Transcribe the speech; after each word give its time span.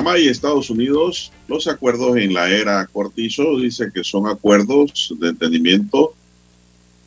Panamá 0.00 0.18
y 0.18 0.28
Estados 0.28 0.70
Unidos, 0.70 1.30
los 1.46 1.66
acuerdos 1.66 2.16
en 2.16 2.32
la 2.32 2.48
era 2.48 2.86
Cortizo 2.86 3.58
dice 3.58 3.90
que 3.92 4.02
son 4.02 4.26
acuerdos 4.26 5.14
de 5.20 5.28
entendimiento 5.28 6.14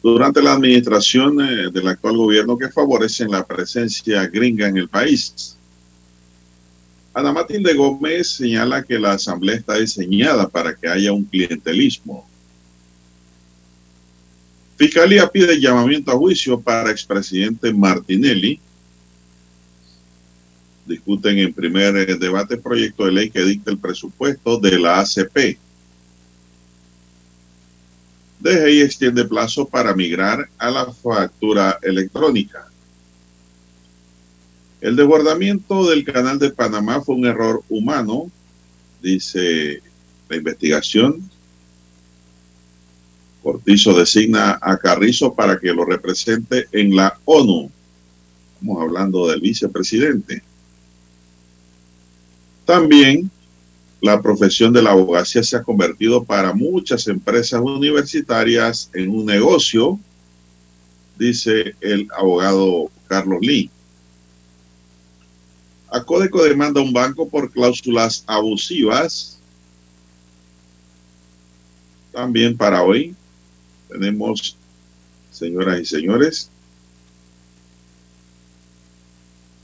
durante 0.03 0.44
la 0.44 0.53
administración 0.53 1.41
eh, 1.41 1.72
del 1.72 1.88
actual 1.88 2.17
gobierno 2.17 2.55
que 2.55 2.69
favorecen 2.69 3.31
la 3.31 3.44
presencia 3.47 4.27
gringa 4.27 4.67
en 4.67 4.77
el 4.77 4.88
país. 4.88 5.58
Ana 7.16 7.33
Matilde 7.33 7.73
Gómez 7.73 8.30
señala 8.30 8.83
que 8.83 9.00
la 9.00 9.13
asamblea 9.13 9.55
está 9.55 9.73
diseñada 9.73 10.47
para 10.47 10.75
que 10.75 10.88
haya 10.88 11.11
un 11.13 11.23
clientelismo. 11.23 12.30
Fiscalía 14.78 15.28
pide 15.28 15.59
llamamiento 15.59 16.11
a 16.11 16.16
juicio 16.16 16.61
para 16.61 16.91
expresidente 16.91 17.73
Martinelli 17.73 18.59
discuten 20.86 21.38
en 21.38 21.53
primer 21.53 21.95
eh, 21.95 22.16
debate 22.16 22.58
proyecto 22.58 23.06
de 23.06 23.12
ley 23.12 23.30
que 23.30 23.44
dicta 23.44 23.72
el 23.72 23.78
presupuesto 23.78 24.59
de 24.59 24.80
la 24.80 25.00
ACP. 25.00 25.58
DGI 28.40 28.81
extiende 28.81 29.24
plazo 29.24 29.66
para 29.66 29.96
migrar 29.96 30.50
a 30.57 30.69
la 30.69 30.91
factura 30.91 31.80
electrónica. 31.81 32.68
El 34.81 34.97
desbordamiento 34.97 35.90
del 35.90 36.03
canal 36.03 36.40
de 36.40 36.50
Panamá 36.50 37.00
fue 37.02 37.16
un 37.16 37.25
error 37.25 37.63
humano, 37.69 38.30
dice 39.02 39.81
la 40.28 40.36
investigación. 40.36 41.30
Cortizo 43.41 43.97
designa 43.97 44.59
a 44.62 44.78
Carrizo 44.78 45.34
para 45.34 45.57
que 45.57 45.74
lo 45.74 45.86
represente 45.86 46.68
en 46.74 46.96
la 46.97 47.18
ONU. 47.24 47.72
Estamos 48.56 48.81
hablando 48.81 49.28
del 49.30 49.40
vicepresidente. 49.40 50.44
También 52.66 53.29
la 54.01 54.22
profesión 54.22 54.74
de 54.74 54.81
la 54.81 54.91
abogacía 54.91 55.44
se 55.44 55.56
ha 55.56 55.63
convertido 55.63 56.24
para 56.24 56.53
muchas 56.53 57.07
empresas 57.07 57.62
universitarias 57.62 58.90
en 58.94 59.09
un 59.09 59.25
negocio, 59.25 60.00
dice 61.18 61.75
el 61.81 62.07
abogado 62.18 62.90
Carlos 63.07 63.40
Lee. 63.41 63.69
Codeco 66.06 66.44
demanda 66.44 66.81
un 66.81 66.91
banco 66.91 67.29
por 67.29 67.51
cláusulas 67.51 68.24
abusivas. 68.28 69.40
También 72.12 72.57
para 72.57 72.84
hoy 72.84 73.16
tenemos, 73.90 74.57
señoras 75.31 75.80
y 75.81 75.85
señores, 75.85 76.50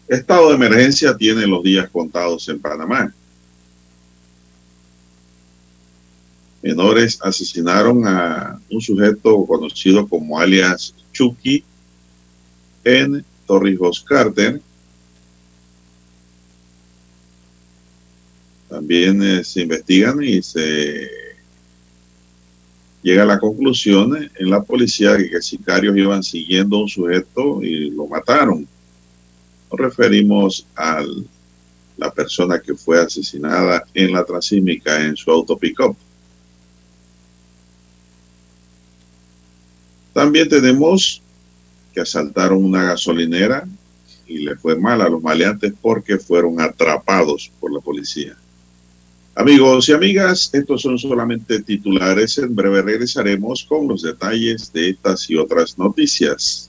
Estado 0.10 0.50
de 0.50 0.56
emergencia 0.56 1.16
tiene 1.16 1.46
los 1.46 1.62
días 1.62 1.88
contados 1.88 2.50
en 2.50 2.60
Panamá. 2.60 3.14
Menores 6.64 7.20
asesinaron 7.22 8.08
a 8.08 8.60
un 8.72 8.82
sujeto 8.82 9.46
conocido 9.46 10.08
como 10.08 10.40
alias 10.40 10.96
Chucky 11.14 11.64
en 12.84 13.24
Torrijos 13.46 14.04
Carter. 14.04 14.60
También 18.68 19.22
eh, 19.22 19.44
se 19.44 19.62
investigan 19.62 20.24
y 20.24 20.42
se 20.42 21.08
llega 23.04 23.24
a 23.24 23.28
la 23.28 23.40
conclusión 23.40 24.28
en 24.36 24.50
la 24.50 24.64
policía 24.64 25.16
que 25.18 25.40
sicarios 25.40 25.96
iban 25.96 26.24
siguiendo 26.24 26.78
a 26.78 26.82
un 26.82 26.90
sujeto 26.90 27.62
y 27.62 27.92
lo 27.92 28.08
mataron. 28.08 28.68
Nos 29.72 29.80
referimos 29.80 30.66
a 30.76 31.04
la 31.98 32.12
persona 32.12 32.60
que 32.60 32.76
fue 32.76 33.00
asesinada 33.00 33.84
en 33.94 34.14
la 34.14 34.24
Transímica 34.24 35.06
en 35.06 35.16
su 35.16 35.30
auto 35.30 35.58
pick-up. 35.58 35.96
También 40.14 40.50
tenemos 40.50 41.22
que 41.94 42.02
asaltaron 42.02 42.64
una 42.64 42.84
gasolinera 42.84 43.68
y 44.28 44.40
le 44.40 44.56
fue 44.56 44.76
mal 44.76 45.02
a 45.02 45.10
los 45.10 45.22
maleantes 45.22 45.74
porque 45.82 46.18
fueron 46.18 46.62
atrapados 46.62 47.52
por 47.60 47.74
la 47.74 47.80
policía. 47.80 48.36
Amigos 49.36 49.88
y 49.90 49.94
amigas, 49.94 50.50
estos 50.54 50.82
son 50.82 51.00
solamente 51.00 51.62
titulares. 51.62 52.38
En 52.38 52.54
breve 52.54 52.82
regresaremos 52.82 53.64
con 53.64 53.88
los 53.88 54.02
detalles 54.02 54.72
de 54.74 54.90
estas 54.90 55.30
y 55.30 55.38
otras 55.38 55.78
noticias. 55.78 56.69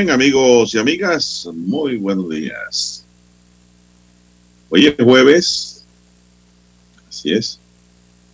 Bien, 0.00 0.12
amigos 0.12 0.74
y 0.74 0.78
amigas, 0.78 1.46
muy 1.52 1.98
buenos 1.98 2.30
días. 2.30 3.04
Hoy 4.70 4.86
es 4.86 4.94
jueves, 4.94 5.84
así 7.06 7.34
es, 7.34 7.60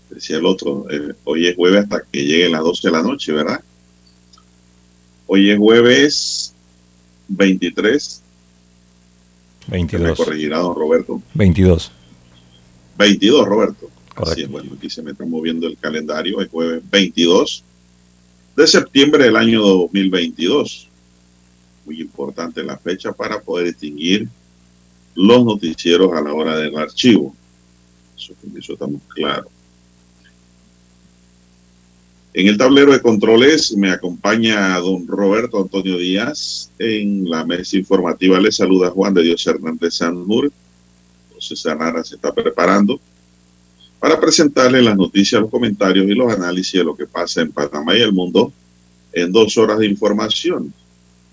decía 0.09 0.37
el 0.37 0.47
otro, 0.47 0.87
eh, 0.89 1.13
hoy 1.25 1.49
es 1.49 1.57
jueves 1.57 1.83
hasta 1.83 2.03
que 2.03 2.25
llegue 2.25 2.49
las 2.49 2.61
12 2.61 2.87
de 2.87 2.93
la 2.93 3.03
noche, 3.03 3.33
¿verdad? 3.33 3.61
Hoy 5.27 5.51
es 5.51 5.59
jueves 5.59 6.55
23. 7.27 8.23
22. 9.67 10.09
Me 10.09 10.25
corregirá 10.25 10.59
don 10.59 10.77
Roberto. 10.77 11.21
22. 11.35 11.91
22, 12.97 13.45
Roberto. 13.45 13.91
Así 14.15 14.43
es, 14.43 14.49
bueno, 14.49 14.71
aquí 14.79 14.89
se 14.89 15.03
me 15.03 15.11
está 15.11 15.25
moviendo 15.25 15.67
el 15.67 15.77
calendario, 15.79 16.41
es 16.41 16.49
jueves 16.49 16.81
22 16.89 17.65
de 18.55 18.67
septiembre 18.69 19.25
del 19.25 19.35
año 19.35 19.63
2022. 19.63 20.86
Muy 21.87 22.01
importante 22.01 22.63
la 22.63 22.77
fecha 22.77 23.13
para 23.13 23.41
poder 23.41 23.69
distinguir 23.69 24.29
los 25.15 25.45
noticieros 25.45 26.13
a 26.13 26.21
la 26.21 26.35
hora 26.35 26.57
del 26.59 26.77
archivo. 26.77 27.35
Eso, 28.17 28.35
eso 28.59 28.73
estamos 28.75 29.01
claros. 29.09 29.47
En 32.35 32.49
el 32.49 32.59
tablero 32.59 32.93
de 32.93 33.01
controles 33.01 33.75
me 33.79 33.91
acompaña 33.91 34.79
don 34.79 35.07
Roberto 35.07 35.63
Antonio 35.63 35.97
Díaz. 35.97 36.71
En 36.79 37.31
la 37.31 37.47
mesa 37.47 37.79
informativa 37.79 38.39
le 38.39 38.53
saluda 38.53 38.91
Juan 38.91 39.15
de 39.15 39.23
Dios 39.23 39.47
Hernández 39.47 39.95
Sanmur. 39.95 40.53
Entonces 41.29 41.61
Sanara 41.61 42.05
se 42.05 42.17
está 42.17 42.35
preparando 42.35 43.01
para 43.99 44.21
presentarle 44.21 44.83
las 44.83 44.97
noticias, 44.97 45.41
los 45.41 45.51
comentarios 45.51 46.07
y 46.07 46.15
los 46.15 46.31
análisis 46.31 46.75
de 46.75 46.85
lo 46.85 46.95
que 46.95 47.07
pasa 47.07 47.41
en 47.41 47.53
Panamá 47.53 47.97
y 47.97 48.03
el 48.03 48.13
mundo 48.13 48.53
en 49.13 49.33
dos 49.33 49.57
horas 49.57 49.79
de 49.79 49.87
información. 49.87 50.75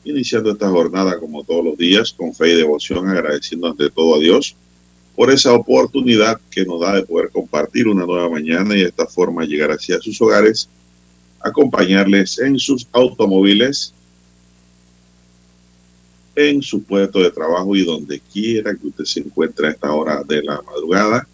Iniciando 0.06 0.52
esta 0.52 0.70
jornada 0.70 1.20
como 1.20 1.44
todos 1.44 1.64
los 1.64 1.78
días 1.78 2.12
con 2.12 2.34
fe 2.34 2.54
y 2.54 2.58
devoción, 2.58 3.08
agradeciendo 3.08 3.68
ante 3.68 3.90
todo 3.90 4.16
a 4.16 4.20
Dios 4.20 4.56
por 5.16 5.32
esa 5.32 5.54
oportunidad 5.54 6.42
que 6.50 6.66
nos 6.66 6.82
da 6.82 6.96
de 6.96 7.04
poder 7.04 7.30
compartir 7.30 7.88
una 7.88 8.06
nueva 8.06 8.30
mañana 8.30 8.76
y 8.76 8.80
de 8.80 8.88
esta 8.88 9.06
forma 9.06 9.46
llegar 9.46 9.72
hacia 9.72 10.00
sus 10.00 10.20
hogares 10.22 10.68
acompañarles 11.44 12.40
en 12.40 12.58
sus 12.58 12.88
automóviles, 12.94 13.94
en 16.36 16.62
su 16.62 16.82
puesto 16.84 17.20
de 17.20 17.32
trabajo 17.32 17.76
y 17.76 17.84
donde 17.84 18.22
quiera 18.22 18.74
que 18.74 18.88
usted 18.88 19.04
se 19.04 19.20
encuentre 19.20 19.68
a 19.68 19.72
esta 19.72 19.92
hora 19.92 20.24
de 20.24 20.42
la 20.42 20.62
madrugada. 20.62 21.28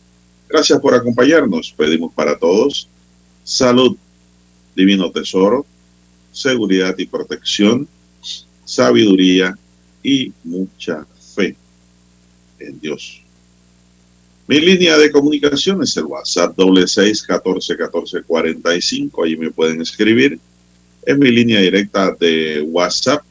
Gracias 0.50 0.80
por 0.80 0.96
acompañarnos. 0.96 1.74
Pedimos 1.78 2.12
para 2.14 2.38
todos 2.38 2.90
salud, 3.44 3.96
divino 4.76 5.12
tesoro, 5.12 5.66
seguridad 6.32 6.96
y 6.98 7.06
protección, 7.06 7.88
sabiduría 8.70 9.58
y 10.04 10.32
mucha 10.44 11.06
fe 11.36 11.56
en 12.60 12.80
Dios. 12.80 13.22
Mi 14.48 14.60
línea 14.60 14.98
de 14.98 15.12
comunicación 15.12 15.82
es 15.84 15.98
el 15.98 16.06
WhatsApp 16.06 16.56
doble 16.56 16.88
seis 16.88 17.24
catorce 17.24 17.76
catorce 17.76 18.22
cuarenta 18.24 18.76
y 18.76 18.82
cinco. 18.82 19.24
Ahí 19.24 19.36
me 19.36 19.52
pueden 19.52 19.82
escribir. 19.82 20.40
Es 21.04 21.18
mi 21.18 21.32
línea 21.32 21.60
directa 21.62 22.16
de 22.20 22.62
WhatsApp 22.62 23.24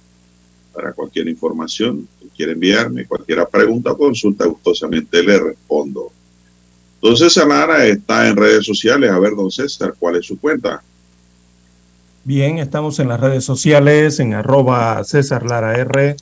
para 0.73 0.93
cualquier 0.93 1.29
información 1.29 2.09
que 2.21 2.29
quiera 2.29 2.53
enviarme, 2.53 3.07
cualquier 3.07 3.47
pregunta 3.49 3.93
o 3.93 3.99
consulta, 3.99 4.47
gustosamente 4.47 5.23
le 5.23 5.39
respondo. 5.39 6.13
Don 7.01 7.17
César 7.17 7.49
está 7.87 8.29
en 8.29 8.37
redes 8.37 8.65
sociales. 8.65 9.11
A 9.11 9.19
ver, 9.19 9.35
don 9.37 9.51
César, 9.51 9.95
¿cuál 9.99 10.17
es 10.17 10.27
su 10.27 10.39
cuenta? 10.39 10.83
Bien, 12.25 12.59
estamos 12.59 12.99
en 12.99 13.09
las 13.09 13.21
redes 13.21 13.45
sociales, 13.45 14.21
en 14.21 14.35
arroba 14.35 15.03
César 15.05 15.45
Lara 15.47 15.77
R. 15.77 16.17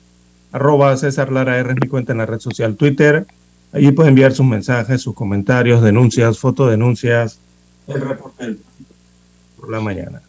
Arroba 0.51 0.95
César 0.95 1.31
Lara 1.31 1.57
R 1.57 1.71
es 1.71 1.77
mi 1.81 1.87
cuenta 1.87 2.13
en 2.13 2.19
la 2.19 2.25
red 2.25 2.39
social 2.39 2.75
Twitter 2.75 3.25
Allí 3.71 3.91
puede 3.91 4.09
enviar 4.09 4.33
sus 4.33 4.45
mensajes, 4.45 5.01
sus 5.01 5.13
comentarios, 5.13 5.81
denuncias, 5.81 6.39
fotodenuncias, 6.39 7.39
el 7.87 8.01
reporte 8.01 8.57
por 9.57 9.69
la 9.69 9.81
mañana. 9.81 10.21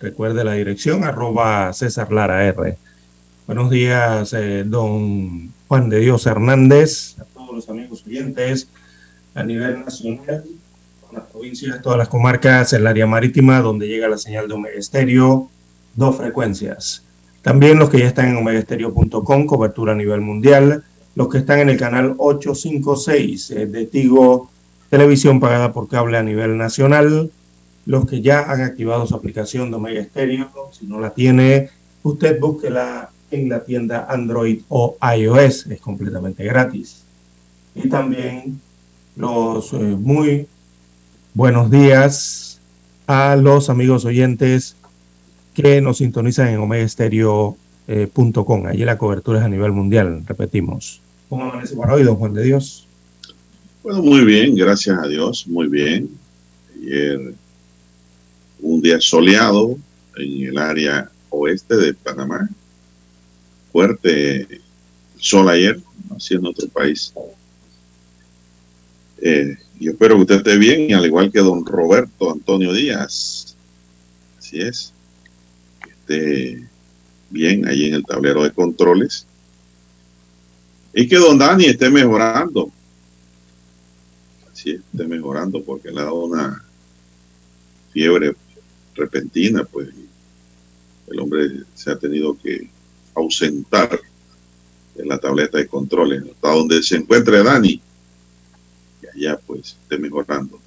Recuerde 0.00 0.42
la 0.42 0.54
dirección 0.54 1.04
arroba 1.04 1.72
César 1.72 2.10
Lara 2.10 2.44
R. 2.44 2.76
Buenos 3.46 3.70
días, 3.70 4.32
eh, 4.32 4.64
don 4.66 5.52
Juan 5.68 5.88
de 5.88 6.00
Dios 6.00 6.26
Hernández, 6.26 7.16
a 7.20 7.24
todos 7.24 7.54
los 7.54 7.68
amigos 7.68 8.04
oyentes 8.06 8.68
a 9.34 9.44
nivel 9.44 9.84
nacional, 9.84 10.44
las 11.12 11.24
provincias, 11.24 11.82
todas 11.82 11.98
las 11.98 12.08
comarcas, 12.08 12.72
el 12.72 12.86
área 12.86 13.06
marítima, 13.06 13.60
donde 13.60 13.88
llega 13.88 14.08
la 14.08 14.18
señal 14.18 14.48
de 14.48 14.54
Omega 14.54 14.78
Estéreo, 14.78 15.50
dos 15.94 16.16
frecuencias. 16.16 17.04
También 17.42 17.78
los 17.78 17.90
que 17.90 17.98
ya 17.98 18.06
están 18.06 18.28
en 18.28 18.36
omegaestereo.com, 18.36 19.46
cobertura 19.46 19.92
a 19.92 19.96
nivel 19.96 20.20
mundial 20.20 20.84
los 21.14 21.28
que 21.28 21.38
están 21.38 21.60
en 21.60 21.68
el 21.70 21.76
canal 21.76 22.14
856 22.18 23.50
eh, 23.50 23.66
de 23.66 23.86
Tigo 23.86 24.50
Televisión 24.88 25.38
pagada 25.38 25.72
por 25.72 25.88
cable 25.88 26.18
a 26.18 26.22
nivel 26.22 26.56
nacional, 26.56 27.30
los 27.86 28.06
que 28.06 28.22
ya 28.22 28.50
han 28.50 28.62
activado 28.62 29.06
su 29.06 29.14
aplicación 29.14 29.70
de 29.70 29.76
Omega 29.76 30.02
Stereo, 30.02 30.48
si 30.72 30.86
no 30.86 30.98
la 30.98 31.10
tiene, 31.10 31.70
usted 32.02 32.40
búsquela 32.40 33.10
en 33.30 33.48
la 33.48 33.64
tienda 33.64 34.06
Android 34.08 34.62
o 34.68 34.96
iOS, 35.16 35.66
es 35.66 35.80
completamente 35.80 36.42
gratis. 36.44 37.04
Y 37.74 37.88
también 37.88 38.60
los 39.14 39.72
eh, 39.74 39.78
muy 39.78 40.48
buenos 41.34 41.70
días 41.70 42.60
a 43.06 43.36
los 43.36 43.70
amigos 43.70 44.04
oyentes 44.04 44.76
que 45.54 45.80
nos 45.80 45.98
sintonizan 45.98 46.48
en 46.48 46.58
Omega 46.58 46.88
Stereo 46.88 47.56
eh. 47.86 48.08
Allí 48.68 48.84
la 48.84 48.98
cobertura 48.98 49.40
es 49.40 49.44
a 49.44 49.48
nivel 49.48 49.72
mundial, 49.72 50.22
repetimos. 50.26 51.00
¿Cómo 51.28 51.44
amanece 51.44 51.74
para 51.76 51.94
hoy, 51.94 52.04
don 52.04 52.16
Juan 52.16 52.34
de 52.34 52.44
Dios? 52.44 52.86
Bueno, 53.82 54.02
muy 54.02 54.24
bien, 54.24 54.54
gracias 54.54 54.98
a 54.98 55.08
Dios, 55.08 55.46
muy 55.46 55.68
bien. 55.68 56.08
Ayer 56.76 57.34
un 58.60 58.80
día 58.80 59.00
soleado 59.00 59.76
en 60.16 60.48
el 60.48 60.58
área 60.58 61.10
oeste 61.30 61.76
de 61.76 61.94
Panamá. 61.94 62.48
Fuerte 63.72 64.60
sol 65.18 65.48
ayer, 65.48 65.80
así 66.16 66.34
en 66.34 66.46
otro 66.46 66.68
país. 66.68 67.12
Eh, 69.22 69.56
yo 69.80 69.92
espero 69.92 70.16
que 70.16 70.22
usted 70.22 70.36
esté 70.36 70.58
bien, 70.58 70.94
al 70.94 71.06
igual 71.06 71.32
que 71.32 71.40
don 71.40 71.64
Roberto 71.64 72.30
Antonio 72.30 72.72
Díaz. 72.72 73.56
Así 74.38 74.60
es. 74.60 74.92
Que 75.82 75.90
esté 75.90 76.68
bien 77.30 77.66
ahí 77.66 77.86
en 77.86 77.94
el 77.94 78.04
tablero 78.04 78.42
de 78.42 78.52
controles. 78.52 79.26
Y 80.92 81.08
que 81.08 81.16
don 81.16 81.38
Dani 81.38 81.64
esté 81.64 81.88
mejorando. 81.88 82.70
Así 84.52 84.72
esté 84.72 85.06
mejorando 85.06 85.64
porque 85.64 85.90
le 85.90 86.00
ha 86.00 86.04
dado 86.04 86.24
una 86.24 86.62
fiebre 87.90 88.36
repentina, 88.94 89.64
pues 89.64 89.88
el 91.06 91.20
hombre 91.20 91.62
se 91.74 91.90
ha 91.90 91.96
tenido 91.96 92.36
que 92.38 92.68
ausentar 93.14 93.98
de 94.94 95.06
la 95.06 95.18
tableta 95.18 95.56
de 95.56 95.66
controles. 95.66 96.22
Hasta 96.22 96.54
donde 96.54 96.82
se 96.82 96.96
encuentre 96.96 97.42
Dani, 97.42 97.80
y 99.20 99.26
allá 99.26 99.38
pues 99.46 99.76
esté 99.82 99.98
mejorando. 99.98 100.58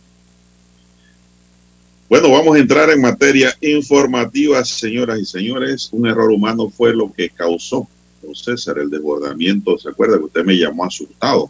Bueno, 2.07 2.29
vamos 2.31 2.55
a 2.55 2.59
entrar 2.59 2.89
en 2.91 3.01
materia 3.01 3.55
informativa, 3.61 4.63
señoras 4.63 5.19
y 5.19 5.25
señores. 5.25 5.89
Un 5.91 6.05
error 6.05 6.29
humano 6.31 6.69
fue 6.69 6.93
lo 6.93 7.11
que 7.11 7.29
causó, 7.29 7.87
don 8.21 8.35
César, 8.35 8.77
el 8.77 8.89
desbordamiento. 8.89 9.77
¿Se 9.79 9.89
acuerda 9.89 10.17
que 10.17 10.25
usted 10.25 10.45
me 10.45 10.57
llamó 10.57 10.85
asustado? 10.85 11.49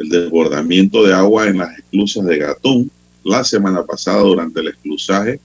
El 0.00 0.08
desbordamiento 0.08 1.04
de 1.04 1.14
agua 1.14 1.46
en 1.46 1.58
las 1.58 1.78
esclusas 1.78 2.24
de 2.24 2.38
Gatún 2.38 2.90
la 3.22 3.44
semana 3.44 3.84
pasada 3.84 4.22
durante 4.22 4.60
el 4.60 4.68
esclusaje. 4.68 5.40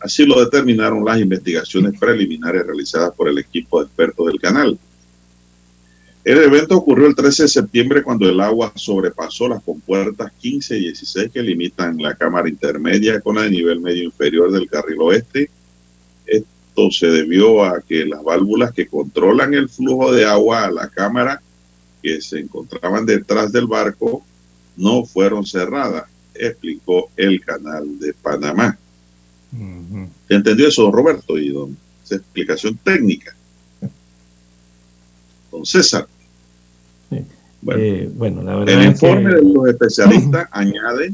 Así 0.00 0.26
lo 0.26 0.44
determinaron 0.44 1.04
las 1.04 1.18
investigaciones 1.18 1.98
preliminares 1.98 2.66
realizadas 2.66 3.14
por 3.14 3.28
el 3.28 3.38
equipo 3.38 3.80
de 3.80 3.86
expertos 3.86 4.26
del 4.26 4.40
canal. 4.40 4.78
El 6.28 6.42
evento 6.42 6.76
ocurrió 6.76 7.06
el 7.06 7.14
13 7.14 7.44
de 7.44 7.48
septiembre 7.48 8.02
cuando 8.02 8.28
el 8.28 8.38
agua 8.38 8.70
sobrepasó 8.74 9.48
las 9.48 9.62
compuertas 9.62 10.30
15 10.38 10.76
y 10.76 10.80
16 10.80 11.32
que 11.32 11.42
limitan 11.42 11.96
la 11.96 12.14
cámara 12.16 12.50
intermedia 12.50 13.18
con 13.22 13.38
el 13.38 13.50
nivel 13.50 13.80
medio 13.80 14.04
inferior 14.04 14.52
del 14.52 14.68
carril 14.68 15.00
oeste. 15.00 15.48
Esto 16.26 16.90
se 16.90 17.06
debió 17.06 17.64
a 17.64 17.80
que 17.80 18.04
las 18.04 18.22
válvulas 18.22 18.74
que 18.74 18.88
controlan 18.88 19.54
el 19.54 19.70
flujo 19.70 20.12
de 20.12 20.26
agua 20.26 20.66
a 20.66 20.70
la 20.70 20.90
cámara 20.90 21.40
que 22.02 22.20
se 22.20 22.40
encontraban 22.40 23.06
detrás 23.06 23.50
del 23.50 23.66
barco 23.66 24.22
no 24.76 25.06
fueron 25.06 25.46
cerradas, 25.46 26.10
explicó 26.34 27.10
el 27.16 27.42
canal 27.42 27.98
de 27.98 28.12
Panamá. 28.12 28.76
¿Entendió 30.28 30.68
eso, 30.68 30.92
Roberto? 30.92 31.38
Y 31.38 31.48
don, 31.48 31.74
esa 32.04 32.16
explicación 32.16 32.76
técnica. 32.84 33.34
Don 35.50 35.64
César. 35.64 36.06
Eh, 37.66 38.08
bueno, 38.14 38.42
la 38.42 38.56
verdad 38.56 38.80
el 38.80 38.86
informe 38.86 39.34
de 39.34 39.42
los 39.42 39.68
especialistas 39.68 40.48
añade, 40.52 41.12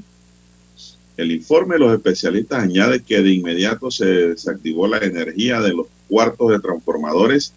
el 1.17 1.33
informe 1.33 1.75
de 1.75 1.81
los 1.81 1.95
especialistas 1.95 2.63
añade 2.63 3.03
que 3.03 3.23
de 3.23 3.33
inmediato 3.33 3.91
se 3.91 4.05
desactivó 4.05 4.87
la 4.87 4.99
energía 4.99 5.61
de 5.61 5.73
los 5.73 5.87
cuartos 6.09 6.51
de 6.51 6.61
transformadores 6.61 7.55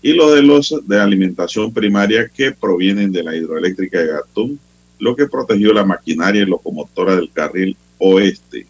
y 0.00 0.12
los 0.12 0.34
de 0.34 0.42
los 0.42 0.74
de 0.86 1.00
alimentación 1.00 1.72
primaria 1.72 2.28
que 2.28 2.52
provienen 2.52 3.12
de 3.12 3.22
la 3.22 3.34
hidroeléctrica 3.36 4.00
de 4.00 4.06
Gatún, 4.08 4.58
lo 4.98 5.16
que 5.16 5.26
protegió 5.26 5.72
la 5.72 5.84
maquinaria 5.84 6.42
y 6.42 6.46
locomotora 6.46 7.16
del 7.16 7.30
carril 7.32 7.76
oeste. 7.98 8.66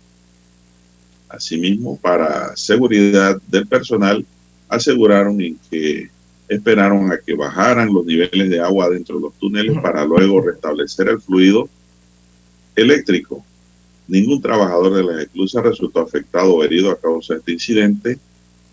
Asimismo, 1.29 1.97
para 1.97 2.57
seguridad 2.57 3.41
del 3.49 3.67
personal, 3.67 4.25
aseguraron 4.69 5.41
en 5.41 5.59
que 5.71 6.09
esperaron 6.49 7.11
a 7.13 7.19
que 7.19 7.35
bajaran 7.35 7.93
los 7.93 8.05
niveles 8.05 8.51
de 8.51 8.61
agua 8.61 8.91
dentro 8.91 9.17
de 9.17 9.23
los 9.23 9.35
túneles 9.35 9.79
para 9.81 10.05
luego 10.05 10.43
restablecer 10.43 11.09
el 11.09 11.21
fluido 11.21 11.69
eléctrico. 12.77 13.45
Ningún 14.07 14.43
trabajador 14.43 14.95
de 14.95 15.03
la 15.05 15.23
esclusa 15.23 15.63
resultó 15.63 16.01
afectado 16.01 16.55
o 16.55 16.65
herido 16.65 16.91
a 16.91 17.01
causa 17.01 17.35
de 17.35 17.41
este 17.41 17.53
incidente. 17.53 18.19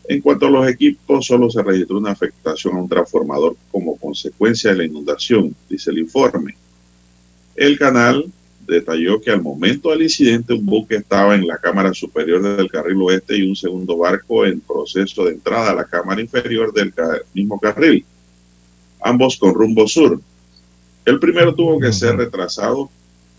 En 0.07 0.19
cuanto 0.19 0.47
a 0.47 0.49
los 0.49 0.67
equipos, 0.67 1.25
solo 1.25 1.49
se 1.49 1.63
registró 1.63 1.97
una 1.97 2.11
afectación 2.11 2.75
a 2.75 2.81
un 2.81 2.89
transformador 2.89 3.55
como 3.71 3.95
consecuencia 3.97 4.71
de 4.71 4.77
la 4.77 4.85
inundación, 4.85 5.55
dice 5.69 5.91
el 5.91 5.99
informe. 5.99 6.55
El 7.55 7.77
canal 7.77 8.25
detalló 8.71 9.19
que 9.19 9.31
al 9.31 9.41
momento 9.41 9.89
del 9.89 10.03
incidente 10.03 10.53
un 10.53 10.65
buque 10.65 10.95
estaba 10.95 11.35
en 11.35 11.45
la 11.45 11.57
cámara 11.57 11.93
superior 11.93 12.41
del 12.41 12.71
carril 12.71 13.01
oeste 13.01 13.37
y 13.37 13.47
un 13.47 13.55
segundo 13.55 13.97
barco 13.97 14.45
en 14.45 14.61
proceso 14.61 15.25
de 15.25 15.33
entrada 15.33 15.71
a 15.71 15.75
la 15.75 15.83
cámara 15.85 16.21
inferior 16.21 16.71
del 16.73 16.93
mismo 17.33 17.59
carril, 17.59 18.05
ambos 19.01 19.37
con 19.37 19.53
rumbo 19.53 19.87
sur. 19.87 20.19
El 21.03 21.19
primero 21.19 21.53
tuvo 21.53 21.79
que 21.79 21.91
ser 21.91 22.15
retrasado 22.15 22.89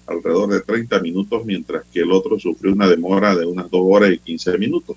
alrededor 0.07 0.51
de 0.51 0.61
30 0.61 1.01
minutos, 1.01 1.45
mientras 1.47 1.85
que 1.91 2.01
el 2.01 2.13
otro 2.13 2.39
sufrió 2.39 2.73
una 2.73 2.89
demora 2.89 3.35
de 3.35 3.47
unas 3.47 3.71
2 3.71 3.81
horas 3.85 4.13
y 4.13 4.19
15 4.19 4.59
minutos. 4.59 4.97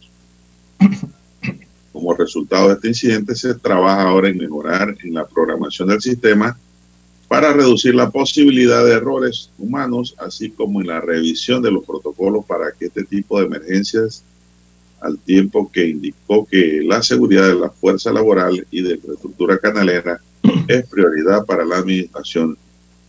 Como 1.94 2.14
resultado 2.14 2.68
de 2.68 2.74
este 2.74 2.88
incidente, 2.90 3.36
se 3.36 3.54
trabaja 3.56 4.10
ahora 4.10 4.28
en 4.28 4.38
mejorar 4.38 4.96
en 5.02 5.14
la 5.14 5.26
programación 5.26 5.88
del 5.88 6.02
sistema 6.02 6.58
para 7.28 7.54
reducir 7.54 7.96
la 7.96 8.10
posibilidad 8.10 8.86
de 8.86 8.94
errores 8.94 9.50
humanos, 9.58 10.16
así 10.20 10.52
como 10.52 10.82
en 10.82 10.88
la 10.88 11.02
revisión 11.02 11.62
de 11.62 11.72
los 11.72 11.86
protocolos 11.86 12.46
para 12.46 12.72
que 12.72 12.86
este 12.86 13.04
tipo 13.04 13.40
de 13.40 13.46
emergencias, 13.46 14.24
al 15.02 15.18
tiempo 15.20 15.70
que 15.72 15.88
indicó 15.88 16.46
que 16.46 16.82
la 16.84 17.02
seguridad 17.04 17.48
de 17.48 17.56
la 17.56 17.70
fuerza 17.70 18.12
laboral 18.12 18.66
y 18.72 18.82
de 18.82 18.96
infraestructura 18.96 19.58
canalera 19.58 20.20
es 20.68 20.88
prioridad 20.88 21.46
para 21.46 21.66
la 21.66 21.78
administración 21.78 22.58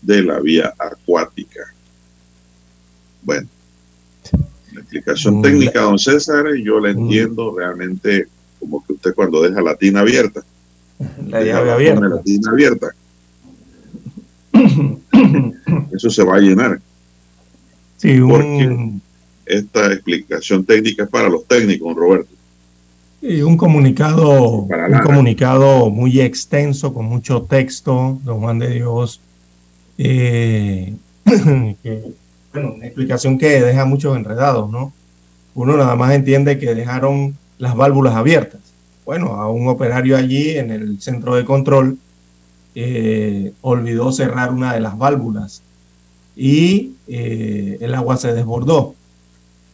de 0.02 0.22
la 0.22 0.40
vía 0.40 0.72
acuática. 0.78 1.74
Bueno, 3.22 3.48
la 4.72 4.80
explicación 4.80 5.42
técnica, 5.42 5.80
don 5.80 5.98
César, 5.98 6.54
yo 6.62 6.80
la 6.80 6.90
entiendo 6.90 7.54
realmente 7.56 8.28
como 8.60 8.84
que 8.84 8.92
usted 8.94 9.14
cuando 9.14 9.42
deja 9.42 9.60
la 9.60 9.76
tina 9.76 10.00
abierta. 10.00 10.42
La 11.26 11.42
llave 11.42 11.72
abierta. 11.72 12.08
La 12.08 12.22
tina 12.22 12.50
abierta. 12.50 12.94
Eso 15.92 16.10
se 16.10 16.24
va 16.24 16.36
a 16.36 16.40
llenar. 16.40 16.80
Sí, 17.96 18.20
Porque 18.20 18.90
esta 19.46 19.92
explicación 19.92 20.64
técnica 20.64 21.04
es 21.04 21.08
para 21.08 21.28
los 21.28 21.46
técnicos, 21.46 21.94
Roberto. 21.94 22.34
Y 23.22 23.40
un 23.42 23.56
comunicado, 23.56 24.62
un 24.62 24.98
comunicado 25.04 25.90
muy 25.90 26.20
extenso, 26.20 26.92
con 26.92 27.06
mucho 27.06 27.42
texto, 27.42 28.20
don 28.22 28.40
Juan 28.40 28.58
de 28.58 28.68
Dios, 28.70 29.20
eh, 29.98 30.94
que 31.82 32.02
bueno, 32.52 32.74
una 32.74 32.86
explicación 32.86 33.38
que 33.38 33.60
deja 33.60 33.84
muchos 33.84 34.16
enredados, 34.16 34.70
¿no? 34.70 34.92
Uno 35.54 35.76
nada 35.76 35.96
más 35.96 36.12
entiende 36.12 36.58
que 36.58 36.74
dejaron 36.74 37.36
las 37.58 37.74
válvulas 37.74 38.14
abiertas. 38.14 38.60
Bueno, 39.04 39.34
a 39.34 39.50
un 39.50 39.68
operario 39.68 40.16
allí 40.16 40.50
en 40.50 40.70
el 40.70 41.00
centro 41.00 41.34
de 41.34 41.44
control 41.44 41.98
eh, 42.78 43.54
olvidó 43.62 44.12
cerrar 44.12 44.52
una 44.52 44.74
de 44.74 44.80
las 44.80 44.98
válvulas 44.98 45.62
y 46.36 46.92
eh, 47.08 47.78
el 47.80 47.94
agua 47.94 48.18
se 48.18 48.34
desbordó. 48.34 48.94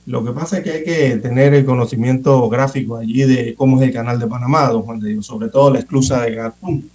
Lo 0.07 0.25
que 0.25 0.31
pasa 0.31 0.59
es 0.59 0.65
que 0.65 0.71
hay 0.71 0.85
que 0.85 1.17
tener 1.17 1.53
el 1.53 1.65
conocimiento 1.65 2.49
gráfico 2.49 2.97
allí 2.97 3.23
de 3.25 3.55
cómo 3.57 3.81
es 3.81 3.89
el 3.89 3.93
canal 3.93 4.21
de 4.21 4.29
Panamá, 4.29 4.71
sobre 5.21 5.49
todo 5.49 5.73
la 5.73 5.81
esclusa 5.81 6.23
de 6.23 6.35
Gatún. 6.37 6.89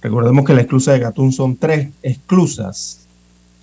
Recordemos 0.00 0.44
que 0.44 0.54
la 0.54 0.60
esclusa 0.60 0.92
de 0.92 1.00
Gatún 1.00 1.32
son 1.32 1.56
tres 1.56 1.88
esclusas 2.00 3.08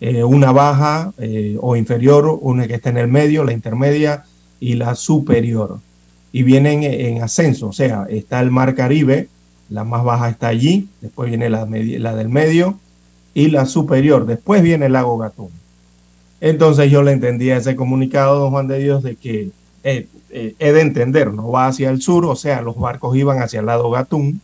eh, 0.02 0.26
una 0.26 0.52
baja 0.52 1.14
eh, 1.18 1.58
o 1.62 1.78
inferior, 1.78 2.38
una 2.42 2.68
que 2.68 2.76
está 2.76 2.90
en 2.90 2.98
el 2.98 3.08
medio, 3.08 3.46
la 3.46 3.54
intermedia 3.54 4.26
y 4.60 4.74
la 4.74 4.94
superior. 4.96 5.80
Y 6.34 6.44
vienen 6.44 6.84
en 6.84 7.24
ascenso, 7.24 7.70
o 7.70 7.74
sea, 7.74 8.06
está 8.10 8.42
el 8.42 8.52
mar 8.52 8.76
Caribe, 8.76 9.30
la 9.70 9.84
más 9.84 10.04
baja 10.04 10.30
está 10.30 10.48
allí, 10.48 10.90
después 11.02 11.30
viene 11.30 11.50
la, 11.50 11.66
del 11.66 12.30
medio 12.30 12.78
y 13.34 13.50
la 13.50 13.66
superior, 13.66 14.26
después 14.26 14.62
viene 14.62 14.86
el 14.88 14.94
lago 14.94 15.18
Gatún. 15.18 15.50
Entonces 16.42 16.92
yo 16.92 17.04
le 17.04 17.12
entendía 17.12 17.58
ese 17.58 17.76
comunicado, 17.76 18.40
don 18.40 18.52
Juan 18.52 18.68
de 18.68 18.80
Dios, 18.80 19.04
de 19.04 19.16
que 19.16 19.52
eh, 19.84 20.08
he 20.32 20.72
de 20.72 20.82
entender, 20.82 21.34
no 21.34 21.50
va 21.50 21.68
hacia 21.68 21.90
el 21.90 22.02
sur, 22.02 22.26
o 22.26 22.36
sea, 22.36 22.62
los 22.62 22.78
barcos 22.78 23.16
iban 23.16 23.42
hacia 23.42 23.60
el 23.60 23.66
lado 23.66 23.90
Gatún. 23.90 24.42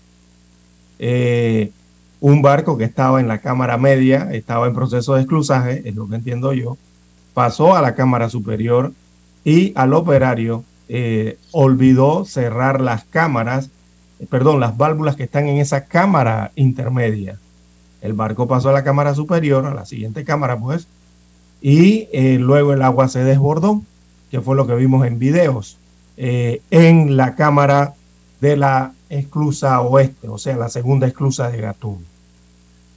Eh, 1.00 1.72
un 2.20 2.42
barco 2.44 2.78
que 2.78 2.84
estaba 2.84 3.20
en 3.20 3.28
la 3.28 3.40
cámara 3.40 3.78
media, 3.78 4.30
estaba 4.32 4.68
en 4.68 4.76
proceso 4.76 5.16
de 5.16 5.22
esclusaje, 5.22 5.82
es 5.86 5.96
lo 5.96 6.08
que 6.08 6.16
entiendo 6.16 6.54
yo, 6.54 6.78
pasó 7.34 7.76
a 7.76 7.82
la 7.82 7.96
cámara 7.96 8.30
superior 8.30 8.94
y 9.44 9.74
al 9.76 9.94
operario 9.94 10.64
eh, 10.88 11.38
olvidó 11.52 12.26
cerrar 12.26 12.80
las 12.80 13.06
cámaras, 13.06 13.70
eh, 13.70 13.72
perdón, 14.30 14.60
las 14.60 14.78
válvulas 14.78 15.16
que 15.16 15.24
están 15.24 15.48
en 15.48 15.58
esa 15.58 15.86
cámara 15.86 16.52
intermedia. 16.56 17.38
El 18.02 18.14
barco 18.14 18.48
pasó 18.48 18.70
a 18.70 18.74
la 18.74 18.84
cámara 18.84 19.14
superior, 19.16 19.66
a 19.66 19.74
la 19.74 19.86
siguiente 19.86 20.24
cámara, 20.24 20.60
pues, 20.60 20.88
y 21.62 22.08
eh, 22.12 22.38
luego 22.40 22.74
el 22.74 22.82
agua 22.82 23.08
se 23.08 23.24
desbordó, 23.24 23.82
que 24.32 24.42
fue 24.42 24.56
lo 24.56 24.66
que 24.66 24.76
vimos 24.76 25.06
en 25.06 25.20
videos, 25.20 25.78
en 26.18 27.18
la 27.18 27.36
cámara 27.36 27.96
de 28.42 28.56
la 28.56 28.94
esclusa 29.10 29.82
oeste, 29.82 30.28
o 30.28 30.38
sea, 30.38 30.56
la 30.56 30.70
segunda 30.70 31.06
esclusa 31.08 31.50
de 31.50 31.62
Gatún. 31.62 32.06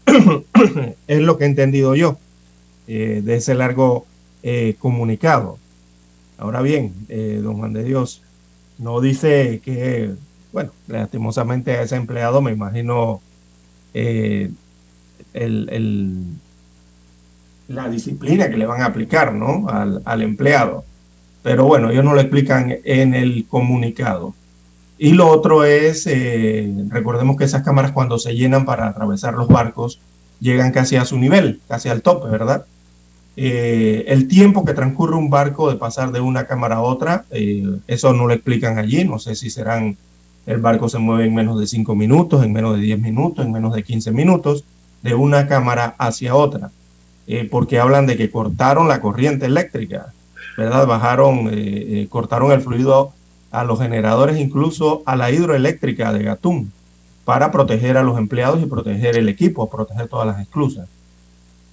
es 1.07 1.21
lo 1.21 1.39
que 1.39 1.45
he 1.45 1.47
entendido 1.47 1.95
yo 1.95 2.19
eh, 2.87 3.21
de 3.25 3.37
ese 3.37 3.55
largo 3.55 4.07
eh, 4.43 4.77
comunicado. 4.79 5.59
Ahora 6.39 6.63
bien, 6.63 6.95
eh, 7.09 7.41
don 7.43 7.59
Juan 7.59 7.73
de 7.73 7.85
Dios 7.85 8.23
no 8.79 9.01
dice 9.01 9.61
que, 9.65 10.13
bueno, 10.55 10.71
lastimosamente 10.89 11.73
a 11.73 11.83
ese 11.83 11.97
empleado 11.97 12.41
me 12.41 12.53
imagino 12.53 13.21
el, 13.93 14.55
la 17.69 17.89
disciplina 17.91 18.49
que 18.49 18.57
le 18.57 18.65
van 18.65 18.81
a 18.81 18.87
aplicar 18.87 19.35
¿no? 19.35 19.69
al, 19.69 20.01
al 20.07 20.23
empleado. 20.23 20.85
Pero 21.43 21.67
bueno, 21.67 21.91
ellos 21.91 22.05
no 22.05 22.15
lo 22.15 22.21
explican 22.21 22.75
en 22.85 23.13
el 23.13 23.47
comunicado. 23.47 24.35
Y 24.97 25.13
lo 25.13 25.29
otro 25.29 25.65
es, 25.65 26.07
eh, 26.07 26.73
recordemos 26.89 27.37
que 27.37 27.45
esas 27.45 27.63
cámaras 27.63 27.93
cuando 27.93 28.19
se 28.19 28.35
llenan 28.35 28.65
para 28.65 28.89
atravesar 28.89 29.35
los 29.35 29.49
barcos, 29.49 30.01
llegan 30.41 30.73
casi 30.73 30.97
a 30.97 31.05
su 31.05 31.19
nivel, 31.19 31.61
casi 31.69 31.89
al 31.91 32.01
tope, 32.01 32.29
¿verdad? 32.29 32.65
Eh, 33.37 34.05
el 34.09 34.29
tiempo 34.29 34.65
que 34.65 34.73
transcurre 34.73 35.17
un 35.17 35.29
barco 35.29 35.69
de 35.69 35.77
pasar 35.77 36.13
de 36.13 36.21
una 36.21 36.47
cámara 36.47 36.77
a 36.77 36.83
otra, 36.83 37.25
eh, 37.31 37.65
eso 37.89 38.13
no 38.13 38.27
lo 38.27 38.33
explican 38.33 38.79
allí, 38.79 39.05
no 39.05 39.19
sé 39.19 39.35
si 39.35 39.51
serán, 39.51 39.97
el 40.47 40.59
barco 40.59 40.89
se 40.89 40.99
mueve 40.99 41.27
en 41.27 41.35
menos 41.35 41.59
de 41.59 41.67
5 41.67 41.95
minutos, 41.95 42.45
en 42.45 42.53
menos 42.53 42.77
de 42.77 42.83
10 42.83 43.01
minutos, 43.01 43.45
en 43.45 43.53
menos 43.53 43.75
de 43.75 43.83
15 43.83 44.11
minutos, 44.13 44.65
de 45.03 45.15
una 45.15 45.47
cámara 45.47 45.95
hacia 45.99 46.35
otra, 46.35 46.71
porque 47.51 47.79
hablan 47.79 48.07
de 48.07 48.17
que 48.17 48.31
cortaron 48.31 48.89
la 48.89 49.01
corriente 49.01 49.47
eléctrica, 49.47 50.13
¿verdad? 50.57 50.87
Bajaron, 50.87 51.51
cortaron 52.09 52.53
el 52.53 52.61
fluido 52.63 53.13
a 53.51 53.65
los 53.65 53.79
generadores, 53.79 54.39
incluso 54.39 55.03
a 55.07 55.17
la 55.17 55.31
hidroeléctrica 55.31 56.13
de 56.13 56.25
Gatún, 56.25 56.73
para 57.25 57.51
proteger 57.51 57.97
a 57.97 58.03
los 58.03 58.19
empleados 58.19 58.63
y 58.63 58.67
proteger 58.67 59.17
el 59.17 59.29
equipo, 59.29 59.71
proteger 59.71 60.09
todas 60.09 60.27
las 60.27 60.41
esclusas. 60.41 60.89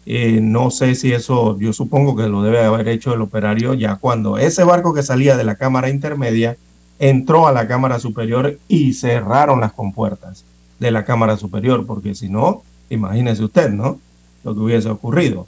Eh, 0.05 0.39
no 0.41 0.71
sé 0.71 0.95
si 0.95 1.13
eso, 1.13 1.59
yo 1.59 1.73
supongo 1.73 2.15
que 2.15 2.27
lo 2.27 2.41
debe 2.41 2.63
haber 2.63 2.87
hecho 2.87 3.13
el 3.13 3.21
operario 3.21 3.75
ya 3.75 3.97
cuando 3.97 4.37
ese 4.37 4.63
barco 4.63 4.93
que 4.93 5.03
salía 5.03 5.37
de 5.37 5.43
la 5.43 5.55
cámara 5.55 5.89
intermedia 5.89 6.57
entró 7.01 7.47
a 7.47 7.51
la 7.51 7.67
cámara 7.67 7.99
superior 7.99 8.59
y 8.67 8.93
cerraron 8.93 9.59
las 9.59 9.73
compuertas 9.73 10.45
de 10.79 10.91
la 10.91 11.03
cámara 11.03 11.35
superior, 11.35 11.87
porque 11.87 12.13
si 12.13 12.29
no, 12.29 12.61
imagínese 12.91 13.43
usted, 13.43 13.71
¿no? 13.71 13.99
Lo 14.43 14.53
que 14.53 14.59
hubiese 14.59 14.89
ocurrido. 14.89 15.47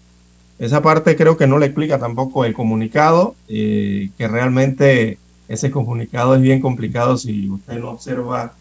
Esa 0.58 0.82
parte 0.82 1.16
creo 1.16 1.38
que 1.38 1.46
no 1.46 1.60
le 1.60 1.68
explica 1.68 2.00
tampoco 2.00 2.44
el 2.44 2.56
comunicado, 2.56 3.36
eh, 3.48 4.10
que 4.18 4.28
realmente 4.28 5.20
ese 5.48 5.70
comunicado 5.70 6.34
es 6.34 6.42
bien 6.42 6.60
complicado 6.60 7.18
si 7.18 7.48
usted 7.48 7.80
no 7.80 7.92
observa 7.92 8.54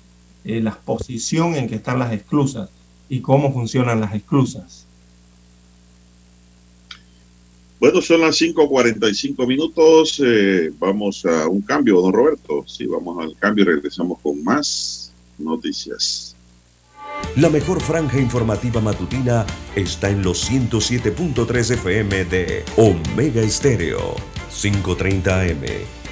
eh, 0.44 0.60
la 0.60 0.72
posición 0.72 1.54
en 1.54 1.68
que 1.68 1.76
están 1.76 1.98
las 1.98 2.12
esclusas 2.12 2.68
y 3.08 3.20
cómo 3.20 3.54
funcionan 3.54 4.02
las 4.02 4.14
esclusas. 4.14 4.86
Bueno, 7.82 8.00
son 8.00 8.20
las 8.20 8.40
5.45 8.40 9.44
minutos. 9.44 10.22
Eh, 10.24 10.70
vamos 10.78 11.26
a 11.26 11.48
un 11.48 11.62
cambio, 11.62 12.00
don 12.00 12.12
Roberto. 12.12 12.62
Sí, 12.64 12.86
vamos 12.86 13.18
al 13.20 13.36
cambio 13.36 13.64
y 13.64 13.66
regresamos 13.66 14.20
con 14.20 14.44
más 14.44 15.12
noticias. 15.36 16.36
La 17.34 17.50
mejor 17.50 17.80
franja 17.80 18.20
informativa 18.20 18.80
matutina 18.80 19.44
está 19.74 20.10
en 20.10 20.22
los 20.22 20.48
107.3 20.48 21.72
FM 21.72 22.24
de 22.26 22.64
Omega 22.76 23.42
Estéreo. 23.42 24.14
5.30 24.52 25.50
AM. 25.50 25.64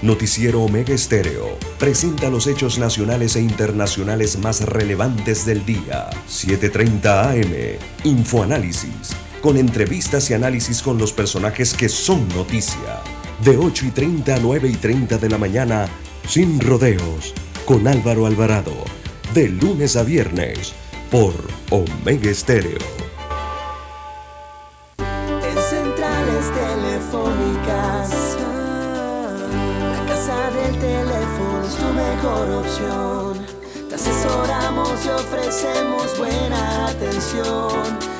Noticiero 0.03 0.63
Omega 0.63 0.93
Estéreo. 0.93 1.57
Presenta 1.79 2.31
los 2.31 2.49
hechos 2.49 2.81
nacionales 2.81 3.37
e 3.37 3.43
internacionales 3.43 4.37
más 4.41 4.63
relevantes 4.63 5.47
del 5.47 5.65
día. 5.65 6.11
7.30 6.27 7.31
AM. 7.31 7.79
Infoanálisis. 8.03 9.15
Con 9.41 9.57
entrevistas 9.57 10.31
y 10.31 10.35
análisis 10.35 10.83
con 10.83 10.99
los 10.99 11.15
personajes 11.15 11.73
que 11.73 11.89
son 11.89 12.29
noticia. 12.29 13.01
De 13.43 13.57
8 13.57 13.87
y 13.87 13.91
30 13.91 14.35
a 14.35 14.39
9 14.39 14.69
y 14.69 14.77
30 14.77 15.17
de 15.17 15.31
la 15.31 15.39
mañana. 15.39 15.89
Sin 16.29 16.61
rodeos. 16.61 17.33
Con 17.65 17.89
Álvaro 17.89 18.27
Alvarado. 18.27 18.75
De 19.33 19.49
lunes 19.49 19.97
a 19.97 20.03
viernes 20.03 20.75
por 21.11 21.33
Omega 21.71 22.31
Estéreo. 22.31 22.79
En 24.99 25.57
centrales 25.57 26.45
telefónicas, 26.55 28.37
la 29.91 30.07
casa 30.07 30.51
del 30.51 30.79
teléfono 30.79 31.65
es 31.67 31.75
tu 31.77 31.89
mejor 31.95 32.51
opción. 32.63 33.47
Te 33.89 33.95
asesoramos 33.95 34.91
y 35.07 35.09
ofrecemos 35.09 36.19
buena 36.19 36.89
atención. 36.89 38.20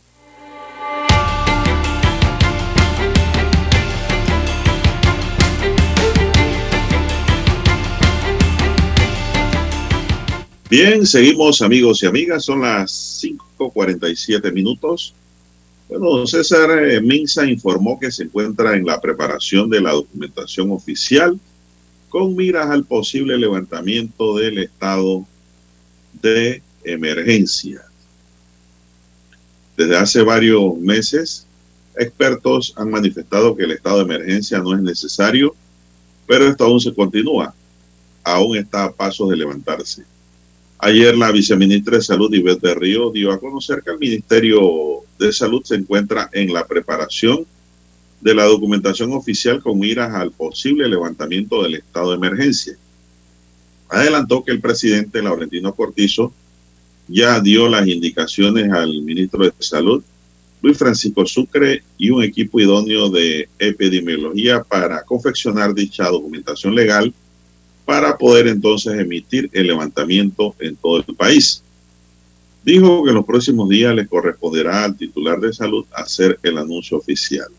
Bien, 10.71 11.05
seguimos 11.05 11.61
amigos 11.61 12.01
y 12.01 12.05
amigas, 12.05 12.45
son 12.45 12.61
las 12.61 13.21
5.47 13.21 14.53
minutos. 14.53 15.13
Bueno, 15.89 16.25
César 16.25 16.87
eh, 16.87 17.01
Minza 17.01 17.45
informó 17.45 17.99
que 17.99 18.09
se 18.09 18.23
encuentra 18.23 18.77
en 18.77 18.85
la 18.85 19.01
preparación 19.01 19.69
de 19.69 19.81
la 19.81 19.91
documentación 19.91 20.71
oficial 20.71 21.37
con 22.07 22.37
miras 22.37 22.69
al 22.69 22.85
posible 22.85 23.37
levantamiento 23.37 24.37
del 24.37 24.59
estado 24.59 25.25
de 26.21 26.63
emergencia. 26.85 27.81
Desde 29.75 29.97
hace 29.97 30.21
varios 30.21 30.77
meses, 30.77 31.47
expertos 31.97 32.73
han 32.77 32.91
manifestado 32.91 33.57
que 33.57 33.65
el 33.65 33.71
estado 33.71 33.97
de 33.97 34.15
emergencia 34.15 34.59
no 34.59 34.73
es 34.73 34.81
necesario, 34.81 35.53
pero 36.25 36.47
esto 36.47 36.63
aún 36.63 36.79
se 36.79 36.93
continúa. 36.93 37.53
Aún 38.23 38.55
está 38.55 38.85
a 38.85 38.91
pasos 38.93 39.27
de 39.27 39.35
levantarse. 39.35 40.05
Ayer 40.83 41.15
la 41.15 41.31
viceministra 41.31 41.97
de 41.97 42.01
Salud, 42.01 42.33
Ivette 42.33 42.61
Berrío, 42.61 43.11
dio 43.11 43.31
a 43.31 43.39
conocer 43.39 43.83
que 43.83 43.91
el 43.91 43.99
Ministerio 43.99 45.03
de 45.19 45.31
Salud 45.31 45.61
se 45.63 45.75
encuentra 45.75 46.27
en 46.33 46.51
la 46.51 46.65
preparación 46.65 47.45
de 48.19 48.33
la 48.33 48.45
documentación 48.45 49.13
oficial 49.13 49.61
con 49.61 49.77
miras 49.77 50.11
al 50.11 50.31
posible 50.31 50.89
levantamiento 50.89 51.61
del 51.61 51.75
estado 51.75 52.09
de 52.09 52.15
emergencia. 52.15 52.73
Adelantó 53.89 54.43
que 54.43 54.53
el 54.53 54.59
presidente 54.59 55.21
Laurentino 55.21 55.71
Cortizo 55.75 56.33
ya 57.07 57.39
dio 57.39 57.69
las 57.69 57.85
indicaciones 57.85 58.71
al 58.71 59.03
ministro 59.03 59.43
de 59.43 59.53
Salud, 59.59 60.03
Luis 60.63 60.79
Francisco 60.79 61.27
Sucre, 61.27 61.83
y 61.99 62.09
un 62.09 62.23
equipo 62.23 62.59
idóneo 62.59 63.11
de 63.11 63.47
epidemiología 63.59 64.63
para 64.63 65.03
confeccionar 65.03 65.75
dicha 65.75 66.09
documentación 66.09 66.73
legal 66.73 67.13
para 67.91 68.17
poder 68.17 68.47
entonces 68.47 68.97
emitir 68.97 69.49
el 69.51 69.67
levantamiento 69.67 70.55
en 70.59 70.77
todo 70.77 71.03
el 71.05 71.13
país. 71.13 71.61
Dijo 72.63 73.03
que 73.03 73.09
en 73.09 73.15
los 73.17 73.25
próximos 73.25 73.67
días 73.67 73.93
le 73.93 74.07
corresponderá 74.07 74.85
al 74.85 74.95
titular 74.95 75.41
de 75.41 75.51
salud 75.51 75.85
hacer 75.91 76.39
el 76.41 76.57
anuncio 76.57 76.95
oficial. 76.95 77.49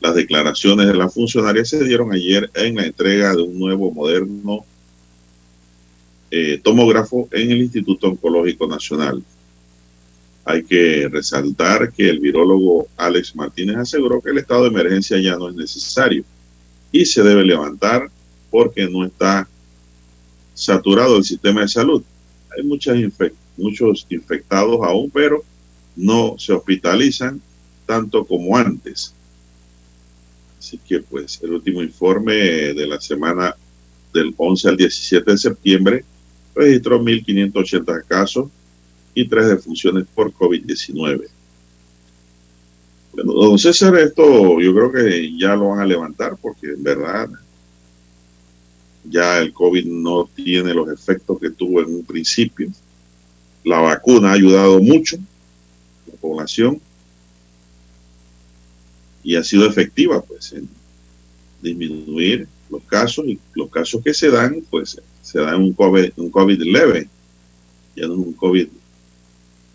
Las 0.00 0.14
declaraciones 0.14 0.86
de 0.86 0.94
la 0.94 1.10
funcionaria 1.10 1.66
se 1.66 1.84
dieron 1.84 2.10
ayer 2.14 2.50
en 2.54 2.76
la 2.76 2.86
entrega 2.86 3.34
de 3.34 3.42
un 3.42 3.58
nuevo 3.58 3.92
moderno 3.92 4.64
eh, 6.30 6.58
tomógrafo 6.64 7.28
en 7.30 7.50
el 7.50 7.58
Instituto 7.58 8.08
Oncológico 8.08 8.66
Nacional. 8.66 9.22
Hay 10.46 10.62
que 10.62 11.10
resaltar 11.12 11.92
que 11.92 12.08
el 12.08 12.20
virólogo 12.20 12.88
Alex 12.96 13.36
Martínez 13.36 13.76
aseguró 13.76 14.22
que 14.22 14.30
el 14.30 14.38
estado 14.38 14.62
de 14.62 14.68
emergencia 14.68 15.20
ya 15.20 15.36
no 15.36 15.50
es 15.50 15.54
necesario 15.54 16.24
y 16.90 17.04
se 17.04 17.22
debe 17.22 17.44
levantar 17.44 18.08
porque 18.50 18.88
no 18.88 19.04
está 19.04 19.46
saturado 20.58 21.16
el 21.16 21.24
sistema 21.24 21.60
de 21.60 21.68
salud. 21.68 22.02
Hay 22.56 22.64
muchas 22.64 22.96
muchos 23.56 24.06
infectados 24.10 24.80
aún, 24.82 25.10
pero 25.10 25.44
no 25.96 26.36
se 26.38 26.52
hospitalizan 26.52 27.40
tanto 27.86 28.24
como 28.24 28.56
antes. 28.56 29.14
Así 30.58 30.78
que 30.78 31.00
pues 31.00 31.40
el 31.42 31.52
último 31.52 31.82
informe 31.82 32.34
de 32.34 32.86
la 32.86 33.00
semana 33.00 33.54
del 34.12 34.34
11 34.36 34.68
al 34.68 34.76
17 34.76 35.30
de 35.30 35.38
septiembre 35.38 36.04
registró 36.54 37.00
1.580 37.00 38.04
casos 38.06 38.48
y 39.14 39.28
tres 39.28 39.48
defunciones 39.48 40.06
por 40.12 40.32
COVID-19. 40.32 41.28
Bueno, 43.12 43.32
don 43.32 43.58
César, 43.58 43.96
esto 43.96 44.60
yo 44.60 44.74
creo 44.74 44.92
que 44.92 45.38
ya 45.38 45.54
lo 45.54 45.70
van 45.70 45.80
a 45.80 45.86
levantar 45.86 46.36
porque 46.40 46.68
en 46.68 46.82
verdad 46.82 47.28
ya 49.10 49.38
el 49.38 49.52
COVID 49.52 49.86
no 49.86 50.28
tiene 50.34 50.74
los 50.74 50.90
efectos 50.90 51.38
que 51.38 51.50
tuvo 51.50 51.80
en 51.80 51.94
un 51.94 52.04
principio. 52.04 52.70
La 53.64 53.80
vacuna 53.80 54.30
ha 54.30 54.34
ayudado 54.34 54.80
mucho 54.80 55.16
a 55.16 56.10
la 56.10 56.16
población 56.20 56.80
y 59.22 59.36
ha 59.36 59.44
sido 59.44 59.66
efectiva 59.66 60.22
pues 60.22 60.52
en 60.52 60.68
disminuir 61.60 62.46
los 62.70 62.82
casos 62.84 63.26
y 63.26 63.38
los 63.54 63.70
casos 63.70 64.02
que 64.02 64.14
se 64.14 64.30
dan 64.30 64.62
pues 64.70 65.00
se 65.22 65.40
dan 65.40 65.60
un 65.60 65.72
COVID, 65.72 66.12
un 66.16 66.30
COVID 66.30 66.62
leve, 66.62 67.08
ya 67.96 68.06
no 68.06 68.14
un 68.14 68.32
COVID 68.32 68.68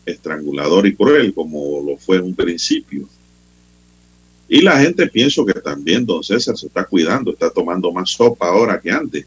estrangulador 0.06 0.88
y 0.88 0.96
cruel 0.96 1.34
como 1.34 1.82
lo 1.82 1.98
fue 1.98 2.18
en 2.18 2.24
un 2.24 2.36
principio. 2.36 3.08
Y 4.54 4.62
la 4.62 4.80
gente 4.80 5.08
pienso 5.08 5.44
que 5.48 5.60
también 5.60 6.06
don 6.06 6.24
César 6.24 6.56
se 6.56 6.68
está 6.68 6.86
cuidando, 6.86 7.32
está 7.32 7.50
tomando 7.50 7.92
más 7.92 8.12
sopa 8.12 8.50
ahora 8.50 8.80
que 8.80 8.92
antes. 8.92 9.26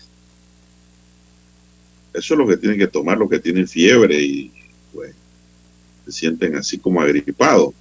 Eso 2.15 2.35
es 2.35 2.39
lo 2.39 2.47
que 2.47 2.57
tienen 2.57 2.79
que 2.79 2.87
tomar 2.87 3.19
los 3.19 3.29
que 3.29 3.41
tienen 3.41 3.67
fiebre 3.67 4.23
y 4.23 4.53
pues, 4.93 5.17
se 6.05 6.13
sienten 6.13 6.55
así 6.55 6.79
como 6.79 7.01
agripados. 7.01 7.75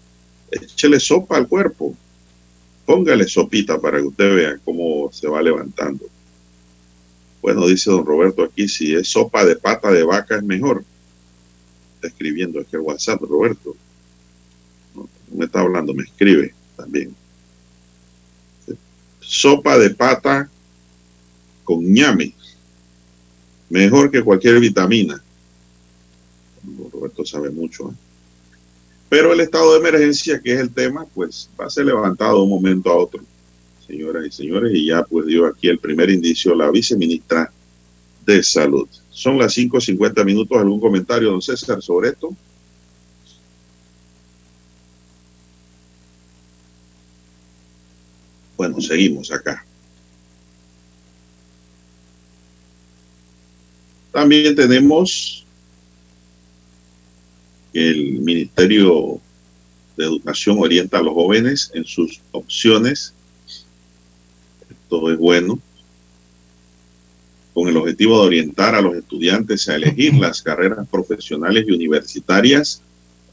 Échele 0.50 1.00
sopa 1.00 1.38
al 1.38 1.48
cuerpo. 1.48 1.96
Póngale 2.84 3.28
sopita 3.28 3.80
para 3.80 4.00
que 4.00 4.08
usted 4.08 4.36
vea 4.36 4.60
cómo 4.66 5.12
se 5.12 5.28
va 5.28 5.40
levantando. 5.40 6.08
Bueno, 7.44 7.68
dice 7.68 7.92
don 7.92 8.08
Roberto 8.08 8.42
aquí, 8.44 8.68
si 8.68 8.96
es 8.96 9.08
sopa 9.08 9.46
de 9.46 9.56
pata 9.56 9.92
de 9.92 10.02
vaca 10.02 10.38
es 10.38 10.44
mejor. 10.44 10.84
Está 11.94 12.08
escribiendo 12.08 12.60
aquí 12.60 12.76
el 12.76 12.82
WhatsApp, 12.82 13.22
Roberto. 13.22 13.76
No, 14.96 15.08
me 15.32 15.46
está 15.46 15.60
hablando, 15.60 15.94
me 15.94 16.06
escribe 16.06 16.56
también. 16.76 17.16
Sopa 19.26 19.78
de 19.78 19.90
pata 19.90 20.50
con 21.64 21.84
ñame. 21.84 22.34
Mejor 23.70 24.12
que 24.12 24.24
cualquier 24.24 24.60
vitamina. 24.60 25.22
Roberto 26.92 27.26
sabe 27.26 27.50
mucho. 27.50 27.90
¿eh? 27.90 27.94
Pero 29.10 29.34
el 29.34 29.40
estado 29.40 29.74
de 29.74 29.80
emergencia, 29.80 30.40
que 30.40 30.54
es 30.54 30.60
el 30.60 30.72
tema, 30.72 31.06
pues 31.14 31.50
va 31.60 31.66
a 31.66 31.70
ser 31.70 31.86
levantado 31.86 32.38
de 32.38 32.44
un 32.44 32.50
momento 32.50 32.90
a 32.92 32.98
otro, 32.98 33.24
señoras 33.86 34.26
y 34.28 34.32
señores, 34.32 34.74
y 34.74 34.88
ya 34.88 35.04
pues 35.04 35.26
dio 35.26 35.46
aquí 35.46 35.68
el 35.68 35.80
primer 35.80 36.10
indicio 36.10 36.56
la 36.56 36.70
viceministra 36.70 37.52
de 38.26 38.44
Salud. 38.44 38.88
Son 39.10 39.38
las 39.38 39.56
5.50 39.56 40.26
minutos. 40.26 40.58
¿Algún 40.58 40.80
comentario, 40.80 41.32
don 41.32 41.42
César, 41.42 41.82
sobre 41.82 42.10
esto? 42.10 42.36
Bueno, 48.58 48.80
seguimos 48.80 49.32
acá. 49.32 49.66
También 54.12 54.56
tenemos 54.56 55.46
el 57.74 58.20
Ministerio 58.22 59.20
de 59.98 60.06
Educación 60.06 60.58
orienta 60.60 61.00
a 61.00 61.04
los 61.04 61.14
jóvenes 61.14 61.70
en 61.74 61.84
sus 61.84 62.22
opciones. 62.32 63.14
Esto 64.70 65.12
es 65.12 65.18
bueno. 65.18 65.60
Con 67.54 67.68
el 67.68 67.76
objetivo 67.76 68.22
de 68.22 68.28
orientar 68.28 68.76
a 68.76 68.82
los 68.82 68.96
estudiantes 68.96 69.68
a 69.68 69.76
elegir 69.76 70.14
las 70.16 70.42
carreras 70.42 70.88
profesionales 70.88 71.66
y 71.68 71.72
universitarias. 71.72 72.82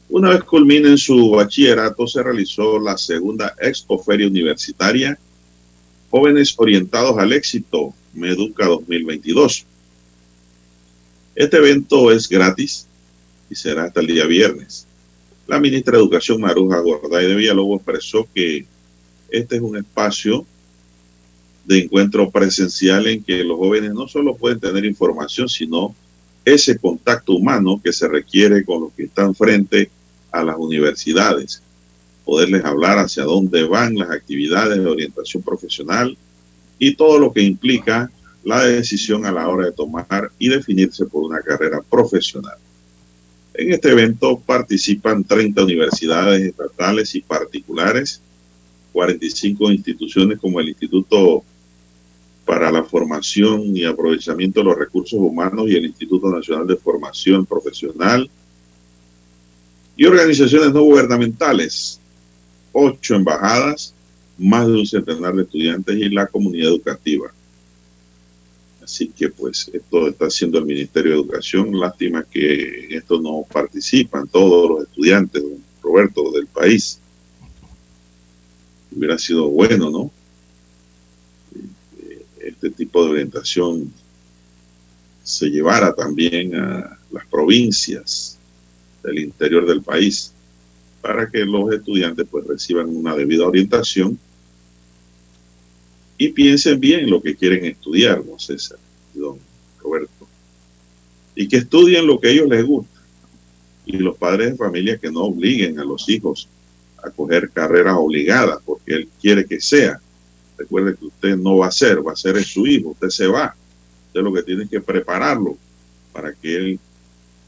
Una 0.09 0.29
vez 0.29 0.43
culminen 0.43 0.97
su 0.97 1.31
bachillerato, 1.31 2.05
se 2.07 2.21
realizó 2.21 2.79
la 2.79 2.97
segunda 2.97 3.55
Expo 3.59 3.97
Feria 3.97 4.27
Universitaria 4.27 5.17
Jóvenes 6.13 6.53
Orientados 6.57 7.17
al 7.17 7.33
Éxito, 7.33 7.91
Meduca 8.13 8.67
2022. 8.67 9.65
Este 11.33 11.57
evento 11.57 12.11
es 12.11 12.29
gratis 12.29 12.85
y 13.49 13.55
será 13.55 13.85
hasta 13.85 14.01
el 14.01 14.05
día 14.05 14.27
viernes. 14.27 14.85
La 15.47 15.59
ministra 15.59 15.93
de 15.93 16.03
Educación, 16.03 16.39
Maruja 16.39 16.79
Gorday 16.81 17.25
de 17.25 17.35
Villalobos, 17.35 17.77
expresó 17.77 18.27
que 18.31 18.67
este 19.29 19.55
es 19.55 19.61
un 19.63 19.75
espacio 19.75 20.45
de 21.65 21.79
encuentro 21.79 22.29
presencial 22.29 23.07
en 23.07 23.23
que 23.23 23.43
los 23.43 23.57
jóvenes 23.57 23.93
no 23.93 24.07
solo 24.07 24.35
pueden 24.35 24.59
tener 24.59 24.85
información, 24.85 25.49
sino 25.49 25.95
ese 26.45 26.77
contacto 26.77 27.33
humano 27.33 27.79
que 27.83 27.93
se 27.93 28.07
requiere 28.07 28.65
con 28.65 28.81
los 28.81 28.93
que 28.93 29.03
están 29.03 29.33
frente 29.33 29.89
a 30.31 30.43
las 30.43 30.57
universidades. 30.57 31.61
Poderles 32.25 32.65
hablar 32.65 32.97
hacia 32.99 33.23
dónde 33.23 33.63
van 33.63 33.95
las 33.95 34.09
actividades 34.09 34.77
de 34.77 34.85
orientación 34.85 35.43
profesional 35.43 36.17
y 36.79 36.95
todo 36.95 37.19
lo 37.19 37.31
que 37.31 37.41
implica 37.41 38.11
la 38.43 38.63
decisión 38.63 39.25
a 39.25 39.31
la 39.31 39.47
hora 39.47 39.67
de 39.67 39.71
tomar 39.71 40.31
y 40.37 40.49
definirse 40.49 41.05
por 41.05 41.23
una 41.23 41.39
carrera 41.41 41.81
profesional. 41.81 42.57
En 43.53 43.71
este 43.71 43.91
evento 43.91 44.39
participan 44.39 45.23
30 45.23 45.63
universidades 45.63 46.41
estatales 46.41 47.13
y 47.15 47.21
particulares, 47.21 48.19
45 48.91 49.71
instituciones 49.71 50.39
como 50.39 50.59
el 50.59 50.69
Instituto 50.69 51.43
para 52.45 52.71
la 52.71 52.83
Formación 52.83 53.75
y 53.75 53.85
Aprovechamiento 53.85 54.59
de 54.59 54.65
los 54.65 54.77
Recursos 54.77 55.19
Humanos 55.19 55.65
y 55.67 55.75
el 55.75 55.85
Instituto 55.85 56.29
Nacional 56.29 56.67
de 56.67 56.75
Formación 56.75 57.45
Profesional, 57.45 58.29
y 59.95 60.05
organizaciones 60.05 60.73
no 60.73 60.81
gubernamentales, 60.81 61.99
ocho 62.71 63.15
embajadas, 63.15 63.93
más 64.37 64.67
de 64.67 64.73
un 64.73 64.87
centenar 64.87 65.35
de 65.35 65.43
estudiantes 65.43 65.95
y 65.95 66.09
la 66.09 66.25
comunidad 66.27 66.69
educativa. 66.69 67.31
Así 68.83 69.07
que 69.07 69.29
pues 69.29 69.69
esto 69.71 70.07
está 70.07 70.25
haciendo 70.25 70.57
el 70.57 70.65
Ministerio 70.65 71.11
de 71.11 71.17
Educación. 71.19 71.79
Lástima 71.79 72.25
que 72.29 72.85
en 72.85 72.97
esto 72.97 73.21
no 73.21 73.45
participan 73.49 74.27
todos 74.27 74.69
los 74.69 74.87
estudiantes, 74.87 75.41
Roberto, 75.81 76.31
del 76.31 76.47
país. 76.47 76.99
Hubiera 78.91 79.17
sido 79.17 79.47
bueno, 79.49 79.89
¿no? 79.89 80.11
Este 82.63 82.77
tipo 82.77 83.03
de 83.03 83.11
orientación 83.11 83.91
se 85.21 85.47
llevara 85.47 85.93
también 85.93 86.55
a 86.55 86.97
las 87.11 87.25
provincias 87.27 88.37
del 89.03 89.19
interior 89.19 89.65
del 89.65 89.81
país 89.81 90.31
para 91.01 91.29
que 91.29 91.39
los 91.43 91.73
estudiantes 91.73 92.25
pues 92.31 92.47
reciban 92.47 92.87
una 92.87 93.17
debida 93.17 93.45
orientación 93.45 94.17
y 96.17 96.29
piensen 96.29 96.79
bien 96.79 97.09
lo 97.09 97.21
que 97.21 97.35
quieren 97.35 97.65
estudiar, 97.65 98.23
don 98.25 98.39
César 98.39 98.79
don 99.13 99.37
Roberto. 99.81 100.25
Y 101.35 101.49
que 101.49 101.57
estudien 101.57 102.07
lo 102.07 102.17
que 102.17 102.29
a 102.29 102.31
ellos 102.31 102.47
les 102.47 102.63
gusta. 102.63 103.01
Y 103.85 103.97
los 103.97 104.15
padres 104.15 104.51
de 104.51 104.57
familia 104.57 104.97
que 104.97 105.11
no 105.11 105.23
obliguen 105.23 105.79
a 105.79 105.83
los 105.83 106.07
hijos 106.07 106.47
a 107.03 107.09
coger 107.09 107.49
carreras 107.49 107.97
obligadas 107.97 108.59
porque 108.63 108.93
él 108.93 109.09
quiere 109.19 109.45
que 109.45 109.59
sea. 109.59 109.99
Recuerde 110.57 110.95
que 110.95 111.05
usted 111.05 111.37
no 111.37 111.57
va 111.57 111.67
a 111.67 111.71
ser, 111.71 112.05
va 112.05 112.13
a 112.13 112.15
ser 112.15 112.43
su 112.43 112.65
hijo, 112.67 112.89
usted 112.89 113.09
se 113.09 113.27
va. 113.27 113.55
Usted 114.07 114.21
lo 114.21 114.33
que 114.33 114.43
tiene 114.43 114.67
que 114.67 114.81
prepararlo 114.81 115.57
para 116.11 116.33
que 116.33 116.55
él 116.55 116.79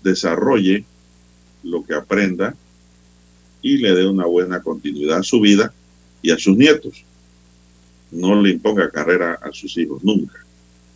desarrolle 0.03 0.85
lo 1.63 1.83
que 1.83 1.93
aprenda 1.93 2.55
y 3.61 3.77
le 3.77 3.95
dé 3.95 4.07
una 4.07 4.25
buena 4.25 4.61
continuidad 4.61 5.19
a 5.19 5.23
su 5.23 5.39
vida 5.39 5.73
y 6.21 6.31
a 6.31 6.37
sus 6.37 6.55
nietos 6.55 7.05
no 8.11 8.41
le 8.41 8.51
imponga 8.51 8.89
carrera 8.89 9.39
a 9.41 9.51
sus 9.51 9.77
hijos, 9.77 10.03
nunca. 10.03 10.39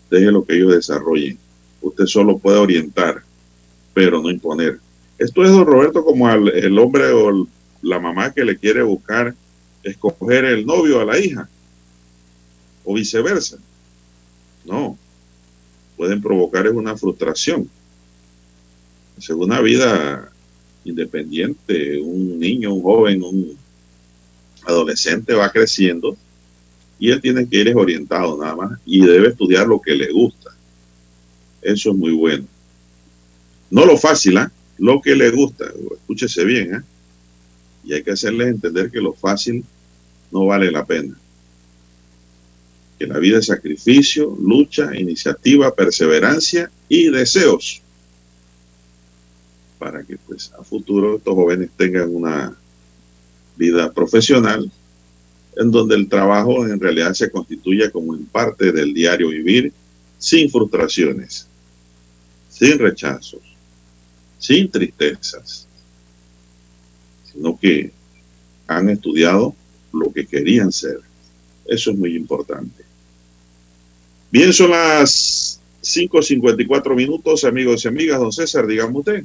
Deje 0.10 0.32
lo 0.32 0.43
que 0.43 0.56
ellos 0.56 0.72
desarrollen. 0.72 1.38
Usted 1.82 2.06
solo 2.06 2.38
puede 2.38 2.58
orientar, 2.58 3.24
pero 3.93 4.22
no 4.22 4.30
imponer. 4.30 4.80
Esto 5.17 5.43
es, 5.43 5.52
don 5.52 5.65
Roberto, 5.65 6.04
como 6.04 6.30
el 6.32 6.80
hombre 6.80 7.12
o 7.12 7.48
la 7.82 8.00
mamá 8.00 8.34
que 8.34 8.45
le 8.45 8.58
quiere 8.58 8.84
buscar 8.84 9.36
escoger 9.84 10.45
el 10.45 10.65
novio 10.65 11.02
a 11.02 11.06
la 11.06 11.19
hija, 11.19 11.50
o 12.89 12.93
viceversa. 12.95 13.60
No, 14.65 14.97
pueden 15.95 16.19
provocar 16.19 16.67
una 16.69 16.97
frustración. 16.97 17.69
Según 19.19 19.52
una 19.52 19.62
vida 19.62 20.32
independiente, 20.84 22.02
un 22.02 22.39
niño, 22.39 22.73
un 22.73 22.82
joven, 22.82 23.21
un 23.21 23.58
adolescente 24.65 25.36
va 25.36 25.52
creciendo 25.52 26.17
y 26.97 27.12
él 27.12 27.21
tiene 27.21 27.47
que 27.47 27.58
ir 27.58 27.75
orientado 27.75 28.41
nada 28.41 28.56
más 28.56 28.80
y 28.88 29.06
debe 29.06 29.28
estudiar 29.28 29.67
lo 29.67 29.80
que 29.80 29.93
le 29.93 30.12
gusta. 30.12 30.49
Eso 31.62 31.91
es 31.91 31.95
muy 31.95 32.13
bueno. 32.13 32.45
No 33.69 33.86
lo 33.86 33.97
fácil, 33.97 34.38
¿eh? 34.38 34.47
lo 34.80 34.99
que 34.99 35.15
le 35.15 35.30
gusta. 35.30 35.65
Escúchese 35.93 36.43
bien, 36.43 36.73
¿eh? 36.73 36.82
y 37.84 37.93
hay 37.93 38.02
que 38.02 38.12
hacerles 38.12 38.47
entender 38.47 38.89
que 38.89 38.99
lo 38.99 39.13
fácil 39.13 39.63
no 40.32 40.47
vale 40.47 40.71
la 40.71 40.86
pena. 40.86 41.15
Que 42.99 43.07
la 43.07 43.17
vida 43.17 43.39
es 43.39 43.47
sacrificio, 43.47 44.38
lucha, 44.39 44.95
iniciativa, 44.95 45.73
perseverancia 45.73 46.69
y 46.88 47.09
deseos 47.09 47.81
para 49.79 50.03
que 50.03 50.17
pues 50.17 50.51
a 50.59 50.63
futuro 50.63 51.15
estos 51.15 51.33
jóvenes 51.33 51.69
tengan 51.75 52.13
una 52.13 52.55
vida 53.55 53.91
profesional 53.93 54.69
en 55.55 55.71
donde 55.71 55.95
el 55.95 56.07
trabajo 56.07 56.67
en 56.67 56.79
realidad 56.79 57.13
se 57.13 57.31
constituye 57.31 57.89
como 57.89 58.13
en 58.13 58.25
parte 58.25 58.71
del 58.71 58.93
diario 58.93 59.29
vivir, 59.29 59.73
sin 60.17 60.49
frustraciones, 60.49 61.47
sin 62.49 62.77
rechazos, 62.77 63.41
sin 64.38 64.69
tristezas, 64.69 65.67
sino 67.31 67.57
que 67.57 67.91
han 68.67 68.89
estudiado 68.89 69.55
lo 69.91 70.12
que 70.13 70.27
querían 70.27 70.71
ser. 70.71 70.99
Eso 71.65 71.91
es 71.91 71.97
muy 71.97 72.15
importante. 72.15 72.88
Bien, 74.32 74.54
son 74.54 74.72
las 74.72 75.60
5.54 75.82 76.96
minutos, 76.96 77.44
amigos 77.44 77.84
y 77.84 77.88
amigas. 77.88 78.20
Don 78.20 78.32
César, 78.32 78.68
dígame 78.68 78.98
usted. 78.98 79.24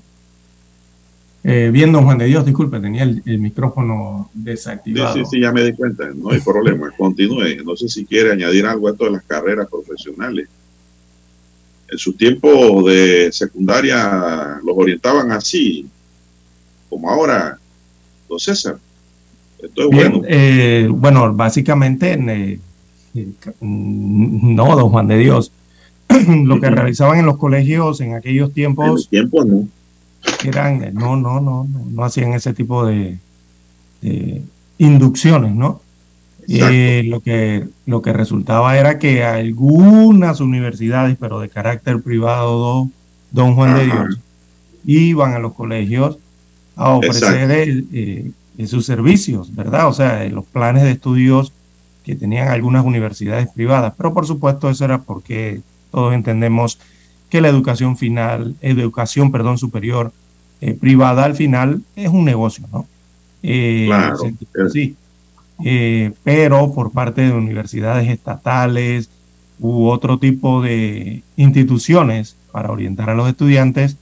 Eh, 1.46 1.68
bien, 1.70 1.92
don 1.92 2.04
Juan 2.04 2.16
de 2.16 2.24
Dios, 2.24 2.46
disculpe, 2.46 2.80
tenía 2.80 3.02
el, 3.02 3.38
micrófono 3.38 4.30
desactivado. 4.32 5.12
Sí, 5.12 5.20
sí, 5.20 5.26
sí, 5.32 5.40
ya 5.40 5.52
me 5.52 5.62
di 5.62 5.74
cuenta, 5.74 6.10
no 6.14 6.30
hay 6.30 6.40
problema, 6.40 6.90
continúe. 6.96 7.62
No 7.62 7.76
sé 7.76 7.90
si 7.90 8.06
quiere 8.06 8.32
añadir 8.32 8.64
algo 8.64 8.88
a 8.88 8.92
esto 8.92 9.04
de 9.04 9.10
las 9.10 9.24
carreras 9.24 9.68
profesionales. 9.68 10.48
En 11.90 11.98
su 11.98 12.14
tiempo 12.14 12.82
de 12.88 13.30
secundaria 13.30 14.58
los 14.64 14.74
orientaban 14.74 15.32
así, 15.32 15.86
como 16.88 17.10
ahora, 17.10 17.58
don 18.26 18.40
César. 18.40 18.78
Esto 19.62 19.82
es 19.82 19.88
bueno. 19.88 20.22
Eh, 20.26 20.88
bueno, 20.90 21.34
básicamente, 21.34 22.14
eh, 22.14 22.58
no, 23.60 24.76
don 24.76 24.90
Juan 24.90 25.08
de 25.08 25.18
Dios. 25.18 25.52
Lo 26.44 26.60
que 26.60 26.70
realizaban 26.70 27.18
en 27.18 27.26
los 27.26 27.38
colegios 27.38 28.00
en 28.00 28.14
aquellos 28.14 28.52
tiempos. 28.52 28.84
En 28.84 28.92
los 28.92 29.08
tiempos 29.08 29.46
no 29.46 29.68
eran, 30.44 30.94
no, 30.94 31.16
no, 31.16 31.40
no, 31.40 31.66
no, 31.68 32.04
hacían 32.04 32.32
ese 32.34 32.54
tipo 32.54 32.86
de, 32.86 33.18
inducciones, 34.78 35.54
¿no? 35.54 35.80
Eh, 36.46 37.04
lo, 37.06 37.20
que, 37.20 37.66
lo 37.86 38.02
que 38.02 38.12
resultaba 38.12 38.76
era 38.78 38.98
que 38.98 39.24
algunas 39.24 40.40
universidades, 40.40 41.16
pero 41.18 41.40
de 41.40 41.48
carácter 41.48 42.02
privado, 42.02 42.90
don 43.30 43.54
Juan 43.54 43.76
de 43.76 43.84
Dios, 43.86 44.18
iban 44.84 45.32
a 45.32 45.38
los 45.38 45.54
colegios 45.54 46.18
a 46.76 46.90
ofrecer 46.90 47.84
eh, 47.92 48.30
sus 48.66 48.84
servicios, 48.84 49.54
¿verdad? 49.54 49.88
O 49.88 49.94
sea, 49.94 50.22
los 50.28 50.44
planes 50.44 50.82
de 50.82 50.90
estudios 50.90 51.52
que 52.04 52.14
tenían 52.14 52.48
algunas 52.48 52.84
universidades 52.84 53.48
privadas, 53.48 53.94
pero 53.96 54.12
por 54.12 54.26
supuesto 54.26 54.70
eso 54.70 54.84
era 54.84 54.98
porque 55.02 55.62
todos 55.90 56.14
entendemos 56.14 56.78
que 57.30 57.40
la 57.40 57.48
educación 57.48 57.96
final, 57.96 58.54
educación, 58.60 59.32
perdón, 59.32 59.58
superior 59.58 60.12
eh, 60.60 60.74
privada 60.74 61.24
al 61.24 61.34
final 61.34 61.82
es 61.96 62.08
un 62.08 62.24
negocio, 62.24 62.66
¿no? 62.72 62.86
Eh, 63.42 63.86
claro. 63.86 64.18
Sí, 64.72 64.96
eh, 65.64 66.12
pero 66.22 66.72
por 66.72 66.92
parte 66.92 67.22
de 67.22 67.32
universidades 67.32 68.08
estatales 68.08 69.10
u 69.58 69.86
otro 69.86 70.18
tipo 70.18 70.62
de 70.62 71.22
instituciones 71.36 72.36
para 72.52 72.70
orientar 72.70 73.10
a 73.10 73.14
los 73.14 73.28
estudiantes, 73.28 73.96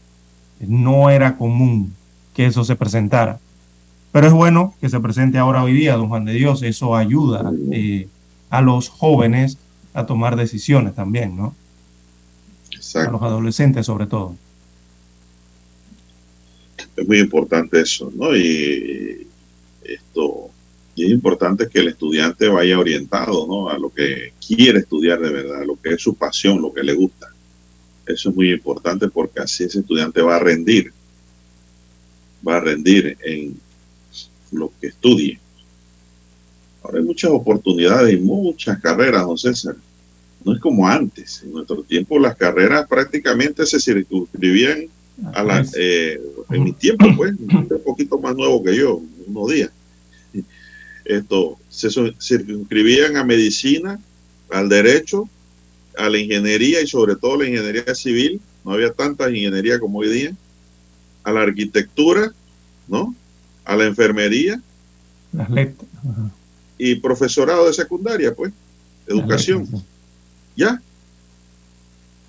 no 0.60 1.10
era 1.10 1.36
común 1.36 1.94
que 2.34 2.46
eso 2.46 2.64
se 2.64 2.76
presentara. 2.76 3.38
Pero 4.12 4.26
es 4.26 4.32
bueno 4.32 4.74
que 4.80 4.90
se 4.90 5.00
presente 5.00 5.38
ahora 5.38 5.64
hoy 5.64 5.72
día, 5.72 5.96
don 5.96 6.08
Juan 6.08 6.26
de 6.26 6.34
Dios, 6.34 6.62
eso 6.62 6.94
ayuda 6.94 7.50
eh, 7.72 8.08
a 8.50 8.60
los 8.60 8.90
jóvenes 8.90 9.56
a 9.94 10.04
tomar 10.04 10.36
decisiones 10.36 10.94
también, 10.94 11.34
¿no? 11.36 11.56
Exacto. 12.70 13.08
A 13.08 13.12
los 13.12 13.22
adolescentes 13.22 13.86
sobre 13.86 14.06
todo. 14.06 14.36
Es 16.94 17.08
muy 17.08 17.20
importante 17.20 17.80
eso, 17.80 18.12
¿no? 18.14 18.36
Y 18.36 19.26
esto, 19.82 20.50
y 20.94 21.06
es 21.06 21.10
importante 21.10 21.68
que 21.68 21.80
el 21.80 21.88
estudiante 21.88 22.48
vaya 22.48 22.78
orientado, 22.78 23.46
¿no? 23.46 23.70
A 23.70 23.78
lo 23.78 23.88
que 23.88 24.34
quiere 24.46 24.80
estudiar 24.80 25.20
de 25.20 25.30
verdad, 25.30 25.62
a 25.62 25.64
lo 25.64 25.80
que 25.80 25.94
es 25.94 26.02
su 26.02 26.14
pasión, 26.14 26.60
lo 26.60 26.72
que 26.72 26.82
le 26.82 26.92
gusta. 26.92 27.28
Eso 28.06 28.28
es 28.28 28.36
muy 28.36 28.52
importante 28.52 29.08
porque 29.08 29.40
así 29.40 29.64
ese 29.64 29.80
estudiante 29.80 30.20
va 30.20 30.36
a 30.36 30.40
rendir, 30.40 30.92
va 32.46 32.56
a 32.56 32.60
rendir 32.60 33.16
en 33.24 33.58
lo 34.52 34.72
que 34.80 34.88
estudie. 34.88 35.38
Ahora 36.82 36.98
hay 36.98 37.04
muchas 37.04 37.30
oportunidades 37.30 38.14
y 38.14 38.18
muchas 38.18 38.80
carreras, 38.80 39.26
don 39.26 39.38
César. 39.38 39.76
No 40.44 40.54
es 40.54 40.60
como 40.60 40.88
antes. 40.88 41.42
En 41.44 41.52
nuestro 41.52 41.82
tiempo 41.82 42.18
las 42.18 42.36
carreras 42.36 42.86
prácticamente 42.88 43.64
se 43.66 43.78
circunscribían 43.78 44.86
a 45.34 45.42
la, 45.44 45.64
eh, 45.76 46.20
en 46.50 46.64
mi 46.64 46.72
tiempo, 46.72 47.06
pues, 47.16 47.34
un 47.38 47.68
poquito 47.84 48.18
más 48.18 48.34
nuevo 48.34 48.62
que 48.62 48.76
yo, 48.76 49.00
unos 49.26 49.50
días. 49.50 49.70
Esto, 51.04 51.58
se 51.68 51.90
circunscribían 52.20 53.16
a 53.16 53.24
medicina, 53.24 54.00
al 54.50 54.68
derecho, 54.68 55.28
a 55.96 56.08
la 56.08 56.18
ingeniería 56.18 56.80
y 56.80 56.86
sobre 56.86 57.16
todo 57.16 57.42
la 57.42 57.48
ingeniería 57.48 57.94
civil. 57.94 58.40
No 58.64 58.72
había 58.72 58.92
tanta 58.92 59.28
ingeniería 59.30 59.78
como 59.78 59.98
hoy 59.98 60.08
día. 60.08 60.36
A 61.24 61.30
la 61.30 61.42
arquitectura, 61.42 62.32
¿no? 62.88 63.14
A 63.64 63.76
la 63.76 63.84
enfermería. 63.84 64.60
Las 65.32 65.50
letras. 65.50 65.88
Y 66.78 66.96
profesorado 66.96 67.66
de 67.66 67.72
secundaria, 67.72 68.34
pues, 68.34 68.52
educación. 69.06 69.68
ya. 70.56 70.80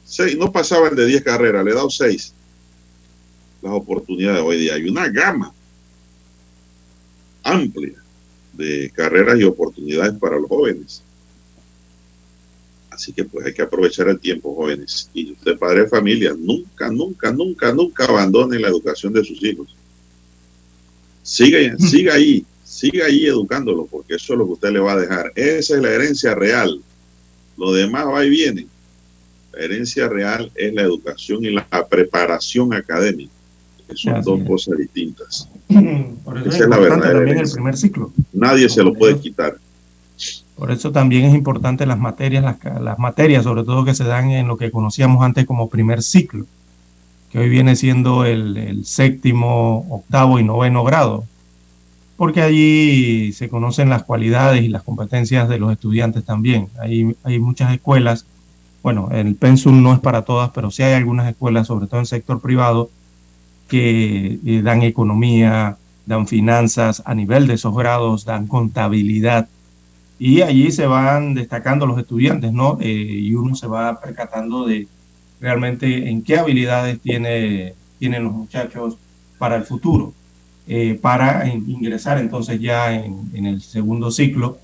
Seis, 0.06 0.38
no 0.38 0.52
pasaban 0.52 0.96
de 0.96 1.06
10 1.06 1.24
carreras, 1.24 1.64
le 1.66 1.72
he 1.72 1.76
dado 1.76 1.90
6. 1.90 2.34
Las 3.62 3.74
oportunidades 3.74 4.42
hoy 4.42 4.58
día. 4.58 4.76
Hay 4.76 4.88
una 4.88 5.08
gama 5.10 5.54
amplia 7.44 7.94
de 8.54 8.92
carreras 8.94 9.40
y 9.40 9.44
oportunidades 9.44 10.18
para 10.20 10.38
los 10.38 10.48
jóvenes. 10.48 11.02
Así 12.90 13.12
que 13.12 13.24
pues 13.24 13.46
hay 13.46 13.54
que 13.54 13.64
aprovechar 13.64 14.08
el 14.08 14.20
tiempo, 14.20 14.54
jóvenes. 14.56 15.10
Y 15.14 15.32
usted, 15.32 15.58
padre 15.58 15.82
de 15.84 15.90
familia, 15.90 16.36
nunca, 16.38 16.90
nunca, 16.92 17.32
nunca, 17.32 17.74
nunca 17.74 18.06
abandone 18.06 18.60
la 18.60 18.68
educación 18.68 19.14
de 19.14 19.24
sus 19.24 19.44
hijos. 19.44 19.76
Siga, 21.24 21.76
siga 21.80 22.14
ahí, 22.14 22.46
siga 22.64 23.06
ahí 23.06 23.26
educándolo, 23.26 23.88
porque 23.90 24.16
eso 24.16 24.34
es 24.34 24.40
lo 24.40 24.46
que 24.46 24.52
usted 24.54 24.72
le 24.72 24.80
va 24.80 24.94
a 24.94 24.98
dejar. 24.98 25.32
Esa 25.36 25.76
es 25.76 25.82
la 25.82 25.90
herencia 25.90 26.36
real. 26.36 26.80
Lo 27.58 27.74
demás 27.74 28.06
va 28.08 28.24
y 28.26 28.30
viene. 28.30 28.68
La 29.54 29.64
herencia 29.64 30.08
real 30.10 30.52
es 30.56 30.74
la 30.74 30.82
educación 30.82 31.46
y 31.46 31.52
la 31.52 31.66
preparación 31.90 32.74
académica, 32.74 33.32
que 33.88 33.96
son 33.96 34.22
dos 34.22 34.42
cosas 34.48 34.78
distintas. 34.78 35.50
Esa 35.70 36.64
es, 36.64 36.68
la 36.68 36.78
verdad. 36.78 37.14
También 37.14 37.40
el 37.40 37.52
primer 37.52 37.78
ciclo. 37.78 38.12
Nadie 38.34 38.68
se 38.70 38.84
lo 38.84 38.94
puede 38.94 39.20
quitar. 39.20 39.56
Por 40.56 40.72
eso 40.72 40.92
también 40.92 41.26
es 41.26 41.34
importante 41.34 41.86
las 41.86 41.98
materias, 41.98 42.58
las 42.80 43.00
materias, 43.00 43.44
sobre 43.44 43.64
todo 43.64 43.86
que 43.86 43.96
se 43.96 44.04
dan 44.04 44.30
en 44.30 44.48
lo 44.48 44.58
que 44.58 44.72
conocíamos 44.72 45.24
antes 45.24 45.46
como 45.46 45.70
primer 45.70 46.04
ciclo 46.04 46.46
que 47.34 47.40
hoy 47.40 47.50
viene 47.50 47.76
siendo 47.76 48.26
el, 48.26 48.86
séptimo, 48.86 49.88
octavo 49.90 50.38
y 50.38 50.44
noveno 50.44 50.84
grado, 50.84 51.24
porque 52.16 52.44
allí 52.44 53.34
se 53.34 53.50
conocen 53.50 53.90
las 53.90 54.04
cualidades 54.04 54.62
y 54.62 54.68
las 54.68 54.84
competencias 54.84 55.50
de 55.50 55.58
los 55.58 55.72
estudiantes 55.72 56.24
también. 56.26 56.70
Hay, 56.80 57.16
hay 57.24 57.40
muchas 57.40 57.74
escuelas, 57.74 58.28
bueno, 58.84 59.10
el 59.12 59.34
pensum 59.34 59.82
no 59.82 59.94
es 59.94 60.00
para 60.00 60.22
todas, 60.22 60.52
pero 60.52 60.70
sí 60.70 60.84
hay 60.84 60.94
algunas 60.94 61.28
escuelas, 61.28 61.66
sobre 61.66 61.88
todo 61.88 62.02
en 62.02 62.06
sector 62.06 62.40
privado, 62.40 62.92
que 63.68 64.40
eh, 64.46 64.62
dan 64.62 64.84
economía, 64.84 65.78
dan 66.06 66.28
finanzas 66.28 67.02
a 67.04 67.16
nivel 67.16 67.48
de 67.48 67.56
esos 67.56 67.76
grados, 67.76 68.26
dan 68.26 68.46
contabilidad. 68.46 69.50
Y 70.20 70.42
allí 70.44 70.72
se 70.72 70.86
van 70.86 71.34
destacando 71.34 71.88
los 71.88 71.98
estudiantes, 71.98 72.54
¿no? 72.54 72.78
Eh, 72.80 72.92
y 72.92 73.34
uno 73.34 73.56
se 73.56 73.66
va 73.66 74.00
percatando 74.00 74.68
de, 74.68 74.88
realmente 75.44 76.10
en 76.10 76.24
qué 76.24 76.38
habilidades 76.38 77.02
tiene, 77.02 77.74
tienen 78.00 78.24
los 78.24 78.32
muchachos 78.32 78.96
para 79.38 79.58
el 79.58 79.64
futuro, 79.64 80.14
eh, 80.70 80.98
para 81.02 81.46
ingresar 81.50 82.18
entonces 82.18 82.62
ya 82.62 82.96
en, 82.96 83.46
el 83.46 83.62
segundo 83.62 84.10
ciclo, 84.10 84.58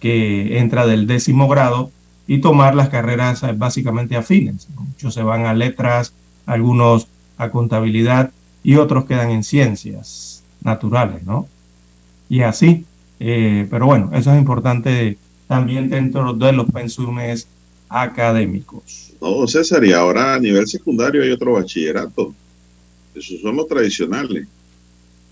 que 0.00 0.58
entra 0.58 0.86
del 0.86 1.06
décimo 1.06 1.48
grado, 1.48 1.90
y 2.26 2.42
tomar 2.42 2.74
las 2.74 2.90
carreras 2.90 3.42
eh, 3.42 3.52
básicamente 3.56 4.14
afines. 4.14 4.68
Muchos 4.76 5.14
se 5.14 5.22
van 5.22 5.46
a 5.46 5.54
letras, 5.54 6.12
algunos 6.44 7.08
a 7.38 7.48
contabilidad 7.48 8.32
y 8.62 8.76
otros 8.76 9.06
quedan 9.06 9.30
en 9.30 9.42
ciencias 9.42 10.44
naturales, 10.62 11.24
¿no? 11.24 11.48
Y 12.28 12.42
así, 12.42 12.84
eh, 13.18 13.66
pero 13.70 13.86
bueno, 13.86 14.10
eso 14.12 14.30
es 14.30 14.38
importante 14.38 15.16
también 15.48 15.88
dentro 15.88 16.34
de 16.34 16.52
los 16.52 16.70
pensumes 16.70 17.48
académicos. 17.88 19.11
No, 19.22 19.46
César, 19.46 19.84
y 19.84 19.92
ahora 19.92 20.34
a 20.34 20.40
nivel 20.40 20.66
secundario 20.66 21.22
hay 21.22 21.30
otro 21.30 21.52
bachillerato. 21.52 22.34
Esos 23.14 23.40
son 23.40 23.54
los 23.54 23.68
tradicionales. 23.68 24.48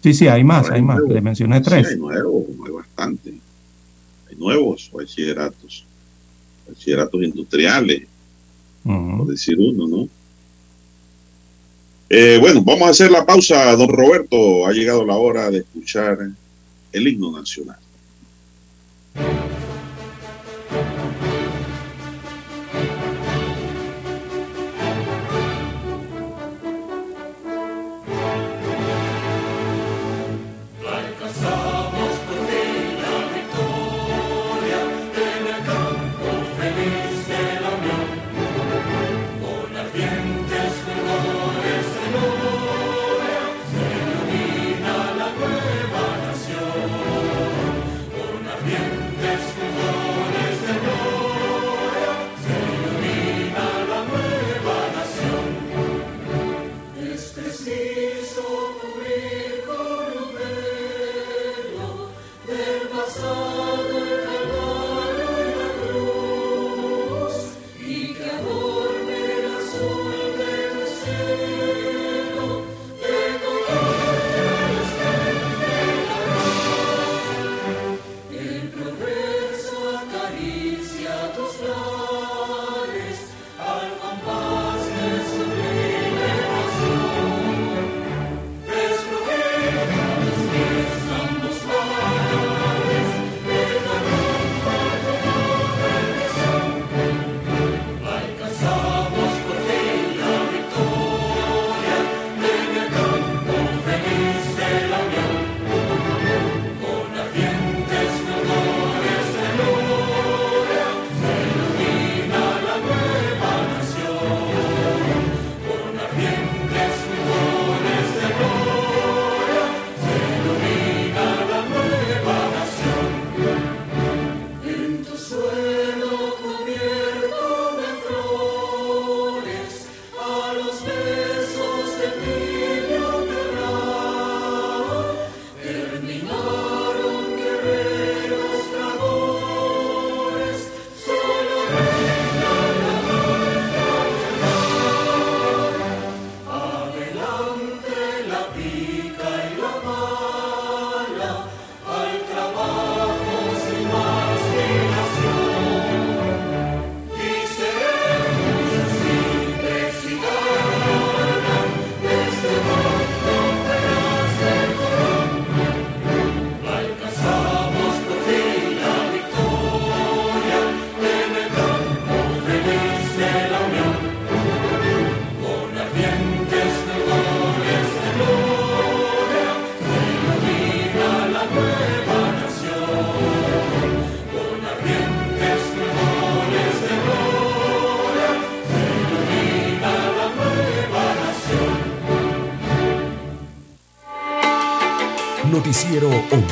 Sí, 0.00 0.14
sí, 0.14 0.28
hay 0.28 0.44
más, 0.44 0.70
hay, 0.70 0.80
más. 0.80 1.00
Le 1.08 1.20
mencioné 1.20 1.60
tres. 1.60 1.88
hay 1.88 1.96
nuevos, 1.96 2.44
hay 2.64 2.70
bastante. 2.70 3.34
Hay 4.28 4.36
nuevos 4.36 4.88
bachilleratos. 4.94 5.84
Bachilleratos 6.68 7.20
industriales, 7.20 8.06
por 8.84 9.26
decir 9.26 9.56
uno, 9.58 9.88
¿no? 9.88 10.08
Eh, 12.08 12.38
bueno, 12.40 12.62
vamos 12.62 12.86
a 12.86 12.90
hacer 12.90 13.10
la 13.10 13.26
pausa, 13.26 13.74
don 13.74 13.88
Roberto. 13.88 14.68
Ha 14.68 14.72
llegado 14.72 15.04
la 15.04 15.16
hora 15.16 15.50
de 15.50 15.58
escuchar 15.58 16.30
el 16.92 17.08
himno 17.08 17.32
nacional. 17.32 17.78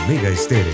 Omega 0.08 0.30
Estéreo. 0.30 0.72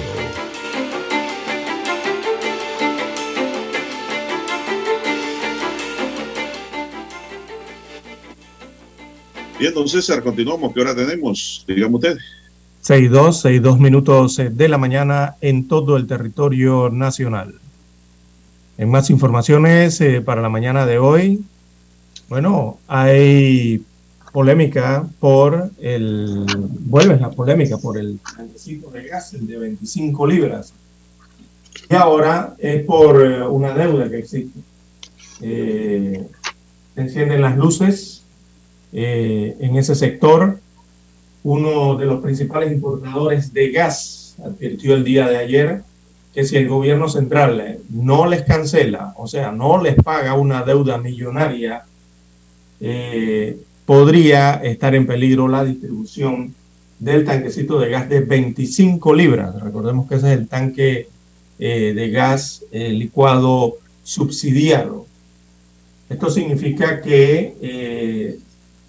Bien, 9.58 9.74
don 9.74 9.88
César, 9.88 10.22
continuamos. 10.22 10.72
¿Qué 10.72 10.80
hora 10.82 10.94
tenemos? 10.94 11.64
Dígame 11.66 11.96
usted. 11.96 12.16
6-2, 12.84 13.60
6-2 13.60 13.78
minutos 13.80 14.40
de 14.52 14.68
la 14.68 14.78
mañana 14.78 15.34
en 15.40 15.66
todo 15.66 15.96
el 15.96 16.06
territorio 16.06 16.90
nacional. 16.90 17.56
En 18.78 18.88
más 18.88 19.10
informaciones 19.10 20.00
eh, 20.00 20.20
para 20.20 20.42
la 20.42 20.48
mañana 20.48 20.86
de 20.86 21.00
hoy, 21.00 21.42
bueno, 22.28 22.78
hay 22.86 23.82
polémica 24.30 25.08
por 25.18 25.72
el, 25.80 26.43
vuelve 26.94 27.18
la 27.18 27.30
polémica 27.30 27.76
por 27.76 27.98
el 27.98 28.20
tanquecito 28.20 28.88
de 28.88 29.02
gas 29.08 29.32
de 29.32 29.58
25 29.58 30.28
libras. 30.28 30.72
Y 31.90 31.94
ahora 31.96 32.54
es 32.56 32.84
por 32.84 33.26
eh, 33.26 33.42
una 33.42 33.74
deuda 33.74 34.08
que 34.08 34.18
existe. 34.18 34.60
Eh, 35.40 36.24
se 36.94 37.00
encienden 37.00 37.42
las 37.42 37.56
luces 37.56 38.22
eh, 38.92 39.56
en 39.58 39.76
ese 39.76 39.96
sector. 39.96 40.60
Uno 41.42 41.96
de 41.96 42.06
los 42.06 42.22
principales 42.22 42.70
importadores 42.70 43.52
de 43.52 43.72
gas 43.72 44.36
advirtió 44.44 44.94
el 44.94 45.02
día 45.02 45.26
de 45.26 45.38
ayer 45.38 45.82
que 46.32 46.44
si 46.44 46.56
el 46.56 46.68
gobierno 46.68 47.08
central 47.08 47.80
no 47.90 48.26
les 48.26 48.42
cancela, 48.42 49.14
o 49.16 49.26
sea, 49.26 49.50
no 49.50 49.82
les 49.82 49.96
paga 49.96 50.34
una 50.34 50.62
deuda 50.62 50.98
millonaria, 50.98 51.82
eh, 52.78 53.58
podría 53.84 54.54
estar 54.62 54.94
en 54.94 55.08
peligro 55.08 55.48
la 55.48 55.64
distribución 55.64 56.54
del 57.04 57.24
tanquecito 57.24 57.78
de 57.78 57.90
gas 57.90 58.08
de 58.08 58.20
25 58.20 59.14
libras. 59.14 59.60
Recordemos 59.60 60.08
que 60.08 60.14
ese 60.14 60.32
es 60.32 60.38
el 60.38 60.48
tanque 60.48 61.08
eh, 61.58 61.92
de 61.94 62.10
gas 62.10 62.64
eh, 62.72 62.90
licuado 62.90 63.74
subsidiado. 64.02 65.06
Esto 66.08 66.30
significa 66.30 67.02
que 67.02 67.56
eh, 67.60 68.38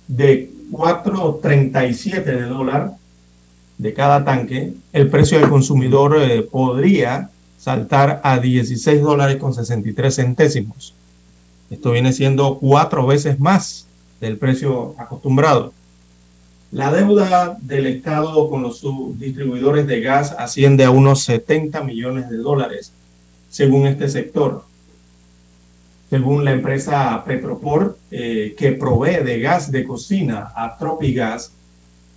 de 0.07 0.49
4.37 0.71 2.23
de 2.23 2.41
dólar 2.43 2.93
de 3.77 3.93
cada 3.93 4.23
tanque, 4.23 4.73
el 4.93 5.09
precio 5.09 5.37
del 5.37 5.49
consumidor 5.49 6.17
eh, 6.17 6.41
podría 6.43 7.31
saltar 7.59 8.21
a 8.23 8.39
16 8.39 9.01
dólares 9.01 9.35
con 9.37 9.53
63 9.53 10.15
centésimos. 10.15 10.93
Esto 11.69 11.91
viene 11.91 12.13
siendo 12.13 12.59
cuatro 12.59 13.05
veces 13.05 13.41
más 13.41 13.87
del 14.21 14.37
precio 14.37 14.95
acostumbrado. 14.97 15.73
La 16.75 16.91
deuda 16.91 17.57
del 17.61 17.87
Estado 17.87 18.49
con 18.49 18.61
los 18.61 18.83
distribuidores 19.17 19.87
de 19.87 20.01
gas 20.01 20.35
asciende 20.37 20.83
a 20.83 20.91
unos 20.91 21.23
70 21.23 21.81
millones 21.85 22.29
de 22.29 22.35
dólares, 22.35 22.91
según 23.49 23.87
este 23.87 24.09
sector. 24.09 24.65
Según 26.09 26.43
la 26.43 26.51
empresa 26.51 27.23
Petroport, 27.25 27.95
eh, 28.11 28.55
que 28.57 28.73
provee 28.73 29.23
de 29.23 29.39
gas 29.39 29.71
de 29.71 29.85
cocina 29.85 30.51
a 30.53 30.77
Tropigas, 30.77 31.53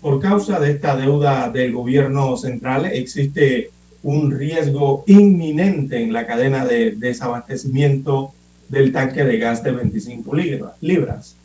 por 0.00 0.18
causa 0.18 0.58
de 0.58 0.72
esta 0.72 0.96
deuda 0.96 1.50
del 1.50 1.72
gobierno 1.72 2.36
central 2.36 2.86
existe 2.86 3.70
un 4.02 4.36
riesgo 4.36 5.04
inminente 5.06 6.02
en 6.02 6.12
la 6.12 6.26
cadena 6.26 6.64
de 6.64 6.96
desabastecimiento 6.96 8.32
del 8.68 8.90
tanque 8.90 9.22
de 9.22 9.38
gas 9.38 9.62
de 9.62 9.70
25 9.70 10.34
libras. 10.80 11.37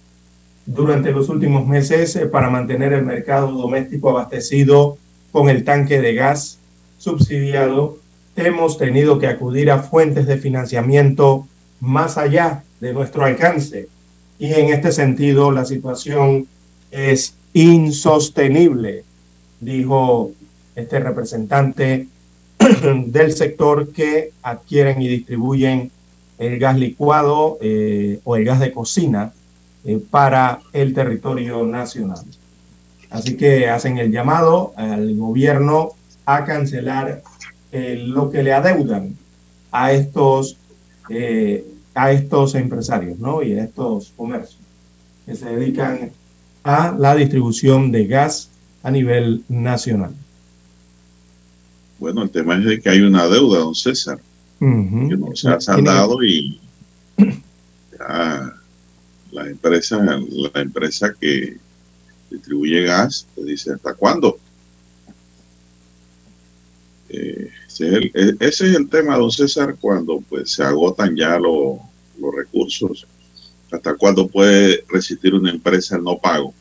Durante 0.66 1.12
los 1.12 1.28
últimos 1.30 1.68
meses, 1.68 2.16
eh, 2.16 2.26
para 2.26 2.50
mantener 2.50 2.94
el 2.94 3.04
mercado 3.04 3.52
doméstico 3.52 4.10
abastecido 4.10 4.98
con 5.32 5.50
el 5.50 5.64
tanque 5.64 6.00
de 6.00 6.14
gas 6.14 6.60
subsidiado, 6.98 7.98
hemos 8.38 8.78
tenido 8.78 9.20
que 9.20 9.28
acudir 9.28 9.70
a 9.72 9.84
fuentes 9.84 10.26
de 10.26 10.38
financiamiento 10.38 11.48
más 11.82 12.18
allá 12.18 12.64
de 12.80 12.94
nuestro 12.94 13.26
alcance. 13.26 13.90
Y 14.40 14.54
en 14.54 14.70
este 14.70 14.92
sentido, 14.94 15.52
la 15.52 15.66
situación 15.66 16.48
es 16.92 17.36
insostenible, 17.54 19.04
dijo 19.60 20.32
este 20.76 21.00
representante 21.00 22.08
del 23.08 23.34
sector 23.34 23.92
que 23.92 24.32
adquieren 24.42 25.02
y 25.02 25.08
distribuyen 25.10 25.92
el 26.40 26.58
gas 26.58 26.78
licuado 26.78 27.58
eh, 27.62 28.20
o 28.24 28.38
el 28.38 28.46
gas 28.46 28.60
de 28.60 28.72
cocina 28.72 29.34
eh, 29.86 30.02
para 30.10 30.62
el 30.72 30.94
territorio 30.94 31.66
nacional. 31.66 32.24
Así 33.10 33.38
que 33.38 33.70
hacen 33.70 33.98
el 33.98 34.12
llamado 34.12 34.74
al 34.76 35.16
gobierno 35.16 35.92
a 36.26 36.46
cancelar 36.46 37.22
eh, 37.72 38.02
lo 38.08 38.32
que 38.32 38.44
le 38.44 38.54
adeudan 38.54 39.16
a 39.72 39.92
estos, 39.92 40.58
eh, 41.10 41.66
a 41.94 42.12
estos 42.12 42.56
empresarios 42.56 43.20
¿no? 43.20 43.44
y 43.44 43.54
a 43.54 43.66
estos 43.66 44.14
comercios 44.16 44.62
que 45.26 45.36
se 45.36 45.46
dedican 45.46 46.12
a 46.64 46.96
la 46.98 47.16
distribución 47.16 47.92
de 47.92 48.08
gas 48.08 48.50
a 48.84 48.92
nivel 48.92 49.44
nacional. 49.50 50.14
Bueno, 52.00 52.24
el 52.24 52.30
tema 52.30 52.56
es 52.58 52.66
de 52.66 52.82
que 52.82 52.90
hay 52.90 53.02
una 53.02 53.28
deuda, 53.28 53.60
don 53.60 53.76
César, 53.76 54.20
uh 54.60 54.66
-huh. 54.66 55.10
que 55.10 55.18
no 55.18 55.36
se 55.36 55.50
ha 55.50 55.60
saldado 55.60 56.24
y 56.24 56.60
ya 58.00 58.53
la 59.34 59.48
empresa, 59.48 59.98
la 59.98 60.62
empresa 60.62 61.14
que 61.20 61.58
distribuye 62.30 62.84
gas, 62.84 63.28
te 63.36 63.44
dice 63.44 63.74
hasta 63.74 63.94
cuándo. 63.94 64.38
Eh, 67.10 67.50
ese, 67.68 67.88
es 67.88 67.94
el, 67.94 68.38
ese, 68.40 68.70
es 68.70 68.76
el, 68.76 68.90
tema, 68.90 69.18
don 69.18 69.32
César, 69.32 69.76
cuando 69.80 70.22
pues 70.22 70.52
se 70.52 70.64
agotan 70.64 71.16
ya 71.16 71.38
lo, 71.40 71.80
los 72.20 72.36
recursos. 72.36 73.08
¿Hasta 73.72 73.96
cuándo 73.96 74.28
puede 74.28 74.84
resistir 74.88 75.34
una 75.34 75.52
empresa 75.52 75.96
el 75.96 76.04
no 76.04 76.20
pago? 76.20 76.54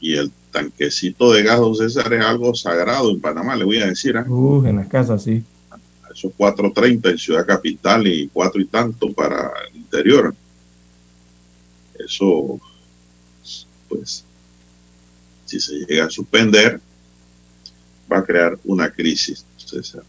Y 0.00 0.14
el 0.14 0.30
tanquecito 0.52 1.32
de 1.32 1.42
gas, 1.42 1.58
don 1.58 1.74
César, 1.74 2.12
es 2.12 2.24
algo 2.24 2.54
sagrado 2.54 3.10
en 3.10 3.20
Panamá, 3.20 3.56
le 3.56 3.64
voy 3.64 3.78
a 3.78 3.86
decir. 3.86 4.16
¿eh? 4.16 4.28
Uh, 4.28 4.64
en 4.66 4.76
las 4.76 4.88
casas, 4.88 5.24
sí. 5.24 5.42
Esos 6.12 6.32
4.30 6.38 7.10
en 7.10 7.18
Ciudad 7.18 7.44
Capital 7.44 8.06
y 8.06 8.28
cuatro 8.28 8.60
y 8.60 8.66
tanto 8.66 9.12
para 9.12 9.50
Eso, 11.98 12.60
pues, 13.88 14.24
si 15.44 15.60
se 15.60 15.74
llega 15.86 16.06
a 16.06 16.10
suspender, 16.10 16.80
va 18.10 18.18
a 18.18 18.24
crear 18.24 18.58
una 18.64 18.90
crisis, 18.90 19.44
César. 19.56 20.02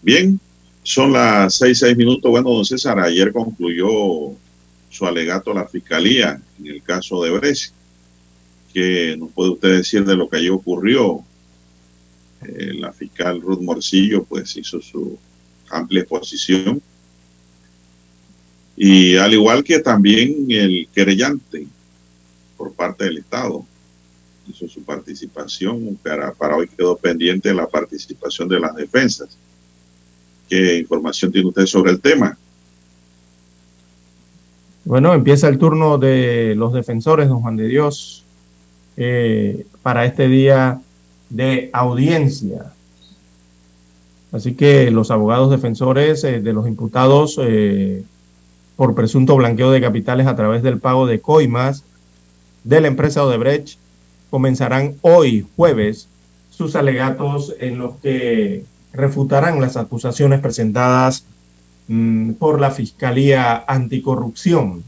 Bien, 0.00 0.38
son 0.82 1.12
las 1.12 1.56
seis, 1.56 1.78
seis 1.78 1.96
minutos. 1.96 2.30
Bueno, 2.30 2.50
don 2.50 2.64
César, 2.64 2.98
ayer 3.00 3.32
concluyó 3.32 4.36
su 4.90 5.06
alegato 5.06 5.50
a 5.50 5.54
la 5.54 5.66
fiscalía 5.66 6.40
en 6.58 6.66
el 6.66 6.82
caso 6.82 7.22
de 7.22 7.30
Brecht. 7.30 7.72
¿Qué 8.72 9.16
nos 9.18 9.30
puede 9.32 9.50
usted 9.50 9.76
decir 9.78 10.04
de 10.04 10.16
lo 10.16 10.28
que 10.28 10.36
allí 10.36 10.48
ocurrió? 10.48 11.24
Eh, 12.42 12.74
la 12.74 12.92
fiscal 12.92 13.40
Ruth 13.40 13.60
Morcillo, 13.60 14.24
pues, 14.24 14.56
hizo 14.56 14.80
su 14.80 15.18
amplia 15.70 16.02
exposición. 16.02 16.80
Y 18.80 19.16
al 19.16 19.34
igual 19.34 19.64
que 19.64 19.80
también 19.80 20.46
el 20.50 20.88
querellante 20.94 21.66
por 22.56 22.72
parte 22.72 23.06
del 23.06 23.18
Estado 23.18 23.64
hizo 24.48 24.68
su 24.68 24.84
participación, 24.84 25.98
para, 26.00 26.32
para 26.32 26.56
hoy 26.56 26.68
quedó 26.68 26.96
pendiente 26.96 27.52
la 27.52 27.66
participación 27.66 28.48
de 28.48 28.60
las 28.60 28.76
defensas. 28.76 29.36
¿Qué 30.48 30.78
información 30.78 31.32
tiene 31.32 31.48
usted 31.48 31.66
sobre 31.66 31.90
el 31.90 32.00
tema? 32.00 32.38
Bueno, 34.84 35.12
empieza 35.12 35.48
el 35.48 35.58
turno 35.58 35.98
de 35.98 36.54
los 36.56 36.72
defensores, 36.72 37.28
don 37.28 37.40
Juan 37.40 37.56
de 37.56 37.66
Dios, 37.66 38.24
eh, 38.96 39.66
para 39.82 40.04
este 40.04 40.28
día 40.28 40.80
de 41.30 41.68
audiencia. 41.72 42.72
Así 44.30 44.54
que 44.54 44.92
los 44.92 45.10
abogados 45.10 45.50
defensores 45.50 46.22
eh, 46.22 46.40
de 46.40 46.52
los 46.52 46.68
imputados 46.68 47.40
eh, 47.42 48.04
por 48.78 48.94
presunto 48.94 49.34
blanqueo 49.34 49.72
de 49.72 49.80
capitales 49.80 50.28
a 50.28 50.36
través 50.36 50.62
del 50.62 50.78
pago 50.78 51.08
de 51.08 51.20
coimas 51.20 51.82
de 52.62 52.80
la 52.80 52.86
empresa 52.86 53.24
Odebrecht 53.24 53.76
comenzarán 54.30 54.94
hoy, 55.00 55.44
jueves, 55.56 56.06
sus 56.48 56.76
alegatos 56.76 57.56
en 57.58 57.78
los 57.78 57.96
que 57.96 58.64
refutarán 58.92 59.60
las 59.60 59.76
acusaciones 59.76 60.38
presentadas 60.38 61.24
mmm, 61.88 62.34
por 62.34 62.60
la 62.60 62.70
Fiscalía 62.70 63.64
Anticorrupción. 63.66 64.84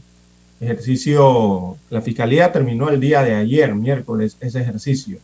Ejercicio, 0.61 1.75
la 1.89 1.99
Fiscalía 1.99 2.53
terminó 2.53 2.87
el 2.87 3.01
día 3.01 3.23
de 3.23 3.35
ayer, 3.35 3.75
miércoles, 3.75 4.37
ese 4.39 4.61
ejercicio. 4.61 5.17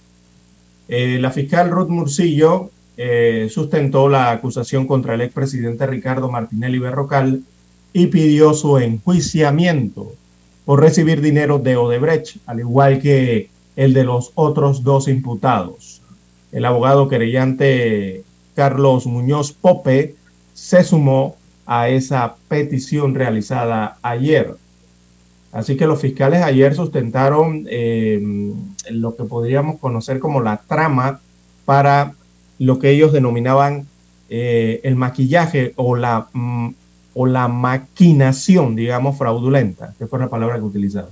Eh, 0.89 1.19
la 1.21 1.31
fiscal 1.31 1.69
Ruth 1.69 1.87
Murcillo 1.87 2.69
eh, 2.97 3.47
sustentó 3.49 4.09
la 4.09 4.31
acusación 4.31 4.87
contra 4.87 5.13
el 5.13 5.21
expresidente 5.21 5.87
Ricardo 5.87 6.29
Martinelli 6.29 6.79
Berrocal 6.79 7.43
y 7.97 8.05
pidió 8.05 8.53
su 8.53 8.77
enjuiciamiento 8.77 10.13
por 10.65 10.81
recibir 10.81 11.19
dinero 11.19 11.57
de 11.57 11.77
Odebrecht, 11.77 12.37
al 12.45 12.59
igual 12.59 13.01
que 13.01 13.49
el 13.75 13.95
de 13.95 14.03
los 14.03 14.33
otros 14.35 14.83
dos 14.83 15.07
imputados. 15.07 16.03
El 16.51 16.65
abogado 16.65 17.09
querellante 17.09 18.23
Carlos 18.53 19.07
Muñoz 19.07 19.51
Pope 19.51 20.15
se 20.53 20.83
sumó 20.83 21.37
a 21.65 21.89
esa 21.89 22.35
petición 22.47 23.15
realizada 23.15 23.97
ayer. 24.03 24.53
Así 25.51 25.75
que 25.75 25.87
los 25.87 25.99
fiscales 25.99 26.43
ayer 26.43 26.75
sustentaron 26.75 27.65
eh, 27.67 28.21
lo 28.91 29.15
que 29.15 29.23
podríamos 29.23 29.79
conocer 29.79 30.19
como 30.19 30.39
la 30.41 30.57
trama 30.57 31.19
para 31.65 32.13
lo 32.59 32.77
que 32.77 32.91
ellos 32.91 33.11
denominaban 33.11 33.87
eh, 34.29 34.81
el 34.83 34.95
maquillaje 34.95 35.73
o 35.77 35.95
la, 35.95 36.27
mm, 36.31 36.69
o 37.19 37.25
la 37.25 37.47
maquinación, 37.47 38.75
digamos, 38.75 39.17
fraudulenta, 39.17 39.95
que 39.97 40.05
fue 40.05 40.19
la 40.19 40.29
palabra 40.29 40.57
que 40.57 40.65
utilizaron. 40.65 41.09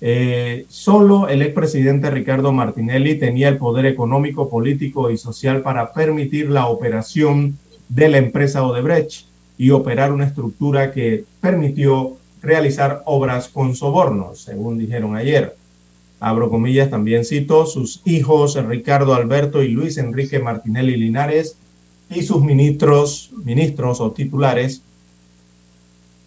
Eh, 0.00 0.64
solo 0.70 1.28
el 1.28 1.42
expresidente 1.42 2.10
Ricardo 2.10 2.52
Martinelli 2.52 3.18
tenía 3.18 3.48
el 3.50 3.58
poder 3.58 3.84
económico, 3.84 4.48
político 4.48 5.10
y 5.10 5.18
social 5.18 5.60
para 5.60 5.92
permitir 5.92 6.48
la 6.48 6.68
operación 6.68 7.58
de 7.90 8.08
la 8.08 8.16
empresa 8.16 8.64
Odebrecht 8.64 9.26
y 9.58 9.72
operar 9.72 10.10
una 10.10 10.24
estructura 10.24 10.90
que 10.90 11.26
permitió 11.42 12.16
realizar 12.40 13.02
obras 13.04 13.48
con 13.48 13.76
sobornos, 13.76 14.40
según 14.40 14.78
dijeron 14.78 15.16
ayer. 15.16 15.54
Abro 16.18 16.48
comillas, 16.48 16.88
también 16.88 17.26
cito, 17.26 17.66
sus 17.66 18.00
hijos 18.06 18.54
Ricardo 18.66 19.12
Alberto 19.12 19.62
y 19.62 19.68
Luis 19.68 19.98
Enrique 19.98 20.38
Martinelli 20.38 20.96
Linares 20.96 21.58
y 22.08 22.22
sus 22.22 22.42
ministros, 22.42 23.32
ministros 23.44 24.00
o 24.00 24.12
titulares 24.12 24.82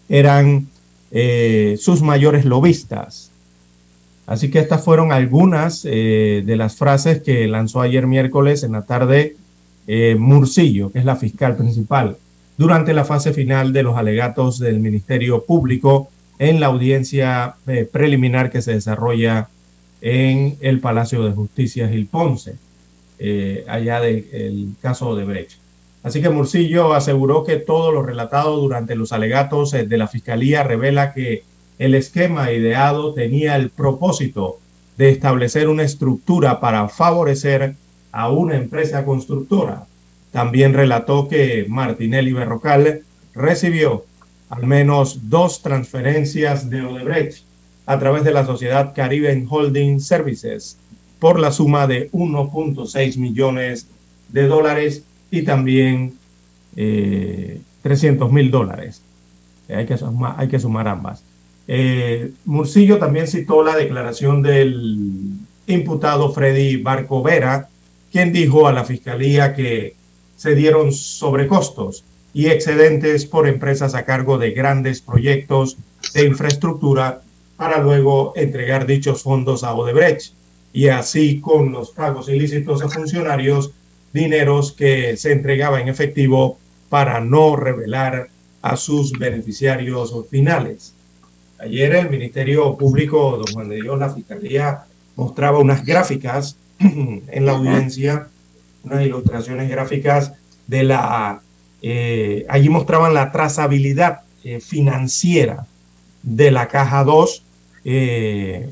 eran 0.08 0.68
eh, 1.10 1.76
sus 1.80 2.02
mayores 2.02 2.44
lobistas 2.44 3.30
Así 4.26 4.50
que 4.50 4.58
estas 4.58 4.82
fueron 4.82 5.12
algunas 5.12 5.84
eh, 5.84 6.42
de 6.46 6.56
las 6.56 6.76
frases 6.76 7.22
que 7.22 7.46
lanzó 7.46 7.82
ayer 7.82 8.06
miércoles 8.06 8.62
en 8.62 8.72
la 8.72 8.82
tarde 8.82 9.36
eh, 9.86 10.16
Murcillo, 10.18 10.90
que 10.90 10.98
es 10.98 11.04
la 11.04 11.16
fiscal 11.16 11.56
principal, 11.56 12.16
durante 12.56 12.94
la 12.94 13.04
fase 13.04 13.34
final 13.34 13.74
de 13.74 13.82
los 13.82 13.98
alegatos 13.98 14.58
del 14.58 14.80
Ministerio 14.80 15.44
Público 15.44 16.08
en 16.38 16.58
la 16.58 16.66
audiencia 16.66 17.56
preliminar 17.92 18.50
que 18.50 18.62
se 18.62 18.72
desarrolla 18.72 19.48
en 20.00 20.56
el 20.60 20.80
Palacio 20.80 21.22
de 21.22 21.32
Justicia 21.32 21.88
Gil 21.88 22.06
Ponce, 22.06 22.56
allá 23.68 24.00
del 24.00 24.70
caso 24.80 25.14
de 25.16 25.24
Brecht. 25.24 25.63
Así 26.04 26.20
que 26.20 26.28
Murcillo 26.28 26.92
aseguró 26.92 27.44
que 27.44 27.56
todo 27.56 27.90
lo 27.90 28.02
relatado 28.02 28.58
durante 28.58 28.94
los 28.94 29.12
alegatos 29.12 29.70
de 29.72 29.96
la 29.96 30.06
Fiscalía 30.06 30.62
revela 30.62 31.14
que 31.14 31.44
el 31.78 31.94
esquema 31.94 32.52
ideado 32.52 33.14
tenía 33.14 33.56
el 33.56 33.70
propósito 33.70 34.58
de 34.98 35.08
establecer 35.08 35.66
una 35.66 35.82
estructura 35.82 36.60
para 36.60 36.88
favorecer 36.90 37.74
a 38.12 38.28
una 38.28 38.56
empresa 38.56 39.06
constructora. 39.06 39.86
También 40.30 40.74
relató 40.74 41.26
que 41.26 41.64
Martinelli 41.70 42.34
Berrocal 42.34 43.00
recibió 43.34 44.04
al 44.50 44.66
menos 44.66 45.30
dos 45.30 45.62
transferencias 45.62 46.68
de 46.68 46.82
Odebrecht 46.82 47.44
a 47.86 47.98
través 47.98 48.24
de 48.24 48.32
la 48.32 48.44
sociedad 48.44 48.92
Caribbean 48.94 49.46
Holding 49.48 50.00
Services 50.00 50.76
por 51.18 51.40
la 51.40 51.50
suma 51.50 51.86
de 51.86 52.10
1.6 52.12 53.16
millones 53.16 53.88
de 54.28 54.46
dólares 54.46 55.04
y 55.30 55.42
también 55.42 56.14
300 56.74 58.28
eh, 58.28 58.32
mil 58.32 58.50
dólares. 58.50 59.02
Hay 59.68 59.86
que, 59.86 60.58
sumar 60.58 60.88
ambas. 60.88 61.22
Eh, 61.66 62.32
Murcillo 62.44 62.98
también 62.98 63.26
citó 63.26 63.64
la 63.64 63.76
declaración 63.76 64.42
del 64.42 65.38
imputado 65.66 66.32
Freddy 66.32 66.76
Barcovera, 66.76 67.68
quien 68.12 68.32
dijo 68.32 68.68
a 68.68 68.72
la 68.72 68.84
fiscalía 68.84 69.54
que 69.54 69.94
se 70.36 70.54
dieron 70.54 70.92
sobrecostos 70.92 72.04
y 72.34 72.46
excedentes 72.46 73.24
por 73.24 73.48
empresas 73.48 73.94
a 73.94 74.04
cargo 74.04 74.38
de 74.38 74.50
grandes 74.50 75.00
proyectos 75.00 75.78
de 76.12 76.26
infraestructura 76.26 77.22
para 77.56 77.78
luego 77.78 78.32
entregar 78.36 78.86
dichos 78.86 79.22
fondos 79.22 79.62
a 79.62 79.74
Odebrecht 79.74 80.32
y 80.72 80.88
así 80.88 81.40
con 81.40 81.72
los 81.72 81.90
pagos 81.90 82.28
ilícitos 82.28 82.82
a 82.82 82.88
funcionarios, 82.88 83.70
dineros 84.14 84.72
que 84.72 85.16
se 85.18 85.32
entregaba 85.32 85.80
en 85.80 85.88
efectivo 85.88 86.58
para 86.88 87.20
no 87.20 87.56
revelar 87.56 88.28
a 88.62 88.76
sus 88.76 89.12
beneficiarios 89.12 90.14
finales. 90.30 90.94
Ayer 91.58 91.94
el 91.96 92.08
Ministerio 92.08 92.76
Público, 92.78 93.36
don 93.36 93.52
Juan 93.52 93.68
de 93.68 93.82
Dios, 93.82 93.98
la 93.98 94.14
Fiscalía, 94.14 94.84
mostraba 95.16 95.58
unas 95.58 95.84
gráficas 95.84 96.56
en 96.78 97.46
la 97.46 97.52
audiencia, 97.52 98.28
unas 98.84 99.04
ilustraciones 99.04 99.68
gráficas 99.68 100.32
de 100.66 100.84
la... 100.84 101.40
Eh, 101.82 102.46
allí 102.48 102.68
mostraban 102.68 103.12
la 103.12 103.30
trazabilidad 103.32 104.20
eh, 104.44 104.60
financiera 104.60 105.66
de 106.22 106.50
la 106.50 106.68
caja 106.68 107.04
2, 107.04 107.42
eh, 107.84 108.70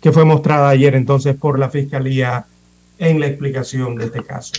que 0.00 0.12
fue 0.12 0.24
mostrada 0.24 0.68
ayer 0.68 0.94
entonces 0.94 1.34
por 1.34 1.58
la 1.58 1.70
Fiscalía 1.70 2.46
en 2.98 3.20
la 3.20 3.26
explicación 3.26 3.94
de 3.96 4.06
este 4.06 4.22
caso. 4.22 4.54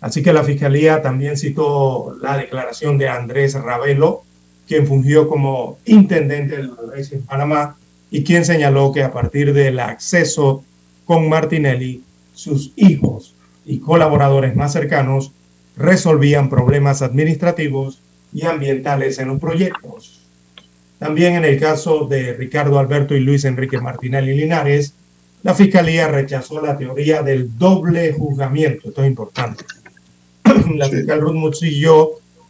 Así 0.00 0.22
que 0.22 0.32
la 0.32 0.44
Fiscalía 0.44 1.02
también 1.02 1.36
citó 1.36 2.16
la 2.20 2.36
declaración 2.36 2.98
de 2.98 3.08
Andrés 3.08 3.54
Ravelo, 3.54 4.22
quien 4.66 4.86
fungió 4.86 5.28
como 5.28 5.78
intendente 5.84 6.56
de 6.56 6.64
la 6.64 6.72
en 6.96 7.22
Panamá 7.22 7.76
y 8.10 8.24
quien 8.24 8.44
señaló 8.44 8.92
que 8.92 9.02
a 9.02 9.12
partir 9.12 9.52
del 9.52 9.80
acceso 9.80 10.64
con 11.04 11.28
Martinelli, 11.28 12.02
sus 12.34 12.72
hijos 12.76 13.34
y 13.64 13.78
colaboradores 13.78 14.54
más 14.56 14.72
cercanos 14.72 15.32
resolvían 15.76 16.48
problemas 16.48 17.02
administrativos 17.02 18.00
y 18.32 18.44
ambientales 18.44 19.18
en 19.18 19.28
los 19.28 19.40
proyectos. 19.40 20.26
También 20.98 21.34
en 21.34 21.44
el 21.44 21.60
caso 21.60 22.06
de 22.06 22.32
Ricardo 22.32 22.78
Alberto 22.78 23.14
y 23.14 23.20
Luis 23.20 23.44
Enrique 23.44 23.80
Martinelli 23.80 24.34
Linares, 24.34 24.94
la 25.42 25.54
Fiscalía 25.54 26.08
rechazó 26.08 26.60
la 26.60 26.76
teoría 26.76 27.22
del 27.22 27.56
doble 27.56 28.12
juzgamiento. 28.12 28.88
Esto 28.88 29.02
es 29.02 29.08
importante. 29.08 29.64
La 30.74 30.88
fiscal 30.88 31.20
Ruth 31.20 31.56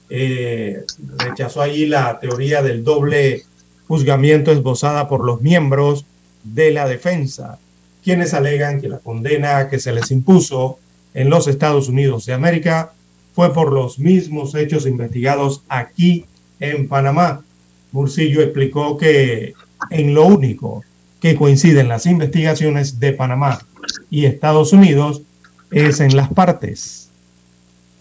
eh, 0.09 0.85
rechazó 1.17 1.63
allí 1.63 1.87
la 1.87 2.21
teoría 2.21 2.63
del 2.63 2.85
doble 2.85 3.43
juzgamiento 3.89 4.53
esbozada 4.53 5.09
por 5.09 5.25
los 5.25 5.41
miembros 5.41 6.05
de 6.45 6.71
la 6.71 6.87
defensa, 6.87 7.59
quienes 8.05 8.35
alegan 8.35 8.81
que 8.81 8.89
la 8.89 8.99
condena 8.99 9.69
que 9.69 9.79
se 9.79 9.93
les 9.93 10.11
impuso 10.11 10.79
en 11.15 11.31
los 11.31 11.49
Estados 11.49 11.89
Unidos 11.89 12.27
de 12.27 12.35
América 12.35 12.93
fue 13.35 13.53
por 13.53 13.73
los 13.73 13.99
mismos 13.99 14.55
hechos 14.55 14.87
investigados 14.87 15.63
aquí 15.69 16.27
en 16.61 16.89
Panamá. 16.89 17.45
Murcillo 17.93 18.43
explicó 18.43 18.97
que 18.97 19.55
en 19.91 20.15
lo 20.15 20.27
único 20.27 20.85
que 21.21 21.37
coinciden 21.37 21.89
las 21.89 22.07
investigaciones 22.07 23.01
de 23.01 23.13
Panamá 23.13 23.61
y 24.11 24.27
Estados 24.27 24.73
Unidos 24.73 25.23
es 25.71 26.01
en 26.01 26.17
las 26.17 26.29
partes 26.33 27.07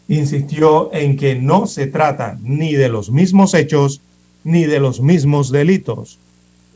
insistió 0.07 0.93
en 0.93 1.17
que 1.17 1.35
no 1.35 1.67
se 1.67 1.87
trata 1.87 2.37
ni 2.41 2.73
de 2.73 2.89
los 2.89 3.09
mismos 3.09 3.53
hechos 3.53 4.01
ni 4.43 4.65
de 4.65 4.79
los 4.79 5.01
mismos 5.01 5.51
delitos. 5.51 6.19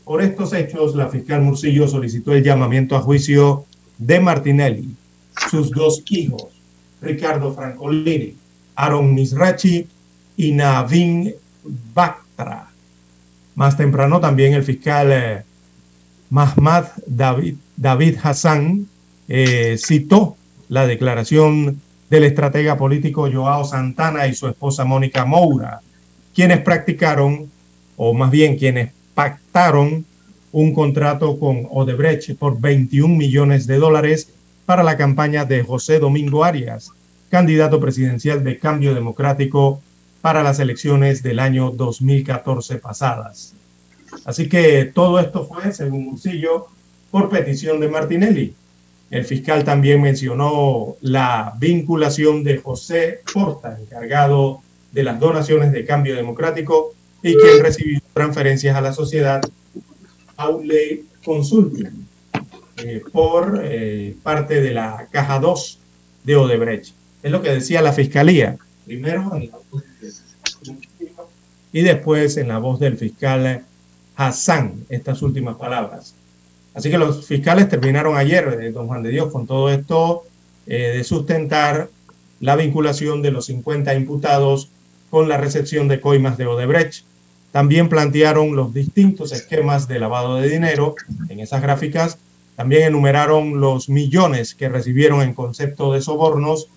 Por 0.04 0.22
estos 0.22 0.52
hechos, 0.52 0.96
la 0.96 1.08
fiscal 1.08 1.42
Murcillo 1.42 1.86
solicitó 1.86 2.32
el 2.32 2.42
llamamiento 2.42 2.96
a 2.96 3.00
juicio 3.00 3.64
de 3.98 4.18
Martinelli, 4.18 4.96
sus 5.50 5.70
dos 5.70 6.02
hijos, 6.10 6.48
Ricardo 7.00 7.54
Francolini, 7.54 8.34
Aaron 8.74 9.14
Misrachi 9.14 9.86
y 10.36 10.52
Navin 10.52 11.32
Bactra. 11.94 12.68
Más 13.54 13.76
temprano 13.76 14.18
también 14.20 14.54
el 14.54 14.64
fiscal 14.64 15.12
eh, 15.12 15.42
Mahmad 16.30 16.86
David, 17.06 17.56
David 17.76 18.16
Hassan 18.22 18.86
eh, 19.28 19.76
citó 19.78 20.36
la 20.68 20.86
declaración 20.86 21.80
del 22.08 22.24
estratega 22.24 22.76
político 22.76 23.28
Joao 23.30 23.64
Santana 23.64 24.26
y 24.26 24.34
su 24.34 24.48
esposa 24.48 24.84
Mónica 24.84 25.24
Moura, 25.24 25.80
quienes 26.34 26.60
practicaron, 26.60 27.50
o 27.96 28.14
más 28.14 28.30
bien 28.30 28.56
quienes 28.56 28.92
pactaron 29.14 30.04
un 30.52 30.72
contrato 30.72 31.38
con 31.38 31.66
Odebrecht 31.70 32.36
por 32.36 32.60
21 32.60 33.16
millones 33.16 33.66
de 33.66 33.78
dólares 33.78 34.30
para 34.66 34.82
la 34.82 34.96
campaña 34.96 35.44
de 35.44 35.62
José 35.62 35.98
Domingo 35.98 36.44
Arias, 36.44 36.90
candidato 37.28 37.80
presidencial 37.80 38.42
de 38.42 38.58
Cambio 38.58 38.94
Democrático 38.94 39.80
para 40.20 40.42
las 40.42 40.58
elecciones 40.58 41.22
del 41.22 41.38
año 41.38 41.70
2014 41.70 42.76
pasadas. 42.78 43.54
Así 44.24 44.48
que 44.48 44.86
todo 44.86 45.18
esto 45.18 45.46
fue, 45.46 45.72
según 45.72 46.04
Murcillo, 46.04 46.66
por 47.10 47.28
petición 47.28 47.80
de 47.80 47.88
Martinelli, 47.88 48.54
el 49.10 49.24
fiscal 49.24 49.64
también 49.64 50.00
mencionó 50.00 50.96
la 51.00 51.54
vinculación 51.58 52.44
de 52.44 52.58
José 52.58 53.20
Porta, 53.32 53.76
encargado 53.80 54.62
de 54.92 55.02
las 55.02 55.18
donaciones 55.18 55.72
de 55.72 55.84
cambio 55.84 56.14
democrático 56.14 56.94
y 57.22 57.34
quien 57.34 57.62
recibió 57.62 58.00
transferencias 58.12 58.76
a 58.76 58.80
la 58.80 58.92
sociedad 58.92 59.40
Aule 60.36 61.02
Consulting. 61.24 62.06
eh, 62.78 63.02
por 63.12 63.60
eh, 63.62 64.14
parte 64.22 64.60
de 64.62 64.70
la 64.72 65.08
caja 65.10 65.38
2 65.38 65.78
de 66.24 66.36
Odebrecht. 66.36 66.94
Es 67.22 67.30
lo 67.30 67.42
que 67.42 67.50
decía 67.50 67.82
la 67.82 67.92
fiscalía. 67.92 68.56
Primero 68.86 69.30
y 71.72 71.82
después 71.82 72.36
en 72.36 72.48
la 72.48 72.58
voz 72.58 72.80
del 72.80 72.96
fiscal 72.96 73.64
Hassan, 74.20 74.84
estas 74.90 75.22
últimas 75.22 75.56
palabras. 75.56 76.14
Así 76.74 76.90
que 76.90 76.98
los 76.98 77.26
fiscales 77.26 77.70
terminaron 77.70 78.18
ayer, 78.18 78.70
don 78.72 78.86
Juan 78.86 79.02
de 79.02 79.08
Dios, 79.08 79.32
con 79.32 79.46
todo 79.46 79.70
esto 79.70 80.24
de 80.66 81.02
sustentar 81.04 81.88
la 82.38 82.54
vinculación 82.54 83.22
de 83.22 83.30
los 83.30 83.46
50 83.46 83.94
imputados 83.94 84.68
con 85.08 85.28
la 85.28 85.38
recepción 85.38 85.88
de 85.88 86.00
coimas 86.00 86.36
de 86.36 86.46
Odebrecht. 86.46 87.04
También 87.50 87.88
plantearon 87.88 88.54
los 88.54 88.74
distintos 88.74 89.32
esquemas 89.32 89.88
de 89.88 89.98
lavado 89.98 90.36
de 90.36 90.48
dinero 90.48 90.94
en 91.30 91.40
esas 91.40 91.62
gráficas. 91.62 92.18
También 92.56 92.82
enumeraron 92.82 93.58
los 93.58 93.88
millones 93.88 94.54
que 94.54 94.68
recibieron 94.68 95.22
en 95.22 95.32
concepto 95.32 95.92
de 95.92 96.02
sobornos 96.02 96.68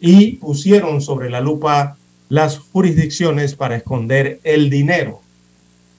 y 0.00 0.36
pusieron 0.36 1.02
sobre 1.02 1.28
la 1.28 1.40
lupa 1.40 1.98
las 2.30 2.58
jurisdicciones 2.58 3.54
para 3.54 3.76
esconder 3.76 4.40
el 4.42 4.70
dinero. 4.70 5.20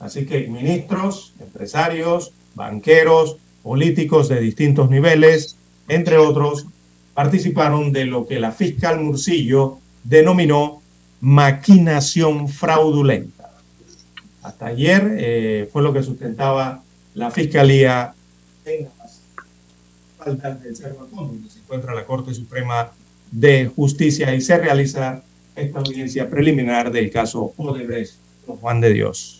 Así 0.00 0.26
que 0.26 0.48
ministros, 0.48 1.34
empresarios, 1.38 2.32
banqueros, 2.54 3.36
políticos 3.62 4.28
de 4.28 4.40
distintos 4.40 4.90
niveles, 4.90 5.56
entre 5.88 6.16
otros, 6.16 6.66
participaron 7.14 7.92
de 7.92 8.06
lo 8.06 8.26
que 8.26 8.40
la 8.40 8.50
fiscal 8.50 8.98
Murcillo 9.00 9.78
denominó 10.02 10.80
maquinación 11.20 12.48
fraudulenta. 12.48 13.50
Hasta 14.42 14.66
ayer 14.66 15.16
eh, 15.18 15.68
fue 15.70 15.82
lo 15.82 15.92
que 15.92 16.02
sustentaba 16.02 16.82
la 17.14 17.30
fiscalía 17.30 18.14
en 18.64 18.88
las 18.98 19.20
faltas 20.16 20.62
del 20.62 20.74
donde 21.12 21.50
se 21.50 21.58
encuentra 21.58 21.94
la 21.94 22.06
Corte 22.06 22.32
Suprema 22.32 22.90
de 23.30 23.66
Justicia 23.66 24.34
y 24.34 24.40
se 24.40 24.56
realiza 24.56 25.22
esta 25.54 25.78
audiencia 25.78 26.30
preliminar 26.30 26.90
del 26.90 27.10
caso 27.10 27.52
Odebrecht, 27.58 28.14
Juan 28.46 28.80
de 28.80 28.92
Dios. 28.94 29.39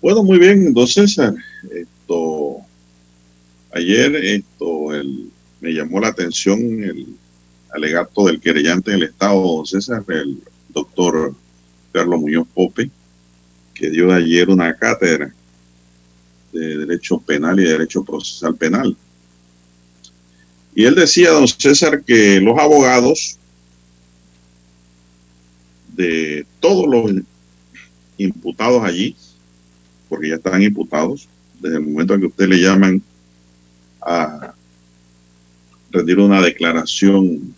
Bueno, 0.00 0.22
muy 0.22 0.38
bien, 0.38 0.66
entonces, 0.66 1.18
esto, 1.74 2.56
ayer, 3.70 4.16
esto, 4.16 4.88
me 5.60 5.74
llamó 5.74 6.00
la 6.00 6.08
atención 6.08 6.58
el 6.82 7.06
alegato 7.70 8.24
del 8.24 8.40
querellante 8.40 8.92
del 8.92 9.02
Estado, 9.02 9.42
don 9.42 9.66
César, 9.66 10.02
el 10.08 10.42
doctor 10.70 11.34
Carlos 11.92 12.18
Muñoz 12.18 12.48
Pope, 12.54 12.90
que 13.74 13.90
dio 13.90 14.10
ayer 14.10 14.48
una 14.48 14.74
cátedra 14.74 15.34
de 16.50 16.78
Derecho 16.78 17.18
Penal 17.18 17.60
y 17.60 17.64
Derecho 17.64 18.02
Procesal 18.02 18.56
Penal. 18.56 18.96
Y 20.74 20.84
él 20.84 20.94
decía, 20.94 21.30
don 21.30 21.46
César, 21.46 22.02
que 22.04 22.40
los 22.40 22.58
abogados 22.58 23.36
de 25.94 26.46
todos 26.58 26.88
los 26.88 27.22
imputados 28.16 28.82
allí, 28.82 29.14
porque 30.10 30.28
ya 30.28 30.34
están 30.34 30.60
imputados, 30.60 31.28
desde 31.60 31.76
el 31.76 31.86
momento 31.86 32.14
en 32.14 32.20
que 32.20 32.26
usted 32.26 32.48
le 32.48 32.60
llaman 32.60 33.00
a 34.02 34.52
rendir 35.90 36.18
una 36.18 36.42
declaración 36.42 37.54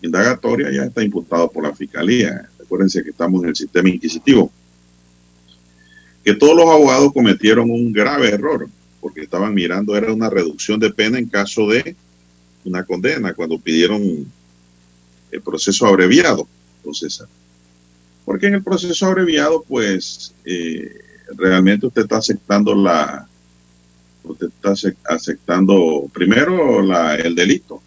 indagatoria, 0.00 0.72
ya 0.72 0.84
está 0.84 1.04
imputado 1.04 1.50
por 1.50 1.64
la 1.64 1.76
fiscalía. 1.76 2.48
Acuérdense 2.60 3.04
que 3.04 3.10
estamos 3.10 3.42
en 3.42 3.50
el 3.50 3.56
sistema 3.56 3.90
inquisitivo. 3.90 4.50
Que 6.24 6.34
todos 6.34 6.56
los 6.56 6.66
abogados 6.66 7.12
cometieron 7.12 7.70
un 7.70 7.92
grave 7.92 8.30
error, 8.30 8.66
porque 9.00 9.22
estaban 9.22 9.52
mirando, 9.52 9.94
era 9.94 10.12
una 10.12 10.30
reducción 10.30 10.80
de 10.80 10.90
pena 10.90 11.18
en 11.18 11.28
caso 11.28 11.68
de 11.68 11.94
una 12.64 12.84
condena, 12.84 13.34
cuando 13.34 13.58
pidieron 13.58 14.26
el 15.30 15.42
proceso 15.42 15.86
abreviado, 15.86 16.48
entonces 16.78 17.22
Porque 18.24 18.46
en 18.46 18.54
el 18.54 18.62
proceso 18.62 19.06
abreviado, 19.06 19.62
pues, 19.66 20.34
eh, 20.44 21.09
realmente 21.36 21.86
usted 21.86 22.02
está 22.02 22.18
aceptando 22.18 22.74
la, 22.74 23.26
usted 24.24 24.48
está 24.62 24.74
aceptando 25.08 26.08
primero 26.12 26.82
la, 26.82 27.16
el 27.16 27.34
delito, 27.34 27.82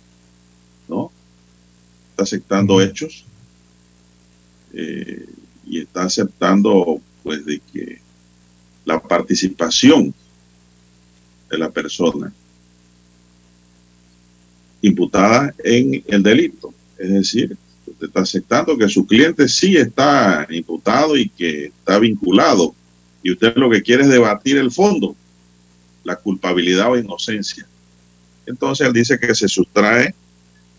¿no? 0.87 1.11
Está 2.11 2.23
aceptando 2.23 2.81
hechos 2.81 3.25
eh, 4.73 5.25
y 5.65 5.79
está 5.81 6.03
aceptando, 6.03 7.01
pues, 7.23 7.45
de 7.45 7.61
que 7.71 8.01
la 8.85 8.99
participación 9.01 10.13
de 11.49 11.57
la 11.57 11.69
persona 11.69 12.33
imputada 14.81 15.53
en 15.63 16.03
el 16.07 16.21
delito. 16.21 16.73
Es 16.97 17.09
decir, 17.09 17.57
usted 17.87 18.07
está 18.07 18.21
aceptando 18.21 18.77
que 18.77 18.89
su 18.89 19.05
cliente 19.05 19.47
sí 19.47 19.77
está 19.77 20.45
imputado 20.49 21.15
y 21.15 21.29
que 21.29 21.67
está 21.67 21.99
vinculado 21.99 22.75
y 23.23 23.31
usted 23.31 23.55
lo 23.55 23.69
que 23.69 23.81
quiere 23.81 24.03
es 24.03 24.09
debatir 24.09 24.57
el 24.57 24.71
fondo 24.71 25.15
la 26.03 26.17
culpabilidad 26.17 26.91
o 26.91 26.97
inocencia. 26.97 27.65
Entonces 28.45 28.85
él 28.85 28.93
dice 28.93 29.17
que 29.17 29.33
se 29.33 29.47
sustrae, 29.47 30.13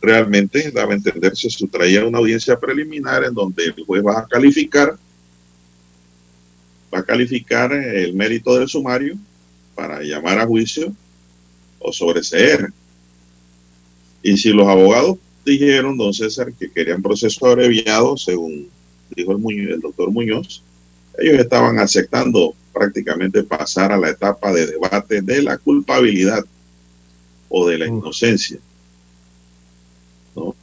realmente 0.00 0.70
daba 0.70 0.92
a 0.92 0.96
entender, 0.96 1.34
se 1.34 1.48
sustraía 1.48 2.04
una 2.04 2.18
audiencia 2.18 2.58
preliminar 2.58 3.24
en 3.24 3.32
donde 3.32 3.64
el 3.64 3.84
juez 3.86 4.04
va 4.04 4.20
a 4.20 4.26
calificar, 4.26 4.98
va 6.92 6.98
a 6.98 7.04
calificar 7.04 7.72
el 7.72 8.12
mérito 8.14 8.58
del 8.58 8.68
sumario 8.68 9.16
para 9.74 10.02
llamar 10.02 10.38
a 10.38 10.46
juicio 10.46 10.94
o 11.78 11.92
sobreseer. 11.92 12.68
Y 14.22 14.36
si 14.36 14.50
los 14.50 14.68
abogados 14.68 15.18
dijeron, 15.44 15.96
don 15.96 16.12
César, 16.12 16.52
que 16.52 16.70
querían 16.70 17.02
proceso 17.02 17.46
abreviado, 17.46 18.16
según 18.16 18.68
dijo 19.16 19.32
el, 19.32 19.70
el 19.70 19.80
doctor 19.80 20.10
Muñoz, 20.10 20.62
ellos 21.18 21.38
estaban 21.38 21.78
aceptando 21.78 22.54
prácticamente 22.72 23.42
pasar 23.44 23.92
a 23.92 23.96
la 23.96 24.10
etapa 24.10 24.52
de 24.52 24.66
debate 24.66 25.22
de 25.22 25.42
la 25.42 25.58
culpabilidad 25.58 26.44
o 27.48 27.68
de 27.68 27.78
la 27.78 27.86
mm. 27.86 27.98
inocencia. 27.98 28.58
¿no? 30.34 30.56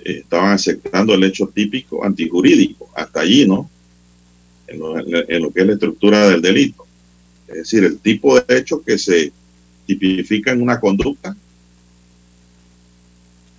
Estaban 0.00 0.52
aceptando 0.52 1.14
el 1.14 1.22
hecho 1.22 1.46
típico 1.46 2.04
antijurídico, 2.04 2.90
hasta 2.94 3.20
allí, 3.20 3.46
¿no? 3.46 3.70
En 4.66 4.80
lo, 4.80 4.98
en 4.98 5.42
lo, 5.42 5.52
que 5.52 5.60
es 5.60 5.66
la 5.66 5.72
estructura 5.74 6.28
del 6.28 6.42
delito. 6.42 6.84
Es 7.46 7.54
decir, 7.54 7.84
el 7.84 7.98
tipo 7.98 8.40
de 8.40 8.58
hecho 8.58 8.82
que 8.82 8.98
se 8.98 9.32
tipifica 9.86 10.50
en 10.50 10.62
una 10.62 10.80
conducta, 10.80 11.36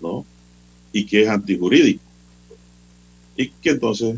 ¿no? 0.02 0.26
Y 0.92 1.06
que 1.06 1.24
es 1.24 1.30
antijurídico. 1.30 2.04
Y 3.38 3.48
que 3.48 3.70
entonces 3.70 4.18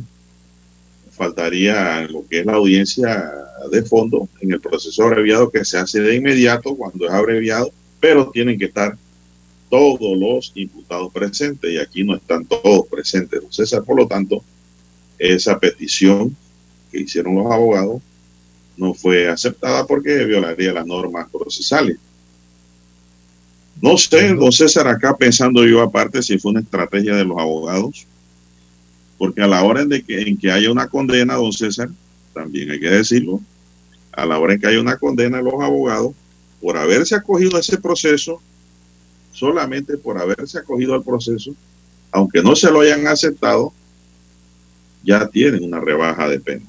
faltaría 1.16 2.07
lo 2.07 2.26
que 2.28 2.39
es 2.41 2.45
la 2.45 2.53
audiencia 2.53 3.32
de 3.72 3.84
fondo 3.84 4.28
en 4.41 4.51
el 4.51 4.61
proceso 4.61 5.03
abreviado 5.03 5.49
que 5.49 5.66
se 5.66 5.78
hace 5.78 6.01
de 6.01 6.16
inmediato 6.16 6.76
cuando 6.76 7.05
es 7.05 7.11
abreviado, 7.11 7.72
pero 7.99 8.30
tienen 8.32 8.59
que 8.59 8.66
estar 8.66 8.97
todos 9.70 10.18
los 10.18 10.51
imputados 10.55 11.11
presentes 11.11 11.72
y 11.72 11.78
aquí 11.78 12.03
no 12.03 12.16
están 12.16 12.45
todos 12.45 12.88
presentes. 12.88 13.41
César, 13.49 13.84
por 13.84 13.97
lo 13.97 14.07
tanto, 14.07 14.43
esa 15.18 15.59
petición 15.59 16.36
que 16.91 16.99
hicieron 16.99 17.36
los 17.36 17.51
abogados 17.51 18.01
no 18.78 18.93
fue 18.93 19.28
aceptada 19.30 19.88
porque 19.88 20.26
violaría 20.26 20.74
las 20.74 20.86
normas 20.86 21.28
procesales. 21.32 21.97
No 23.82 23.97
sé, 23.97 24.34
don 24.34 24.51
César, 24.51 24.88
acá 24.88 25.16
pensando 25.16 25.66
yo 25.66 25.82
aparte 25.82 26.22
si 26.22 26.38
fue 26.38 26.51
una 26.51 26.61
estrategia 26.61 27.16
de 27.16 27.26
los 27.26 27.38
abogados 27.38 28.05
porque 29.18 29.41
a 29.41 29.47
la 29.47 29.63
hora 29.63 29.86
de 29.86 30.03
que, 30.03 30.22
en 30.22 30.38
que 30.38 30.51
haya 30.51 30.72
una 30.72 30.88
condena, 30.88 31.36
don 31.36 31.53
César, 31.53 31.89
también 32.34 32.72
hay 32.72 32.80
que 32.80 32.89
decirlo, 32.89 33.41
a 34.11 34.26
la 34.26 34.39
hora 34.39 34.53
en 34.53 34.59
que 34.59 34.68
haya 34.68 34.80
una 34.80 34.97
condena, 34.97 35.41
los 35.41 35.53
abogados, 35.55 36.13
por 36.61 36.78
haberse 36.78 37.16
acogido 37.16 37.57
a 37.57 37.59
ese 37.59 37.78
proceso, 37.78 38.41
solamente 39.32 39.97
por 39.97 40.18
haberse 40.18 40.57
acogido 40.57 40.93
al 40.93 41.03
proceso, 41.03 41.55
aunque 42.11 42.41
no 42.41 42.55
se 42.55 42.72
lo 42.72 42.82
hayan 42.82 43.07
aceptado, 43.07 43.74
ya 45.03 45.28
tienen 45.28 45.63
una 45.63 45.80
rebaja 45.80 46.28
de 46.28 46.39
pena. 46.39 46.66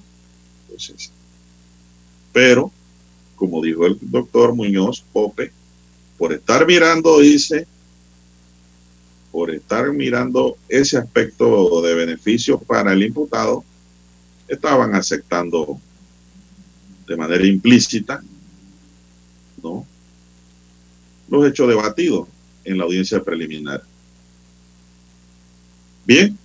Pero, 2.32 2.70
como 3.34 3.62
dijo 3.62 3.86
el 3.86 3.98
doctor 4.00 4.54
Muñoz 4.54 5.04
Pope, 5.12 5.52
por 6.18 6.32
estar 6.32 6.66
mirando, 6.66 7.20
dice, 7.20 7.66
por 9.36 9.50
estar 9.50 9.92
mirando 9.92 10.56
ese 10.66 10.96
aspecto 10.96 11.82
de 11.82 11.94
beneficio 11.94 12.58
para 12.58 12.94
el 12.94 13.02
imputado, 13.02 13.62
estaban 14.48 14.94
aceptando 14.94 15.78
de 17.06 17.16
manera 17.18 17.44
implícita 17.46 18.22
¿no? 19.62 19.86
los 21.28 21.46
hechos 21.46 21.68
debatidos 21.68 22.28
en 22.64 22.78
la 22.78 22.84
audiencia 22.84 23.22
preliminar. 23.22 23.82
Bien, 26.06 26.38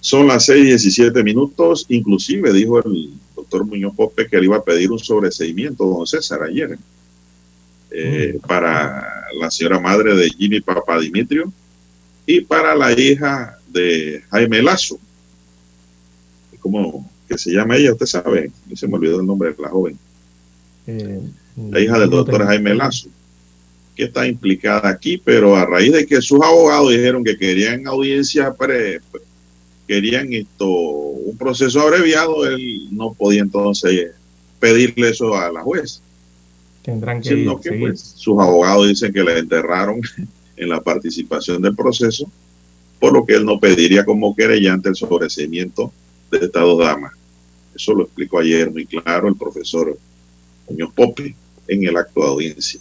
son 0.00 0.26
las 0.26 0.44
6 0.44 0.64
y 0.64 0.66
17 0.66 1.24
minutos, 1.24 1.86
inclusive 1.88 2.52
dijo 2.52 2.84
el 2.84 3.14
doctor 3.34 3.64
Muñoz 3.64 3.94
Pope 3.96 4.28
que 4.28 4.36
le 4.36 4.44
iba 4.44 4.58
a 4.58 4.64
pedir 4.64 4.92
un 4.92 4.98
sobreseimiento, 4.98 5.86
don 5.86 6.06
César, 6.06 6.42
ayer, 6.42 6.78
eh, 7.90 8.38
para 8.46 9.30
la 9.40 9.50
señora 9.50 9.80
madre 9.80 10.14
de 10.14 10.28
Jimmy 10.28 10.60
Papadimitrio 10.60 11.50
y 12.26 12.40
para 12.40 12.74
la 12.74 12.92
hija 12.92 13.58
de 13.68 14.22
Jaime 14.30 14.62
Lazo. 14.62 14.98
¿Cómo 16.60 17.10
que 17.28 17.36
se 17.36 17.50
llama 17.50 17.76
ella? 17.76 17.92
Usted 17.92 18.06
sabe, 18.06 18.50
se 18.74 18.88
me 18.88 18.94
olvidó 18.94 19.20
el 19.20 19.26
nombre 19.26 19.52
de 19.52 19.62
la 19.62 19.68
joven. 19.68 19.98
Eh, 20.86 21.20
la 21.70 21.80
hija 21.80 21.98
del 21.98 22.10
doctor 22.10 22.44
Jaime 22.44 22.74
Lazo, 22.74 23.08
que 23.94 24.04
está 24.04 24.26
implicada 24.26 24.88
aquí, 24.88 25.18
pero 25.18 25.56
a 25.56 25.66
raíz 25.66 25.92
de 25.92 26.06
que 26.06 26.20
sus 26.20 26.42
abogados 26.42 26.90
dijeron 26.90 27.22
que 27.22 27.36
querían 27.36 27.86
audiencia 27.86 28.52
pre, 28.54 29.00
querían 29.86 30.32
esto, 30.32 30.68
un 30.68 31.36
proceso 31.36 31.80
abreviado, 31.80 32.46
él 32.46 32.88
no 32.90 33.12
podía 33.12 33.42
entonces 33.42 34.12
pedirle 34.58 35.10
eso 35.10 35.36
a 35.36 35.52
la 35.52 35.62
juez. 35.62 36.00
Tendrán 36.82 37.22
que 37.22 37.46
pues, 37.78 38.00
sus 38.00 38.38
abogados 38.38 38.88
dicen 38.88 39.12
que 39.12 39.22
le 39.22 39.38
enterraron 39.38 40.00
en 40.56 40.68
la 40.68 40.80
participación 40.80 41.62
del 41.62 41.74
proceso, 41.74 42.30
por 43.00 43.12
lo 43.12 43.24
que 43.24 43.34
él 43.34 43.44
no 43.44 43.58
pediría 43.58 44.04
como 44.04 44.34
querellante 44.34 44.88
el 44.88 44.96
sobreseimiento 44.96 45.92
de 46.30 46.38
estas 46.38 46.62
dos 46.62 46.78
damas. 46.78 47.12
Eso 47.74 47.92
lo 47.92 48.04
explicó 48.04 48.38
ayer 48.38 48.70
muy 48.70 48.86
claro 48.86 49.28
el 49.28 49.36
profesor 49.36 49.98
Muñoz 50.68 50.92
Pope 50.94 51.34
en 51.66 51.84
el 51.84 51.96
acto 51.96 52.20
de 52.20 52.28
audiencia. 52.28 52.80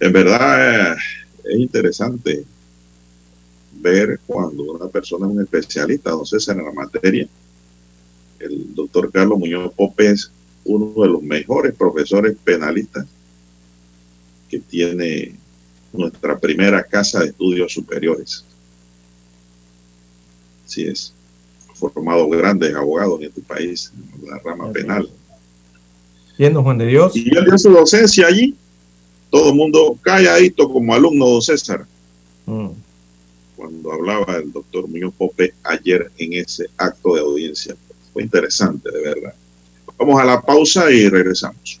En 0.00 0.12
verdad 0.12 0.92
eh, 0.92 0.96
es 1.44 1.58
interesante 1.58 2.44
ver 3.72 4.20
cuando 4.26 4.62
una 4.62 4.88
persona 4.88 5.26
es 5.26 5.32
un 5.32 5.42
especialista, 5.42 6.10
don 6.10 6.26
César, 6.26 6.56
en 6.56 6.64
la 6.64 6.72
materia. 6.72 7.28
El 8.38 8.74
doctor 8.74 9.10
Carlos 9.10 9.38
Muñoz 9.38 9.72
Pope 9.74 10.10
es 10.10 10.30
uno 10.64 11.02
de 11.02 11.08
los 11.08 11.22
mejores 11.22 11.74
profesores 11.74 12.36
penalistas 12.42 13.06
que 14.48 14.58
tiene 14.60 15.34
nuestra 15.94 16.38
primera 16.38 16.82
casa 16.82 17.20
de 17.20 17.26
estudios 17.26 17.72
superiores. 17.72 18.44
Así 20.66 20.86
es. 20.86 21.12
Formado 21.74 22.28
grandes 22.28 22.74
abogados 22.74 23.20
en 23.20 23.28
este 23.28 23.42
país, 23.42 23.92
en 23.94 24.30
la 24.30 24.38
rama 24.38 24.72
penal. 24.72 25.08
Yendo 26.38 26.62
Juan 26.62 26.78
de 26.78 26.86
Dios. 26.86 27.16
Y 27.16 27.36
él 27.36 27.44
dio 27.44 27.58
su 27.58 27.70
docencia 27.70 28.26
allí. 28.26 28.56
Todo 29.30 29.50
el 29.50 29.56
mundo 29.56 29.98
calladito 30.02 30.70
como 30.70 30.94
alumno, 30.94 31.26
don 31.26 31.42
César. 31.42 31.86
Mm. 32.46 32.68
Cuando 33.56 33.92
hablaba 33.92 34.36
el 34.36 34.52
doctor 34.52 34.88
Muñoz 34.88 35.14
Pope 35.16 35.54
ayer 35.62 36.10
en 36.18 36.34
ese 36.34 36.66
acto 36.76 37.14
de 37.14 37.20
audiencia. 37.20 37.76
Fue 38.12 38.22
interesante, 38.22 38.90
de 38.90 39.00
verdad. 39.00 39.34
Vamos 39.98 40.20
a 40.20 40.24
la 40.24 40.40
pausa 40.40 40.90
y 40.90 41.08
regresamos. 41.08 41.80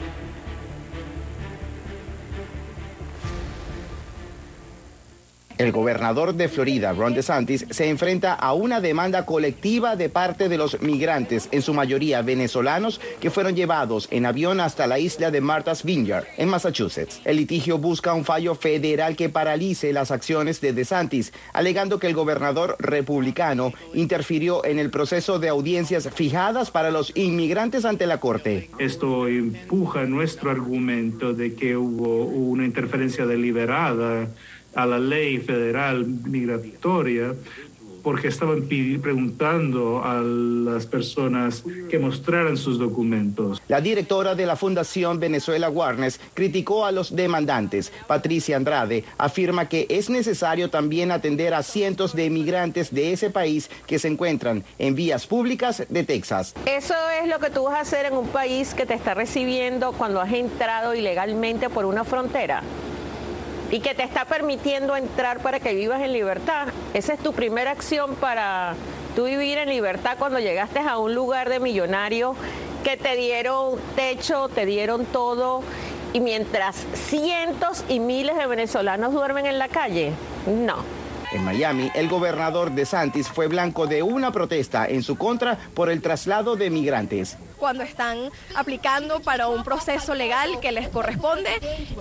El 5.61 5.71
gobernador 5.71 6.33
de 6.33 6.49
Florida, 6.49 6.91
Ron 6.91 7.13
DeSantis, 7.13 7.67
se 7.69 7.87
enfrenta 7.87 8.33
a 8.33 8.53
una 8.53 8.81
demanda 8.81 9.27
colectiva 9.27 9.95
de 9.95 10.09
parte 10.09 10.49
de 10.49 10.57
los 10.57 10.81
migrantes, 10.81 11.49
en 11.51 11.61
su 11.61 11.75
mayoría 11.75 12.23
venezolanos, 12.23 12.99
que 13.19 13.29
fueron 13.29 13.55
llevados 13.55 14.07
en 14.09 14.25
avión 14.25 14.59
hasta 14.59 14.87
la 14.87 14.97
isla 14.97 15.29
de 15.29 15.39
Martha's 15.39 15.83
Vineyard, 15.83 16.25
en 16.37 16.49
Massachusetts. 16.49 17.21
El 17.25 17.37
litigio 17.37 17.77
busca 17.77 18.15
un 18.15 18.25
fallo 18.25 18.55
federal 18.55 19.15
que 19.15 19.29
paralice 19.29 19.93
las 19.93 20.09
acciones 20.09 20.61
de 20.61 20.73
DeSantis, 20.73 21.31
alegando 21.53 21.99
que 21.99 22.07
el 22.07 22.15
gobernador 22.15 22.75
republicano 22.79 23.71
interfirió 23.93 24.65
en 24.65 24.79
el 24.79 24.89
proceso 24.89 25.37
de 25.37 25.49
audiencias 25.49 26.09
fijadas 26.09 26.71
para 26.71 26.89
los 26.89 27.15
inmigrantes 27.15 27.85
ante 27.85 28.07
la 28.07 28.19
corte. 28.19 28.71
Esto 28.79 29.27
empuja 29.27 30.05
nuestro 30.05 30.49
argumento 30.49 31.35
de 31.35 31.53
que 31.53 31.77
hubo 31.77 32.25
una 32.25 32.65
interferencia 32.65 33.27
deliberada 33.27 34.27
a 34.75 34.85
la 34.85 34.99
ley 34.99 35.37
federal 35.39 36.05
migratoria 36.05 37.33
porque 38.01 38.27
estaban 38.27 38.67
preguntando 38.67 40.03
a 40.03 40.21
las 40.21 40.85
personas 40.85 41.63
que 41.89 41.99
mostraran 41.99 42.57
sus 42.57 42.79
documentos. 42.79 43.61
La 43.67 43.81
directora 43.81 44.35
de 44.35 44.45
la 44.45 44.55
Fundación 44.55 45.19
Venezuela 45.19 45.69
Warnes 45.69 46.19
criticó 46.33 46.85
a 46.85 46.91
los 46.91 47.15
demandantes. 47.15 47.91
Patricia 48.07 48.57
Andrade 48.57 49.03
afirma 49.17 49.69
que 49.69 49.85
es 49.89 50.09
necesario 50.09 50.69
también 50.69 51.11
atender 51.11 51.53
a 51.53 51.63
cientos 51.63 52.15
de 52.15 52.25
inmigrantes 52.25 52.93
de 52.93 53.13
ese 53.13 53.29
país 53.29 53.69
que 53.85 53.99
se 53.99 54.07
encuentran 54.07 54.63
en 54.79 54.95
vías 54.95 55.27
públicas 55.27 55.83
de 55.87 56.03
Texas. 56.03 56.53
Eso 56.65 56.95
es 57.21 57.27
lo 57.29 57.39
que 57.39 57.49
tú 57.49 57.63
vas 57.63 57.75
a 57.75 57.81
hacer 57.81 58.05
en 58.05 58.13
un 58.13 58.27
país 58.27 58.73
que 58.73 58.85
te 58.85 58.93
está 58.93 59.13
recibiendo 59.13 59.91
cuando 59.93 60.21
has 60.21 60.33
entrado 60.33 60.95
ilegalmente 60.95 61.69
por 61.69 61.85
una 61.85 62.03
frontera 62.03 62.63
y 63.71 63.79
que 63.79 63.95
te 63.95 64.03
está 64.03 64.25
permitiendo 64.25 64.95
entrar 64.95 65.39
para 65.39 65.59
que 65.59 65.73
vivas 65.73 66.01
en 66.01 66.13
libertad. 66.13 66.67
Esa 66.93 67.13
es 67.13 67.19
tu 67.19 67.33
primera 67.33 67.71
acción 67.71 68.15
para 68.15 68.75
tú 69.15 69.25
vivir 69.25 69.57
en 69.57 69.69
libertad 69.69 70.17
cuando 70.19 70.39
llegaste 70.39 70.79
a 70.79 70.97
un 70.97 71.15
lugar 71.15 71.49
de 71.49 71.59
millonario 71.59 72.35
que 72.83 72.97
te 72.97 73.15
dieron 73.15 73.79
techo, 73.95 74.49
te 74.49 74.65
dieron 74.65 75.05
todo 75.05 75.63
y 76.13 76.19
mientras 76.19 76.85
cientos 76.93 77.85
y 77.87 77.99
miles 77.99 78.37
de 78.37 78.45
venezolanos 78.47 79.13
duermen 79.13 79.45
en 79.45 79.57
la 79.57 79.69
calle. 79.69 80.11
No. 80.45 81.01
En 81.31 81.45
Miami, 81.45 81.89
el 81.95 82.09
gobernador 82.09 82.71
de 82.71 82.85
Santis 82.85 83.29
fue 83.29 83.47
blanco 83.47 83.87
de 83.87 84.03
una 84.03 84.33
protesta 84.33 84.85
en 84.85 85.01
su 85.01 85.17
contra 85.17 85.57
por 85.73 85.89
el 85.89 86.01
traslado 86.01 86.57
de 86.57 86.69
migrantes. 86.69 87.37
Cuando 87.61 87.83
están 87.83 88.31
aplicando 88.55 89.19
para 89.19 89.47
un 89.47 89.63
proceso 89.63 90.15
legal 90.15 90.59
que 90.61 90.71
les 90.71 90.89
corresponde 90.89 91.51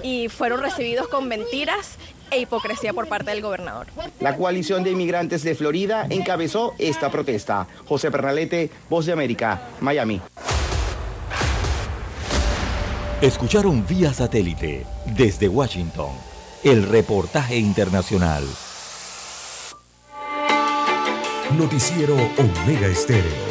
y 0.03 0.31
fueron 0.31 0.63
recibidos 0.63 1.07
con 1.09 1.29
mentiras 1.29 1.99
e 2.31 2.41
hipocresía 2.41 2.95
por 2.95 3.09
parte 3.09 3.31
del 3.31 3.43
gobernador. 3.43 3.89
La 4.21 4.39
coalición 4.39 4.83
de 4.83 4.93
inmigrantes 4.93 5.43
de 5.43 5.55
Florida 5.55 6.07
encabezó 6.09 6.75
esta 6.79 7.11
protesta. 7.11 7.67
José 7.87 8.11
Pernalete, 8.11 8.71
Voz 8.89 9.05
de 9.05 9.13
América, 9.13 9.61
Miami. 9.81 10.23
Escucharon 13.21 13.87
vía 13.87 14.15
satélite 14.15 14.87
desde 15.05 15.47
Washington 15.47 16.09
el 16.65 16.89
reportaje 16.89 17.59
internacional. 17.59 18.45
Noticiero 21.59 22.15
Omega 22.15 22.87
Estéreo. 22.87 23.50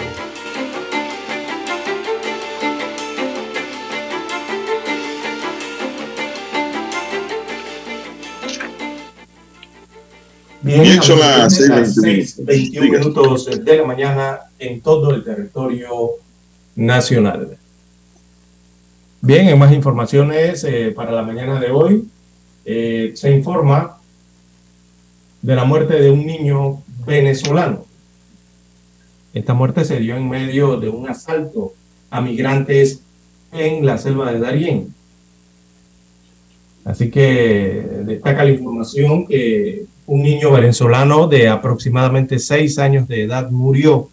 Bien, 10.61 10.81
Bien, 10.81 11.01
son 11.01 11.19
las 11.19 11.55
son 11.55 11.69
las 11.69 11.95
6:21 11.95 12.45
6:21 12.45 12.81
minutos 12.81 13.63
de 13.63 13.77
la 13.77 13.85
mañana 13.85 14.39
en 14.59 14.81
todo 14.81 15.15
el 15.15 15.23
territorio 15.23 15.89
nacional. 16.75 17.57
Bien, 19.21 19.47
en 19.47 19.57
más 19.57 19.73
informaciones 19.73 20.65
eh, 20.65 20.91
para 20.93 21.11
la 21.11 21.23
mañana 21.23 21.59
de 21.59 21.71
hoy, 21.71 22.09
eh, 22.65 23.11
se 23.15 23.31
informa 23.31 23.97
de 25.41 25.55
la 25.55 25.63
muerte 25.63 25.99
de 25.99 26.11
un 26.11 26.25
niño 26.25 26.83
venezolano. 27.05 27.85
Esta 29.33 29.53
muerte 29.53 29.85
se 29.85 29.99
dio 29.99 30.17
en 30.17 30.27
medio 30.27 30.77
de 30.77 30.89
un 30.89 31.07
asalto 31.07 31.73
a 32.09 32.19
migrantes 32.19 33.01
en 33.53 33.85
la 33.85 33.97
selva 33.97 34.31
de 34.33 34.39
Darién. 34.39 34.93
Así 36.83 37.09
que 37.09 38.01
destaca 38.05 38.43
la 38.43 38.51
información 38.51 39.25
que 39.25 39.85
un 40.09 40.23
niño 40.23 40.51
venezolano 40.51 41.27
de 41.27 41.47
aproximadamente 41.47 42.39
seis 42.39 42.79
años 42.79 43.07
de 43.07 43.25
edad 43.25 43.51
murió, 43.51 44.09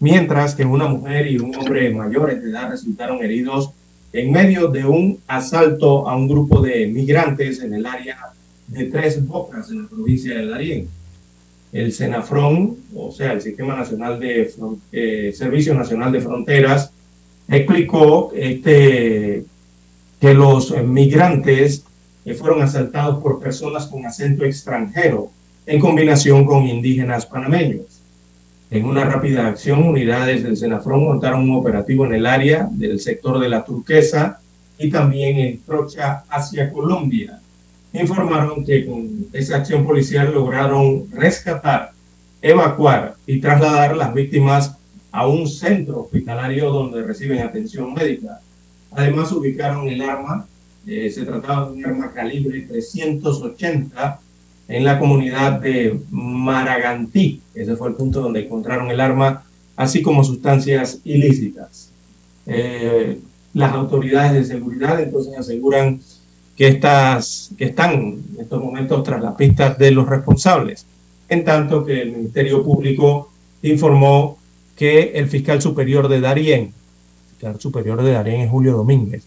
mientras 0.00 0.52
que 0.56 0.64
una 0.64 0.88
mujer 0.88 1.28
y 1.28 1.38
un 1.38 1.54
hombre 1.54 1.94
mayores 1.94 2.42
de 2.42 2.50
edad 2.50 2.70
resultaron 2.70 3.22
heridos 3.22 3.70
en 4.12 4.32
medio 4.32 4.66
de 4.66 4.84
un 4.84 5.20
asalto 5.28 6.08
a 6.08 6.16
un 6.16 6.26
grupo 6.26 6.60
de 6.60 6.88
migrantes 6.88 7.62
en 7.62 7.72
el 7.72 7.86
área 7.86 8.32
de 8.66 8.86
tres 8.86 9.24
bocas 9.24 9.70
en 9.70 9.82
la 9.82 9.88
provincia 9.88 10.36
de 10.36 10.44
Darién. 10.44 10.88
El 11.72 11.92
Senafron, 11.92 12.78
o 12.92 13.12
sea, 13.12 13.30
el 13.32 13.40
Sistema 13.40 13.76
Nacional 13.76 14.18
de 14.18 14.52
eh, 14.90 15.32
Servicio 15.36 15.72
Nacional 15.72 16.10
de 16.10 16.20
Fronteras, 16.20 16.90
explicó 17.46 18.32
este, 18.34 19.44
que 20.20 20.34
los 20.34 20.76
migrantes 20.82 21.84
fueron 22.38 22.62
asaltados 22.62 23.22
por 23.22 23.40
personas 23.40 23.86
con 23.86 24.06
acento 24.06 24.44
extranjero 24.44 25.30
en 25.66 25.80
combinación 25.80 26.44
con 26.44 26.66
indígenas 26.66 27.26
panameños. 27.26 28.00
En 28.70 28.86
una 28.86 29.04
rápida 29.04 29.48
acción, 29.48 29.86
unidades 29.86 30.42
del 30.42 30.56
Senafron 30.56 31.04
montaron 31.04 31.50
un 31.50 31.56
operativo 31.56 32.06
en 32.06 32.14
el 32.14 32.26
área 32.26 32.68
del 32.70 33.00
sector 33.00 33.38
de 33.38 33.48
la 33.48 33.64
Turquesa 33.64 34.40
y 34.78 34.88
también 34.88 35.38
en 35.38 35.60
Trocha 35.60 36.24
hacia 36.28 36.72
Colombia. 36.72 37.38
Informaron 37.92 38.64
que 38.64 38.86
con 38.86 39.26
esa 39.32 39.56
acción 39.58 39.84
policial 39.84 40.32
lograron 40.32 41.10
rescatar, 41.10 41.92
evacuar 42.40 43.16
y 43.26 43.40
trasladar 43.40 43.94
las 43.96 44.14
víctimas 44.14 44.76
a 45.10 45.26
un 45.26 45.46
centro 45.46 46.00
hospitalario 46.00 46.70
donde 46.70 47.02
reciben 47.02 47.40
atención 47.40 47.92
médica. 47.92 48.40
Además 48.92 49.30
ubicaron 49.32 49.86
el 49.88 50.00
arma, 50.00 50.46
eh, 50.86 51.10
se 51.10 51.24
trataba 51.24 51.66
de 51.66 51.76
un 51.76 51.86
arma 51.86 52.12
calibre 52.12 52.62
380 52.62 54.20
en 54.68 54.84
la 54.84 54.98
comunidad 54.98 55.60
de 55.60 56.00
Maragantí. 56.10 57.40
Ese 57.54 57.76
fue 57.76 57.88
el 57.88 57.94
punto 57.94 58.20
donde 58.20 58.44
encontraron 58.44 58.90
el 58.90 59.00
arma, 59.00 59.44
así 59.76 60.02
como 60.02 60.24
sustancias 60.24 61.00
ilícitas. 61.04 61.90
Eh, 62.46 63.18
las 63.54 63.72
autoridades 63.72 64.32
de 64.32 64.44
seguridad 64.44 65.00
entonces 65.00 65.36
aseguran 65.36 66.00
que, 66.56 66.68
estas, 66.68 67.50
que 67.56 67.66
están 67.66 67.92
en 67.92 68.36
estos 68.40 68.62
momentos 68.62 69.02
tras 69.02 69.22
las 69.22 69.34
pistas 69.34 69.78
de 69.78 69.90
los 69.90 70.08
responsables, 70.08 70.86
en 71.28 71.44
tanto 71.44 71.84
que 71.84 72.02
el 72.02 72.12
Ministerio 72.12 72.64
Público 72.64 73.30
informó 73.62 74.38
que 74.76 75.12
el 75.14 75.28
fiscal 75.28 75.62
superior 75.62 76.08
de 76.08 76.20
Darien, 76.20 76.62
el 76.62 77.30
fiscal 77.30 77.60
superior 77.60 78.02
de 78.02 78.12
Darien 78.12 78.40
es 78.42 78.50
Julio 78.50 78.72
Domínguez, 78.72 79.24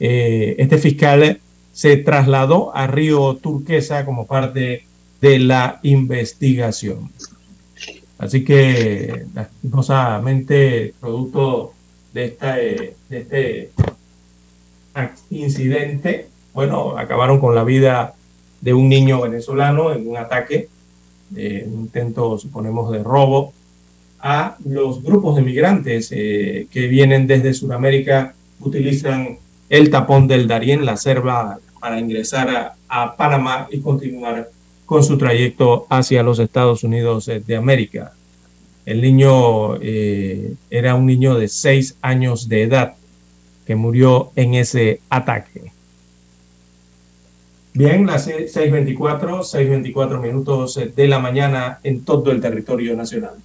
eh, 0.00 0.56
este 0.58 0.78
fiscal 0.78 1.40
se 1.72 1.96
trasladó 1.98 2.74
a 2.76 2.86
Río 2.86 3.36
Turquesa 3.36 4.04
como 4.04 4.26
parte 4.26 4.84
de 5.20 5.38
la 5.38 5.80
investigación. 5.82 7.10
Así 8.18 8.44
que, 8.44 9.24
lastimosamente, 9.34 10.94
producto 11.00 11.72
de, 12.12 12.24
esta, 12.26 12.56
de 12.56 12.92
este 13.10 13.70
incidente, 15.30 16.28
bueno, 16.52 16.98
acabaron 16.98 17.40
con 17.40 17.54
la 17.54 17.64
vida 17.64 18.14
de 18.60 18.74
un 18.74 18.88
niño 18.88 19.20
venezolano 19.20 19.92
en 19.92 20.08
un 20.08 20.16
ataque, 20.16 20.68
eh, 21.34 21.64
un 21.66 21.82
intento, 21.82 22.38
suponemos, 22.38 22.92
de 22.92 23.02
robo 23.02 23.52
a 24.20 24.56
los 24.64 25.02
grupos 25.02 25.34
de 25.36 25.42
migrantes 25.42 26.10
eh, 26.12 26.68
que 26.70 26.86
vienen 26.86 27.26
desde 27.26 27.54
Sudamérica, 27.54 28.34
utilizan 28.60 29.38
el 29.72 29.88
tapón 29.88 30.28
del 30.28 30.46
Darién, 30.46 30.84
la 30.84 30.98
selva, 30.98 31.58
para 31.80 31.98
ingresar 31.98 32.76
a, 32.90 33.16
Panamá 33.16 33.68
y 33.70 33.80
continuar 33.80 34.50
con 34.84 35.02
su 35.02 35.16
trayecto 35.16 35.86
hacia 35.88 36.22
los 36.22 36.38
Estados 36.38 36.84
Unidos 36.84 37.24
de 37.24 37.56
América. 37.56 38.12
El 38.84 39.00
niño 39.00 39.76
eh, 39.80 40.52
era 40.68 40.94
un 40.94 41.06
niño 41.06 41.36
de 41.36 41.48
seis 41.48 41.96
años 42.02 42.50
de 42.50 42.64
edad 42.64 42.96
que 43.66 43.74
murió 43.74 44.30
en 44.36 44.52
ese 44.52 45.00
ataque. 45.08 45.72
Bien, 47.72 48.04
las 48.04 48.28
6.24, 48.28 49.40
6.24 49.40 50.20
minutos 50.20 50.78
de 50.94 51.08
la 51.08 51.18
mañana 51.18 51.78
en 51.82 52.04
todo 52.04 52.30
el 52.30 52.42
territorio 52.42 52.94
nacional. 52.94 53.36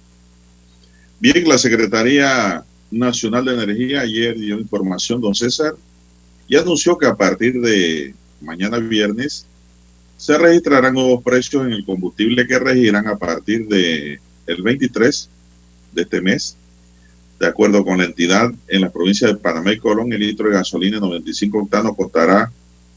Bien, 1.20 1.48
la 1.48 1.56
Secretaría 1.56 2.62
Nacional 2.90 3.46
de 3.46 3.54
Energía 3.54 4.02
ayer 4.02 4.38
dio 4.38 4.58
información, 4.58 5.22
don 5.22 5.34
César, 5.34 5.74
y 6.48 6.56
anunció 6.56 6.96
que 6.96 7.06
a 7.06 7.14
partir 7.14 7.60
de 7.60 8.14
mañana 8.40 8.78
viernes 8.78 9.44
se 10.16 10.38
registrarán 10.38 10.94
nuevos 10.94 11.22
precios 11.22 11.66
en 11.66 11.72
el 11.72 11.84
combustible 11.84 12.46
que 12.46 12.58
regirán 12.58 13.06
a 13.06 13.16
partir 13.16 13.68
de 13.68 14.18
el 14.46 14.62
23 14.62 15.28
de 15.92 16.02
este 16.02 16.22
mes. 16.22 16.56
De 17.38 17.46
acuerdo 17.46 17.84
con 17.84 17.98
la 17.98 18.04
entidad, 18.04 18.50
en 18.66 18.80
la 18.80 18.90
provincia 18.90 19.28
de 19.28 19.36
Panamá 19.36 19.72
y 19.72 19.78
Colón, 19.78 20.12
el 20.12 20.18
litro 20.20 20.48
de 20.48 20.54
gasolina 20.54 20.98
95 20.98 21.58
octanos 21.58 21.94
costará 21.94 22.50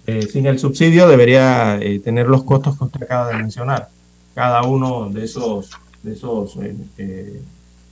Eh, 0.07 0.23
sin 0.23 0.47
el 0.47 0.57
subsidio 0.57 1.07
debería 1.07 1.77
eh, 1.79 1.99
tener 1.99 2.27
los 2.27 2.43
costos 2.43 2.77
que 2.77 2.85
usted 2.85 3.03
acaba 3.03 3.29
de 3.29 3.35
mencionar, 3.35 3.89
cada 4.33 4.63
uno 4.63 5.09
de 5.09 5.25
esos, 5.25 5.69
de 6.01 6.13
esos, 6.13 6.57
eh, 6.97 7.41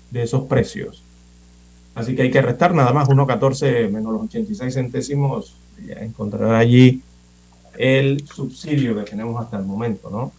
de 0.09 0.23
esos 0.23 0.45
precios. 0.45 1.03
Así 1.93 2.15
que 2.15 2.23
hay 2.23 2.31
que 2.31 2.41
restar 2.41 2.73
nada 2.73 2.93
más 2.93 3.09
1,14 3.09 3.91
menos 3.91 4.13
los 4.13 4.23
86 4.23 4.73
centésimos, 4.73 5.55
encontrará 5.87 6.57
allí 6.57 7.01
el 7.77 8.25
subsidio 8.25 8.95
que 8.95 9.03
tenemos 9.09 9.41
hasta 9.41 9.57
el 9.57 9.65
momento, 9.65 10.09
¿no? 10.09 10.31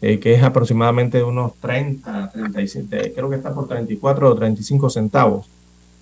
que 0.00 0.34
es 0.34 0.42
aproximadamente 0.42 1.22
unos 1.22 1.54
30, 1.54 2.30
37, 2.30 3.12
creo 3.12 3.28
que 3.28 3.36
está 3.36 3.52
por 3.52 3.66
34 3.66 4.30
o 4.30 4.36
35 4.36 4.90
centavos. 4.90 5.46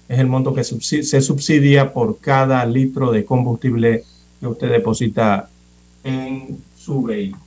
Es 0.09 0.19
el 0.19 0.27
monto 0.27 0.53
que 0.53 0.63
se 0.63 1.21
subsidia 1.23 1.93
por 1.95 2.19
cada 2.19 2.67
litro 2.67 3.13
de 3.13 3.25
combustible 3.25 4.05
que 4.41 4.47
usted 4.47 4.71
deposita 4.71 5.49
en 6.03 6.63
su 6.77 7.03
vehículo. 7.03 7.43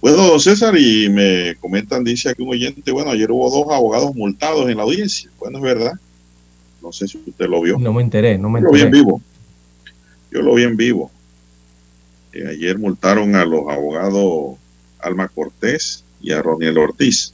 Bueno, 0.00 0.38
César, 0.38 0.76
y 0.76 1.08
me 1.08 1.54
comentan, 1.60 2.04
dice 2.04 2.28
aquí 2.28 2.42
un 2.42 2.50
oyente, 2.50 2.92
bueno, 2.92 3.10
ayer 3.10 3.30
hubo 3.30 3.50
dos 3.50 3.74
abogados 3.74 4.14
multados 4.14 4.68
en 4.68 4.76
la 4.76 4.82
audiencia. 4.82 5.30
Bueno, 5.38 5.58
es 5.58 5.64
verdad. 5.64 5.92
No 6.82 6.92
sé 6.92 7.08
si 7.08 7.16
usted 7.16 7.48
lo 7.48 7.62
vio. 7.62 7.78
No 7.78 7.92
me 7.92 8.02
enteré, 8.02 8.36
no 8.36 8.50
me 8.50 8.60
enteré. 8.60 8.78
Yo 8.78 8.84
lo 8.84 8.90
vi 8.90 8.98
en 8.98 9.04
vivo. 9.04 9.22
Yo 10.30 10.42
lo 10.42 10.54
vi 10.54 10.62
en 10.64 10.76
vivo. 10.76 11.10
Eh, 12.32 12.48
ayer 12.48 12.78
multaron 12.78 13.34
a 13.36 13.44
los 13.44 13.68
abogados 13.68 14.56
Alma 14.98 15.28
Cortés 15.28 16.04
y 16.20 16.32
a 16.32 16.42
Roniel 16.42 16.78
Ortiz 16.78 17.33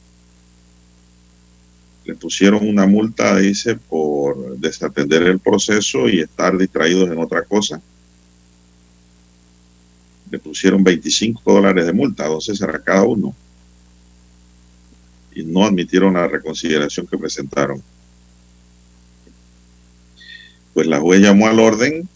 le 2.05 2.15
pusieron 2.15 2.67
una 2.67 2.87
multa, 2.87 3.37
dice, 3.37 3.75
por 3.75 4.57
desatender 4.57 5.23
el 5.23 5.39
proceso 5.39 6.09
y 6.09 6.19
estar 6.19 6.57
distraídos 6.57 7.11
en 7.11 7.19
otra 7.19 7.43
cosa. 7.43 7.81
Le 10.31 10.39
pusieron 10.39 10.83
25 10.83 11.53
dólares 11.53 11.85
de 11.85 11.93
multa, 11.93 12.25
entonces 12.25 12.61
a 12.61 12.79
cada 12.81 13.03
uno. 13.03 13.35
Y 15.33 15.43
no 15.43 15.65
admitieron 15.65 16.15
la 16.15 16.27
reconsideración 16.27 17.05
que 17.05 17.17
presentaron. 17.17 17.81
Pues 20.73 20.87
la 20.87 20.99
juez 20.99 21.21
llamó 21.21 21.47
al 21.47 21.59
orden 21.59 22.07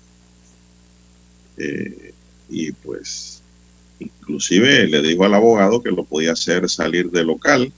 eh, 1.58 2.14
y 2.50 2.72
pues 2.72 3.42
inclusive 4.00 4.88
le 4.88 5.02
dijo 5.02 5.26
al 5.26 5.34
abogado 5.34 5.84
que 5.84 5.92
lo 5.92 6.06
podía 6.06 6.34
hacer 6.34 6.70
salir 6.70 7.12
del 7.12 7.28
local 7.28 7.72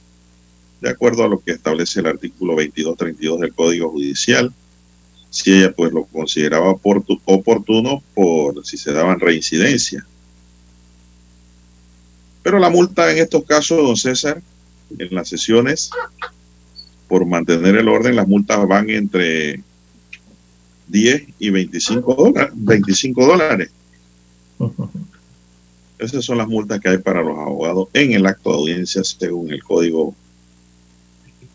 de 0.82 0.90
acuerdo 0.90 1.24
a 1.24 1.28
lo 1.28 1.40
que 1.40 1.52
establece 1.52 2.00
el 2.00 2.08
artículo 2.08 2.54
2232 2.54 3.40
del 3.40 3.54
Código 3.54 3.90
Judicial, 3.90 4.54
si 5.30 5.54
ella 5.54 5.74
pues 5.74 5.92
lo 5.92 6.06
consideraba 6.06 6.72
oportuno 6.72 8.04
por 8.14 8.66
si 8.66 8.78
se 8.78 8.94
daban 8.94 9.20
reincidencia. 9.20 10.06
Pero 12.44 12.60
la 12.60 12.70
multa 12.70 13.12
en 13.12 13.18
estos 13.18 13.44
casos, 13.44 13.78
don 13.78 13.98
César, 13.98 14.42
en 14.98 15.14
las 15.14 15.28
sesiones, 15.28 15.90
por 17.08 17.26
mantener 17.26 17.76
el 17.76 17.90
orden, 17.90 18.16
las 18.16 18.28
multas 18.28 18.66
van 18.68 18.90
entre 18.90 19.62
10 20.88 21.24
y 21.40 21.50
25 21.50 22.16
dólares. 22.16 22.54
25 22.56 23.26
dólares. 23.26 23.72
Esas 26.00 26.24
son 26.24 26.38
las 26.38 26.48
multas 26.48 26.80
que 26.80 26.90
hay 26.90 26.98
para 27.00 27.24
los 27.24 27.38
abogados 27.38 27.90
en 27.94 28.14
el 28.14 28.26
acto 28.28 28.52
de 28.52 28.56
audiencia 28.58 29.04
según 29.04 29.52
el 29.52 29.64
código, 29.64 30.16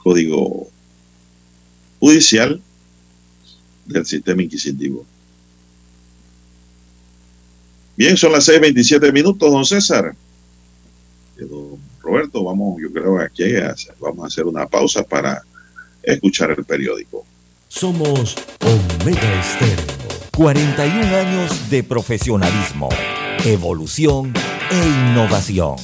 código 0.02 0.68
judicial 2.00 2.60
del 3.86 4.06
sistema 4.06 4.42
inquisitivo. 4.42 5.04
Bien, 7.96 8.16
son 8.16 8.32
las 8.32 8.48
6:27 8.48 9.12
minutos, 9.12 9.50
don 9.50 9.64
César. 9.64 10.14
Don 11.38 11.78
Roberto, 12.00 12.42
vamos, 12.44 12.80
yo 12.80 12.92
creo 12.92 13.18
que 13.34 13.62
vamos 14.00 14.24
a 14.24 14.26
hacer 14.26 14.46
una 14.46 14.66
pausa 14.66 15.02
para 15.02 15.42
escuchar 16.02 16.50
el 16.50 16.64
periódico. 16.64 17.24
Somos 17.68 18.36
Omega 18.60 19.40
Estéreo. 19.40 20.02
41 20.36 21.16
años 21.16 21.70
de 21.70 21.82
profesionalismo, 21.82 22.88
evolución 23.44 24.32
e 24.70 25.10
innovación. 25.10 25.76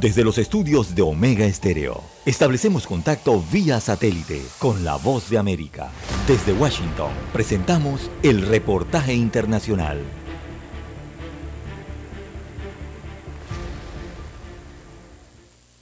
Desde 0.00 0.24
los 0.24 0.38
estudios 0.38 0.94
de 0.94 1.02
Omega 1.02 1.44
Estéreo, 1.44 2.02
establecemos 2.24 2.86
contacto 2.86 3.44
vía 3.52 3.78
satélite 3.80 4.40
con 4.58 4.82
la 4.82 4.96
voz 4.96 5.28
de 5.28 5.36
América. 5.36 5.90
Desde 6.26 6.54
Washington, 6.54 7.10
presentamos 7.34 8.10
el 8.22 8.40
reportaje 8.46 9.12
internacional. 9.12 9.98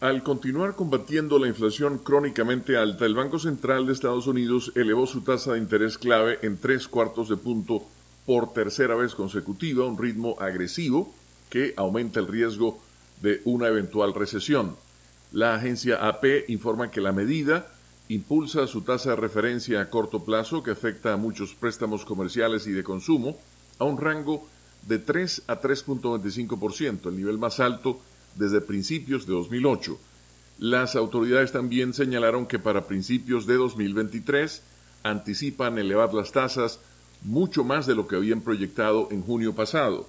Al 0.00 0.24
continuar 0.24 0.74
combatiendo 0.74 1.38
la 1.38 1.46
inflación 1.46 1.98
crónicamente 1.98 2.76
alta, 2.76 3.06
el 3.06 3.14
Banco 3.14 3.38
Central 3.38 3.86
de 3.86 3.92
Estados 3.92 4.26
Unidos 4.26 4.72
elevó 4.74 5.06
su 5.06 5.20
tasa 5.20 5.52
de 5.52 5.60
interés 5.60 5.96
clave 5.96 6.40
en 6.42 6.58
tres 6.58 6.88
cuartos 6.88 7.28
de 7.28 7.36
punto 7.36 7.84
por 8.26 8.52
tercera 8.52 8.96
vez 8.96 9.14
consecutiva, 9.14 9.86
un 9.86 9.96
ritmo 9.96 10.34
agresivo 10.40 11.14
que 11.50 11.72
aumenta 11.76 12.18
el 12.18 12.26
riesgo 12.26 12.80
de 13.20 13.40
una 13.44 13.68
eventual 13.68 14.14
recesión. 14.14 14.76
La 15.32 15.54
agencia 15.54 16.06
AP 16.08 16.48
informa 16.48 16.90
que 16.90 17.00
la 17.00 17.12
medida 17.12 17.66
impulsa 18.08 18.66
su 18.66 18.82
tasa 18.82 19.10
de 19.10 19.16
referencia 19.16 19.80
a 19.80 19.90
corto 19.90 20.24
plazo, 20.24 20.62
que 20.62 20.70
afecta 20.70 21.12
a 21.12 21.18
muchos 21.18 21.54
préstamos 21.54 22.04
comerciales 22.04 22.66
y 22.66 22.72
de 22.72 22.82
consumo, 22.82 23.36
a 23.78 23.84
un 23.84 23.98
rango 23.98 24.48
de 24.86 24.98
3 24.98 25.42
a 25.48 25.60
3.25%, 25.60 27.08
el 27.08 27.16
nivel 27.16 27.38
más 27.38 27.60
alto 27.60 28.00
desde 28.36 28.60
principios 28.60 29.26
de 29.26 29.32
2008. 29.34 29.98
Las 30.58 30.96
autoridades 30.96 31.52
también 31.52 31.92
señalaron 31.92 32.46
que 32.46 32.58
para 32.58 32.86
principios 32.86 33.46
de 33.46 33.54
2023 33.54 34.62
anticipan 35.02 35.78
elevar 35.78 36.14
las 36.14 36.32
tasas 36.32 36.80
mucho 37.22 37.64
más 37.64 37.86
de 37.86 37.94
lo 37.94 38.08
que 38.08 38.16
habían 38.16 38.40
proyectado 38.40 39.08
en 39.10 39.22
junio 39.22 39.54
pasado. 39.54 40.08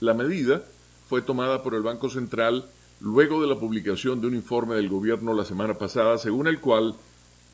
La 0.00 0.14
medida 0.14 0.62
fue 1.08 1.22
tomada 1.22 1.62
por 1.62 1.74
el 1.74 1.82
Banco 1.82 2.10
Central 2.10 2.66
luego 3.00 3.40
de 3.40 3.48
la 3.48 3.58
publicación 3.58 4.20
de 4.20 4.26
un 4.26 4.34
informe 4.34 4.74
del 4.74 4.88
gobierno 4.88 5.32
la 5.32 5.44
semana 5.44 5.74
pasada, 5.74 6.18
según 6.18 6.48
el 6.48 6.60
cual 6.60 6.94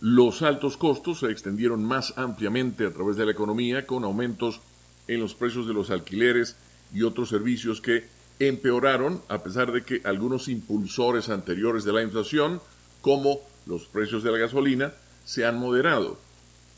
los 0.01 0.43
altos 0.43 0.77
costos 0.77 1.21
se 1.21 1.31
extendieron 1.31 1.85
más 1.85 2.15
ampliamente 2.17 2.87
a 2.87 2.93
través 2.93 3.17
de 3.17 3.27
la 3.27 3.33
economía, 3.33 3.87
con 3.87 4.05
aumentos 4.05 4.61
en 5.07 5.21
los 5.21 5.35
precios 5.35 5.67
de 5.67 5.75
los 5.75 5.91
alquileres 5.91 6.57
y 6.93 7.03
otros 7.03 7.29
servicios 7.29 7.81
que 7.81 8.05
empeoraron 8.39 9.23
a 9.29 9.43
pesar 9.43 9.71
de 9.71 9.85
que 9.85 10.01
algunos 10.05 10.49
impulsores 10.49 11.29
anteriores 11.29 11.85
de 11.85 11.93
la 11.93 12.03
inflación, 12.03 12.61
como 13.01 13.39
los 13.67 13.85
precios 13.85 14.25
de 14.25 14.33
la 14.33 14.39
gasolina, 14.39 14.93
se 15.25 15.47
han 15.47 15.59
moderado. 15.59 16.19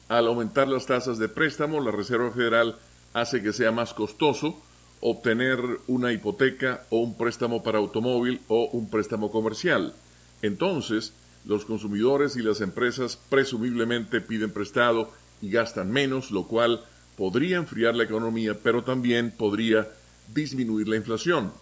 Al 0.09 0.27
aumentar 0.27 0.69
las 0.69 0.87
tasas 0.87 1.19
de 1.19 1.29
préstamo, 1.29 1.81
la 1.81 1.91
Reserva 1.91 2.31
Federal 2.31 2.77
hace 3.15 3.43
que 3.43 3.53
sea 3.53 3.73
más 3.73 3.95
costoso 3.95 4.61
obtener 5.01 5.59
una 5.87 6.13
hipoteca 6.13 6.85
o 6.91 6.99
un 6.99 7.17
préstamo 7.17 7.63
para 7.63 7.79
automóvil 7.79 8.41
o 8.49 8.67
un 8.73 8.89
préstamo 8.89 9.31
comercial. 9.31 9.95
Entonces, 10.43 11.13
los 11.45 11.65
consumidores 11.65 12.37
y 12.37 12.43
las 12.43 12.61
empresas 12.61 13.19
presumiblemente 13.29 14.21
piden 14.21 14.51
prestado 14.51 15.11
y 15.41 15.51
gastan 15.51 15.91
menos, 15.91 16.31
lo 16.31 16.47
cual 16.47 16.85
podría 17.17 17.57
enfriar 17.57 17.95
la 17.95 18.05
economía, 18.05 18.59
pero 18.63 18.83
también 18.83 19.31
podría 19.31 19.89
disminuir 20.35 20.89
la 20.89 20.97
inflación. 20.97 21.53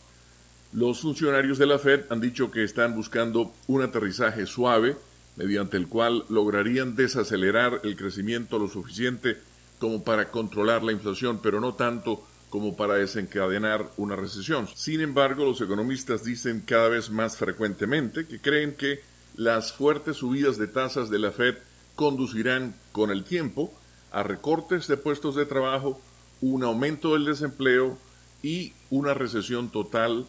Los 0.72 1.00
funcionarios 1.00 1.58
de 1.58 1.66
la 1.66 1.78
Fed 1.78 2.02
han 2.10 2.20
dicho 2.20 2.50
que 2.50 2.64
están 2.64 2.94
buscando 2.94 3.52
un 3.66 3.82
aterrizaje 3.82 4.46
suave, 4.46 4.96
mediante 5.36 5.76
el 5.76 5.88
cual 5.88 6.24
lograrían 6.28 6.96
desacelerar 6.96 7.80
el 7.84 7.96
crecimiento 7.96 8.58
lo 8.58 8.68
suficiente 8.68 9.36
como 9.78 10.02
para 10.02 10.30
controlar 10.30 10.82
la 10.82 10.92
inflación, 10.92 11.40
pero 11.42 11.60
no 11.60 11.74
tanto 11.74 12.26
como 12.54 12.76
para 12.76 12.94
desencadenar 12.94 13.90
una 13.96 14.14
recesión. 14.14 14.68
Sin 14.76 15.00
embargo, 15.00 15.44
los 15.44 15.60
economistas 15.60 16.22
dicen 16.22 16.62
cada 16.64 16.88
vez 16.88 17.10
más 17.10 17.36
frecuentemente 17.36 18.28
que 18.28 18.40
creen 18.40 18.76
que 18.76 19.00
las 19.34 19.72
fuertes 19.72 20.18
subidas 20.18 20.56
de 20.56 20.68
tasas 20.68 21.10
de 21.10 21.18
la 21.18 21.32
Fed 21.32 21.56
conducirán 21.96 22.76
con 22.92 23.10
el 23.10 23.24
tiempo 23.24 23.74
a 24.12 24.22
recortes 24.22 24.86
de 24.86 24.96
puestos 24.96 25.34
de 25.34 25.46
trabajo, 25.46 26.00
un 26.40 26.62
aumento 26.62 27.14
del 27.14 27.24
desempleo 27.24 27.98
y 28.40 28.72
una 28.88 29.14
recesión 29.14 29.68
total 29.70 30.24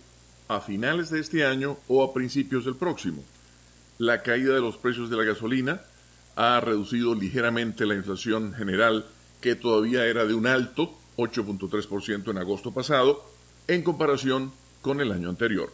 a 0.48 0.62
finales 0.62 1.12
de 1.12 1.20
este 1.20 1.46
año 1.46 1.78
o 1.88 2.04
a 2.04 2.12
principios 2.12 2.66
del 2.66 2.76
próximo. 2.76 3.24
La 4.00 4.24
caída 4.24 4.56
de 4.56 4.62
los 4.62 4.78
precios 4.78 5.12
de 5.12 5.18
la 5.18 5.26
gasolina 5.26 5.82
ha 6.36 6.60
reducido 6.60 7.14
ligeramente 7.14 7.86
la 7.86 7.94
inflación 7.94 8.56
general 8.56 9.06
que 9.42 9.54
todavía 9.54 10.08
era 10.08 10.26
de 10.26 10.34
un 10.34 10.48
alto 10.48 10.98
8.3% 11.18 12.32
en 12.32 12.38
agosto 12.38 12.74
pasado, 12.74 13.24
en 13.68 13.82
comparación 13.84 14.52
con 14.82 15.02
el 15.02 15.12
año 15.12 15.30
anterior. 15.30 15.72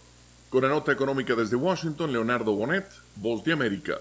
Con 0.50 0.64
la 0.64 0.70
nota 0.70 0.92
económica 0.92 1.36
desde 1.36 1.56
Washington, 1.56 2.12
Leonardo 2.12 2.54
Bonet, 2.54 2.86
Voz 3.16 3.44
de 3.44 3.54
América. 3.54 3.96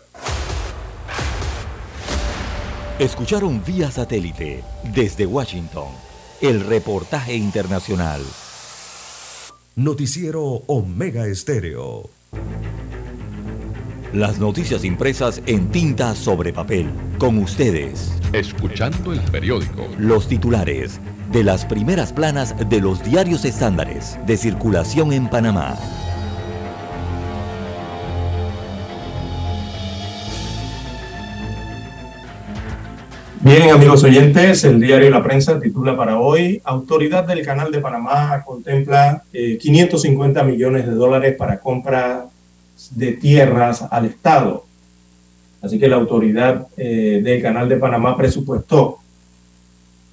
Escucharon 2.98 3.62
vía 3.64 3.90
satélite 3.90 4.62
desde 4.94 5.24
Washington 5.24 5.88
el 6.40 6.60
reportaje 6.60 7.34
internacional. 7.34 8.22
Noticiero 9.76 10.42
Omega 10.66 11.26
Estéreo. 11.26 12.10
Las 14.12 14.38
noticias 14.38 14.84
impresas 14.84 15.40
en 15.46 15.70
tinta 15.70 16.14
sobre 16.14 16.52
papel. 16.52 16.90
Con 17.18 17.38
ustedes. 17.38 18.12
Escuchando 18.32 19.12
el 19.12 19.20
periódico. 19.20 19.86
Los 19.98 20.28
titulares 20.28 21.00
de 21.30 21.44
las 21.44 21.64
primeras 21.64 22.12
planas 22.12 22.54
de 22.68 22.80
los 22.80 23.04
diarios 23.04 23.44
estándares 23.44 24.18
de 24.26 24.36
circulación 24.36 25.12
en 25.12 25.28
Panamá. 25.28 25.76
Bien, 33.42 33.70
amigos 33.70 34.04
oyentes, 34.04 34.64
el 34.64 34.80
diario 34.80 35.08
La 35.08 35.22
Prensa 35.22 35.58
titula 35.58 35.96
para 35.96 36.18
hoy, 36.18 36.60
Autoridad 36.64 37.26
del 37.26 37.42
Canal 37.42 37.72
de 37.72 37.80
Panamá 37.80 38.42
contempla 38.44 39.22
550 39.32 40.40
eh, 40.40 40.44
millones 40.44 40.86
de 40.86 40.92
dólares 40.92 41.36
para 41.38 41.58
compra 41.60 42.26
de 42.90 43.12
tierras 43.12 43.82
al 43.90 44.06
Estado. 44.06 44.66
Así 45.62 45.78
que 45.78 45.88
la 45.88 45.96
autoridad 45.96 46.66
eh, 46.76 47.20
del 47.22 47.40
Canal 47.40 47.68
de 47.68 47.76
Panamá 47.76 48.16
presupuestó 48.16 48.99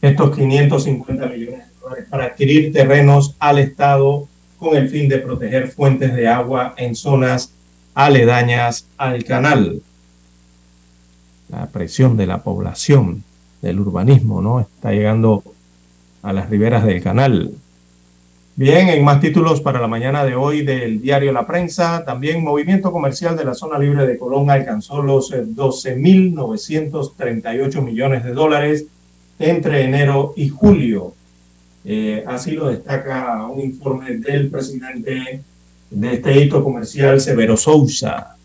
estos 0.01 0.35
550 0.35 1.27
millones 1.27 1.67
de 1.67 1.73
dólares 1.81 2.05
para 2.09 2.25
adquirir 2.25 2.71
terrenos 2.71 3.35
al 3.39 3.59
Estado 3.59 4.27
con 4.57 4.75
el 4.75 4.89
fin 4.89 5.07
de 5.09 5.19
proteger 5.19 5.69
fuentes 5.69 6.13
de 6.13 6.27
agua 6.27 6.73
en 6.77 6.95
zonas 6.95 7.53
aledañas 7.93 8.87
al 8.97 9.23
canal. 9.23 9.81
La 11.49 11.67
presión 11.67 12.17
de 12.17 12.27
la 12.27 12.43
población, 12.43 13.23
del 13.61 13.79
urbanismo, 13.79 14.41
¿no? 14.41 14.59
Está 14.59 14.91
llegando 14.91 15.43
a 16.21 16.33
las 16.33 16.49
riberas 16.49 16.83
del 16.85 17.01
canal. 17.01 17.53
Bien, 18.55 18.89
en 18.89 19.01
más 19.03 19.19
títulos 19.21 19.61
para 19.61 19.79
la 19.79 19.87
mañana 19.87 20.25
de 20.25 20.35
hoy 20.35 20.63
del 20.63 20.99
diario 20.99 21.31
La 21.31 21.45
Prensa, 21.45 22.03
también 22.03 22.43
movimiento 22.43 22.91
comercial 22.91 23.37
de 23.37 23.45
la 23.45 23.53
zona 23.53 23.77
libre 23.77 24.07
de 24.07 24.17
Colón 24.17 24.49
alcanzó 24.49 25.03
los 25.03 25.31
12.938 25.31 27.83
millones 27.83 28.23
de 28.23 28.33
dólares 28.33 28.87
entre 29.39 29.83
enero 29.83 30.33
y 30.35 30.49
julio. 30.49 31.13
Eh, 31.85 32.23
así 32.27 32.51
lo 32.51 32.67
destaca 32.67 33.45
un 33.45 33.61
informe 33.61 34.17
del 34.17 34.49
presidente 34.49 35.41
de 35.89 36.13
este 36.13 36.43
hito 36.43 36.63
comercial, 36.63 37.21
Severo 37.21 37.55
Sousa. 37.55 38.35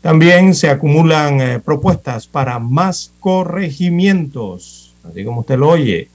También 0.00 0.54
se 0.54 0.68
acumulan 0.68 1.40
eh, 1.40 1.60
propuestas 1.60 2.26
para 2.26 2.58
más 2.58 3.12
corregimientos, 3.20 4.94
así 5.04 5.24
como 5.24 5.40
usted 5.40 5.58
lo 5.58 5.68
oye. 5.70 6.08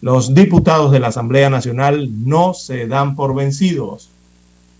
Los 0.00 0.34
diputados 0.34 0.92
de 0.92 1.00
la 1.00 1.08
Asamblea 1.08 1.50
Nacional 1.50 2.08
no 2.24 2.54
se 2.54 2.86
dan 2.86 3.16
por 3.16 3.34
vencidos 3.34 4.10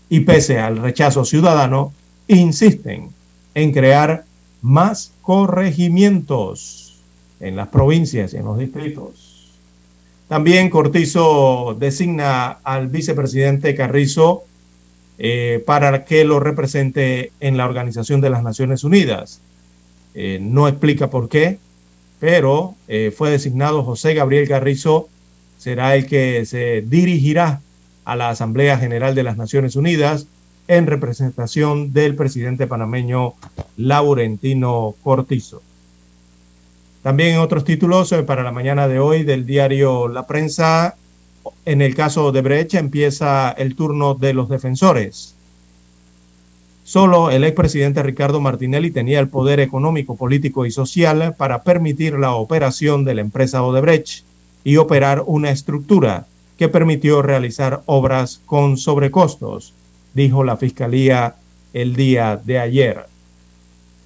y 0.09 0.21
pese 0.21 0.59
al 0.59 0.77
rechazo 0.77 1.23
ciudadano, 1.23 1.93
insisten 2.27 3.09
en 3.53 3.71
crear 3.71 4.23
más 4.61 5.11
corregimientos. 5.21 6.88
En 7.39 7.55
las 7.55 7.69
provincias 7.69 8.33
en 8.33 8.45
los 8.45 8.57
distritos. 8.57 9.53
También 10.27 10.69
Cortizo 10.69 11.75
designa 11.79 12.59
al 12.63 12.87
vicepresidente 12.87 13.73
Carrizo 13.73 14.43
eh, 15.17 15.63
para 15.65 16.05
que 16.05 16.23
lo 16.23 16.39
represente 16.39 17.31
en 17.39 17.57
la 17.57 17.65
Organización 17.65 18.21
de 18.21 18.29
las 18.29 18.43
Naciones 18.43 18.83
Unidas. 18.83 19.41
Eh, 20.13 20.39
no 20.41 20.67
explica 20.67 21.09
por 21.09 21.29
qué, 21.29 21.57
pero 22.19 22.75
eh, 22.87 23.11
fue 23.15 23.31
designado 23.31 23.83
José 23.83 24.13
Gabriel 24.13 24.47
Carrizo, 24.47 25.09
será 25.57 25.95
el 25.95 26.05
que 26.05 26.45
se 26.45 26.83
dirigirá 26.87 27.61
a 28.05 28.15
la 28.15 28.29
Asamblea 28.29 28.77
General 28.77 29.15
de 29.15 29.23
las 29.23 29.35
Naciones 29.35 29.75
Unidas 29.75 30.27
en 30.67 30.87
representación 30.87 31.91
del 31.91 32.15
presidente 32.15 32.67
panameño 32.67 33.33
Laurentino 33.77 34.95
Cortizo. 35.03 35.63
También 37.01 37.35
en 37.35 37.39
otros 37.39 37.63
títulos 37.63 38.11
eh, 38.11 38.23
para 38.23 38.43
la 38.43 38.51
mañana 38.51 38.87
de 38.87 38.99
hoy 38.99 39.23
del 39.23 39.45
diario 39.45 40.07
La 40.07 40.27
Prensa, 40.27 40.95
en 41.65 41.81
el 41.81 41.95
caso 41.95 42.31
de 42.31 42.41
Brecht 42.41 42.73
empieza 42.73 43.51
el 43.51 43.75
turno 43.75 44.15
de 44.15 44.33
los 44.33 44.49
defensores. 44.49 45.35
Solo 46.83 47.29
el 47.29 47.43
expresidente 47.43 48.01
Ricardo 48.01 48.41
Martinelli 48.41 48.91
tenía 48.91 49.19
el 49.19 49.29
poder 49.29 49.59
económico, 49.59 50.15
político 50.15 50.65
y 50.65 50.71
social 50.71 51.35
para 51.37 51.63
permitir 51.63 52.17
la 52.17 52.33
operación 52.33 53.05
de 53.05 53.13
la 53.13 53.21
empresa 53.21 53.63
Odebrecht 53.63 54.23
y 54.63 54.77
operar 54.77 55.23
una 55.25 55.51
estructura 55.51 56.25
que 56.57 56.67
permitió 56.67 57.21
realizar 57.21 57.83
obras 57.85 58.41
con 58.45 58.77
sobrecostos, 58.77 59.73
dijo 60.13 60.43
la 60.43 60.57
Fiscalía 60.57 61.35
el 61.73 61.95
día 61.95 62.41
de 62.43 62.59
ayer. 62.59 63.05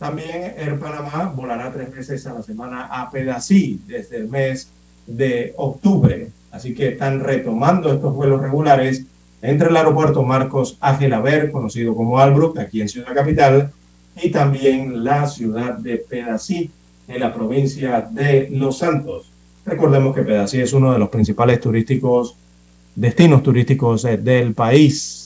También 0.04 0.54
Air 0.58 0.78
Panamá 0.80 1.32
volará 1.34 1.72
tres 1.72 1.90
veces 1.96 2.28
a 2.28 2.34
la 2.34 2.44
semana 2.44 2.88
a 2.92 3.10
Pedací 3.10 3.80
desde 3.88 4.18
el 4.18 4.28
mes 4.28 4.68
de 5.08 5.54
octubre. 5.56 6.28
Así 6.52 6.76
que 6.76 6.90
están 6.90 7.22
retomando 7.22 7.94
estos 7.94 8.14
vuelos 8.14 8.42
regulares 8.42 9.06
entre 9.42 9.70
el 9.70 9.78
aeropuerto 9.78 10.22
Marcos 10.24 10.78
Agelaver, 10.82 11.54
conocido 11.54 11.96
como 11.96 12.20
Albrook, 12.20 12.60
aquí 12.60 12.82
en 12.82 12.90
Ciudad 12.90 13.16
Capital, 13.16 13.72
y 14.22 14.30
también 14.30 15.06
la 15.06 15.26
ciudad 15.26 15.78
de 15.78 15.96
Pedací, 16.00 16.70
en 17.08 17.20
la 17.22 17.34
provincia 17.34 18.02
de 18.02 18.50
Los 18.52 18.80
Santos. 18.80 19.32
Recordemos 19.66 20.14
que 20.14 20.24
Pedací 20.24 20.60
es 20.60 20.74
uno 20.74 20.92
de 20.92 21.00
los 21.00 21.08
principales 21.08 21.62
destinos 22.94 23.42
turísticos 23.42 24.04
eh, 24.04 24.18
del 24.18 24.54
país. 24.54 25.23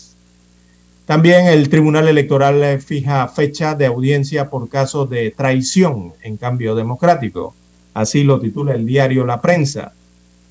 También 1.08 1.48
el 1.48 1.70
Tribunal 1.70 2.10
Electoral 2.10 2.62
eh, 2.62 2.80
fija 2.80 3.30
fecha 3.30 3.76
de 3.76 3.86
audiencia 3.86 4.50
por 4.50 4.68
caso 4.68 5.06
de 5.06 5.32
traición 5.32 6.12
en 6.22 6.36
cambio 6.36 6.76
democrático. 6.76 7.56
Así 7.94 8.26
lo 8.26 8.42
titula 8.42 8.74
el 8.74 8.86
diario 8.86 9.26
La 9.26 9.40
Prensa, 9.40 9.94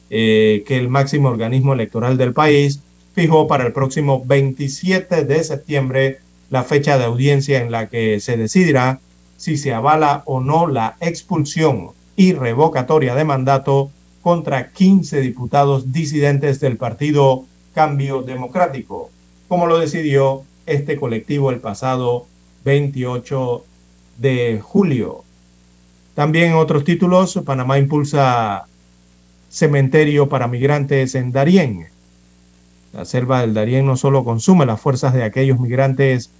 eh, 0.08 0.64
que 0.66 0.78
el 0.78 0.88
máximo 0.88 1.28
organismo 1.28 1.74
electoral 1.74 2.16
del 2.16 2.32
país 2.32 2.80
fijó 3.14 3.46
para 3.46 3.66
el 3.66 3.74
próximo 3.74 4.24
27 4.24 5.26
de 5.26 5.44
septiembre 5.44 6.20
la 6.48 6.64
fecha 6.64 6.96
de 6.96 7.04
audiencia 7.04 7.60
en 7.60 7.70
la 7.70 7.88
que 7.88 8.18
se 8.20 8.38
decidirá 8.38 9.00
si 9.36 9.58
se 9.58 9.74
avala 9.74 10.22
o 10.24 10.40
no 10.40 10.68
la 10.68 10.96
expulsión 11.00 11.90
y 12.16 12.32
revocatoria 12.32 13.14
de 13.14 13.24
mandato 13.24 13.90
contra 14.22 14.70
15 14.70 15.20
diputados 15.20 15.92
disidentes 15.92 16.60
del 16.60 16.78
partido 16.78 17.44
Cambio 17.74 18.22
Democrático, 18.22 19.10
como 19.48 19.66
lo 19.66 19.78
decidió 19.78 20.44
este 20.66 20.96
colectivo 20.96 21.50
el 21.50 21.60
pasado 21.60 22.26
28 22.64 23.64
de 24.18 24.60
julio. 24.62 25.24
También 26.14 26.50
en 26.50 26.54
otros 26.54 26.84
títulos, 26.84 27.38
Panamá 27.44 27.78
impulsa 27.78 28.66
cementerio 29.48 30.28
para 30.28 30.48
migrantes 30.48 31.14
en 31.14 31.32
Darién. 31.32 31.86
La 32.92 33.04
selva 33.04 33.42
del 33.42 33.54
Darién 33.54 33.86
no 33.86 33.96
solo 33.96 34.24
consume 34.24 34.66
las 34.66 34.80
fuerzas 34.80 35.12
de 35.12 35.22
aquellos 35.22 35.60
migrantes 35.60 36.30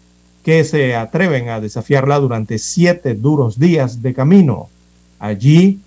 que 0.43 0.65
se 0.65 0.95
atreven 0.95 1.49
a 1.49 1.61
desafiarla 1.61 2.19
durante 2.19 2.59
siete 2.59 3.15
duros 3.15 3.59
días 3.59 4.01
de 4.03 4.15
camino. 4.15 4.69
Allí, 5.19 5.81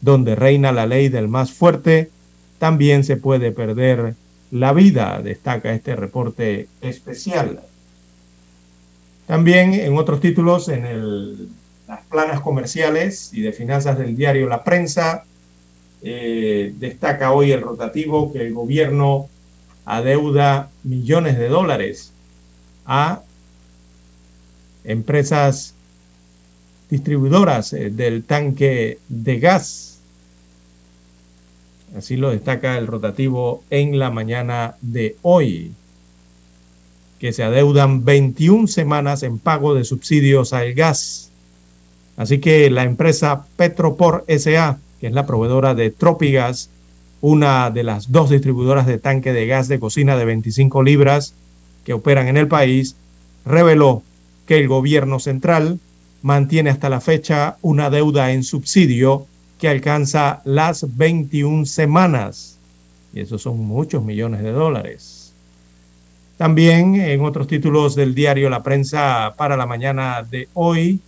donde 0.00 0.34
reina 0.34 0.72
la 0.72 0.86
ley 0.86 1.08
del 1.08 1.28
más 1.28 1.52
fuerte, 1.52 2.10
también 2.58 3.04
se 3.04 3.16
puede 3.16 3.52
perder 3.52 4.14
la 4.50 4.72
vida, 4.72 5.20
destaca 5.22 5.72
este 5.72 5.96
reporte 5.96 6.68
especial. 6.80 7.60
También 9.26 9.74
en 9.74 9.96
otros 9.96 10.20
títulos, 10.20 10.68
en 10.68 11.50
las 11.88 12.04
planas 12.06 12.40
comerciales 12.40 13.30
y 13.32 13.40
de 13.42 13.52
finanzas 13.52 13.98
del 13.98 14.16
diario 14.16 14.48
La 14.48 14.62
Prensa, 14.62 15.24
eh, 16.02 16.72
destaca 16.78 17.32
hoy 17.32 17.52
el 17.52 17.62
rotativo 17.62 18.32
que 18.32 18.46
el 18.46 18.54
gobierno 18.54 19.28
adeuda 19.84 20.70
millones 20.84 21.38
de 21.38 21.48
dólares 21.48 22.12
a 22.84 23.22
empresas 24.84 25.74
distribuidoras 26.90 27.72
eh, 27.72 27.90
del 27.90 28.24
tanque 28.24 28.98
de 29.08 29.38
gas. 29.38 29.95
Así 31.96 32.16
lo 32.16 32.30
destaca 32.30 32.76
el 32.76 32.86
rotativo 32.86 33.64
en 33.70 33.98
la 33.98 34.10
mañana 34.10 34.76
de 34.82 35.16
hoy, 35.22 35.72
que 37.18 37.32
se 37.32 37.42
adeudan 37.42 38.04
21 38.04 38.66
semanas 38.66 39.22
en 39.22 39.38
pago 39.38 39.74
de 39.74 39.84
subsidios 39.84 40.52
al 40.52 40.74
gas. 40.74 41.30
Así 42.18 42.38
que 42.38 42.68
la 42.68 42.84
empresa 42.84 43.46
Petropor 43.56 44.26
SA, 44.28 44.78
que 45.00 45.06
es 45.06 45.12
la 45.14 45.24
proveedora 45.24 45.74
de 45.74 45.90
Tropigas, 45.90 46.68
una 47.22 47.70
de 47.70 47.82
las 47.82 48.12
dos 48.12 48.28
distribuidoras 48.28 48.86
de 48.86 48.98
tanque 48.98 49.32
de 49.32 49.46
gas 49.46 49.66
de 49.68 49.80
cocina 49.80 50.18
de 50.18 50.26
25 50.26 50.82
libras 50.82 51.32
que 51.86 51.94
operan 51.94 52.28
en 52.28 52.36
el 52.36 52.46
país, 52.46 52.94
reveló 53.46 54.02
que 54.46 54.58
el 54.58 54.68
gobierno 54.68 55.18
central 55.18 55.80
mantiene 56.20 56.68
hasta 56.68 56.90
la 56.90 57.00
fecha 57.00 57.56
una 57.62 57.88
deuda 57.88 58.32
en 58.32 58.44
subsidio 58.44 59.26
que 59.58 59.68
alcanza 59.68 60.42
las 60.44 60.96
21 60.96 61.66
semanas. 61.66 62.58
Y 63.12 63.20
esos 63.20 63.42
son 63.42 63.58
muchos 63.60 64.04
millones 64.04 64.42
de 64.42 64.52
dólares. 64.52 65.32
También 66.36 66.96
en 66.96 67.22
otros 67.22 67.46
títulos 67.46 67.94
del 67.94 68.14
diario 68.14 68.50
La 68.50 68.62
Prensa 68.62 69.34
para 69.38 69.56
la 69.56 69.64
mañana 69.64 70.22
de 70.22 70.48
hoy, 70.52 71.00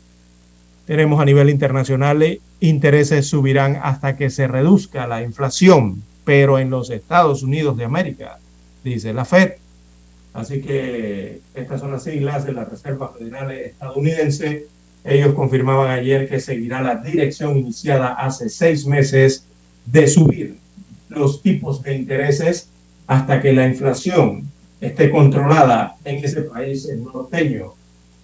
tenemos 0.86 1.20
a 1.20 1.26
nivel 1.26 1.50
internacional 1.50 2.40
intereses 2.60 3.26
subirán 3.26 3.78
hasta 3.82 4.16
que 4.16 4.30
se 4.30 4.48
reduzca 4.48 5.06
la 5.06 5.22
inflación, 5.22 6.02
pero 6.24 6.58
en 6.58 6.70
los 6.70 6.88
Estados 6.90 7.42
Unidos 7.42 7.76
de 7.76 7.84
América, 7.84 8.38
dice 8.82 9.12
la 9.12 9.26
Fed. 9.26 9.52
Así 10.32 10.60
que 10.60 11.40
estas 11.54 11.80
son 11.80 11.92
las 11.92 12.04
siglas 12.04 12.46
de 12.46 12.52
la 12.52 12.64
Reserva 12.64 13.12
Federal 13.12 13.50
estadounidense. 13.50 14.66
Ellos 15.04 15.34
confirmaban 15.34 15.90
ayer 15.90 16.28
que 16.28 16.40
seguirá 16.40 16.82
la 16.82 16.96
dirección 16.96 17.56
iniciada 17.56 18.14
hace 18.14 18.48
seis 18.48 18.86
meses 18.86 19.44
de 19.86 20.06
subir 20.06 20.58
los 21.08 21.42
tipos 21.42 21.82
de 21.82 21.96
intereses 21.96 22.68
hasta 23.06 23.40
que 23.40 23.52
la 23.52 23.66
inflación 23.66 24.44
esté 24.80 25.10
controlada 25.10 25.96
en 26.04 26.24
ese 26.24 26.42
país 26.42 26.88
norteño. 26.96 27.74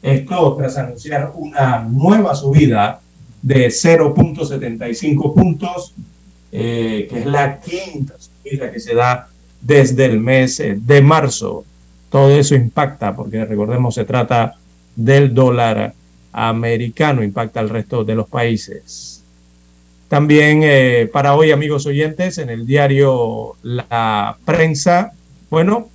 Esto 0.02 0.56
tras 0.56 0.76
anunciar 0.76 1.32
una 1.34 1.80
nueva 1.80 2.34
subida 2.34 3.00
de 3.40 3.68
0.75 3.68 5.34
puntos, 5.34 5.94
eh, 6.52 7.06
que 7.10 7.20
es 7.20 7.26
la 7.26 7.58
quinta 7.60 8.14
subida 8.18 8.70
que 8.70 8.80
se 8.80 8.94
da 8.94 9.28
desde 9.60 10.04
el 10.04 10.20
mes 10.20 10.62
de 10.76 11.02
marzo. 11.02 11.64
Todo 12.10 12.30
eso 12.30 12.54
impacta, 12.54 13.16
porque 13.16 13.44
recordemos, 13.44 13.94
se 13.94 14.04
trata 14.04 14.54
del 14.94 15.34
dólar 15.34 15.94
americano, 16.34 17.22
impacta 17.22 17.60
al 17.60 17.70
resto 17.70 18.04
de 18.04 18.14
los 18.14 18.28
países. 18.28 19.24
También 20.08 20.60
eh, 20.62 21.08
para 21.12 21.34
hoy, 21.34 21.50
amigos 21.50 21.86
oyentes, 21.86 22.38
en 22.38 22.50
el 22.50 22.66
diario 22.66 23.54
La 23.62 24.36
Prensa, 24.44 25.12
bueno, 25.50 25.88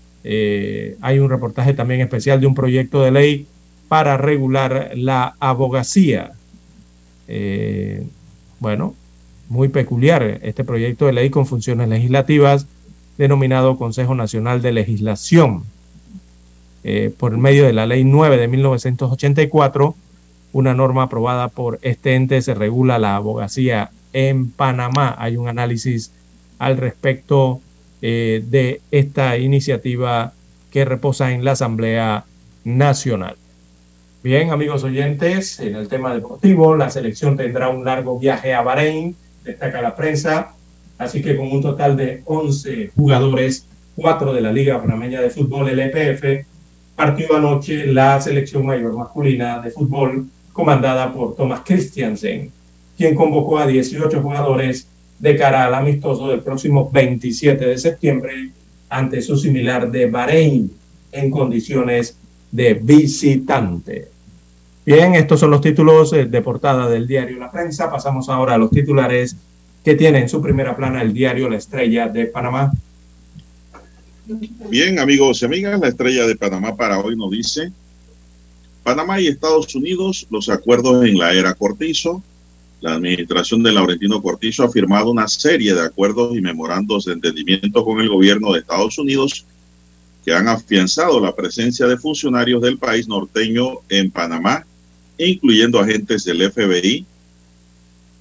hay 1.01 1.19
un 1.19 1.29
reportaje 1.29 1.73
también 1.73 2.01
especial 2.01 2.39
de 2.39 2.47
un 2.47 2.55
proyecto 2.55 3.01
de 3.01 3.11
ley 3.11 3.47
para 3.89 4.15
regular 4.17 4.91
la 4.95 5.35
abogacía. 5.39 6.31
Eh, 7.27 8.07
bueno, 8.59 8.95
muy 9.49 9.67
peculiar 9.67 10.39
este 10.41 10.63
proyecto 10.63 11.07
de 11.07 11.13
ley 11.13 11.29
con 11.29 11.45
funciones 11.45 11.89
legislativas 11.89 12.67
denominado 13.17 13.77
Consejo 13.77 14.15
Nacional 14.15 14.61
de 14.61 14.71
Legislación. 14.71 15.63
Eh, 16.83 17.13
por 17.17 17.37
medio 17.37 17.65
de 17.65 17.73
la 17.73 17.85
Ley 17.85 18.05
9 18.05 18.37
de 18.37 18.47
1984, 18.47 19.95
una 20.51 20.73
norma 20.73 21.03
aprobada 21.03 21.47
por 21.47 21.79
este 21.81 22.15
ente 22.15 22.41
se 22.41 22.53
regula 22.53 22.99
la 22.99 23.15
abogacía 23.15 23.91
en 24.13 24.51
Panamá. 24.51 25.15
Hay 25.17 25.37
un 25.37 25.47
análisis 25.47 26.11
al 26.57 26.77
respecto 26.77 27.61
eh, 28.01 28.43
de 28.47 28.81
esta 28.91 29.37
iniciativa 29.37 30.33
que 30.71 30.85
reposa 30.85 31.31
en 31.31 31.43
la 31.43 31.51
Asamblea 31.51 32.25
Nacional. 32.63 33.35
Bien, 34.23 34.51
amigos 34.51 34.83
oyentes, 34.83 35.59
en 35.59 35.75
el 35.75 35.87
tema 35.87 36.13
deportivo, 36.13 36.75
la 36.75 36.89
selección 36.89 37.37
tendrá 37.37 37.69
un 37.69 37.85
largo 37.85 38.19
viaje 38.19 38.53
a 38.53 38.61
Bahrein 38.61 39.15
destaca 39.43 39.81
la 39.81 39.95
prensa. 39.95 40.53
Así 40.97 41.21
que 41.21 41.37
con 41.37 41.51
un 41.51 41.61
total 41.61 41.95
de 41.95 42.23
11 42.25 42.91
jugadores, 42.95 43.65
4 43.95 44.33
de 44.33 44.41
la 44.41 44.51
Liga 44.51 44.81
Panameña 44.81 45.21
de 45.21 45.29
Fútbol, 45.29 45.69
el 45.69 45.79
EPF, 45.79 46.45
partió 46.95 47.37
anoche 47.37 47.87
la 47.87 48.19
selección 48.19 48.65
mayor 48.65 48.93
masculina 48.93 49.59
de 49.61 49.71
fútbol 49.71 50.27
comandada 50.59 51.13
por 51.13 51.37
Thomas 51.37 51.61
Christiansen, 51.63 52.51
quien 52.97 53.15
convocó 53.15 53.59
a 53.59 53.65
18 53.65 54.21
jugadores 54.21 54.89
de 55.17 55.37
cara 55.37 55.65
al 55.65 55.73
amistoso 55.73 56.27
del 56.27 56.41
próximo 56.41 56.89
27 56.91 57.65
de 57.65 57.77
septiembre 57.77 58.51
ante 58.89 59.21
su 59.21 59.37
similar 59.37 59.89
de 59.89 60.07
Bahrein 60.07 60.69
en 61.13 61.31
condiciones 61.31 62.17
de 62.51 62.73
visitante. 62.73 64.09
Bien, 64.85 65.15
estos 65.15 65.39
son 65.39 65.51
los 65.51 65.61
títulos 65.61 66.11
eh, 66.11 66.25
de 66.25 66.41
portada 66.41 66.89
del 66.89 67.07
diario 67.07 67.37
La 67.37 67.49
Prensa. 67.49 67.89
Pasamos 67.89 68.27
ahora 68.27 68.55
a 68.55 68.57
los 68.57 68.69
titulares 68.69 69.37
que 69.81 69.95
tiene 69.95 70.19
en 70.19 70.27
su 70.27 70.41
primera 70.41 70.75
plana 70.75 71.01
el 71.01 71.13
diario 71.13 71.47
La 71.47 71.55
Estrella 71.55 72.09
de 72.09 72.25
Panamá. 72.25 72.73
Bien, 74.69 74.99
amigos 74.99 75.41
y 75.41 75.45
amigas, 75.45 75.79
la 75.79 75.87
Estrella 75.87 76.27
de 76.27 76.35
Panamá 76.35 76.75
para 76.75 76.99
hoy 76.99 77.15
nos 77.15 77.31
dice, 77.31 77.71
Panamá 78.83 79.19
y 79.19 79.27
Estados 79.27 79.73
Unidos, 79.75 80.27
los 80.29 80.49
acuerdos 80.49 81.05
en 81.05 81.17
la 81.17 81.33
era 81.33 81.53
Cortizo. 81.53 82.23
La 82.81 82.93
administración 82.93 83.61
de 83.61 83.73
Laurentino 83.73 84.21
Cortizo 84.21 84.63
ha 84.63 84.71
firmado 84.71 85.11
una 85.11 85.27
serie 85.27 85.73
de 85.73 85.81
acuerdos 85.81 86.35
y 86.35 86.41
memorandos 86.41 87.05
de 87.05 87.13
entendimiento 87.13 87.83
con 87.83 87.99
el 87.99 88.09
gobierno 88.09 88.53
de 88.53 88.59
Estados 88.59 88.97
Unidos 88.97 89.45
que 90.23 90.33
han 90.33 90.47
afianzado 90.47 91.19
la 91.19 91.35
presencia 91.35 91.87
de 91.87 91.97
funcionarios 91.97 92.61
del 92.61 92.77
país 92.77 93.07
norteño 93.07 93.79
en 93.89 94.11
Panamá 94.11 94.65
incluyendo 95.27 95.79
agentes 95.79 96.23
del 96.23 96.49
FBI 96.49 97.05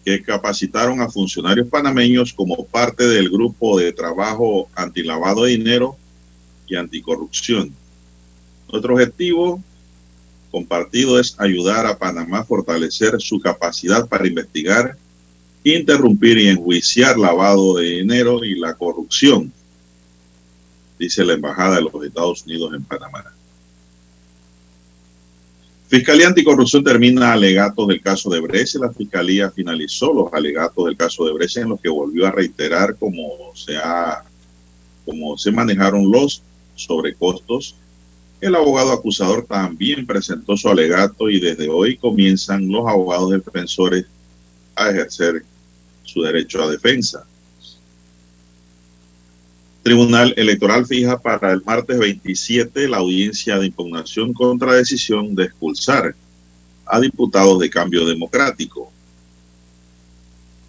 que 0.05 0.23
capacitaron 0.23 1.01
a 1.01 1.09
funcionarios 1.09 1.69
panameños 1.69 2.33
como 2.33 2.65
parte 2.65 3.07
del 3.07 3.31
grupo 3.31 3.79
de 3.79 3.93
trabajo 3.93 4.69
antilavado 4.75 5.45
de 5.45 5.53
dinero 5.53 5.97
y 6.67 6.77
anticorrupción. 6.77 7.73
Nuestro 8.71 8.95
objetivo 8.95 9.63
compartido 10.51 11.19
es 11.19 11.35
ayudar 11.39 11.87
a 11.87 11.99
Panamá 11.99 12.41
a 12.41 12.45
fortalecer 12.45 13.21
su 13.21 13.41
capacidad 13.41 14.09
para 14.09 14.27
investigar, 14.27 14.97
interrumpir 15.65 16.39
y 16.39 16.49
enjuiciar 16.49 17.19
lavado 17.19 17.77
de 17.77 17.85
dinero 17.85 18.45
y 18.45 18.59
la 18.59 18.75
corrupción, 18.75 19.53
dice 20.99 21.25
la 21.25 21.35
Embajada 21.35 21.77
de 21.77 21.83
los 21.83 22.05
Estados 22.05 22.45
Unidos 22.45 22.75
en 22.75 22.85
Panamá. 22.85 23.25
Fiscalía 25.89 26.27
Anticorrupción 26.27 26.85
termina 26.85 27.33
alegatos 27.33 27.89
del 27.89 28.03
caso 28.03 28.29
de 28.29 28.41
Brescia. 28.41 28.79
La 28.81 28.93
Fiscalía 28.93 29.51
finalizó 29.51 30.13
los 30.13 30.31
alegatos 30.35 30.85
del 30.85 30.99
caso 30.99 31.25
de 31.25 31.33
Brescia 31.33 31.63
en 31.63 31.71
los 31.71 31.81
que 31.81 31.89
volvió 31.89 32.27
a 32.27 32.31
reiterar 32.31 32.97
cómo 32.99 33.55
se, 33.55 33.75
ha, 33.79 34.23
cómo 35.07 35.39
se 35.39 35.51
manejaron 35.51 36.11
los 36.11 36.43
sobrecostos. 36.75 37.75
El 38.41 38.55
abogado 38.55 38.93
acusador 38.93 39.45
también 39.47 40.07
presentó 40.07 40.57
su 40.57 40.69
alegato 40.69 41.29
y 41.29 41.41
desde 41.41 41.69
hoy 41.69 41.97
comienzan 41.97 42.71
los 42.71 42.87
abogados 42.87 43.31
defensores 43.31 44.07
a 44.77 44.91
ejercer 44.91 45.45
su 46.05 46.23
derecho 46.23 46.63
a 46.63 46.71
defensa. 46.71 47.27
Tribunal 49.83 50.35
Electoral 50.37 50.87
fija 50.87 51.19
para 51.19 51.53
el 51.53 51.65
martes 51.65 51.99
27 51.99 52.89
la 52.89 52.99
audiencia 52.99 53.59
de 53.59 53.67
impugnación 53.67 54.33
contra 54.33 54.75
decisión 54.75 55.35
de 55.35 55.45
expulsar 55.45 56.15
a 56.87 57.01
diputados 57.01 57.59
de 57.59 57.71
cambio 57.71 58.07
democrático. 58.07 58.93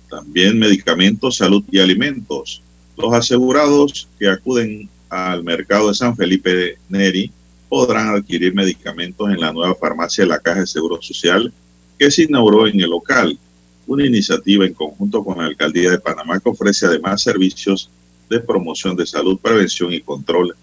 También 0.09 0.57
medicamentos, 0.57 1.37
salud 1.37 1.63
y 1.69 1.79
alimentos. 1.79 2.63
Los 2.97 3.13
asegurados 3.13 4.07
que 4.17 4.27
acuden 4.27 4.89
al 5.09 5.43
mercado 5.43 5.89
de 5.89 5.93
San 5.93 6.15
Felipe 6.15 6.77
Neri 6.89 7.31
podrán 7.69 8.09
adquirir 8.09 8.53
medicamentos 8.53 9.29
en 9.29 9.39
la 9.39 9.53
nueva 9.53 9.75
farmacia 9.75 10.23
de 10.23 10.29
la 10.29 10.39
Caja 10.39 10.61
de 10.61 10.67
Seguro 10.67 10.99
Social 11.01 11.53
que 11.97 12.09
se 12.09 12.23
inauguró 12.23 12.67
en 12.67 12.79
el 12.79 12.89
local, 12.89 13.37
una 13.85 14.05
iniciativa 14.05 14.65
en 14.65 14.73
conjunto 14.73 15.23
con 15.23 15.37
la 15.37 15.45
Alcaldía 15.45 15.91
de 15.91 15.99
Panamá 15.99 16.39
que 16.39 16.49
ofrece 16.49 16.87
además 16.87 17.21
servicios 17.21 17.89
de 18.29 18.39
promoción 18.39 18.95
de 18.95 19.05
salud, 19.05 19.39
prevención 19.39 19.93
y 19.93 20.01
control 20.01 20.55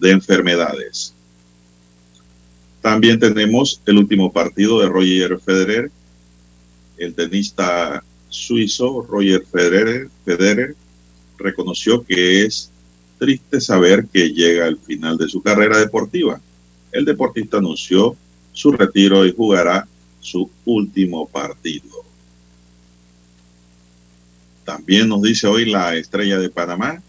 de 0.00 0.10
enfermedades. 0.10 1.14
También 2.82 3.18
tenemos 3.18 3.80
el 3.86 3.98
último 3.98 4.32
partido 4.32 4.80
de 4.80 4.88
Roger 4.88 5.38
Federer, 5.40 5.90
el 6.98 7.14
tenista 7.14 8.02
suizo 8.28 9.02
Roger 9.08 9.44
Federer, 9.50 10.08
Federer 10.24 10.74
reconoció 11.38 12.04
que 12.04 12.44
es 12.44 12.70
triste 13.18 13.60
saber 13.60 14.06
que 14.12 14.30
llega 14.30 14.66
al 14.66 14.78
final 14.78 15.16
de 15.16 15.28
su 15.28 15.42
carrera 15.42 15.78
deportiva. 15.78 16.40
El 16.92 17.04
deportista 17.04 17.58
anunció 17.58 18.16
su 18.52 18.72
retiro 18.72 19.26
y 19.26 19.32
jugará 19.32 19.86
su 20.20 20.50
último 20.64 21.26
partido. 21.28 22.04
También 24.64 25.08
nos 25.08 25.22
dice 25.22 25.46
hoy 25.46 25.70
la 25.70 25.96
estrella 25.96 26.38
de 26.38 26.48
Panamá. 26.48 27.02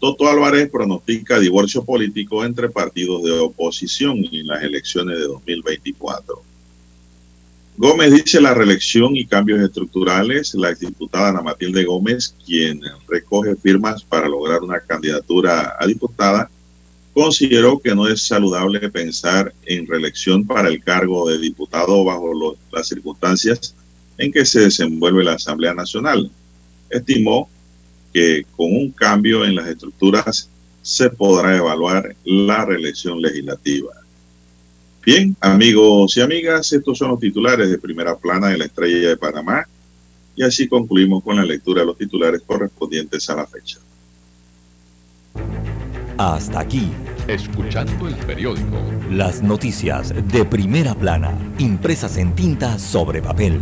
Toto 0.00 0.28
Álvarez 0.28 0.70
pronostica 0.70 1.38
divorcio 1.38 1.84
político 1.84 2.44
entre 2.44 2.70
partidos 2.70 3.22
de 3.22 3.32
oposición 3.32 4.18
en 4.32 4.46
las 4.46 4.62
elecciones 4.62 5.18
de 5.18 5.24
2024. 5.24 6.45
Gómez 7.78 8.10
dice 8.10 8.40
la 8.40 8.54
reelección 8.54 9.16
y 9.16 9.26
cambios 9.26 9.60
estructurales. 9.60 10.54
La 10.54 10.70
exdiputada 10.70 11.28
Ana 11.28 11.42
Matilde 11.42 11.84
Gómez, 11.84 12.34
quien 12.44 12.80
recoge 13.06 13.54
firmas 13.56 14.02
para 14.02 14.28
lograr 14.28 14.62
una 14.62 14.80
candidatura 14.80 15.76
a 15.78 15.86
diputada, 15.86 16.50
consideró 17.12 17.78
que 17.78 17.94
no 17.94 18.08
es 18.08 18.26
saludable 18.26 18.88
pensar 18.88 19.52
en 19.66 19.86
reelección 19.86 20.46
para 20.46 20.68
el 20.68 20.82
cargo 20.82 21.28
de 21.28 21.38
diputado 21.38 22.02
bajo 22.04 22.56
las 22.72 22.88
circunstancias 22.88 23.74
en 24.16 24.32
que 24.32 24.46
se 24.46 24.60
desenvuelve 24.60 25.24
la 25.24 25.34
Asamblea 25.34 25.74
Nacional 25.74 26.30
estimó 26.88 27.48
que 28.12 28.46
con 28.56 28.74
un 28.74 28.90
cambio 28.90 29.44
en 29.44 29.54
las 29.54 29.68
estructuras 29.68 30.48
se 30.82 31.10
podrá 31.10 31.56
evaluar 31.56 32.14
la 32.24 32.64
reelección 32.64 33.20
legislativa. 33.20 33.92
Bien, 35.06 35.36
amigos 35.40 36.16
y 36.16 36.20
amigas, 36.20 36.72
estos 36.72 36.98
son 36.98 37.10
los 37.10 37.20
titulares 37.20 37.70
de 37.70 37.78
primera 37.78 38.16
plana 38.16 38.48
de 38.48 38.58
la 38.58 38.64
Estrella 38.64 39.10
de 39.10 39.16
Panamá 39.16 39.64
y 40.34 40.42
así 40.42 40.66
concluimos 40.66 41.22
con 41.22 41.36
la 41.36 41.44
lectura 41.44 41.82
de 41.82 41.86
los 41.86 41.96
titulares 41.96 42.42
correspondientes 42.44 43.30
a 43.30 43.36
la 43.36 43.46
fecha. 43.46 43.78
Hasta 46.18 46.58
aquí, 46.58 46.90
escuchando 47.28 48.08
el 48.08 48.16
periódico. 48.16 48.78
Las 49.08 49.44
noticias 49.44 50.12
de 50.26 50.44
primera 50.44 50.92
plana, 50.96 51.38
impresas 51.58 52.16
en 52.16 52.34
tinta 52.34 52.76
sobre 52.76 53.22
papel. 53.22 53.60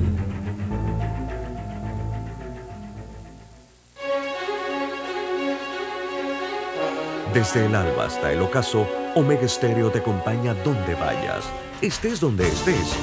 Desde 7.34 7.66
el 7.66 7.74
alba 7.74 8.06
hasta 8.06 8.32
el 8.32 8.40
ocaso, 8.40 8.88
Omega 9.16 9.46
Stereo 9.46 9.92
te 9.92 10.00
acompaña 10.00 10.54
donde 10.64 10.96
vayas, 10.96 11.44
estés 11.80 12.18
donde 12.18 12.48
estés. 12.48 12.96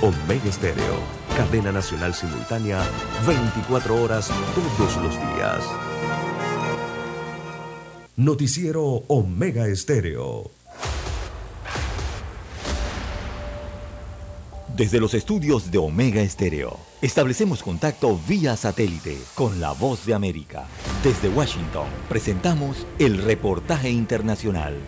Omega 0.00 0.50
Stereo, 0.50 0.96
cadena 1.36 1.70
nacional 1.70 2.14
simultánea, 2.14 2.82
24 3.26 4.02
horas 4.02 4.30
todos 4.54 4.96
los 4.96 5.14
días. 5.14 5.62
Noticiero 8.16 9.04
Omega 9.08 9.66
Estéreo. 9.66 10.50
Desde 14.74 15.00
los 15.00 15.12
estudios 15.12 15.70
de 15.70 15.76
Omega 15.76 16.22
Estéreo, 16.22 16.78
establecemos 17.02 17.62
contacto 17.62 18.18
vía 18.26 18.56
satélite 18.56 19.18
con 19.34 19.60
la 19.60 19.72
voz 19.72 20.06
de 20.06 20.14
América. 20.14 20.64
Desde 21.04 21.28
Washington, 21.28 21.88
presentamos 22.08 22.86
el 22.98 23.18
reportaje 23.18 23.90
internacional. 23.90 24.78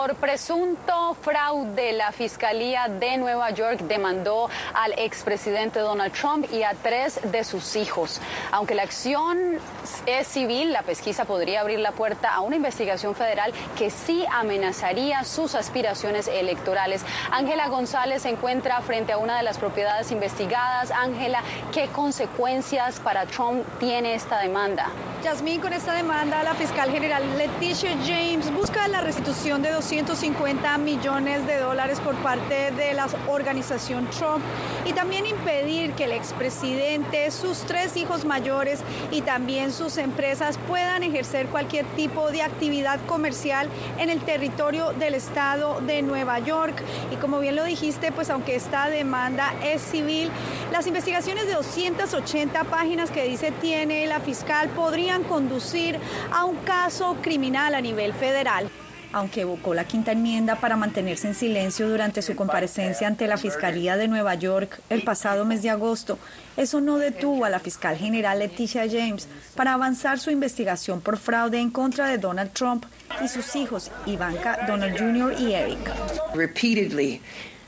Por 0.00 0.14
presunto 0.14 1.14
fraude, 1.20 1.92
la 1.92 2.10
Fiscalía 2.10 2.88
de 2.88 3.18
Nueva 3.18 3.50
York 3.50 3.80
demandó 3.80 4.48
al 4.72 4.98
expresidente 4.98 5.78
Donald 5.78 6.14
Trump 6.14 6.50
y 6.50 6.62
a 6.62 6.72
tres 6.72 7.20
de 7.30 7.44
sus 7.44 7.76
hijos. 7.76 8.18
Aunque 8.50 8.74
la 8.74 8.84
acción 8.84 9.58
es 10.06 10.26
civil, 10.26 10.72
la 10.72 10.80
pesquisa 10.80 11.26
podría 11.26 11.60
abrir 11.60 11.80
la 11.80 11.92
puerta 11.92 12.32
a 12.32 12.40
una 12.40 12.56
investigación 12.56 13.14
federal 13.14 13.52
que 13.76 13.90
sí 13.90 14.24
amenazaría 14.32 15.22
sus 15.24 15.54
aspiraciones 15.54 16.28
electorales. 16.28 17.04
Ángela 17.30 17.68
González 17.68 18.22
se 18.22 18.30
encuentra 18.30 18.80
frente 18.80 19.12
a 19.12 19.18
una 19.18 19.36
de 19.36 19.42
las 19.42 19.58
propiedades 19.58 20.12
investigadas. 20.12 20.92
Ángela, 20.92 21.42
¿qué 21.74 21.88
consecuencias 21.88 23.00
para 23.00 23.26
Trump 23.26 23.66
tiene 23.78 24.14
esta 24.14 24.38
demanda? 24.38 24.86
Yasmín, 25.22 25.60
con 25.60 25.74
esta 25.74 25.92
demanda, 25.92 26.42
la 26.42 26.54
fiscal 26.54 26.90
general 26.90 27.22
Leticia 27.36 27.90
James 28.06 28.50
busca 28.54 28.88
la 28.88 29.02
restitución 29.02 29.60
de 29.60 29.70
250 29.90 30.78
millones 30.78 31.44
de 31.48 31.58
dólares 31.58 31.98
por 31.98 32.14
parte 32.16 32.70
de 32.70 32.94
la 32.94 33.08
organización 33.28 34.08
Trump 34.10 34.40
y 34.86 34.92
también 34.92 35.26
impedir 35.26 35.92
que 35.94 36.04
el 36.04 36.12
expresidente, 36.12 37.28
sus 37.32 37.58
tres 37.62 37.96
hijos 37.96 38.24
mayores 38.24 38.80
y 39.10 39.22
también 39.22 39.72
sus 39.72 39.98
empresas 39.98 40.58
puedan 40.68 41.02
ejercer 41.02 41.46
cualquier 41.46 41.84
tipo 41.96 42.30
de 42.30 42.42
actividad 42.42 43.00
comercial 43.06 43.68
en 43.98 44.10
el 44.10 44.20
territorio 44.20 44.92
del 44.92 45.14
estado 45.14 45.80
de 45.80 46.02
Nueva 46.02 46.38
York. 46.38 46.80
Y 47.10 47.16
como 47.16 47.40
bien 47.40 47.56
lo 47.56 47.64
dijiste, 47.64 48.12
pues 48.12 48.30
aunque 48.30 48.54
esta 48.54 48.88
demanda 48.88 49.52
es 49.64 49.82
civil, 49.82 50.30
las 50.70 50.86
investigaciones 50.86 51.48
de 51.48 51.54
280 51.54 52.62
páginas 52.64 53.10
que 53.10 53.24
dice 53.24 53.50
tiene 53.60 54.06
la 54.06 54.20
fiscal 54.20 54.68
podrían 54.68 55.24
conducir 55.24 55.98
a 56.32 56.44
un 56.44 56.56
caso 56.58 57.16
criminal 57.22 57.74
a 57.74 57.80
nivel 57.80 58.12
federal 58.12 58.70
aunque 59.12 59.42
evocó 59.42 59.74
la 59.74 59.84
quinta 59.84 60.12
enmienda 60.12 60.56
para 60.56 60.76
mantenerse 60.76 61.28
en 61.28 61.34
silencio 61.34 61.88
durante 61.88 62.22
su 62.22 62.36
comparecencia 62.36 63.06
ante 63.06 63.26
la 63.26 63.36
Fiscalía 63.36 63.96
de 63.96 64.08
Nueva 64.08 64.34
York 64.34 64.80
el 64.88 65.02
pasado 65.02 65.44
mes 65.44 65.62
de 65.62 65.70
agosto, 65.70 66.18
eso 66.56 66.80
no 66.80 66.98
detuvo 66.98 67.44
a 67.44 67.50
la 67.50 67.58
fiscal 67.58 67.96
general 67.96 68.38
Leticia 68.38 68.86
James 68.90 69.28
para 69.54 69.74
avanzar 69.74 70.18
su 70.18 70.30
investigación 70.30 71.00
por 71.00 71.16
fraude 71.16 71.58
en 71.58 71.70
contra 71.70 72.08
de 72.08 72.18
Donald 72.18 72.52
Trump 72.52 72.84
y 73.22 73.28
sus 73.28 73.56
hijos 73.56 73.90
Ivanka, 74.06 74.66
Donald 74.66 74.98
Jr. 74.98 75.34
y 75.40 75.54
Eric. 75.54 75.90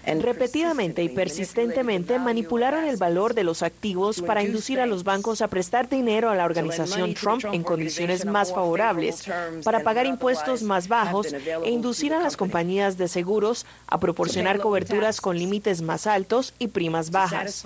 Repetidamente 0.04 1.02
y 1.02 1.08
persistentemente 1.08 2.18
manipularon 2.18 2.84
el 2.84 2.96
valor 2.96 3.34
de 3.34 3.44
los 3.44 3.62
activos 3.62 4.20
para 4.20 4.42
inducir 4.42 4.80
a 4.80 4.86
los 4.86 5.04
bancos 5.04 5.42
a 5.42 5.48
prestar 5.48 5.88
dinero 5.88 6.30
a 6.30 6.34
la 6.34 6.44
organización 6.44 7.14
Trump 7.14 7.44
en 7.52 7.62
condiciones 7.62 8.24
más 8.24 8.52
favorables, 8.52 9.24
para 9.64 9.82
pagar 9.82 10.06
impuestos 10.06 10.62
más 10.62 10.88
bajos 10.88 11.32
e 11.32 11.70
inducir 11.70 12.14
a 12.14 12.20
las 12.20 12.36
compañías 12.36 12.98
de 12.98 13.08
seguros 13.08 13.66
a 13.86 13.98
proporcionar 13.98 14.58
coberturas 14.58 15.20
con 15.20 15.38
límites 15.38 15.82
más 15.82 16.06
altos 16.06 16.54
y 16.58 16.68
primas 16.68 17.10
bajas. 17.10 17.64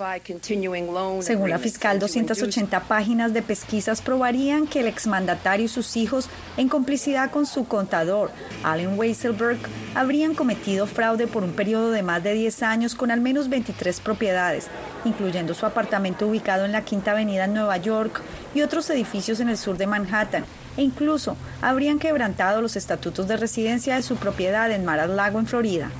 Según 1.21 1.49
la 1.49 1.59
fiscal, 1.59 1.99
280 1.99 2.81
páginas 2.81 3.33
de 3.33 3.41
pesquisas 3.41 4.01
probarían 4.01 4.67
que 4.67 4.81
el 4.81 4.87
exmandatario 4.87 5.65
y 5.65 5.69
sus 5.69 5.97
hijos, 5.97 6.29
en 6.57 6.69
complicidad 6.69 7.31
con 7.31 7.45
su 7.45 7.67
contador, 7.67 8.31
Allen 8.63 8.97
Weisselberg, 8.97 9.57
habrían 9.95 10.35
cometido 10.35 10.85
fraude 10.85 11.27
por 11.27 11.43
un 11.43 11.53
periodo 11.53 11.91
de 11.91 12.03
más 12.03 12.23
de 12.23 12.26
10 12.33 12.63
años 12.63 12.95
con 12.95 13.11
al 13.11 13.21
menos 13.21 13.49
23 13.49 13.99
propiedades, 14.01 14.67
incluyendo 15.05 15.53
su 15.53 15.65
apartamento 15.65 16.27
ubicado 16.27 16.65
en 16.65 16.71
la 16.71 16.83
Quinta 16.83 17.11
Avenida 17.11 17.45
en 17.45 17.53
Nueva 17.53 17.77
York 17.77 18.21
y 18.53 18.61
otros 18.61 18.89
edificios 18.89 19.39
en 19.39 19.49
el 19.49 19.57
sur 19.57 19.77
de 19.77 19.87
Manhattan, 19.87 20.45
e 20.77 20.83
incluso 20.83 21.35
habrían 21.61 21.99
quebrantado 21.99 22.61
los 22.61 22.75
estatutos 22.75 23.27
de 23.27 23.35
residencia 23.35 23.95
de 23.95 24.03
su 24.03 24.15
propiedad 24.15 24.71
en 24.71 24.85
Mar 24.85 25.09
Lago, 25.09 25.39
en 25.39 25.47
Florida. 25.47 25.91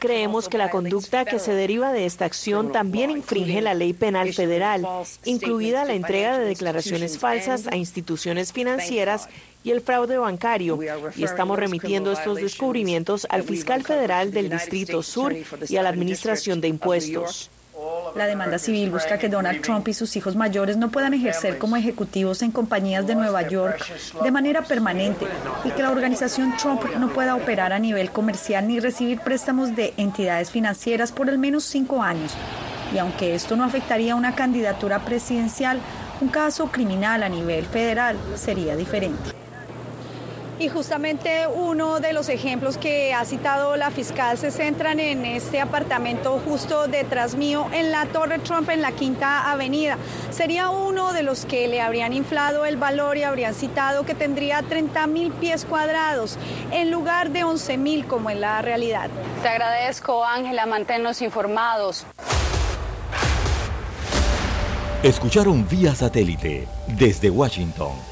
Creemos 0.00 0.48
que 0.48 0.58
la 0.58 0.70
conducta 0.70 1.24
que 1.24 1.38
se 1.38 1.54
deriva 1.54 1.92
de 1.92 2.06
esta 2.06 2.24
acción 2.24 2.70
también 2.70 3.10
infringe 3.10 3.60
la 3.60 3.74
ley 3.74 3.92
penal 3.92 4.32
federal, 4.32 4.86
incluida 5.24 5.84
la 5.84 5.94
entrega 5.94 6.38
de 6.38 6.44
declaraciones 6.44 7.18
falsas 7.18 7.66
a 7.66 7.76
instituciones 7.76 8.52
financieras 8.52 9.28
y 9.64 9.70
el 9.70 9.80
fraude 9.80 10.18
bancario, 10.18 10.78
y 11.16 11.24
estamos 11.24 11.58
remitiendo 11.58 12.12
estos 12.12 12.36
descubrimientos 12.36 13.26
al 13.30 13.44
fiscal 13.44 13.82
federal 13.84 14.32
del 14.32 14.50
Distrito 14.50 15.02
Sur 15.02 15.34
y 15.68 15.76
a 15.76 15.82
la 15.82 15.88
Administración 15.88 16.60
de 16.60 16.68
Impuestos. 16.68 17.50
La 18.14 18.26
demanda 18.26 18.58
civil 18.58 18.90
busca 18.90 19.18
que 19.18 19.30
Donald 19.30 19.62
Trump 19.62 19.88
y 19.88 19.94
sus 19.94 20.14
hijos 20.16 20.36
mayores 20.36 20.76
no 20.76 20.90
puedan 20.90 21.14
ejercer 21.14 21.56
como 21.58 21.76
ejecutivos 21.76 22.42
en 22.42 22.50
compañías 22.50 23.06
de 23.06 23.14
Nueva 23.14 23.48
York 23.48 23.82
de 24.22 24.30
manera 24.30 24.62
permanente 24.62 25.26
y 25.64 25.70
que 25.70 25.82
la 25.82 25.90
organización 25.90 26.54
Trump 26.58 26.82
no 26.98 27.08
pueda 27.08 27.34
operar 27.34 27.72
a 27.72 27.78
nivel 27.78 28.10
comercial 28.10 28.68
ni 28.68 28.80
recibir 28.80 29.20
préstamos 29.20 29.74
de 29.74 29.94
entidades 29.96 30.50
financieras 30.50 31.12
por 31.12 31.30
al 31.30 31.38
menos 31.38 31.64
cinco 31.64 32.02
años. 32.02 32.32
Y 32.94 32.98
aunque 32.98 33.34
esto 33.34 33.56
no 33.56 33.64
afectaría 33.64 34.16
una 34.16 34.34
candidatura 34.34 34.98
presidencial, 34.98 35.80
un 36.20 36.28
caso 36.28 36.66
criminal 36.66 37.22
a 37.22 37.28
nivel 37.30 37.64
federal 37.64 38.16
sería 38.34 38.76
diferente. 38.76 39.41
Y 40.58 40.68
justamente 40.68 41.46
uno 41.46 41.98
de 41.98 42.12
los 42.12 42.28
ejemplos 42.28 42.76
que 42.76 43.14
ha 43.14 43.24
citado 43.24 43.76
la 43.76 43.90
fiscal 43.90 44.36
se 44.38 44.50
centran 44.50 45.00
en 45.00 45.24
este 45.24 45.60
apartamento 45.60 46.40
justo 46.44 46.86
detrás 46.88 47.34
mío 47.34 47.66
en 47.72 47.90
la 47.90 48.06
Torre 48.06 48.38
Trump 48.38 48.68
en 48.68 48.82
la 48.82 48.92
Quinta 48.92 49.50
Avenida. 49.50 49.96
Sería 50.30 50.68
uno 50.68 51.12
de 51.12 51.22
los 51.22 51.46
que 51.46 51.68
le 51.68 51.80
habrían 51.80 52.12
inflado 52.12 52.64
el 52.64 52.76
valor 52.76 53.16
y 53.16 53.22
habrían 53.22 53.54
citado 53.54 54.04
que 54.04 54.14
tendría 54.14 54.62
30 54.62 55.06
mil 55.06 55.32
pies 55.32 55.64
cuadrados 55.64 56.36
en 56.70 56.90
lugar 56.90 57.30
de 57.30 57.44
11 57.44 57.78
mil 57.78 58.06
como 58.06 58.30
en 58.30 58.40
la 58.40 58.62
realidad. 58.62 59.08
Te 59.42 59.48
agradezco 59.48 60.24
Ángela, 60.24 60.66
manténnos 60.66 61.22
informados. 61.22 62.04
Escucharon 65.02 65.66
vía 65.66 65.94
satélite 65.94 66.68
desde 66.86 67.30
Washington 67.30 68.11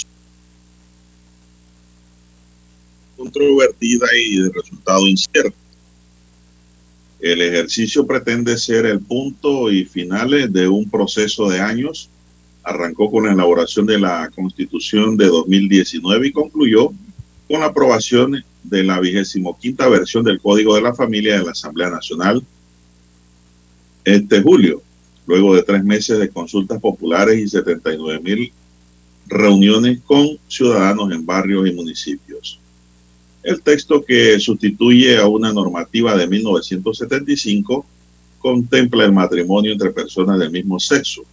controvertida 3.15 4.07
y 4.19 4.41
de 4.41 4.49
resultado 4.51 5.07
incierto. 5.07 5.55
El 7.19 7.43
ejercicio 7.43 8.07
pretende 8.07 8.57
ser 8.57 8.88
el 8.88 9.01
punto 9.01 9.71
y 9.71 9.85
finales 9.85 10.51
de 10.51 10.67
un 10.67 10.89
proceso 10.89 11.47
de 11.47 11.59
años. 11.59 12.09
Arrancó 12.63 13.11
con 13.11 13.27
la 13.27 13.34
elaboración 13.34 13.85
de 13.85 13.99
la 13.99 14.31
Constitución 14.34 15.15
de 15.15 15.27
2019 15.27 16.29
y 16.29 16.31
concluyó 16.31 16.91
con 17.47 17.61
la 17.61 17.67
aprobación 17.67 18.43
de 18.63 18.84
la 18.84 18.99
vigésimo 18.99 19.57
quinta 19.57 19.88
versión 19.88 20.23
del 20.23 20.39
Código 20.39 20.75
de 20.75 20.81
la 20.81 20.93
Familia 20.93 21.38
de 21.38 21.45
la 21.45 21.51
Asamblea 21.51 21.89
Nacional 21.89 22.43
este 24.07 24.41
julio, 24.41 24.81
luego 25.25 25.53
de 25.53 25.63
tres 25.63 25.84
meses 25.84 26.17
de 26.17 26.29
consultas 26.29 26.79
populares 26.79 27.39
y 27.39 27.47
79 27.49 28.21
mil 28.21 28.53
reuniones 29.25 29.99
con 30.05 30.38
ciudadanos 30.47 31.11
en 31.11 31.25
barrios 31.25 31.67
y 31.67 31.73
municipios. 31.73 32.57
El 33.43 33.61
texto 33.61 34.03
que 34.03 34.39
sustituye 34.39 35.17
a 35.17 35.27
una 35.27 35.51
normativa 35.51 36.15
de 36.15 36.25
1975 36.25 37.85
contempla 38.39 39.03
el 39.03 39.11
matrimonio 39.11 39.73
entre 39.73 39.91
personas 39.91 40.39
del 40.39 40.51
mismo 40.51 40.79
sexo 40.79 41.23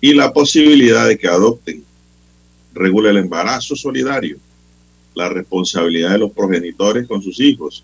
y 0.00 0.14
la 0.14 0.32
posibilidad 0.32 1.08
de 1.08 1.18
que 1.18 1.26
adopten. 1.26 1.82
Regula 2.72 3.10
el 3.10 3.16
embarazo 3.16 3.74
solidario, 3.74 4.38
la 5.16 5.30
responsabilidad 5.30 6.12
de 6.12 6.18
los 6.18 6.32
progenitores 6.32 7.08
con 7.08 7.22
sus 7.22 7.40
hijos 7.40 7.82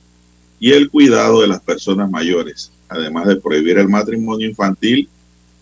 y 0.60 0.70
el 0.70 0.90
cuidado 0.90 1.40
de 1.40 1.48
las 1.48 1.62
personas 1.62 2.08
mayores, 2.08 2.70
además 2.88 3.26
de 3.26 3.36
prohibir 3.36 3.78
el 3.78 3.88
matrimonio 3.88 4.48
infantil 4.48 5.08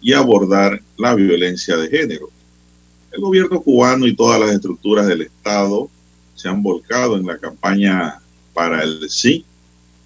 y 0.03 0.13
abordar 0.13 0.83
la 0.99 1.15
violencia 1.15 1.77
de 1.77 1.89
género. 1.89 2.29
El 3.13 3.21
gobierno 3.21 3.63
cubano 3.63 4.07
y 4.07 4.17
todas 4.17 4.41
las 4.41 4.51
estructuras 4.51 5.07
del 5.07 5.23
Estado 5.23 5.89
se 6.35 6.49
han 6.49 6.61
volcado 6.63 7.17
en 7.17 7.27
la 7.27 7.39
campaña 7.39 8.19
para 8.53 8.83
el 8.83 9.09
sí, 9.09 9.45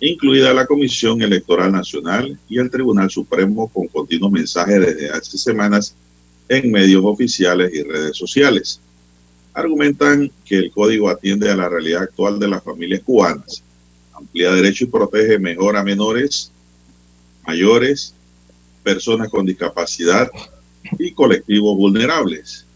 incluida 0.01 0.53
la 0.53 0.67
Comisión 0.67 1.23
Electoral 1.23 1.73
Nacional 1.73 2.39
y 2.49 2.59
el 2.59 2.71
Tribunal 2.71 3.11
Supremo 3.11 3.69
con 3.69 3.89
continuos 3.89 4.33
mensajes 4.33 4.81
desde 4.81 5.11
hace 5.11 5.39
semanas 5.39 5.95
en 6.49 6.71
medios 6.71 7.03
oficiales 7.05 7.73
y 7.73 7.83
redes 7.83 8.17
sociales. 8.17 8.81
Argumentan 9.55 10.31
que 10.45 10.57
el 10.57 10.73
código 10.73 11.09
atiende 11.09 11.51
a 11.51 11.57
la 11.57 11.69
realidad 11.69 12.03
actual 12.03 12.39
de 12.39 12.49
las 12.49 12.63
familias 12.63 13.03
cubanas, 13.03 13.63
amplía 14.13 14.53
derechos 14.53 14.89
y 14.89 14.91
protege 14.91 15.39
mejor 15.39 15.77
a 15.77 15.85
menores, 15.85 16.51
mayores, 17.47 18.15
personas 18.83 19.29
con 19.29 19.47
discapacidad 19.47 20.29
y 20.99 21.13
colectivos 21.13 21.77
vulnerables. 21.77 22.67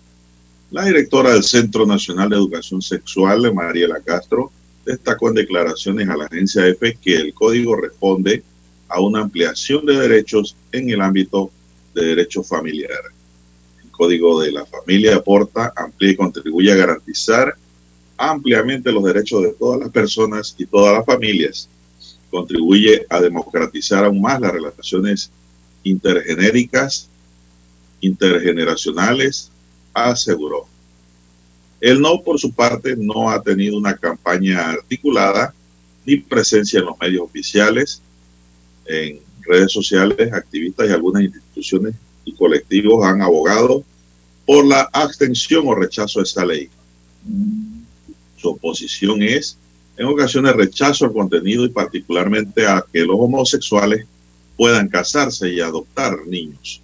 La 0.70 0.84
directora 0.84 1.32
del 1.32 1.42
Centro 1.42 1.84
Nacional 1.84 2.28
de 2.28 2.36
Educación 2.36 2.80
Sexual, 2.80 3.52
Mariela 3.52 4.00
Castro, 4.00 4.52
destacó 4.84 5.28
en 5.28 5.34
declaraciones 5.34 6.08
a 6.08 6.16
la 6.16 6.26
agencia 6.26 6.66
EFE 6.66 6.96
que 6.96 7.16
el 7.16 7.34
código 7.34 7.76
responde 7.76 8.42
a 8.88 9.00
una 9.00 9.20
ampliación 9.20 9.84
de 9.84 9.98
derechos 9.98 10.56
en 10.72 10.90
el 10.90 11.00
ámbito 11.00 11.50
de 11.94 12.04
derecho 12.06 12.42
familiar. 12.42 13.00
Código 13.98 14.40
de 14.40 14.52
la 14.52 14.64
familia 14.64 15.16
aporta, 15.16 15.72
amplía 15.74 16.12
y 16.12 16.16
contribuye 16.16 16.70
a 16.70 16.76
garantizar 16.76 17.56
ampliamente 18.16 18.92
los 18.92 19.02
derechos 19.02 19.42
de 19.42 19.52
todas 19.54 19.80
las 19.80 19.90
personas 19.90 20.54
y 20.56 20.66
todas 20.66 20.94
las 20.96 21.04
familias. 21.04 21.68
Contribuye 22.30 23.04
a 23.10 23.20
democratizar 23.20 24.04
aún 24.04 24.20
más 24.20 24.40
las 24.40 24.52
relaciones 24.52 25.32
intergenéricas, 25.82 27.08
intergeneracionales, 28.00 29.50
aseguró. 29.92 30.66
El 31.80 32.00
no, 32.00 32.22
por 32.22 32.38
su 32.38 32.52
parte, 32.52 32.94
no 32.96 33.30
ha 33.30 33.42
tenido 33.42 33.76
una 33.76 33.96
campaña 33.96 34.70
articulada 34.70 35.52
ni 36.06 36.18
presencia 36.18 36.78
en 36.78 36.86
los 36.86 36.98
medios 37.00 37.22
oficiales, 37.24 38.00
en 38.86 39.18
redes 39.42 39.72
sociales, 39.72 40.32
activistas 40.32 40.88
y 40.88 40.92
algunas 40.92 41.24
instituciones 41.24 41.94
colectivos 42.36 43.04
han 43.04 43.22
abogado 43.22 43.84
por 44.46 44.66
la 44.66 44.88
abstención 44.92 45.66
o 45.66 45.74
rechazo 45.74 46.20
a 46.20 46.22
esta 46.22 46.44
ley. 46.44 46.68
Su 48.36 48.50
oposición 48.50 49.22
es, 49.22 49.58
en 49.96 50.06
ocasiones, 50.06 50.54
rechazo 50.54 51.04
al 51.04 51.12
contenido 51.12 51.64
y 51.64 51.70
particularmente 51.70 52.66
a 52.66 52.84
que 52.92 53.00
los 53.00 53.16
homosexuales 53.18 54.06
puedan 54.56 54.88
casarse 54.88 55.52
y 55.52 55.60
adoptar 55.60 56.26
niños. 56.26 56.80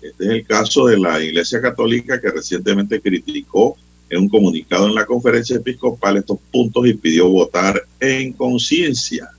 Este 0.00 0.24
es 0.24 0.30
el 0.30 0.46
caso 0.46 0.86
de 0.86 0.98
la 0.98 1.22
Iglesia 1.22 1.60
Católica 1.60 2.20
que 2.20 2.30
recientemente 2.30 3.00
criticó 3.00 3.76
en 4.08 4.22
un 4.22 4.28
comunicado 4.28 4.86
en 4.86 4.94
la 4.94 5.06
conferencia 5.06 5.56
episcopal 5.56 6.16
estos 6.16 6.38
puntos 6.50 6.86
y 6.86 6.94
pidió 6.94 7.28
votar 7.28 7.82
en 8.00 8.32
conciencia. 8.32 9.30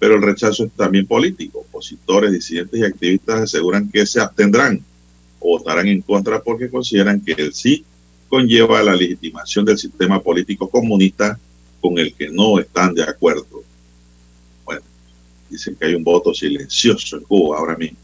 Pero 0.00 0.16
el 0.16 0.22
rechazo 0.22 0.64
es 0.64 0.72
también 0.72 1.06
político. 1.06 1.60
Opositores, 1.60 2.32
disidentes 2.32 2.80
y 2.80 2.84
activistas 2.84 3.42
aseguran 3.42 3.88
que 3.88 4.04
se 4.06 4.18
abstendrán 4.18 4.82
o 5.38 5.58
votarán 5.58 5.86
en 5.86 6.00
contra 6.00 6.42
porque 6.42 6.70
consideran 6.70 7.20
que 7.20 7.32
el 7.32 7.52
sí 7.54 7.84
conlleva 8.28 8.82
la 8.82 8.96
legitimación 8.96 9.64
del 9.64 9.76
sistema 9.76 10.22
político 10.22 10.68
comunista 10.68 11.38
con 11.80 11.98
el 11.98 12.14
que 12.14 12.30
no 12.30 12.58
están 12.58 12.94
de 12.94 13.02
acuerdo. 13.02 13.62
Bueno, 14.64 14.82
dicen 15.50 15.74
que 15.74 15.86
hay 15.86 15.94
un 15.94 16.04
voto 16.04 16.32
silencioso 16.32 17.16
en 17.16 17.24
Cuba 17.24 17.58
ahora 17.58 17.76
mismo, 17.76 17.98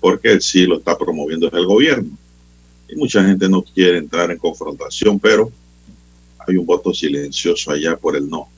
porque 0.00 0.32
el 0.32 0.40
sí 0.40 0.66
lo 0.66 0.78
está 0.78 0.96
promoviendo 0.96 1.50
el 1.50 1.66
gobierno. 1.66 2.16
Y 2.88 2.96
mucha 2.96 3.22
gente 3.24 3.48
no 3.48 3.62
quiere 3.62 3.98
entrar 3.98 4.30
en 4.30 4.38
confrontación, 4.38 5.18
pero 5.18 5.50
hay 6.46 6.56
un 6.56 6.64
voto 6.64 6.94
silencioso 6.94 7.72
allá 7.72 7.96
por 7.96 8.16
el 8.16 8.28
no. 8.28 8.48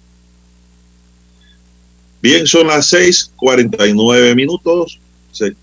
Bien, 2.23 2.47
son 2.47 2.67
las 2.67 2.93
6:49 2.93 4.35
minutos. 4.35 5.01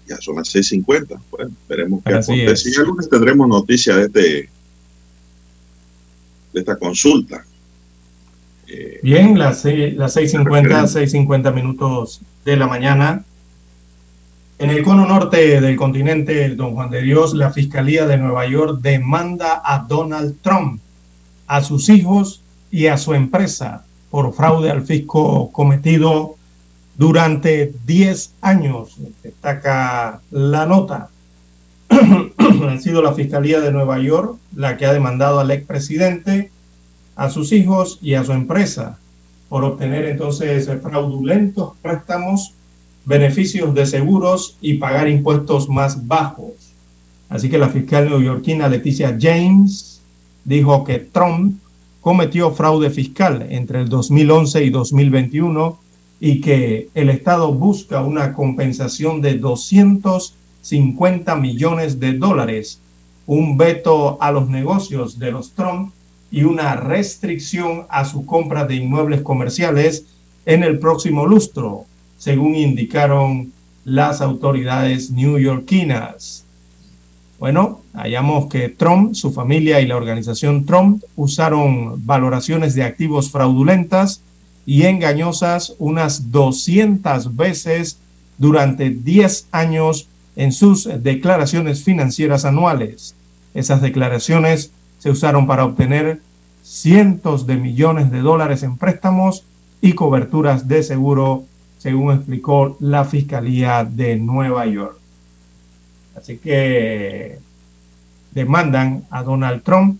Ya 0.07 0.17
son 0.21 0.37
las 0.37 0.47
6:50. 0.55 1.19
Bueno, 1.31 1.51
veremos 1.67 2.01
qué 2.05 2.13
Así 2.13 2.31
acontece. 2.33 2.69
es. 2.69 2.77
Y 2.77 2.79
el 2.79 2.87
lunes 2.87 3.09
tendremos 3.09 3.47
noticias 3.47 3.95
de, 3.97 4.03
este, 4.05 4.21
de 6.53 6.59
esta 6.59 6.77
consulta. 6.77 7.45
Bien, 9.03 9.37
las, 9.37 9.61
seis- 9.61 9.95
las 9.95 10.15
6.50, 10.17 10.87
6.50 10.87 11.53
minutos 11.53 12.21
de 12.43 12.57
la 12.57 12.67
mañana. 12.67 13.23
En 14.57 14.69
el 14.69 14.83
cono 14.83 15.05
norte 15.05 15.59
del 15.61 15.75
continente, 15.75 16.49
don 16.55 16.73
Juan 16.73 16.89
de 16.89 17.01
Dios, 17.01 17.33
la 17.33 17.51
Fiscalía 17.51 18.05
de 18.07 18.17
Nueva 18.17 18.47
York 18.47 18.79
demanda 18.81 19.61
a 19.63 19.79
Donald 19.79 20.37
Trump, 20.41 20.81
a 21.47 21.61
sus 21.61 21.89
hijos 21.89 22.41
y 22.71 22.87
a 22.87 22.97
su 22.97 23.13
empresa 23.13 23.85
por 24.09 24.33
fraude 24.33 24.71
al 24.71 24.83
fisco 24.85 25.51
cometido 25.51 26.34
durante 26.97 27.73
10 27.85 28.33
años, 28.41 28.97
destaca 29.21 30.21
la 30.31 30.65
nota. 30.65 31.09
ha 31.89 32.77
sido 32.77 33.01
la 33.01 33.13
Fiscalía 33.13 33.59
de 33.59 33.71
Nueva 33.71 33.99
York 33.99 34.37
la 34.55 34.77
que 34.77 34.85
ha 34.85 34.93
demandado 34.93 35.39
al 35.39 35.51
expresidente 35.51 36.51
a 37.15 37.29
sus 37.29 37.51
hijos 37.51 37.99
y 38.01 38.15
a 38.15 38.23
su 38.23 38.31
empresa 38.31 38.97
por 39.49 39.63
obtener 39.63 40.05
entonces 40.05 40.69
fraudulentos 40.81 41.73
préstamos, 41.81 42.53
beneficios 43.05 43.73
de 43.75 43.85
seguros 43.85 44.57
y 44.61 44.75
pagar 44.75 45.07
impuestos 45.07 45.69
más 45.69 46.07
bajos. 46.07 46.53
Así 47.29 47.49
que 47.49 47.57
la 47.57 47.69
fiscal 47.69 48.09
neoyorquina 48.09 48.67
Leticia 48.67 49.17
James 49.19 50.01
dijo 50.43 50.83
que 50.83 50.99
Trump 50.99 51.59
cometió 52.01 52.51
fraude 52.51 52.89
fiscal 52.89 53.45
entre 53.49 53.81
el 53.81 53.89
2011 53.89 54.63
y 54.63 54.69
2021 54.69 55.84
y 56.19 56.41
que 56.41 56.89
el 56.93 57.09
Estado 57.09 57.53
busca 57.53 58.01
una 58.01 58.33
compensación 58.33 59.21
de 59.21 59.37
250 59.37 61.35
millones 61.35 61.99
de 61.99 62.13
dólares, 62.13 62.79
un 63.25 63.57
veto 63.57 64.17
a 64.21 64.31
los 64.31 64.49
negocios 64.49 65.19
de 65.19 65.31
los 65.31 65.51
Trump 65.51 65.91
y 66.31 66.43
una 66.43 66.75
restricción 66.75 67.85
a 67.89 68.05
su 68.05 68.25
compra 68.25 68.65
de 68.65 68.75
inmuebles 68.75 69.21
comerciales 69.21 70.05
en 70.45 70.63
el 70.63 70.79
próximo 70.79 71.25
lustro, 71.25 71.85
según 72.17 72.55
indicaron 72.55 73.51
las 73.83 74.21
autoridades 74.21 75.11
neoyorquinas. 75.11 76.45
Bueno, 77.39 77.81
hallamos 77.93 78.47
que 78.47 78.69
Trump, 78.69 79.13
su 79.13 79.31
familia 79.31 79.81
y 79.81 79.87
la 79.87 79.97
organización 79.97 80.65
Trump 80.65 81.03
usaron 81.15 82.05
valoraciones 82.05 82.73
de 82.75 82.83
activos 82.83 83.29
fraudulentas 83.29 84.21
y 84.65 84.83
engañosas 84.83 85.75
unas 85.79 86.31
200 86.31 87.35
veces 87.35 87.99
durante 88.37 88.89
10 88.89 89.47
años 89.51 90.07
en 90.35 90.51
sus 90.51 90.89
declaraciones 91.01 91.83
financieras 91.83 92.45
anuales. 92.45 93.15
Esas 93.53 93.81
declaraciones 93.81 94.71
se 94.99 95.09
usaron 95.09 95.47
para 95.47 95.65
obtener 95.65 96.21
cientos 96.63 97.45
de 97.45 97.57
millones 97.57 98.11
de 98.11 98.19
dólares 98.19 98.63
en 98.63 98.75
préstamos 98.77 99.43
y 99.81 99.93
coberturas 99.93 100.67
de 100.67 100.83
seguro, 100.83 101.45
según 101.77 102.13
explicó 102.13 102.75
la 102.79 103.05
Fiscalía 103.05 103.85
de 103.85 104.17
Nueva 104.17 104.65
York. 104.65 104.97
Así 106.15 106.37
que 106.37 107.37
demandan 108.31 109.05
a 109.09 109.23
Donald 109.23 109.63
Trump. 109.63 109.99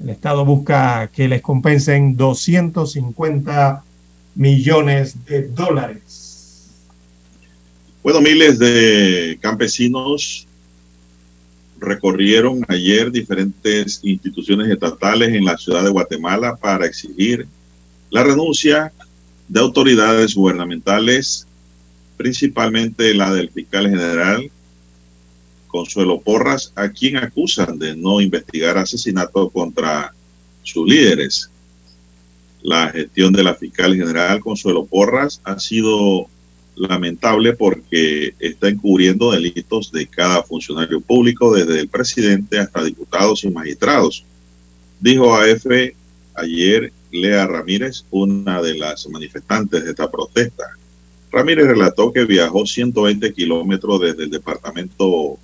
El 0.00 0.10
Estado 0.10 0.44
busca 0.44 1.08
que 1.12 1.28
les 1.28 1.40
compensen 1.40 2.16
250 2.16 3.84
millones 4.34 5.24
de 5.24 5.48
dólares. 5.48 6.70
Bueno, 8.02 8.20
miles 8.20 8.58
de 8.58 9.38
campesinos 9.40 10.46
recorrieron 11.78 12.64
ayer 12.68 13.10
diferentes 13.10 14.00
instituciones 14.02 14.70
estatales 14.70 15.34
en 15.34 15.44
la 15.44 15.56
ciudad 15.56 15.84
de 15.84 15.90
Guatemala 15.90 16.56
para 16.56 16.86
exigir 16.86 17.46
la 18.10 18.22
renuncia 18.22 18.92
de 19.48 19.60
autoridades 19.60 20.34
gubernamentales, 20.34 21.46
principalmente 22.16 23.14
la 23.14 23.32
del 23.32 23.50
fiscal 23.50 23.88
general, 23.88 24.50
Consuelo 25.74 26.20
Porras, 26.20 26.72
a 26.76 26.88
quien 26.88 27.16
acusan 27.16 27.80
de 27.80 27.96
no 27.96 28.20
investigar 28.20 28.78
asesinato 28.78 29.50
contra 29.50 30.14
sus 30.62 30.88
líderes. 30.88 31.50
La 32.62 32.92
gestión 32.92 33.32
de 33.32 33.42
la 33.42 33.56
fiscal 33.56 33.96
general 33.96 34.38
Consuelo 34.38 34.86
Porras 34.86 35.40
ha 35.42 35.58
sido 35.58 36.28
lamentable 36.76 37.54
porque 37.54 38.36
está 38.38 38.68
encubriendo 38.68 39.32
delitos 39.32 39.90
de 39.90 40.06
cada 40.06 40.44
funcionario 40.44 41.00
público, 41.00 41.52
desde 41.52 41.80
el 41.80 41.88
presidente 41.88 42.60
hasta 42.60 42.84
diputados 42.84 43.42
y 43.42 43.50
magistrados. 43.50 44.24
Dijo 45.00 45.34
a 45.34 45.48
EFE 45.48 45.96
ayer 46.34 46.92
Lea 47.10 47.48
Ramírez, 47.48 48.04
una 48.12 48.62
de 48.62 48.78
las 48.78 49.08
manifestantes 49.08 49.82
de 49.82 49.90
esta 49.90 50.08
protesta. 50.08 50.66
Ramírez 51.32 51.66
relató 51.66 52.12
que 52.12 52.26
viajó 52.26 52.64
120 52.64 53.32
kilómetros 53.32 54.00
desde 54.00 54.22
el 54.22 54.30
departamento 54.30 55.36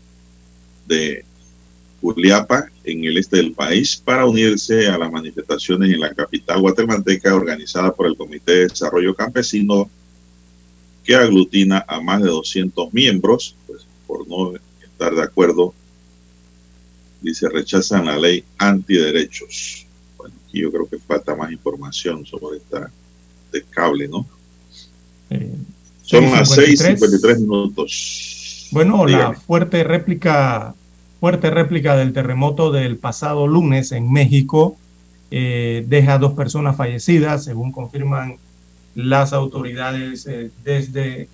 de 0.90 1.24
Urliapa, 2.02 2.68
en 2.84 3.04
el 3.04 3.16
este 3.16 3.36
del 3.36 3.52
país, 3.52 3.96
para 3.96 4.26
unirse 4.26 4.88
a 4.88 4.98
las 4.98 5.10
manifestaciones 5.10 5.92
en 5.92 6.00
la 6.00 6.12
capital 6.12 6.60
guatemalteca 6.60 7.34
organizada 7.34 7.94
por 7.94 8.06
el 8.06 8.16
Comité 8.16 8.52
de 8.52 8.68
Desarrollo 8.68 9.14
Campesino 9.14 9.88
que 11.04 11.14
aglutina 11.14 11.84
a 11.86 12.00
más 12.00 12.22
de 12.22 12.28
200 12.28 12.92
miembros, 12.92 13.54
pues 13.66 13.86
por 14.06 14.26
no 14.28 14.52
estar 14.82 15.14
de 15.14 15.22
acuerdo, 15.22 15.72
dice, 17.20 17.48
rechazan 17.48 18.06
la 18.06 18.18
ley 18.18 18.44
antiderechos. 18.58 19.86
Bueno, 20.16 20.34
aquí 20.46 20.60
yo 20.60 20.70
creo 20.70 20.88
que 20.88 20.98
falta 20.98 21.34
más 21.34 21.52
información 21.52 22.26
sobre 22.26 22.58
esta 22.58 22.90
de 23.52 23.62
cable, 23.62 24.08
¿no? 24.08 24.26
Eh, 25.30 25.54
Son 26.02 26.24
las 26.30 26.56
6.53 26.56 27.38
minutos. 27.40 28.39
Bueno, 28.72 29.06
la 29.06 29.32
fuerte 29.32 29.84
réplica, 29.84 30.74
fuerte 31.18 31.50
réplica 31.50 31.96
del 31.96 32.12
terremoto 32.12 32.70
del 32.70 32.98
pasado 32.98 33.46
lunes 33.46 33.92
en 33.92 34.12
México 34.12 34.76
eh, 35.30 35.84
deja 35.86 36.18
dos 36.18 36.32
personas 36.34 36.76
fallecidas, 36.76 37.44
según 37.44 37.70
confirman 37.72 38.36
las 38.94 39.32
autoridades 39.32 40.26
eh, 40.26 40.50
desde 40.64 41.28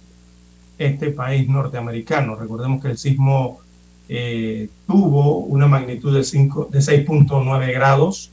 este 0.79 1.11
país 1.11 1.49
norteamericano. 1.49 2.37
Recordemos 2.37 2.83
que 2.83 2.89
el 2.89 2.99
sismo 2.99 3.61
eh, 4.09 4.69
tuvo 4.87 5.39
una 5.39 5.67
magnitud 5.67 6.13
de, 6.13 6.21
de 6.21 6.25
6.9 6.27 7.73
grados. 7.73 8.31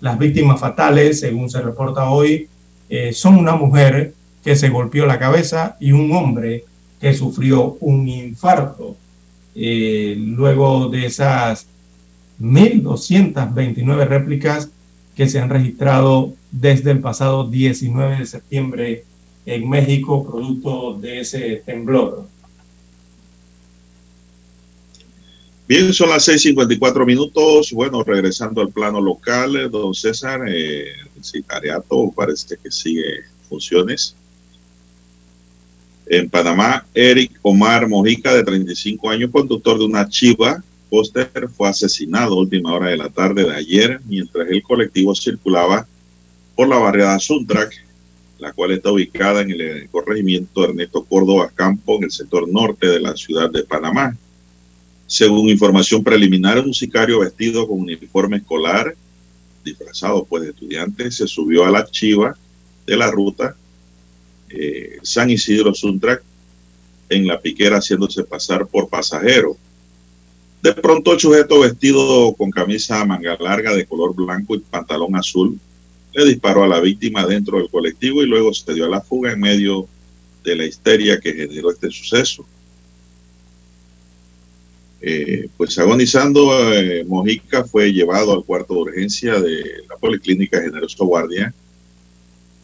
Las 0.00 0.18
víctimas 0.18 0.60
fatales, 0.60 1.20
según 1.20 1.50
se 1.50 1.60
reporta 1.60 2.08
hoy, 2.08 2.48
eh, 2.88 3.12
son 3.12 3.36
una 3.36 3.54
mujer 3.54 4.14
que 4.42 4.56
se 4.56 4.70
golpeó 4.70 5.06
la 5.06 5.18
cabeza 5.18 5.76
y 5.78 5.92
un 5.92 6.12
hombre 6.12 6.64
que 7.00 7.14
sufrió 7.14 7.76
un 7.80 8.08
infarto. 8.08 8.96
luego 9.54 10.88
de 10.88 11.06
esas 11.06 11.66
1.229 12.40 14.06
réplicas 14.06 14.70
que 15.16 15.28
se 15.28 15.38
han 15.38 15.50
registrado 15.50 16.34
desde 16.50 16.90
el 16.92 17.00
pasado 17.00 17.48
19 17.48 18.18
de 18.18 18.26
septiembre 18.26 19.04
en 19.46 19.68
México, 19.68 20.26
producto 20.26 20.98
de 20.98 21.20
ese 21.20 21.62
temblor. 21.66 22.26
Bien, 25.68 25.92
son 25.92 26.10
las 26.10 26.26
6:54 26.26 27.06
minutos. 27.06 27.70
Bueno, 27.72 28.02
regresando 28.02 28.60
al 28.60 28.70
plano 28.70 29.00
local, 29.00 29.70
don 29.70 29.94
César, 29.94 30.40
eh, 30.48 30.86
el 31.16 31.24
sicariato 31.24 32.10
parece 32.14 32.56
que 32.56 32.70
sigue 32.70 33.20
funciones. 33.48 34.16
En 36.12 36.28
Panamá, 36.28 36.84
Eric 36.92 37.38
Omar 37.40 37.88
Mojica, 37.88 38.34
de 38.34 38.42
35 38.42 39.10
años, 39.10 39.30
conductor 39.30 39.78
de 39.78 39.84
una 39.84 40.08
chiva 40.08 40.60
Foster, 40.90 41.48
fue 41.56 41.68
asesinado 41.68 42.34
a 42.34 42.40
última 42.40 42.74
hora 42.74 42.88
de 42.88 42.96
la 42.96 43.10
tarde 43.10 43.44
de 43.44 43.54
ayer 43.54 44.00
mientras 44.06 44.48
el 44.48 44.60
colectivo 44.60 45.14
circulaba 45.14 45.86
por 46.56 46.66
la 46.66 46.78
barriada 46.78 47.16
Suntrack, 47.20 47.86
la 48.40 48.52
cual 48.52 48.72
está 48.72 48.90
ubicada 48.90 49.42
en 49.42 49.52
el 49.52 49.88
corregimiento 49.88 50.64
Ernesto 50.64 51.04
Córdoba 51.04 51.52
Campo, 51.54 51.98
en 51.98 52.04
el 52.04 52.10
sector 52.10 52.48
norte 52.48 52.88
de 52.88 52.98
la 52.98 53.16
ciudad 53.16 53.48
de 53.48 53.62
Panamá. 53.62 54.16
Según 55.06 55.48
información 55.48 56.02
preliminar, 56.02 56.58
un 56.58 56.74
sicario 56.74 57.20
vestido 57.20 57.68
con 57.68 57.82
uniforme 57.82 58.38
escolar, 58.38 58.96
disfrazado 59.64 60.24
pues 60.24 60.42
de 60.42 60.50
estudiante, 60.50 61.08
se 61.12 61.28
subió 61.28 61.64
a 61.66 61.70
la 61.70 61.86
chiva 61.86 62.36
de 62.84 62.96
la 62.96 63.12
ruta 63.12 63.54
eh, 64.50 64.98
San 65.02 65.30
Isidro 65.30 65.74
Suntrack 65.74 66.22
en 67.08 67.26
la 67.26 67.40
piquera 67.40 67.78
haciéndose 67.78 68.24
pasar 68.24 68.66
por 68.66 68.88
pasajero. 68.88 69.56
De 70.62 70.72
pronto 70.74 71.12
el 71.12 71.20
sujeto 71.20 71.60
vestido 71.60 72.34
con 72.34 72.50
camisa 72.50 73.04
manga 73.04 73.36
larga 73.40 73.74
de 73.74 73.86
color 73.86 74.14
blanco 74.14 74.54
y 74.54 74.58
pantalón 74.58 75.16
azul 75.16 75.58
le 76.12 76.24
disparó 76.24 76.64
a 76.64 76.68
la 76.68 76.80
víctima 76.80 77.26
dentro 77.26 77.58
del 77.58 77.70
colectivo 77.70 78.22
y 78.22 78.26
luego 78.26 78.52
se 78.52 78.74
dio 78.74 78.86
a 78.86 78.88
la 78.88 79.00
fuga 79.00 79.32
en 79.32 79.40
medio 79.40 79.88
de 80.44 80.56
la 80.56 80.64
histeria 80.64 81.20
que 81.20 81.32
generó 81.32 81.70
este 81.70 81.90
suceso. 81.90 82.44
Eh, 85.02 85.48
pues 85.56 85.78
agonizando, 85.78 86.74
eh, 86.74 87.04
Mojica 87.04 87.64
fue 87.64 87.92
llevado 87.92 88.34
al 88.34 88.44
cuarto 88.44 88.74
de 88.74 88.80
urgencia 88.80 89.40
de 89.40 89.84
la 89.88 89.96
Policlínica 89.96 90.60
Generoso 90.60 91.06
Guardia, 91.06 91.54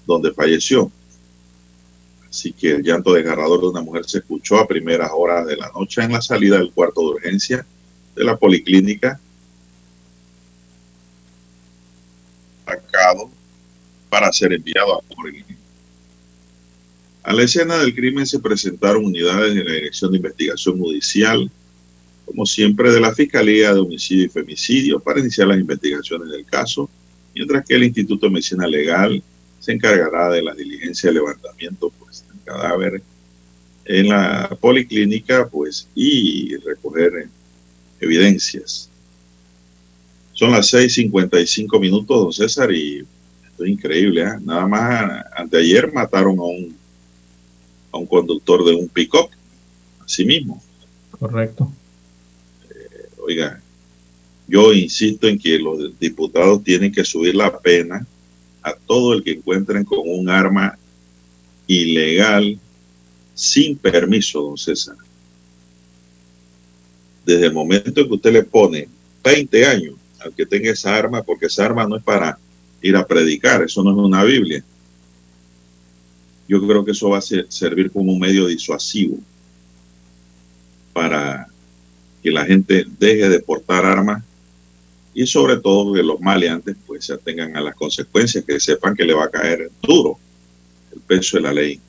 donde 0.06 0.32
falleció. 0.32 0.90
Así 2.36 2.52
que 2.52 2.72
el 2.72 2.82
llanto 2.82 3.14
desgarrador 3.14 3.62
de 3.62 3.68
una 3.68 3.80
mujer 3.80 4.04
se 4.04 4.18
escuchó 4.18 4.58
a 4.58 4.68
primeras 4.68 5.10
horas 5.10 5.46
de 5.46 5.56
la 5.56 5.70
noche 5.74 6.02
en 6.02 6.12
la 6.12 6.20
salida 6.20 6.58
del 6.58 6.70
cuarto 6.70 7.00
de 7.00 7.06
urgencia 7.14 7.64
de 8.14 8.24
la 8.24 8.36
Policlínica. 8.36 9.18
Sacado 12.66 13.30
para 14.10 14.30
ser 14.34 14.52
enviado 14.52 14.96
a 14.96 15.00
A 17.22 17.32
la 17.32 17.42
escena 17.42 17.78
del 17.78 17.94
crimen 17.94 18.26
se 18.26 18.38
presentaron 18.38 19.06
unidades 19.06 19.54
de 19.54 19.64
la 19.64 19.72
Dirección 19.72 20.10
de 20.10 20.18
Investigación 20.18 20.78
Judicial, 20.78 21.50
como 22.26 22.44
siempre 22.44 22.92
de 22.92 23.00
la 23.00 23.14
Fiscalía 23.14 23.72
de 23.72 23.80
Homicidio 23.80 24.26
y 24.26 24.28
Femicidio, 24.28 25.00
para 25.00 25.20
iniciar 25.20 25.48
las 25.48 25.58
investigaciones 25.58 26.28
del 26.28 26.44
caso, 26.44 26.90
mientras 27.34 27.64
que 27.64 27.76
el 27.76 27.84
Instituto 27.84 28.26
de 28.26 28.32
Medicina 28.32 28.66
Legal 28.66 29.22
se 29.58 29.72
encargará 29.72 30.28
de 30.28 30.42
la 30.42 30.54
diligencia 30.54 31.08
de 31.08 31.14
levantamiento 31.14 31.90
pues, 31.98 32.25
cadáver 32.46 33.02
en 33.84 34.08
la 34.08 34.48
policlínica 34.60 35.48
pues, 35.48 35.86
y 35.94 36.56
recoger 36.56 37.28
evidencias. 38.00 38.88
Son 40.32 40.52
las 40.52 40.72
6:55 40.72 41.80
minutos, 41.80 42.20
don 42.20 42.32
César, 42.32 42.72
y 42.72 42.98
es 42.98 43.68
increíble, 43.68 44.22
¿eh? 44.22 44.38
Nada 44.42 44.66
más 44.66 45.24
anteayer 45.34 45.92
mataron 45.92 46.38
a 46.38 46.42
un, 46.42 46.76
a 47.92 47.96
un 47.98 48.06
conductor 48.06 48.64
de 48.64 48.74
un 48.74 48.88
pick-up, 48.88 49.30
así 50.04 50.24
mismo. 50.24 50.62
Correcto. 51.18 51.72
Eh, 52.68 53.08
oiga, 53.18 53.62
yo 54.46 54.72
insisto 54.72 55.26
en 55.26 55.38
que 55.38 55.58
los 55.58 55.98
diputados 55.98 56.62
tienen 56.62 56.92
que 56.92 57.04
subir 57.04 57.34
la 57.34 57.58
pena 57.58 58.06
a 58.62 58.74
todo 58.74 59.14
el 59.14 59.22
que 59.22 59.32
encuentren 59.32 59.84
con 59.84 60.00
un 60.04 60.28
arma 60.28 60.76
ilegal 61.66 62.58
sin 63.34 63.76
permiso, 63.76 64.42
don 64.42 64.56
César. 64.56 64.96
Desde 67.24 67.46
el 67.46 67.52
momento 67.52 68.00
en 68.00 68.08
que 68.08 68.14
usted 68.14 68.32
le 68.32 68.42
pone 68.44 68.88
20 69.22 69.66
años 69.66 69.94
al 70.20 70.32
que 70.34 70.46
tenga 70.46 70.70
esa 70.70 70.96
arma, 70.96 71.22
porque 71.22 71.46
esa 71.46 71.66
arma 71.66 71.86
no 71.86 71.96
es 71.96 72.02
para 72.02 72.38
ir 72.80 72.96
a 72.96 73.06
predicar, 73.06 73.62
eso 73.62 73.82
no 73.82 73.90
es 73.90 73.96
una 73.96 74.24
Biblia. 74.24 74.64
Yo 76.48 76.64
creo 76.66 76.84
que 76.84 76.92
eso 76.92 77.10
va 77.10 77.18
a 77.18 77.22
servir 77.22 77.90
como 77.90 78.12
un 78.12 78.20
medio 78.20 78.46
disuasivo 78.46 79.18
para 80.92 81.48
que 82.22 82.30
la 82.30 82.46
gente 82.46 82.86
deje 82.98 83.28
de 83.28 83.40
portar 83.40 83.84
armas 83.84 84.22
y 85.12 85.26
sobre 85.26 85.56
todo 85.58 85.94
que 85.94 86.02
los 86.02 86.20
maleantes 86.20 86.76
pues 86.86 87.04
se 87.06 87.12
atengan 87.12 87.56
a 87.56 87.60
las 87.60 87.74
consecuencias, 87.74 88.44
que 88.44 88.60
sepan 88.60 88.94
que 88.94 89.04
le 89.04 89.14
va 89.14 89.24
a 89.24 89.30
caer 89.30 89.70
duro 89.82 90.18
peso 91.00 91.36
de 91.36 91.42
la 91.42 91.52
ley. 91.52 91.80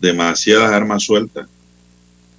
Demasiadas 0.00 0.72
armas 0.72 1.02
sueltas. 1.02 1.48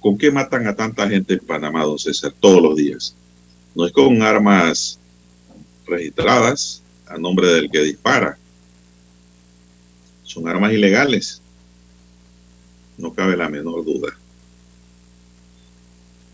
¿Con 0.00 0.18
qué 0.18 0.30
matan 0.30 0.66
a 0.66 0.74
tanta 0.74 1.08
gente 1.08 1.34
en 1.34 1.40
Panamá, 1.40 1.84
don 1.84 1.98
César, 1.98 2.34
todos 2.40 2.62
los 2.62 2.76
días? 2.76 3.14
No 3.74 3.86
es 3.86 3.92
con 3.92 4.20
armas 4.22 4.98
registradas 5.86 6.82
a 7.06 7.18
nombre 7.18 7.46
del 7.48 7.70
que 7.70 7.82
dispara. 7.82 8.36
Son 10.24 10.48
armas 10.48 10.72
ilegales. 10.72 11.40
No 12.96 13.12
cabe 13.12 13.36
la 13.36 13.48
menor 13.48 13.84
duda. 13.84 14.08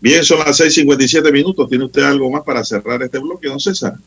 Bien, 0.01 0.23
son 0.23 0.39
las 0.39 0.59
6:57 0.59 1.31
minutos. 1.31 1.67
¿Tiene 1.67 1.85
usted 1.85 2.03
algo 2.03 2.29
más 2.29 2.43
para 2.43 2.63
cerrar 2.63 3.03
este 3.03 3.19
bloque, 3.19 3.47
don 3.47 3.59
César? 3.59 3.97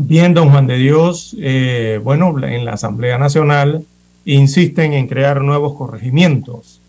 Bien, 0.00 0.32
don 0.32 0.50
Juan 0.50 0.66
de 0.68 0.76
Dios. 0.76 1.36
Eh, 1.40 2.00
bueno, 2.02 2.34
en 2.44 2.64
la 2.64 2.74
Asamblea 2.74 3.18
Nacional 3.18 3.84
insisten 4.24 4.92
en 4.92 5.08
crear 5.08 5.40
nuevos 5.40 5.74
corregimientos 5.74 6.80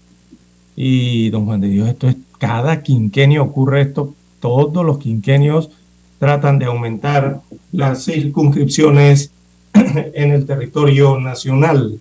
Y 0.75 1.29
don 1.29 1.45
Juan 1.45 1.61
de 1.61 1.69
Dios, 1.69 1.89
esto 1.89 2.07
es 2.07 2.17
cada 2.37 2.83
quinquenio 2.83 3.43
ocurre 3.43 3.81
esto, 3.81 4.13
todos 4.39 4.85
los 4.85 4.99
quinquenios 4.99 5.71
tratan 6.19 6.59
de 6.59 6.65
aumentar 6.65 7.41
las 7.71 8.05
circunscripciones 8.05 9.31
en 9.73 10.31
el 10.31 10.45
territorio 10.45 11.19
nacional. 11.19 11.99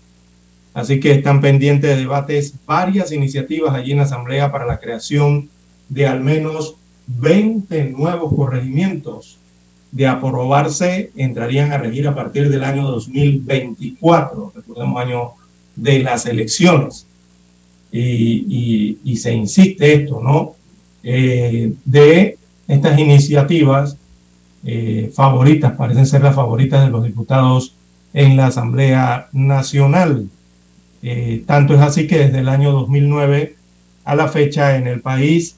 Así 0.75 1.01
que 1.01 1.13
están 1.13 1.41
pendientes 1.41 1.91
de 1.91 2.03
debates 2.03 2.55
varias 2.67 3.13
iniciativas 3.13 3.75
allí 3.75 3.93
en 3.93 3.99
la 3.99 4.05
Asamblea 4.05 4.53
para 4.53 4.67
la 4.67 4.79
creación 4.79 5.49
de 5.89 6.07
al 6.07 6.21
menos 6.21 6.77
20 7.07 7.93
nuevos 7.97 8.33
corregimientos. 8.35 9.38
De 9.91 10.07
aprobarse, 10.07 11.11
entrarían 11.17 11.73
a 11.73 11.79
regir 11.79 12.07
a 12.09 12.15
partir 12.15 12.51
del 12.51 12.63
año 12.63 12.87
2024, 12.89 14.53
recordemos 14.55 15.01
año 15.01 15.31
de 15.77 16.01
las 16.01 16.27
elecciones. 16.27 17.07
Y, 17.91 19.17
se 19.17 19.33
insiste 19.33 19.95
esto, 19.95 20.21
¿no? 20.23 20.55
Eh, 21.03 21.73
de 21.85 22.37
estas 22.69 22.99
iniciativas 22.99 23.97
eh, 24.65 25.11
favoritas, 25.15 25.73
parecen 25.73 26.07
ser 26.07 26.23
las 26.23 26.35
favoritas 26.35 26.85
de 26.85 26.91
los 26.91 27.05
diputados 27.05 27.75
en 28.13 28.37
la 28.37 28.47
Asamblea 28.47 29.29
Nacional. 29.33 30.29
Eh, 31.03 31.45
tanto 31.47 31.75
es 31.75 31.81
así 31.81 32.07
que 32.07 32.19
desde 32.19 32.41
el 32.41 32.49
año 32.49 32.73
2009 32.73 33.57
a 34.05 34.15
la 34.15 34.29
fecha 34.29 34.77
en 34.77 34.87
el 34.87 35.01
país 35.01 35.57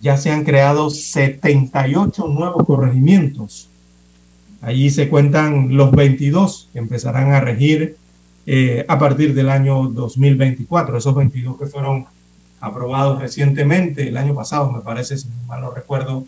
ya 0.00 0.16
se 0.16 0.30
han 0.30 0.44
creado 0.44 0.90
78 0.90 2.26
nuevos 2.28 2.64
corregimientos. 2.64 3.67
Allí 4.60 4.90
se 4.90 5.08
cuentan 5.08 5.76
los 5.76 5.92
22 5.92 6.70
que 6.72 6.78
empezarán 6.78 7.32
a 7.32 7.40
regir 7.40 7.96
eh, 8.46 8.84
a 8.88 8.98
partir 8.98 9.34
del 9.34 9.50
año 9.50 9.88
2024. 9.88 10.98
Esos 10.98 11.14
22 11.14 11.58
que 11.58 11.66
fueron 11.66 12.06
aprobados 12.60 13.20
recientemente, 13.20 14.08
el 14.08 14.16
año 14.16 14.34
pasado 14.34 14.72
me 14.72 14.80
parece, 14.80 15.16
si 15.16 15.28
mal 15.46 15.60
no 15.60 15.70
recuerdo, 15.70 16.24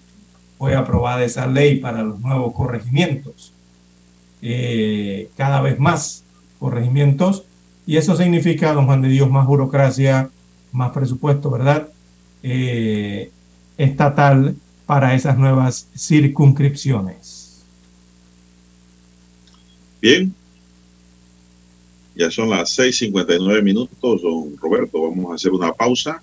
fue 0.58 0.76
aprobada 0.76 1.24
esa 1.24 1.46
ley 1.46 1.80
para 1.80 2.02
los 2.02 2.20
nuevos 2.20 2.52
corregimientos. 2.54 3.52
Eh, 4.42 5.28
cada 5.36 5.60
vez 5.60 5.78
más 5.78 6.24
corregimientos 6.58 7.44
y 7.86 7.96
eso 7.96 8.16
significa, 8.16 8.72
don 8.72 8.86
Juan 8.86 9.02
de 9.02 9.08
Dios, 9.08 9.30
más 9.30 9.46
burocracia, 9.46 10.30
más 10.72 10.92
presupuesto, 10.92 11.50
¿verdad? 11.50 11.88
Eh, 12.42 13.30
estatal 13.76 14.54
para 14.86 15.14
esas 15.14 15.36
nuevas 15.38 15.88
circunscripciones. 15.96 17.39
Bien, 20.00 20.34
ya 22.14 22.30
son 22.30 22.50
las 22.50 22.70
6:59 22.78 23.62
minutos, 23.62 24.22
don 24.22 24.56
Roberto. 24.56 25.02
Vamos 25.02 25.32
a 25.32 25.34
hacer 25.34 25.52
una 25.52 25.72
pausa 25.72 26.22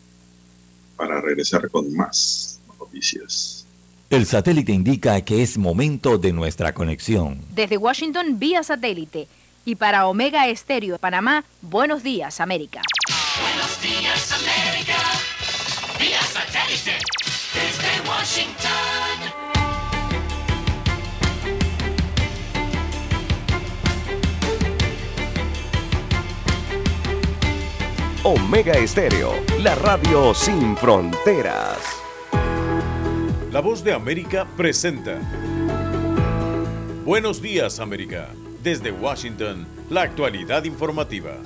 para 0.95 1.21
regresar 1.21 1.69
con 1.69 1.93
más 1.93 2.59
noticias. 2.79 3.65
El 4.09 4.25
satélite 4.25 4.71
indica 4.71 5.19
que 5.21 5.41
es 5.41 5.57
momento 5.57 6.17
de 6.17 6.31
nuestra 6.31 6.73
conexión. 6.73 7.41
Desde 7.53 7.77
Washington, 7.77 8.39
vía 8.39 8.63
satélite. 8.63 9.27
Y 9.65 9.75
para 9.75 10.07
Omega 10.07 10.47
Estéreo 10.47 10.93
de 10.93 10.99
Panamá, 10.99 11.43
buenos 11.61 12.03
días, 12.03 12.39
América. 12.39 12.81
Buenos 13.41 13.81
días, 13.81 14.31
América. 14.31 14.95
Vía 15.99 16.21
satélite. 16.21 16.97
Desde 17.53 18.09
Washington. 18.09 19.46
Omega 28.29 28.73
Estéreo, 28.73 29.31
la 29.59 29.73
radio 29.75 30.33
sin 30.33 30.75
fronteras. 30.75 31.77
La 33.53 33.61
voz 33.61 33.85
de 33.85 33.93
América 33.93 34.45
presenta. 34.57 35.17
Buenos 37.05 37.41
días, 37.41 37.79
América. 37.79 38.27
Desde 38.61 38.91
Washington, 38.91 39.65
la 39.89 40.01
actualidad 40.01 40.65
informativa. 40.65 41.37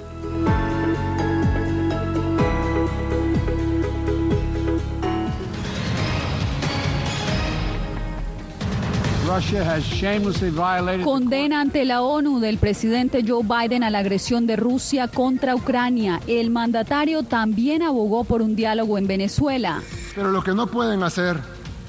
Condena 11.03 11.62
ante 11.62 11.86
la 11.86 12.02
ONU 12.02 12.41
del 12.41 12.58
presidente 12.58 13.24
Joe 13.26 13.44
Biden 13.44 13.82
a 13.82 13.90
la 13.90 13.99
agresión 13.99 14.45
de 14.45 14.58
Rusia 14.58 15.08
contra 15.08 15.56
Ucrania. 15.56 16.20
El 16.28 16.49
mandatario 16.49 17.24
también 17.24 17.82
abogó 17.82 18.26
por 18.26 18.41
un 18.41 18.58
diálogo 18.58 18.98
en 18.98 19.08
Venezuela. 19.08 19.82
Pero 20.16 20.32
lo 20.32 20.44
que 20.44 20.53
no 20.53 20.68
pueden 20.68 21.02
hacer 21.03 21.38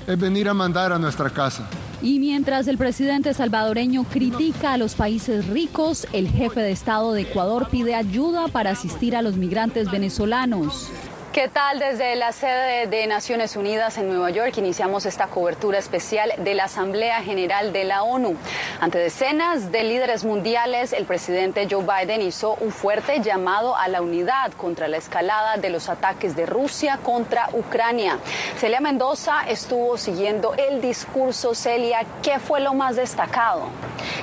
es 0.07 0.19
venir 0.19 0.49
a 0.49 0.55
mandar 0.55 0.93
a 0.93 1.01
nuestra 1.01 1.31
casa. 1.31 1.69
Y 2.01 2.21
mientras 2.21 2.69
el 2.69 2.79
presidente 2.79 3.35
salvadoreño 3.35 4.05
critica 4.05 4.75
a 4.75 4.79
los 4.79 4.95
países 4.95 5.49
ricos, 5.49 6.07
el 6.13 6.29
jefe 6.29 6.61
de 6.61 6.71
Estado 6.71 7.13
de 7.13 7.23
Ecuador 7.23 7.69
pide 7.71 7.97
ayuda 7.97 8.47
para 8.49 8.71
asistir 8.71 9.17
a 9.17 9.23
los 9.23 9.37
migrantes 9.37 9.91
venezolanos. 9.91 10.91
¿Qué 11.33 11.49
tal? 11.49 11.79
Desde 11.79 12.15
la 12.15 12.31
sede 12.33 12.87
de 12.89 13.07
Naciones 13.07 13.57
Unidas 13.57 13.97
en 13.97 14.07
Nueva 14.07 14.29
York 14.29 14.59
iniciamos 14.59 15.07
esta 15.07 15.29
cobertura 15.29 15.79
especial 15.79 16.31
de 16.37 16.53
la 16.53 16.65
Asamblea 16.65 17.23
General 17.23 17.73
de 17.73 17.85
la 17.85 18.03
ONU. 18.03 18.37
Ante 18.81 18.99
decenas 18.99 19.73
de 19.73 19.83
líderes 19.83 20.27
mundiales, 20.27 20.93
el 20.93 21.07
presidente 21.07 21.67
Joe 21.71 21.87
Biden 21.87 22.21
hizo 22.21 22.57
un 22.61 22.71
fuerte 22.71 23.23
llamado 23.23 23.75
a 23.75 23.89
la 23.89 24.03
unidad 24.03 24.53
contra 24.53 24.89
la 24.89 24.99
escalada 24.99 25.57
de 25.57 25.71
los 25.71 25.89
ataques 25.89 26.37
de 26.37 26.45
Rusia 26.45 26.99
contra 27.03 27.49
Ucrania. 27.55 28.19
Celia 28.59 28.83
Mendoza 28.83 29.49
estuvo 29.49 29.97
siguiendo 29.97 30.53
el 30.53 30.83
discurso. 30.83 31.55
Celia, 31.55 32.05
¿qué 32.23 32.41
fue 32.41 32.61
lo 32.61 32.75
más 32.75 32.97
destacado? 32.97 33.71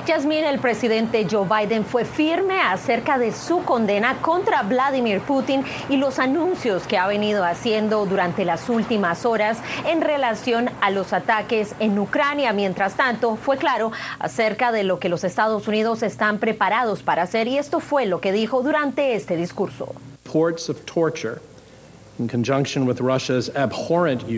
Yasmín, 0.06 0.44
el 0.44 0.60
presidente 0.60 1.26
Joe 1.28 1.46
Biden 1.48 1.84
fue 1.84 2.04
firme 2.04 2.60
acerca 2.60 3.18
de 3.18 3.32
su 3.32 3.64
condena 3.64 4.18
contra 4.20 4.62
Vladimir 4.62 5.20
Putin 5.20 5.64
y 5.88 5.96
los 5.96 6.20
anuncios 6.20 6.86
que 6.86 6.99
ha 7.00 7.06
venido 7.06 7.44
haciendo 7.44 8.04
durante 8.04 8.44
las 8.44 8.68
últimas 8.68 9.24
horas 9.24 9.58
en 9.86 10.02
relación 10.02 10.68
a 10.82 10.90
los 10.90 11.14
ataques 11.14 11.74
en 11.80 11.98
Ucrania. 11.98 12.52
Mientras 12.52 12.94
tanto, 12.94 13.36
fue 13.36 13.56
claro 13.56 13.90
acerca 14.18 14.70
de 14.70 14.84
lo 14.84 14.98
que 14.98 15.08
los 15.08 15.24
Estados 15.24 15.66
Unidos 15.66 16.02
están 16.02 16.38
preparados 16.38 17.02
para 17.02 17.22
hacer 17.22 17.48
y 17.48 17.56
esto 17.56 17.80
fue 17.80 18.04
lo 18.04 18.20
que 18.20 18.32
dijo 18.32 18.62
durante 18.62 19.14
este 19.14 19.36
discurso. 19.36 19.94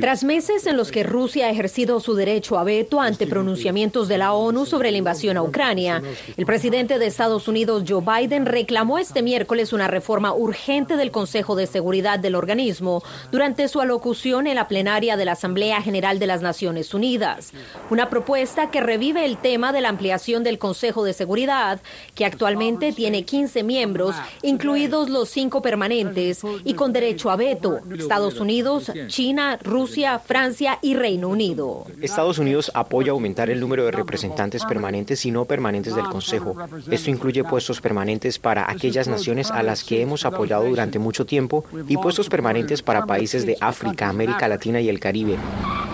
Tras 0.01 0.25
meses 0.25 0.67
en 0.67 0.77
los 0.77 0.93
que 0.93 1.03
Rusia 1.03 1.47
ha 1.47 1.51
ejercido 1.51 2.01
su 2.01 2.15
derecho 2.15 2.59
a 2.59 2.65
veto 2.65 3.01
ante 3.01 3.27
pronunciamientos 3.27 4.09
de 4.09 4.19
la 4.19 4.33
ONU 4.33 4.67
sobre 4.67 4.91
la 4.91 4.99
invasión 4.99 5.37
a 5.37 5.43
Ucrania, 5.43 6.03
el 6.37 6.47
presidente 6.47 6.99
de 6.99 7.07
Estados 7.07 7.49
Unidos, 7.49 7.85
Joe 7.89 8.03
Biden, 8.03 8.47
reclamó 8.47 8.99
este 8.99 9.23
miércoles 9.23 9.73
una 9.73 9.89
reforma 9.89 10.35
urgente 10.35 10.97
del 10.97 11.11
Consejo 11.11 11.57
de 11.57 11.67
Seguridad 11.67 12.19
del 12.19 12.35
organismo 12.35 13.03
durante 13.31 13.69
su 13.69 13.81
alocución 13.81 14.47
en 14.47 14.57
la 14.57 14.69
plenaria 14.69 15.17
de 15.17 15.25
la 15.25 15.33
Asamblea 15.33 15.83
General 15.83 16.19
de 16.19 16.27
las 16.27 16.43
Naciones 16.43 16.95
Unidas. 16.95 17.53
Una 17.91 18.11
propuesta 18.11 18.71
que 18.71 18.81
revive 18.81 19.25
el 19.25 19.39
tema 19.39 19.73
de 19.73 19.81
la 19.81 19.89
ampliación 19.89 20.45
del 20.45 20.59
Consejo 20.59 21.05
de 21.05 21.13
Seguridad, 21.13 21.81
que 22.15 22.27
actualmente 22.27 22.93
tiene 22.93 23.25
15 23.25 23.63
miembros, 23.63 24.15
incluidos 24.43 25.09
los 25.09 25.29
cinco 25.29 25.63
permanentes, 25.63 26.43
y 26.65 26.75
con 26.75 26.93
derecho 26.93 27.31
a 27.31 27.37
veto 27.37 27.72
Estados 27.99 28.41
Unidos, 28.41 28.91
China, 29.09 29.59
Rusia, 29.63 30.19
Francia 30.19 30.79
y 30.83 30.95
Reino 30.95 31.29
Unido. 31.29 31.87
Estados 32.01 32.39
Unidos 32.39 32.71
apoya 32.75 33.13
aumentar 33.13 33.51
el 33.51 33.61
número 33.61 33.85
de 33.85 33.91
representantes 33.91 34.65
permanentes 34.65 35.25
y 35.27 35.31
no 35.31 35.45
permanentes 35.45 35.95
del 35.95 36.07
Consejo. 36.07 36.57
Esto 36.91 37.11
incluye 37.11 37.45
puestos 37.45 37.81
permanentes 37.81 38.39
para 38.39 38.71
aquellas 38.71 39.09
naciones 39.09 39.51
a 39.51 39.63
las 39.63 39.85
que 39.85 40.03
hemos 40.03 40.25
apoyado 40.25 40.65
durante 40.65 40.99
mucho 40.99 41.27
tiempo 41.27 41.65
y 41.89 41.97
puestos 41.97 42.29
permanentes 42.29 42.83
para 42.83 43.07
países 43.07 43.47
de 43.47 43.57
África, 43.61 44.09
América 44.09 44.49
Latina 44.49 44.81
y 44.81 44.89
el 44.89 45.01
Caribe. 45.01 45.37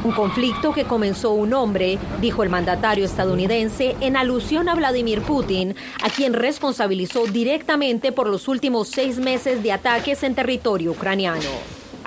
Un 0.04 0.12
conflicto 0.12 0.72
que 0.72 0.84
comenzó 0.84 1.32
un 1.32 1.52
hombre, 1.54 1.98
dijo 2.20 2.44
el 2.44 2.50
mandatario 2.50 3.04
estadounidense, 3.04 3.96
en 4.00 4.16
alusión 4.16 4.68
a 4.68 4.74
Vladimir 4.76 5.22
Putin, 5.22 5.74
a 6.02 6.08
quien 6.08 6.34
responsabilizó 6.34 7.26
directamente 7.26 8.12
por 8.12 8.28
los 8.28 8.46
últimos 8.46 8.88
seis 8.88 9.18
meses 9.18 9.62
de 9.62 9.72
ataques 9.72 10.22
en 10.22 10.36
territorio 10.36 10.92
ucraniano. 10.92 11.40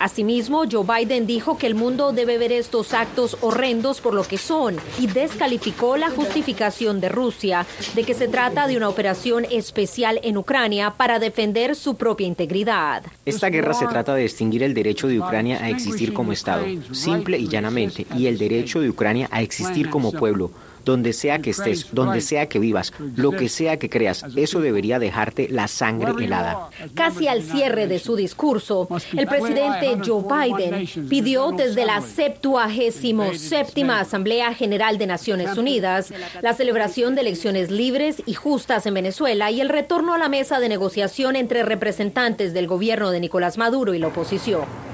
Asimismo, 0.02 0.64
Joe 0.70 0.84
Biden 0.84 1.28
dijo 1.28 1.60
que 1.60 1.68
el 1.68 1.76
mundo 1.76 2.12
debe 2.12 2.40
ver 2.40 2.52
estos 2.52 2.96
actos 2.96 3.38
horrendos 3.42 4.02
por 4.02 4.16
lo 4.16 4.24
que 4.24 4.40
son 4.40 4.78
y 5.00 5.06
descalificó 5.06 5.96
la 5.96 6.10
justificación 6.10 7.00
de 7.00 7.08
Rusia 7.08 7.68
de 7.94 8.04
que 8.04 8.16
se 8.16 8.28
trata 8.28 8.66
de 8.66 8.78
una 8.78 8.90
operación 8.90 9.46
especial 9.52 10.20
en 10.24 10.38
Ucrania 10.38 10.96
para 10.98 11.20
defender 11.20 11.76
su 11.76 11.98
propia 11.98 12.26
integridad. 12.26 13.04
Esta 13.28 13.50
guerra 13.50 13.76
se 13.76 13.86
trata 13.86 14.16
de 14.16 14.24
extinguir 14.24 14.64
el 14.64 14.74
derecho 14.74 15.08
de 15.08 15.20
Ucrania 15.20 15.64
a 15.64 15.70
existir 15.70 16.14
como 16.14 16.32
Estado, 16.32 16.66
simple 16.94 17.38
y 17.38 17.48
llanamente, 17.48 18.08
y 18.18 18.26
el 18.26 18.40
derecho 18.40 18.80
de 18.80 18.90
Ucrania 18.90 19.30
a 19.32 19.44
existir 19.44 19.92
como 19.92 20.12
pueblo. 20.12 20.50
Donde 20.86 21.14
sea 21.14 21.40
que 21.40 21.52
estés, 21.52 21.88
donde 21.92 22.22
sea 22.22 22.48
que 22.48 22.60
vivas, 22.60 22.94
lo 23.16 23.32
que 23.32 23.50
sea 23.50 23.78
que 23.78 23.90
creas, 23.90 24.26
eso 24.36 24.62
debería 24.62 25.00
dejarte 25.00 25.48
la 25.50 25.68
sangre 25.68 26.12
helada. 26.24 26.70
Casi 26.94 27.28
al 27.28 27.44
cierre 27.44 27.88
de 27.88 28.00
su 28.00 28.16
discurso, 28.16 28.88
el 29.16 29.28
presidente 29.28 29.98
Joe 30.06 30.24
Biden 30.24 30.88
pidió 31.08 31.52
desde 31.52 31.86
la 31.86 32.02
77 32.02 33.84
Asamblea 33.90 34.54
General 34.54 34.98
de 34.98 35.08
Naciones 35.08 35.58
Unidas 35.58 36.14
la 36.42 36.54
celebración 36.54 37.16
de 37.16 37.22
elecciones 37.22 37.72
libres 37.72 38.22
y 38.26 38.34
justas 38.34 38.86
en 38.86 38.94
Venezuela 38.94 39.52
y 39.52 39.62
el 39.62 39.70
retorno 39.70 40.14
a 40.14 40.18
la 40.18 40.30
mesa 40.30 40.60
de 40.60 40.70
negociación 40.70 41.36
entre 41.36 41.64
representantes 41.64 42.54
del 42.54 42.68
gobierno 42.68 43.12
de 43.12 43.20
Nicolás 43.20 43.58
Maduro 43.58 43.94
y 43.94 44.00
la 44.00 44.08
oposición. 44.08 44.91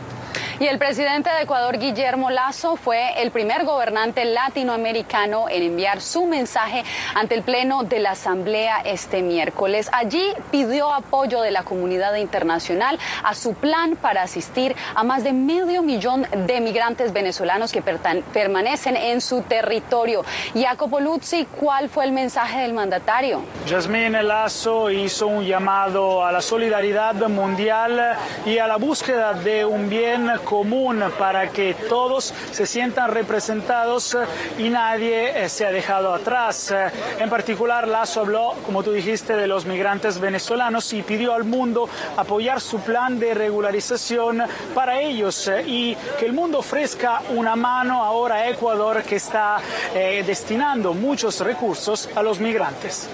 Y 0.59 0.65
el 0.65 0.79
presidente 0.79 1.29
de 1.29 1.43
Ecuador, 1.43 1.77
Guillermo 1.77 2.31
Lazo, 2.31 2.77
fue 2.77 3.21
el 3.21 3.29
primer 3.29 3.63
gobernante 3.63 4.25
latinoamericano 4.25 5.49
en 5.49 5.61
enviar 5.61 6.01
su 6.01 6.25
mensaje 6.25 6.83
ante 7.13 7.35
el 7.35 7.43
Pleno 7.43 7.83
de 7.83 7.99
la 7.99 8.11
Asamblea 8.11 8.81
este 8.83 9.21
miércoles. 9.21 9.87
Allí 9.93 10.33
pidió 10.49 10.91
apoyo 10.91 11.41
de 11.41 11.51
la 11.51 11.61
comunidad 11.61 12.15
internacional 12.15 12.97
a 13.23 13.35
su 13.35 13.53
plan 13.53 13.97
para 13.97 14.23
asistir 14.23 14.75
a 14.95 15.03
más 15.03 15.23
de 15.23 15.31
medio 15.31 15.83
millón 15.83 16.25
de 16.47 16.59
migrantes 16.59 17.13
venezolanos 17.13 17.71
que 17.71 17.83
permanecen 17.83 18.97
en 18.97 19.21
su 19.21 19.43
territorio. 19.43 20.25
Jacopo 20.55 20.99
Luzzi, 20.99 21.45
¿cuál 21.45 21.87
fue 21.87 22.05
el 22.05 22.13
mensaje 22.13 22.61
del 22.61 22.73
mandatario? 22.73 23.43
Yasmín 23.67 24.13
Lazo 24.27 24.89
hizo 24.89 25.27
un 25.27 25.45
llamado 25.45 26.25
a 26.25 26.31
la 26.31 26.41
solidaridad 26.41 27.13
mundial 27.27 28.17
y 28.43 28.57
a 28.57 28.65
la 28.65 28.77
búsqueda 28.77 29.33
de 29.33 29.63
un 29.63 29.87
bien 29.87 30.31
común 30.47 31.03
para 31.19 31.49
que 31.51 31.73
todos 31.89 32.33
se 32.51 32.65
sientan 32.65 33.11
representados 33.11 34.17
y 34.57 34.69
nadie 34.69 35.43
eh, 35.43 35.49
se 35.49 35.65
ha 35.65 35.71
dejado 35.71 36.13
atrás. 36.13 36.71
Eh, 36.71 36.89
En 37.19 37.29
particular, 37.29 37.87
Lazo 37.87 38.21
habló, 38.21 38.53
como 38.65 38.81
tú 38.83 38.91
dijiste, 38.91 39.35
de 39.35 39.47
los 39.47 39.65
migrantes 39.65 40.19
venezolanos 40.19 40.93
y 40.93 41.01
pidió 41.03 41.33
al 41.33 41.43
mundo 41.43 41.89
apoyar 42.15 42.61
su 42.61 42.79
plan 42.79 43.19
de 43.19 43.33
regularización 43.33 44.43
para 44.73 45.01
ellos 45.01 45.47
eh, 45.47 45.63
y 45.67 45.95
que 46.19 46.25
el 46.25 46.33
mundo 46.33 46.59
ofrezca 46.59 47.21
una 47.35 47.55
mano 47.55 48.03
ahora 48.03 48.35
a 48.35 48.49
Ecuador 48.49 49.03
que 49.03 49.17
está 49.17 49.57
eh, 49.93 50.23
destinando 50.25 50.93
muchos 50.93 51.39
recursos 51.41 52.09
a 52.15 52.23
los 52.23 52.39
migrantes. 52.39 53.09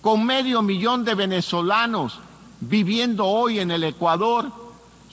con 0.00 0.24
medio 0.24 0.62
millón 0.62 1.04
de 1.04 1.14
venezolanos 1.14 2.20
viviendo 2.60 3.26
hoy 3.26 3.58
en 3.60 3.70
el 3.70 3.84
Ecuador, 3.84 4.50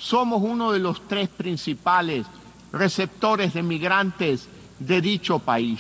somos 0.02 0.42
uno 0.42 0.72
de 0.72 0.80
los 0.80 1.08
tres 1.08 1.30
principales 1.30 2.26
receptores 2.74 3.54
de 3.54 3.62
migrantes 3.62 4.48
de 4.80 5.00
dicho 5.00 5.38
país. 5.38 5.80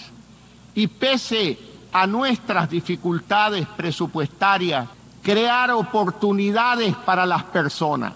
Y 0.75 0.85
pese 0.87 1.57
a 1.91 2.05
nuestras 2.05 2.69
dificultades 2.69 3.65
presupuestarias, 3.75 4.87
crear 5.23 5.71
oportunidades 5.71 6.95
para 6.97 7.25
las 7.25 7.43
personas, 7.45 8.13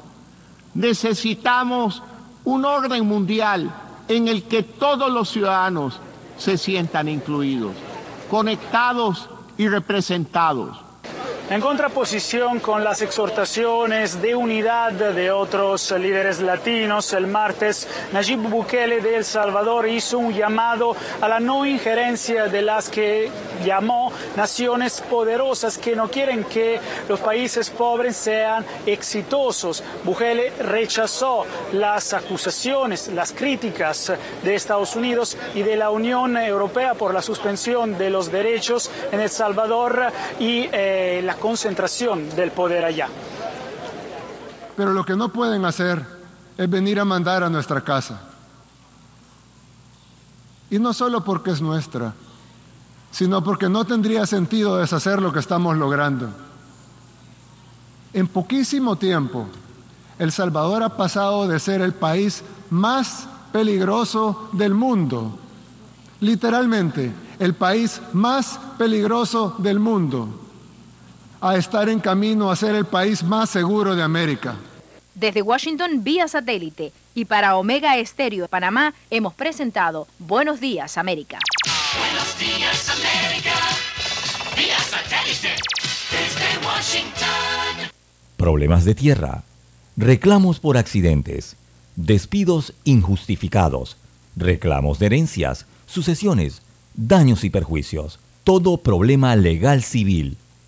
necesitamos 0.76 2.04
un 2.44 2.66
orden 2.66 3.06
mundial 3.08 3.74
en 4.08 4.28
el 4.28 4.44
que 4.44 4.62
todos 4.62 5.12
los 5.12 5.30
ciudadanos 5.30 6.00
se 6.38 6.58
sientan 6.60 7.08
incluidos, 7.08 7.74
conectados 8.30 9.28
y 9.58 9.68
representados. 9.68 10.78
En 11.50 11.62
contraposición 11.62 12.60
con 12.60 12.84
las 12.84 13.04
exhortaciones 13.04 14.20
de 14.20 14.34
unidad 14.34 14.92
de 14.92 15.30
otros 15.32 15.92
líderes 15.92 16.40
latinos, 16.40 17.14
el 17.14 17.28
martes 17.28 17.88
Nayib 18.14 18.40
Bukele 18.50 19.00
de 19.00 19.18
El 19.18 19.26
Salvador 19.26 19.88
hizo 19.88 20.18
un 20.18 20.34
llamado 20.34 20.96
a 21.22 21.28
la 21.28 21.40
no 21.40 21.64
injerencia 21.66 22.48
de 22.48 22.64
las 22.64 22.90
que 22.90 23.30
llamó 23.64 24.12
naciones 24.36 25.02
poderosas 25.02 25.78
que 25.78 25.96
no 25.96 26.10
quieren 26.10 26.44
que 26.46 26.80
los 27.08 27.20
países 27.20 27.70
pobres 27.70 28.16
sean 28.16 28.66
exitosos. 28.86 29.84
Bukele 30.04 30.52
rechazó 30.60 31.46
las 31.74 32.14
acusaciones, 32.14 33.08
las 33.10 33.32
críticas 33.32 34.12
de 34.44 34.56
Estados 34.56 34.96
Unidos 34.96 35.38
y 35.54 35.62
de 35.62 35.76
la 35.76 35.92
Unión 35.92 36.38
Europea 36.38 36.96
por 36.96 37.14
la 37.14 37.22
suspensión 37.22 37.98
de 37.98 38.10
los 38.10 38.32
derechos 38.32 38.90
en 39.12 39.20
El 39.20 39.30
Salvador 39.30 40.12
y 40.40 40.68
eh, 40.72 41.15
la 41.22 41.36
concentración 41.36 42.30
del 42.36 42.52
poder 42.52 42.86
allá. 42.86 43.08
Pero 44.76 44.94
lo 44.94 45.06
que 45.06 45.16
no 45.16 45.30
pueden 45.30 45.66
hacer 45.66 46.06
es 46.58 46.70
venir 46.70 47.00
a 47.00 47.06
mandar 47.06 47.44
a 47.44 47.50
nuestra 47.50 47.82
casa. 47.82 48.22
Y 50.70 50.80
no 50.80 50.94
solo 50.94 51.24
porque 51.24 51.52
es 51.52 51.62
nuestra, 51.62 52.14
sino 53.12 53.44
porque 53.44 53.70
no 53.70 53.86
tendría 53.86 54.26
sentido 54.26 54.78
deshacer 54.78 55.22
lo 55.22 55.32
que 55.32 55.40
estamos 55.40 55.78
logrando. 55.78 56.30
En 58.14 58.28
poquísimo 58.28 58.98
tiempo, 58.98 59.48
El 60.20 60.32
Salvador 60.32 60.84
ha 60.84 60.98
pasado 60.98 61.48
de 61.48 61.60
ser 61.60 61.82
el 61.82 61.94
país 61.94 62.44
más 62.70 63.28
peligroso 63.52 64.50
del 64.54 64.74
mundo, 64.74 65.38
literalmente 66.20 67.14
el 67.40 67.54
país 67.54 68.02
más 68.14 68.60
peligroso 68.78 69.56
del 69.58 69.80
mundo, 69.80 70.45
a 71.48 71.58
estar 71.58 71.90
en 71.90 72.00
camino 72.00 72.50
a 72.50 72.56
ser 72.56 72.74
el 72.74 72.86
país 72.86 73.22
más 73.22 73.52
seguro 73.52 73.96
de 73.96 74.02
América. 74.02 74.56
Desde 75.14 75.44
Washington 75.44 76.04
vía 76.04 76.28
satélite 76.28 76.92
y 77.14 77.26
para 77.26 77.58
Omega 77.58 77.98
Estéreo 77.98 78.46
de 78.46 78.50
Panamá 78.50 78.96
hemos 79.12 79.36
presentado 79.36 80.08
Buenos 80.18 80.60
Días 80.60 80.98
América. 80.98 81.38
Buenos 82.00 82.40
días, 82.40 82.90
América. 82.90 83.54
Vía 84.58 84.80
satélite. 84.80 85.56
Desde 86.10 86.66
Washington. 86.66 87.92
Problemas 88.38 88.84
de 88.84 88.96
tierra, 88.96 89.44
reclamos 89.98 90.60
por 90.60 90.78
accidentes, 90.78 91.58
despidos 91.96 92.74
injustificados, 92.86 93.98
reclamos 94.36 94.98
de 94.98 95.06
herencias, 95.06 95.68
sucesiones, 95.86 96.64
daños 96.96 97.44
y 97.44 97.52
perjuicios. 97.52 98.20
Todo 98.44 98.78
problema 98.78 99.36
legal 99.36 99.84
civil, 99.84 100.38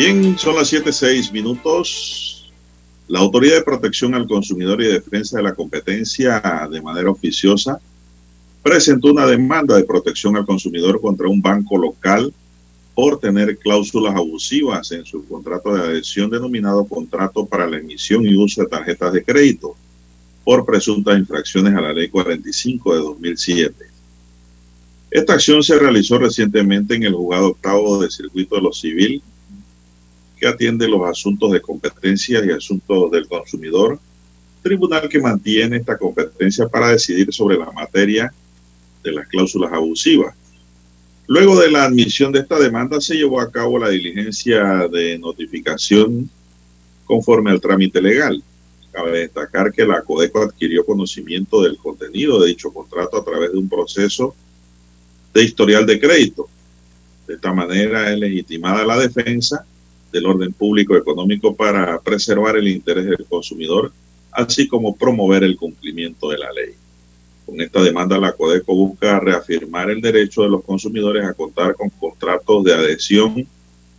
Bien, 0.00 0.38
son 0.38 0.56
las 0.56 0.72
7:06 0.72 1.30
minutos. 1.30 2.50
La 3.06 3.18
Autoridad 3.18 3.56
de 3.56 3.64
Protección 3.64 4.14
al 4.14 4.26
Consumidor 4.26 4.80
y 4.80 4.86
Defensa 4.86 5.36
de 5.36 5.42
la 5.42 5.54
Competencia 5.54 6.40
de 6.70 6.80
manera 6.80 7.10
oficiosa 7.10 7.78
presentó 8.62 9.08
una 9.08 9.26
demanda 9.26 9.76
de 9.76 9.84
protección 9.84 10.38
al 10.38 10.46
consumidor 10.46 11.02
contra 11.02 11.28
un 11.28 11.42
banco 11.42 11.76
local 11.76 12.32
por 12.94 13.20
tener 13.20 13.58
cláusulas 13.58 14.16
abusivas 14.16 14.90
en 14.92 15.04
su 15.04 15.22
contrato 15.28 15.74
de 15.74 15.82
adhesión 15.82 16.30
denominado 16.30 16.86
contrato 16.86 17.44
para 17.44 17.68
la 17.68 17.76
emisión 17.76 18.24
y 18.24 18.34
uso 18.34 18.62
de 18.62 18.68
tarjetas 18.68 19.12
de 19.12 19.22
crédito 19.22 19.76
por 20.44 20.64
presuntas 20.64 21.18
infracciones 21.18 21.74
a 21.74 21.80
la 21.82 21.92
Ley 21.92 22.08
45 22.08 22.94
de 22.94 23.00
2007. 23.00 23.74
Esta 25.10 25.34
acción 25.34 25.62
se 25.62 25.78
realizó 25.78 26.16
recientemente 26.16 26.94
en 26.94 27.02
el 27.02 27.12
juzgado 27.12 27.48
octavo 27.48 28.00
de 28.00 28.10
circuito 28.10 28.56
de 28.56 28.62
lo 28.62 28.72
civil 28.72 29.22
que 30.40 30.48
atiende 30.48 30.88
los 30.88 31.06
asuntos 31.06 31.52
de 31.52 31.60
competencia 31.60 32.42
y 32.44 32.50
asuntos 32.50 33.10
del 33.10 33.28
consumidor, 33.28 34.00
tribunal 34.62 35.08
que 35.08 35.20
mantiene 35.20 35.76
esta 35.76 35.98
competencia 35.98 36.66
para 36.66 36.88
decidir 36.88 37.32
sobre 37.32 37.58
la 37.58 37.70
materia 37.70 38.32
de 39.02 39.12
las 39.12 39.28
cláusulas 39.28 39.70
abusivas. 39.72 40.34
Luego 41.26 41.60
de 41.60 41.70
la 41.70 41.84
admisión 41.84 42.32
de 42.32 42.40
esta 42.40 42.58
demanda 42.58 43.00
se 43.00 43.14
llevó 43.14 43.40
a 43.40 43.50
cabo 43.50 43.78
la 43.78 43.90
diligencia 43.90 44.88
de 44.88 45.18
notificación 45.18 46.28
conforme 47.04 47.50
al 47.50 47.60
trámite 47.60 48.00
legal. 48.00 48.42
Cabe 48.90 49.20
destacar 49.20 49.72
que 49.72 49.86
la 49.86 50.02
Codeco 50.02 50.42
adquirió 50.42 50.84
conocimiento 50.84 51.62
del 51.62 51.76
contenido 51.76 52.40
de 52.40 52.48
dicho 52.48 52.72
contrato 52.72 53.18
a 53.18 53.24
través 53.24 53.52
de 53.52 53.58
un 53.58 53.68
proceso 53.68 54.34
de 55.32 55.44
historial 55.44 55.86
de 55.86 56.00
crédito. 56.00 56.48
De 57.28 57.34
esta 57.34 57.52
manera 57.52 58.10
es 58.10 58.18
legitimada 58.18 58.84
la 58.84 58.98
defensa 58.98 59.64
del 60.12 60.26
orden 60.26 60.52
público 60.52 60.96
económico 60.96 61.54
para 61.54 62.00
preservar 62.00 62.56
el 62.56 62.68
interés 62.68 63.06
del 63.06 63.24
consumidor, 63.28 63.92
así 64.32 64.66
como 64.68 64.96
promover 64.96 65.44
el 65.44 65.56
cumplimiento 65.56 66.30
de 66.30 66.38
la 66.38 66.52
ley. 66.52 66.74
Con 67.46 67.60
esta 67.60 67.82
demanda, 67.82 68.18
la 68.18 68.32
Codeco 68.32 68.74
busca 68.74 69.18
reafirmar 69.18 69.90
el 69.90 70.00
derecho 70.00 70.42
de 70.42 70.50
los 70.50 70.64
consumidores 70.64 71.24
a 71.24 71.34
contar 71.34 71.74
con 71.74 71.90
contratos 71.90 72.64
de 72.64 72.74
adhesión 72.74 73.46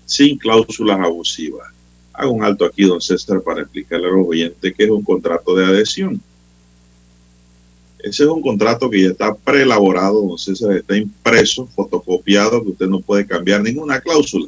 sin 0.06 0.38
cláusulas 0.38 1.00
abusivas. 1.00 1.68
Hago 2.14 2.32
un 2.32 2.44
alto 2.44 2.66
aquí, 2.66 2.84
don 2.84 3.02
César, 3.02 3.42
para 3.42 3.62
explicarle 3.62 4.08
a 4.08 4.12
los 4.12 4.28
oyentes 4.28 4.74
qué 4.78 4.84
es 4.84 4.90
un 4.90 5.04
contrato 5.04 5.56
de 5.56 5.66
adhesión. 5.66 6.22
Ese 8.00 8.24
es 8.24 8.30
un 8.30 8.42
contrato 8.42 8.90
que 8.90 9.02
ya 9.02 9.10
está 9.10 9.34
preelaborado, 9.36 10.22
don 10.22 10.38
César, 10.38 10.72
está 10.76 10.98
impreso, 10.98 11.68
fotocopiado, 11.68 12.64
que 12.64 12.72
usted 12.72 12.88
no 12.88 13.00
puede 13.00 13.28
cambiar 13.28 13.62
ninguna 13.62 14.02
cláusula, 14.02 14.48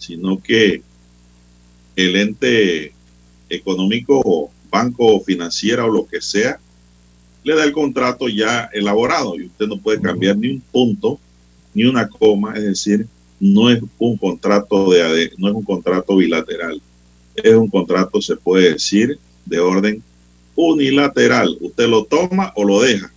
sino 0.00 0.42
que 0.42 0.82
el 1.94 2.16
ente 2.16 2.92
económico, 3.48 4.50
banco, 4.70 5.20
financiera 5.20 5.84
o 5.84 5.90
lo 5.90 6.06
que 6.06 6.20
sea, 6.20 6.58
le 7.44 7.54
da 7.54 7.64
el 7.64 7.72
contrato 7.72 8.28
ya 8.28 8.68
elaborado 8.72 9.36
y 9.36 9.46
usted 9.46 9.66
no 9.66 9.78
puede 9.78 10.00
cambiar 10.00 10.36
ni 10.36 10.50
un 10.50 10.60
punto, 10.60 11.18
ni 11.74 11.84
una 11.84 12.08
coma, 12.08 12.54
es 12.54 12.64
decir, 12.64 13.06
no 13.38 13.70
es 13.70 13.80
un 13.98 14.16
contrato 14.16 14.90
de 14.90 15.32
no 15.38 15.48
es 15.48 15.54
un 15.54 15.62
contrato 15.62 16.16
bilateral, 16.16 16.80
es 17.34 17.54
un 17.54 17.68
contrato 17.68 18.20
se 18.20 18.36
puede 18.36 18.72
decir 18.72 19.18
de 19.46 19.60
orden 19.60 20.02
unilateral. 20.54 21.56
Usted 21.60 21.88
lo 21.88 22.04
toma 22.04 22.52
o 22.54 22.64
lo 22.64 22.82
deja. 22.82 23.10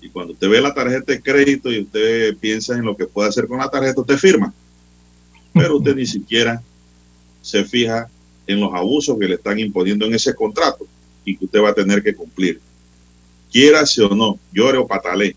Y 0.00 0.08
cuando 0.08 0.32
usted 0.32 0.48
ve 0.48 0.60
la 0.60 0.72
tarjeta 0.72 1.12
de 1.12 1.20
crédito 1.20 1.70
y 1.70 1.80
usted 1.80 2.36
piensa 2.38 2.74
en 2.74 2.84
lo 2.84 2.96
que 2.96 3.06
puede 3.06 3.28
hacer 3.28 3.46
con 3.46 3.58
la 3.58 3.68
tarjeta, 3.68 4.00
usted 4.00 4.16
firma. 4.16 4.54
Pero 5.58 5.76
usted 5.76 5.94
ni 5.94 6.06
siquiera 6.06 6.62
se 7.42 7.64
fija 7.64 8.08
en 8.46 8.60
los 8.60 8.72
abusos 8.72 9.18
que 9.18 9.28
le 9.28 9.34
están 9.34 9.58
imponiendo 9.58 10.06
en 10.06 10.14
ese 10.14 10.34
contrato 10.34 10.86
y 11.24 11.36
que 11.36 11.44
usted 11.44 11.60
va 11.60 11.70
a 11.70 11.74
tener 11.74 12.02
que 12.02 12.14
cumplir. 12.14 12.60
Quiera 13.52 13.84
o 14.10 14.14
no, 14.14 14.38
llore 14.52 14.78
o 14.78 14.86
patale. 14.86 15.36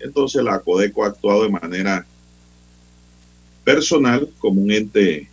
Entonces 0.00 0.42
la 0.42 0.58
Codeco 0.58 1.04
ha 1.04 1.08
actuado 1.08 1.44
de 1.44 1.50
manera 1.50 2.06
personal 3.64 4.28
como 4.38 4.60
un 4.60 4.70
ente 4.72 5.28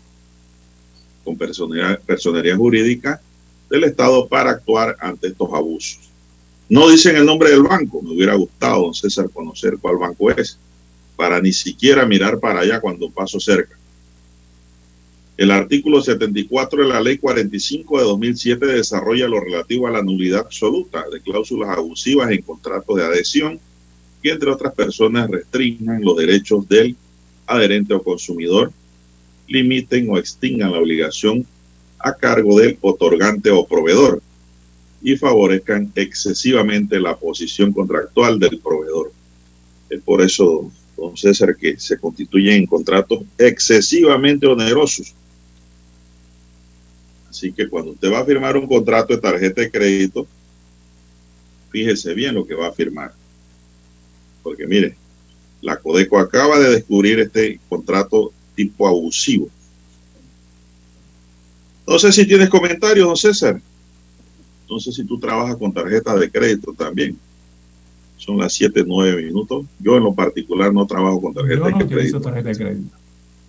con 1.23 1.37
personería, 1.37 1.99
personería 2.05 2.55
jurídica 2.55 3.21
del 3.69 3.83
Estado 3.83 4.27
para 4.27 4.51
actuar 4.51 4.95
ante 4.99 5.27
estos 5.27 5.51
abusos. 5.53 5.99
No 6.69 6.89
dicen 6.89 7.15
el 7.15 7.25
nombre 7.25 7.49
del 7.49 7.63
banco, 7.63 8.01
me 8.01 8.11
hubiera 8.11 8.35
gustado, 8.35 8.83
don 8.83 8.93
César, 8.93 9.29
conocer 9.31 9.77
cuál 9.81 9.97
banco 9.97 10.29
es, 10.31 10.57
para 11.19 11.41
ni 11.41 11.51
siquiera 11.51 12.05
mirar 12.05 12.39
para 12.39 12.61
allá 12.61 12.79
cuando 12.79 13.11
paso 13.11 13.41
cerca. 13.41 13.77
El 15.35 15.51
artículo 15.51 16.01
74 16.01 16.83
de 16.83 16.87
la 16.87 17.01
Ley 17.01 17.17
45 17.17 17.97
de 17.97 18.03
2007 18.05 18.65
desarrolla 18.65 19.27
lo 19.27 19.41
relativo 19.41 19.85
a 19.85 19.91
la 19.91 20.01
nulidad 20.01 20.39
absoluta 20.39 21.03
de 21.11 21.19
cláusulas 21.19 21.77
abusivas 21.77 22.31
en 22.31 22.41
contratos 22.41 22.95
de 22.95 23.03
adhesión 23.03 23.59
que, 24.23 24.29
entre 24.29 24.49
otras 24.49 24.73
personas, 24.73 25.29
restringan 25.29 26.01
los 26.05 26.15
derechos 26.15 26.65
del 26.69 26.95
adherente 27.47 27.93
o 27.93 28.01
consumidor, 28.01 28.71
limiten 29.45 30.09
o 30.09 30.17
extingan 30.17 30.71
la 30.71 30.79
obligación 30.79 31.45
a 31.99 32.13
cargo 32.13 32.57
del 32.57 32.77
otorgante 32.79 33.51
o 33.51 33.67
proveedor 33.67 34.21
y 35.01 35.17
favorezcan 35.17 35.91
excesivamente 35.95 36.97
la 36.97 37.17
posición 37.17 37.73
contractual 37.73 38.39
del 38.39 38.57
proveedor. 38.59 39.11
Es 39.89 40.01
por 40.01 40.21
eso, 40.21 40.71
don 40.99 41.17
César, 41.17 41.55
que 41.55 41.79
se 41.79 41.97
constituyen 41.97 42.65
contratos 42.65 43.23
excesivamente 43.37 44.47
onerosos. 44.47 45.13
Así 47.29 47.51
que 47.51 47.69
cuando 47.69 47.91
usted 47.91 48.11
va 48.11 48.19
a 48.19 48.25
firmar 48.25 48.57
un 48.57 48.67
contrato 48.67 49.13
de 49.13 49.21
tarjeta 49.21 49.61
de 49.61 49.71
crédito, 49.71 50.27
fíjese 51.69 52.13
bien 52.13 52.35
lo 52.35 52.45
que 52.45 52.55
va 52.55 52.67
a 52.67 52.73
firmar. 52.73 53.13
Porque 54.43 54.65
mire, 54.67 54.95
la 55.61 55.77
Codeco 55.77 56.17
acaba 56.17 56.59
de 56.59 56.71
descubrir 56.71 57.19
este 57.19 57.59
contrato 57.69 58.33
tipo 58.55 58.87
abusivo 58.87 59.49
no 61.89 61.97
sé 61.97 62.11
si 62.11 62.27
tienes 62.27 62.51
comentarios, 62.51 63.07
don 63.07 63.17
César. 63.17 63.59
No 64.69 64.79
sé 64.79 64.91
si 64.91 65.03
tú 65.05 65.19
trabajas 65.19 65.57
con 65.57 65.73
tarjeta 65.73 66.15
de 66.15 66.29
crédito 66.29 66.71
también. 66.73 67.17
Son 68.19 68.37
las 68.37 68.53
7, 68.53 68.83
9 68.85 69.23
minutos. 69.23 69.65
Yo 69.79 69.95
en 69.97 70.03
lo 70.03 70.13
particular 70.13 70.71
no 70.73 70.85
trabajo 70.85 71.21
con 71.21 71.33
tarjeta, 71.33 71.55
Yo 71.63 71.69
no 71.71 71.77
de, 71.79 71.87
crédito. 71.87 72.21
tarjeta 72.21 72.49
de 72.49 72.55
crédito. 72.55 72.95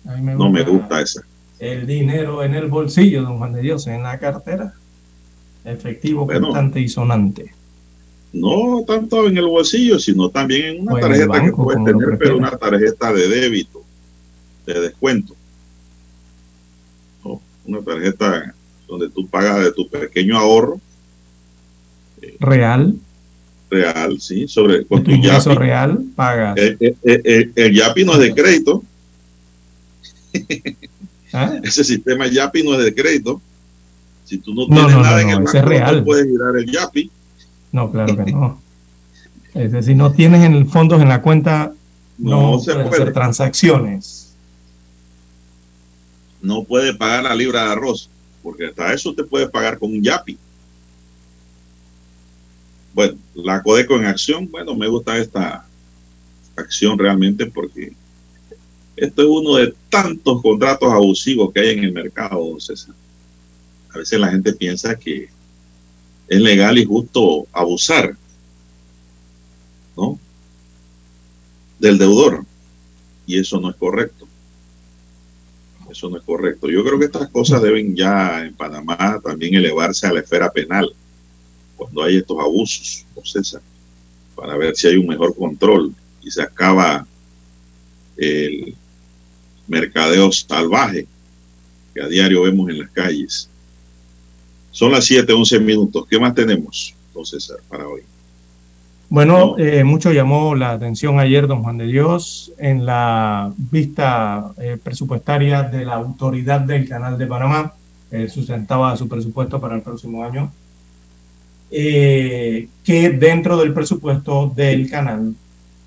A 0.07 0.15
mí 0.15 0.21
me 0.23 0.33
No 0.33 0.49
me 0.49 0.63
gusta 0.63 1.01
esa. 1.01 1.21
El 1.59 1.85
dinero 1.85 2.41
en 2.43 2.55
el 2.55 2.67
bolsillo, 2.69 3.21
don 3.21 3.37
Juan 3.37 3.53
de 3.53 3.61
Dios, 3.61 3.85
en 3.87 4.01
la 4.01 4.17
cartera. 4.17 4.73
Efectivo, 5.63 6.25
Bueno. 6.25 6.47
constante 6.47 6.79
y 6.79 6.87
sonante. 6.89 7.53
No 8.33 8.83
tanto 8.87 9.27
en 9.27 9.37
el 9.37 9.45
bolsillo, 9.45 9.99
sino 9.99 10.29
también 10.29 10.77
en 10.77 10.81
una 10.87 10.99
tarjeta 11.01 11.43
que 11.43 11.51
puedes 11.51 11.83
tener, 11.83 12.17
pero 12.17 12.37
una 12.37 12.51
tarjeta 12.57 13.11
de 13.13 13.27
débito, 13.27 13.83
de 14.65 14.79
descuento. 14.79 15.35
No, 17.25 17.41
una 17.65 17.81
tarjeta 17.81 18.55
donde 18.87 19.09
tú 19.09 19.27
pagas 19.27 19.63
de 19.65 19.71
tu 19.73 19.87
pequeño 19.87 20.37
ahorro 20.37 20.79
Real, 22.39 22.95
real, 23.71 24.19
sí, 24.19 24.47
sobre 24.47 24.85
con 24.85 24.99
tu 25.03 25.05
tu 25.09 25.15
ingreso 25.15 25.49
Yapi. 25.51 25.63
real, 25.63 26.03
pagas. 26.15 26.57
Eh, 26.57 26.77
eh, 26.79 26.95
eh, 27.03 27.21
eh, 27.23 27.51
el 27.55 27.73
Yapi 27.75 28.03
no 28.03 28.13
es 28.13 28.19
de 28.19 28.33
crédito. 28.35 28.83
¿Ah? 31.33 31.53
Ese 31.63 31.83
sistema 31.83 32.27
Yapi 32.27 32.63
no 32.63 32.77
es 32.77 32.83
de 32.85 32.93
crédito. 32.93 33.41
Si 34.25 34.37
tú 34.37 34.53
no 34.53 34.61
No, 34.67 34.75
tienes 34.75 34.93
no, 34.95 35.01
nada 35.01 35.15
no, 35.15 35.19
en 35.21 35.27
no, 35.27 35.37
el 35.37 35.43
banco, 35.43 35.57
no 35.59 35.65
real. 35.65 35.95
te 35.97 36.01
puedes 36.03 36.27
girar 36.27 36.55
el 36.57 36.65
Yapi. 36.71 37.11
No, 37.71 37.91
claro 37.91 38.15
que 38.25 38.31
no. 38.31 38.61
Es 39.53 39.73
decir, 39.73 39.97
no 39.97 40.13
tienes 40.13 40.43
en 40.45 40.69
fondos 40.69 41.01
en 41.01 41.09
la 41.09 41.21
cuenta, 41.21 41.73
no, 42.17 42.53
No 42.53 42.59
se 42.59 42.71
puedes 42.73 42.87
puede. 42.87 43.01
hacer 43.01 43.13
transacciones. 43.13 44.33
No 46.41 46.63
puede 46.63 46.93
pagar 46.95 47.23
la 47.23 47.35
libra 47.35 47.65
de 47.65 47.71
arroz, 47.73 48.09
porque 48.41 48.67
hasta 48.67 48.93
eso 48.93 49.13
te 49.13 49.23
puede 49.25 49.49
pagar 49.49 49.77
con 49.77 49.91
un 49.91 50.01
Yapi. 50.01 50.37
Bueno, 52.93 53.17
la 53.35 53.61
Codeco 53.61 53.95
en 53.95 54.05
acción, 54.05 54.49
bueno, 54.51 54.75
me 54.75 54.87
gusta 54.87 55.17
esta 55.17 55.65
acción 56.55 56.99
realmente 56.99 57.45
porque 57.45 57.93
esto 58.95 59.21
es 59.21 59.27
uno 59.27 59.55
de 59.55 59.73
tantos 59.89 60.41
contratos 60.41 60.91
abusivos 60.91 61.51
que 61.53 61.61
hay 61.61 61.69
en 61.69 61.83
el 61.85 61.93
mercado, 61.93 62.59
César. 62.59 62.93
A 63.93 63.97
veces 63.97 64.19
la 64.19 64.29
gente 64.29 64.53
piensa 64.53 64.97
que 64.97 65.29
es 66.27 66.39
legal 66.39 66.77
y 66.77 66.85
justo 66.85 67.47
abusar, 67.51 68.15
¿no? 69.97 70.19
Del 71.79 71.97
deudor. 71.97 72.45
Y 73.25 73.39
eso 73.39 73.59
no 73.59 73.69
es 73.69 73.75
correcto. 73.75 74.27
Eso 75.89 76.09
no 76.09 76.17
es 76.17 76.23
correcto. 76.23 76.69
Yo 76.69 76.83
creo 76.83 76.99
que 76.99 77.05
estas 77.05 77.29
cosas 77.29 77.61
deben 77.61 77.95
ya 77.95 78.45
en 78.45 78.53
Panamá 78.53 79.19
también 79.23 79.55
elevarse 79.55 80.07
a 80.07 80.13
la 80.13 80.21
esfera 80.21 80.51
penal 80.51 80.93
cuando 81.81 82.03
hay 82.03 82.17
estos 82.17 82.37
abusos, 82.39 83.05
don 83.15 83.25
César, 83.25 83.61
para 84.35 84.55
ver 84.55 84.75
si 84.75 84.87
hay 84.87 84.97
un 84.97 85.07
mejor 85.07 85.35
control 85.35 85.95
y 86.21 86.29
se 86.29 86.43
acaba 86.43 87.07
el 88.17 88.75
mercadeo 89.67 90.31
salvaje 90.31 91.07
que 91.91 92.03
a 92.03 92.07
diario 92.07 92.43
vemos 92.43 92.69
en 92.69 92.79
las 92.79 92.91
calles. 92.91 93.49
Son 94.69 94.91
las 94.91 95.05
7, 95.05 95.33
11 95.33 95.59
minutos. 95.59 96.05
¿Qué 96.07 96.19
más 96.19 96.35
tenemos, 96.35 96.93
don 97.15 97.25
César, 97.25 97.57
para 97.67 97.87
hoy? 97.87 98.01
Bueno, 99.09 99.57
eh, 99.57 99.83
mucho 99.83 100.11
llamó 100.11 100.53
la 100.53 100.71
atención 100.73 101.19
ayer, 101.19 101.47
don 101.47 101.63
Juan 101.63 101.79
de 101.79 101.87
Dios, 101.87 102.53
en 102.59 102.85
la 102.85 103.51
vista 103.57 104.53
eh, 104.59 104.77
presupuestaria 104.81 105.63
de 105.63 105.83
la 105.83 105.95
autoridad 105.95 106.61
del 106.61 106.87
Canal 106.87 107.17
de 107.17 107.25
Panamá, 107.25 107.73
que 108.11 108.29
sustentaba 108.29 108.95
su 108.95 109.09
presupuesto 109.09 109.59
para 109.59 109.75
el 109.75 109.81
próximo 109.81 110.23
año, 110.23 110.53
eh, 111.71 112.67
que 112.83 113.11
dentro 113.11 113.57
del 113.57 113.73
presupuesto 113.73 114.51
del 114.53 114.89
canal 114.89 115.33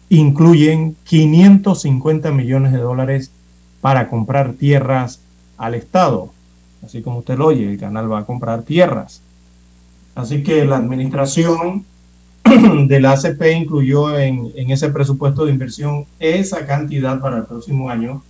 incluyen 0.08 0.96
550 1.04 2.32
millones 2.32 2.72
de 2.72 2.78
dólares 2.78 3.30
para 3.82 4.08
comprar 4.08 4.54
tierras 4.54 5.20
al 5.58 5.74
Estado. 5.74 6.32
Así 6.82 7.02
como 7.02 7.18
usted 7.18 7.36
lo 7.36 7.48
oye, 7.48 7.70
el 7.70 7.78
canal 7.78 8.10
va 8.10 8.20
a 8.20 8.24
comprar 8.24 8.62
tierras. 8.62 9.20
Así 10.14 10.42
que 10.42 10.64
la 10.64 10.76
administración 10.76 11.84
de 12.88 13.00
la 13.00 13.12
ACP 13.12 13.42
incluyó 13.54 14.18
en, 14.18 14.50
en 14.54 14.70
ese 14.70 14.88
presupuesto 14.88 15.44
de 15.44 15.52
inversión 15.52 16.06
esa 16.18 16.64
cantidad 16.66 17.20
para 17.20 17.36
el 17.38 17.44
próximo 17.44 17.90
año 17.90 18.22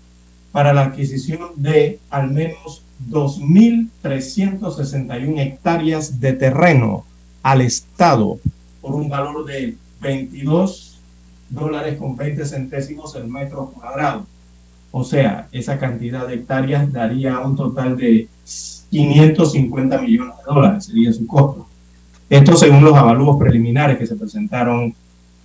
para 0.50 0.72
la 0.72 0.80
adquisición 0.82 1.50
de 1.56 2.00
al 2.10 2.30
menos 2.30 2.82
2.361 3.10 5.40
hectáreas 5.40 6.20
de 6.20 6.32
terreno 6.32 7.04
al 7.44 7.60
Estado 7.60 8.38
por 8.80 8.94
un 8.94 9.08
valor 9.08 9.44
de 9.44 9.76
22 10.00 10.98
dólares 11.50 11.98
con 11.98 12.16
20 12.16 12.44
centésimos 12.46 13.14
el 13.14 13.28
metro 13.28 13.66
cuadrado. 13.66 14.26
O 14.90 15.04
sea, 15.04 15.46
esa 15.52 15.78
cantidad 15.78 16.26
de 16.26 16.34
hectáreas 16.34 16.90
daría 16.90 17.38
un 17.40 17.54
total 17.54 17.96
de 17.96 18.28
550 18.90 20.00
millones 20.00 20.36
de 20.38 20.54
dólares, 20.54 20.86
sería 20.86 21.12
su 21.12 21.26
costo. 21.26 21.68
Esto 22.30 22.56
según 22.56 22.82
los 22.82 22.96
avalúos 22.96 23.38
preliminares 23.38 23.98
que 23.98 24.06
se 24.06 24.16
presentaron 24.16 24.94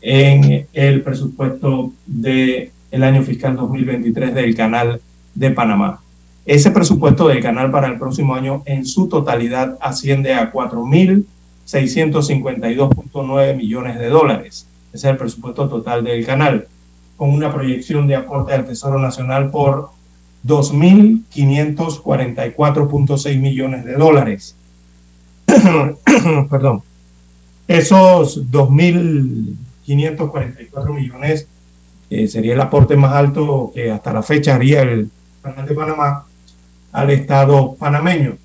en 0.01 0.67
el 0.71 1.01
presupuesto 1.01 1.91
del 2.05 2.71
el 2.91 3.03
año 3.03 3.21
fiscal 3.23 3.55
2023 3.55 4.33
del 4.33 4.55
Canal 4.55 5.01
de 5.35 5.51
Panamá. 5.51 6.01
Ese 6.45 6.71
presupuesto 6.71 7.27
del 7.27 7.41
canal 7.41 7.69
para 7.69 7.87
el 7.87 7.99
próximo 7.99 8.33
año 8.33 8.63
en 8.65 8.85
su 8.85 9.07
totalidad 9.07 9.77
asciende 9.81 10.33
a 10.33 10.49
4.652.9 11.69 13.55
millones 13.55 13.97
de 13.99 14.09
dólares. 14.09 14.65
Es 14.91 15.03
el 15.03 15.17
presupuesto 15.17 15.69
total 15.69 16.03
del 16.03 16.25
canal, 16.25 16.67
con 17.15 17.29
una 17.29 17.53
proyección 17.53 18.07
de 18.07 18.15
aporte 18.15 18.53
al 18.53 18.65
Tesoro 18.65 18.97
Nacional 18.99 19.51
por 19.51 19.91
2.544.6 20.45 23.39
millones 23.39 23.85
de 23.85 23.93
dólares. 23.93 24.55
Perdón. 26.49 26.81
Esos 27.67 28.49
2.544 28.49 30.93
millones 30.93 31.47
eh, 32.09 32.27
sería 32.27 32.53
el 32.53 32.61
aporte 32.61 32.95
más 32.95 33.13
alto 33.13 33.71
que 33.75 33.91
hasta 33.91 34.11
la 34.11 34.23
fecha 34.23 34.55
haría 34.55 34.81
el 34.81 35.11
Canal 35.43 35.67
de 35.67 35.75
Panamá 35.75 36.25
al 36.91 37.11
Estado 37.11 37.75
panameño. 37.75 38.37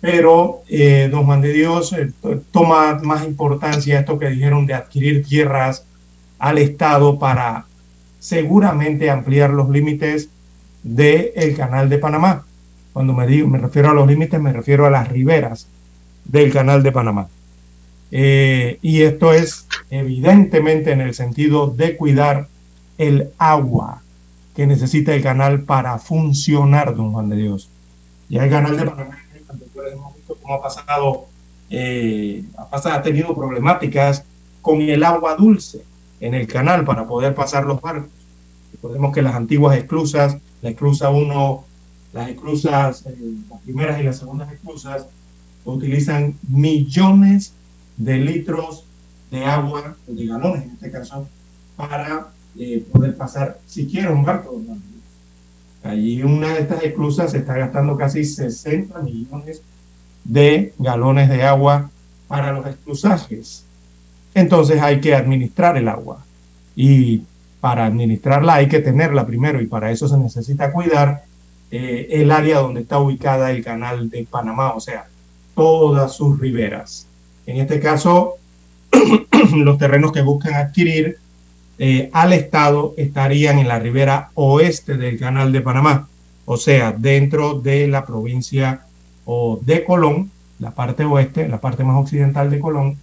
Pero, 0.00 0.62
eh, 0.68 1.08
don 1.10 1.24
Juan 1.26 1.40
de 1.40 1.52
Dios, 1.52 1.92
eh, 1.92 2.10
toma 2.52 3.00
más 3.02 3.24
importancia 3.24 3.98
esto 3.98 4.18
que 4.18 4.30
dijeron 4.30 4.66
de 4.66 4.74
adquirir 4.74 5.24
tierras 5.26 5.84
al 6.38 6.58
Estado 6.58 7.18
para 7.18 7.66
seguramente 8.20 9.10
ampliar 9.10 9.50
los 9.50 9.68
límites 9.68 10.28
del 10.82 11.56
canal 11.56 11.88
de 11.88 11.98
Panamá. 11.98 12.44
Cuando 12.92 13.12
me, 13.12 13.26
digo, 13.26 13.48
me 13.48 13.58
refiero 13.58 13.90
a 13.90 13.94
los 13.94 14.06
límites, 14.06 14.40
me 14.40 14.52
refiero 14.52 14.86
a 14.86 14.90
las 14.90 15.08
riberas 15.08 15.66
del 16.24 16.52
canal 16.52 16.82
de 16.82 16.92
Panamá. 16.92 17.28
Eh, 18.10 18.78
y 18.80 19.02
esto 19.02 19.32
es 19.32 19.66
evidentemente 19.90 20.92
en 20.92 21.00
el 21.00 21.14
sentido 21.14 21.68
de 21.68 21.96
cuidar 21.96 22.48
el 22.96 23.30
agua 23.38 24.02
que 24.54 24.66
necesita 24.66 25.14
el 25.14 25.22
canal 25.22 25.62
para 25.62 25.98
funcionar, 25.98 26.94
don 26.96 27.12
Juan 27.12 27.28
de 27.28 27.36
Dios. 27.36 27.68
Ya 28.28 28.44
el 28.44 28.50
canal 28.50 28.76
de 28.76 28.84
Panamá, 28.84 29.18
hemos 29.92 30.14
visto 30.14 30.36
cómo 30.40 30.54
ha 30.54 30.62
pasado, 30.62 31.26
eh, 31.70 32.44
ha 32.56 32.68
pasado, 32.68 32.96
ha 32.96 33.02
tenido 33.02 33.34
problemáticas 33.34 34.24
con 34.62 34.80
el 34.82 35.04
agua 35.04 35.36
dulce 35.36 35.84
en 36.20 36.34
el 36.34 36.46
canal 36.46 36.84
para 36.84 37.06
poder 37.06 37.34
pasar 37.34 37.64
los 37.64 37.80
barcos. 37.80 38.10
Recordemos 38.72 39.14
que 39.14 39.22
las 39.22 39.34
antiguas 39.34 39.76
esclusas, 39.76 40.36
la 40.62 40.70
esclusa 40.70 41.10
1, 41.10 41.64
las 42.12 42.28
esclusas, 42.28 43.06
eh, 43.06 43.16
las 43.50 43.60
primeras 43.62 44.00
y 44.00 44.04
las 44.04 44.18
segundas 44.18 44.52
esclusas, 44.52 45.06
utilizan 45.64 46.36
millones 46.48 47.52
de 47.96 48.18
litros 48.18 48.84
de 49.30 49.44
agua, 49.44 49.96
de 50.06 50.26
galones 50.26 50.64
en 50.64 50.70
este 50.72 50.90
caso, 50.90 51.28
para 51.76 52.28
eh, 52.58 52.84
poder 52.90 53.16
pasar 53.16 53.58
siquiera 53.66 54.10
un 54.10 54.24
barco. 54.24 54.60
Allí 55.82 56.22
una 56.22 56.54
de 56.54 56.60
estas 56.60 56.82
esclusas 56.82 57.30
se 57.30 57.38
está 57.38 57.56
gastando 57.56 57.96
casi 57.96 58.24
60 58.24 58.98
millones 59.00 59.62
de 60.24 60.74
galones 60.78 61.28
de 61.28 61.42
agua 61.42 61.90
para 62.26 62.52
los 62.52 62.66
esclusajes. 62.66 63.64
Entonces 64.34 64.80
hay 64.82 65.00
que 65.00 65.14
administrar 65.14 65.76
el 65.76 65.88
agua. 65.88 66.24
Y 66.76 67.22
para 67.60 67.86
administrarla 67.86 68.54
hay 68.54 68.68
que 68.68 68.80
tenerla 68.80 69.26
primero 69.26 69.60
y 69.60 69.66
para 69.66 69.90
eso 69.90 70.08
se 70.08 70.18
necesita 70.18 70.72
cuidar 70.72 71.24
eh, 71.70 72.08
el 72.10 72.30
área 72.30 72.60
donde 72.60 72.80
está 72.80 72.98
ubicada 72.98 73.50
el 73.50 73.64
canal 73.64 74.08
de 74.08 74.26
Panamá, 74.30 74.72
o 74.74 74.80
sea, 74.80 75.06
todas 75.54 76.14
sus 76.14 76.38
riberas. 76.38 77.06
En 77.46 77.56
este 77.56 77.80
caso, 77.80 78.34
los 79.56 79.78
terrenos 79.78 80.12
que 80.12 80.22
buscan 80.22 80.54
adquirir 80.54 81.18
eh, 81.80 82.10
al 82.12 82.32
Estado 82.32 82.94
estarían 82.96 83.58
en 83.58 83.68
la 83.68 83.78
ribera 83.78 84.30
oeste 84.34 84.96
del 84.96 85.16
Canal 85.16 85.52
de 85.52 85.60
Panamá, 85.60 86.08
o 86.44 86.56
sea, 86.56 86.90
dentro 86.90 87.60
de 87.60 87.86
la 87.86 88.04
provincia 88.04 88.82
o 89.24 89.60
de 89.62 89.84
Colón, 89.84 90.30
la 90.58 90.72
parte 90.72 91.04
oeste, 91.04 91.48
la 91.48 91.60
parte 91.60 91.84
más 91.84 91.96
occidental 92.00 92.50
de 92.50 92.58
Colón, 92.58 92.98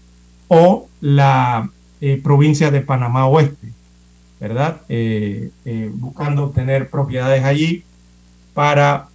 o 0.50 0.90
la 1.00 1.70
eh, 2.02 2.20
provincia 2.22 2.70
de 2.70 2.82
Panamá 2.82 3.28
Oeste, 3.28 3.70
¿verdad? 4.42 4.82
Eh, 4.90 5.52
buscando 5.94 6.46
obtener 6.46 6.90
propiedades 6.90 7.44
allí 7.46 7.84
para 8.54 9.08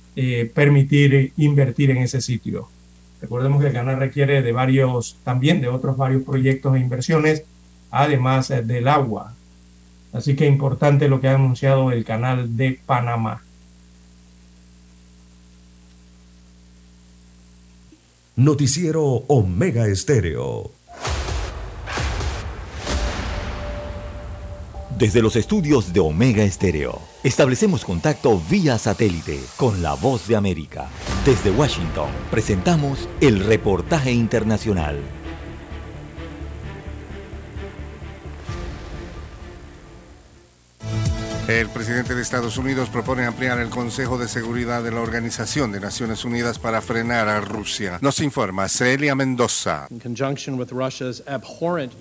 permitir 0.55 1.33
invertir 1.39 1.91
en 1.91 1.99
ese 1.99 2.21
sitio. 2.21 2.69
Recordemos 3.23 3.61
que 3.63 3.69
el 3.69 3.73
canal 3.73 3.99
requiere 3.99 4.43
de 4.43 4.53
varios, 4.53 5.17
también 5.25 5.63
de 5.63 5.69
otros 5.69 5.97
varios 5.97 6.25
proyectos 6.25 6.77
e 6.77 6.81
inversiones, 6.81 7.45
además 7.91 8.49
del 8.49 8.87
agua, 8.87 9.35
Así 10.13 10.35
que 10.35 10.47
importante 10.47 11.09
lo 11.09 11.21
que 11.21 11.29
ha 11.29 11.35
anunciado 11.35 11.93
el 11.93 12.05
canal 12.05 12.57
de 12.57 12.81
Panamá. 12.85 13.43
Noticiero 18.37 19.03
Omega 19.29 19.87
Estéreo. 19.87 20.73
Desde 25.01 25.23
los 25.23 25.37
estudios 25.37 25.93
de 25.93 26.01
Omega 26.01 26.43
Estéreo, 26.43 27.01
establecemos 27.23 27.85
contacto 27.85 28.41
vía 28.51 28.77
satélite 28.79 29.41
con 29.57 29.83
la 29.83 29.95
voz 29.95 30.27
de 30.29 30.37
América. 30.37 30.89
Desde 31.25 31.51
Washington, 31.51 32.11
presentamos 32.31 33.09
el 33.21 33.41
reportaje 33.41 34.13
internacional. 34.13 34.99
El 41.51 41.69
presidente 41.69 42.15
de 42.15 42.23
Estados 42.23 42.59
Unidos 42.59 42.89
propone 42.91 43.25
ampliar 43.25 43.59
el 43.59 43.71
Consejo 43.71 44.19
de 44.19 44.29
Seguridad 44.29 44.85
de 44.85 44.93
la 44.93 45.01
Organización 45.01 45.73
de 45.73 45.81
Naciones 45.81 46.25
Unidas 46.25 46.61
para 46.61 46.81
frenar 46.81 47.27
a 47.27 47.41
Rusia. 47.41 47.99
Nos 48.01 48.21
informa 48.21 48.69
Celia 48.69 49.17
Mendoza. 49.17 49.89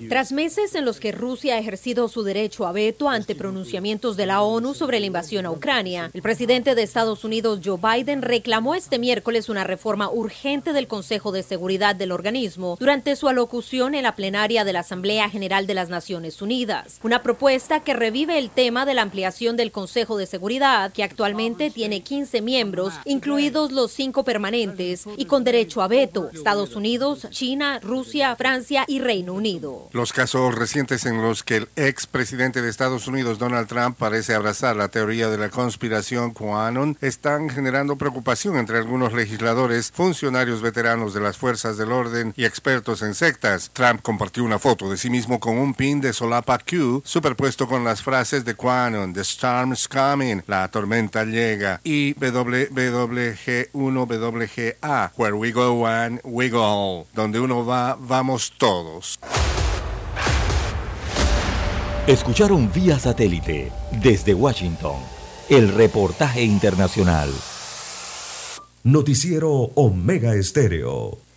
Tras 0.07 0.31
meses 0.31 0.75
en 0.75 0.85
los 0.85 0.99
que 0.99 1.11
Rusia 1.11 1.55
ha 1.55 1.57
ejercido 1.57 2.07
su 2.09 2.21
derecho 2.21 2.67
a 2.67 2.71
veto 2.71 3.09
ante 3.09 3.33
pronunciamientos 3.33 4.17
de 4.17 4.27
la 4.27 4.43
ONU 4.43 4.75
sobre 4.75 4.99
la 4.99 5.07
invasión 5.07 5.47
a 5.47 5.51
Ucrania, 5.51 6.11
el 6.13 6.21
presidente 6.21 6.75
de 6.75 6.83
Estados 6.83 7.23
Unidos, 7.23 7.61
Joe 7.65 7.79
Biden, 7.81 8.21
reclamó 8.21 8.75
este 8.75 8.99
miércoles 8.99 9.49
una 9.49 9.63
reforma 9.63 10.11
urgente 10.11 10.73
del 10.73 10.87
Consejo 10.87 11.31
de 11.31 11.41
Seguridad 11.41 11.95
del 11.95 12.11
organismo 12.11 12.77
durante 12.79 13.15
su 13.15 13.27
alocución 13.27 13.95
en 13.95 14.03
la 14.03 14.15
plenaria 14.15 14.63
de 14.63 14.73
la 14.73 14.81
Asamblea 14.81 15.27
General 15.27 15.65
de 15.65 15.73
las 15.73 15.89
Naciones 15.89 16.39
Unidas. 16.43 16.99
Una 17.01 17.23
propuesta 17.23 17.79
que 17.79 17.95
revive 17.95 18.37
el 18.37 18.51
tema 18.51 18.85
de 18.85 18.93
la 18.93 19.01
ampliación 19.01 19.38
del 19.39 19.71
Consejo 19.71 20.17
de 20.17 20.25
Seguridad, 20.25 20.91
que 20.91 21.01
actualmente 21.01 21.71
tiene 21.71 22.01
15 22.01 22.41
miembros, 22.41 22.93
incluidos 23.05 23.71
los 23.71 23.89
cinco 23.89 24.25
permanentes, 24.25 25.05
y 25.15 25.25
con 25.25 25.45
derecho 25.45 25.81
a 25.81 25.87
veto, 25.87 26.29
Estados 26.33 26.75
Unidos, 26.75 27.25
China, 27.29 27.79
Rusia, 27.81 28.35
Francia 28.35 28.83
y 28.85 28.99
Reino 28.99 29.33
Unido. 29.33 29.87
Los 29.93 30.11
casos 30.11 30.53
recientes 30.55 31.05
en 31.05 31.21
los 31.21 31.43
que 31.43 31.55
el 31.55 31.69
ex 31.77 32.05
presidente 32.05 32.61
de 32.61 32.69
Estados 32.69 33.07
Unidos, 33.07 33.39
Donald 33.39 33.69
Trump, 33.69 33.97
parece 33.97 34.35
abrazar 34.35 34.75
la 34.75 34.89
teoría 34.89 35.29
de 35.29 35.37
la 35.37 35.49
conspiración 35.49 36.33
QAnon 36.33 36.97
están 36.99 37.49
generando 37.49 37.95
preocupación 37.95 38.57
entre 38.57 38.77
algunos 38.77 39.13
legisladores, 39.13 39.89
funcionarios 39.93 40.61
veteranos 40.61 41.13
de 41.13 41.21
las 41.21 41.37
fuerzas 41.37 41.77
del 41.77 41.93
orden 41.93 42.33
y 42.35 42.43
expertos 42.43 43.01
en 43.03 43.13
sectas. 43.13 43.71
Trump 43.71 44.01
compartió 44.01 44.43
una 44.43 44.59
foto 44.59 44.91
de 44.91 44.97
sí 44.97 45.09
mismo 45.09 45.39
con 45.39 45.57
un 45.57 45.73
pin 45.73 46.01
de 46.01 46.11
solapa 46.11 46.59
Q 46.59 47.03
superpuesto 47.05 47.69
con 47.69 47.85
las 47.85 48.03
frases 48.03 48.43
de 48.43 48.55
QAnon, 48.55 49.13
The 49.19 49.25
Storm's 49.25 49.87
Coming, 49.89 50.43
la 50.47 50.69
tormenta 50.69 51.25
llega, 51.25 51.81
y 51.83 52.13
WWG1WGA, 52.13 55.11
Where 55.17 55.33
We 55.33 55.51
Go 55.51 55.73
One, 55.73 56.21
We 56.23 56.47
Go 56.47 56.63
All, 56.63 57.05
donde 57.13 57.41
uno 57.41 57.65
va, 57.65 57.97
vamos 57.99 58.53
todos. 58.57 59.19
Escucharon 62.07 62.71
vía 62.71 62.97
satélite 62.97 63.73
desde 64.01 64.33
Washington 64.33 64.95
el 65.49 65.67
reportaje 65.67 66.43
internacional. 66.43 67.29
Noticiero 68.83 69.51
Omega 69.75 70.33
Estéreo. 70.33 71.28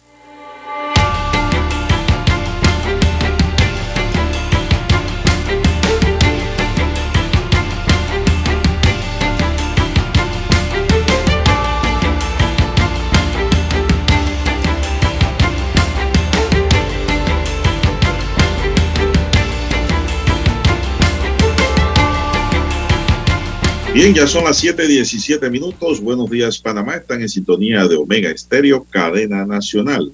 Bien, 23.94 24.14
ya 24.14 24.27
son 24.27 24.44
las 24.44 24.59
7:17 24.59 25.51
minutos. 25.51 26.01
Buenos 26.01 26.31
días, 26.31 26.59
Panamá. 26.59 26.94
Están 26.94 27.20
en 27.20 27.28
sintonía 27.28 27.86
de 27.86 27.97
Omega 27.97 28.31
Estéreo, 28.31 28.86
cadena 28.89 29.44
nacional. 29.44 30.10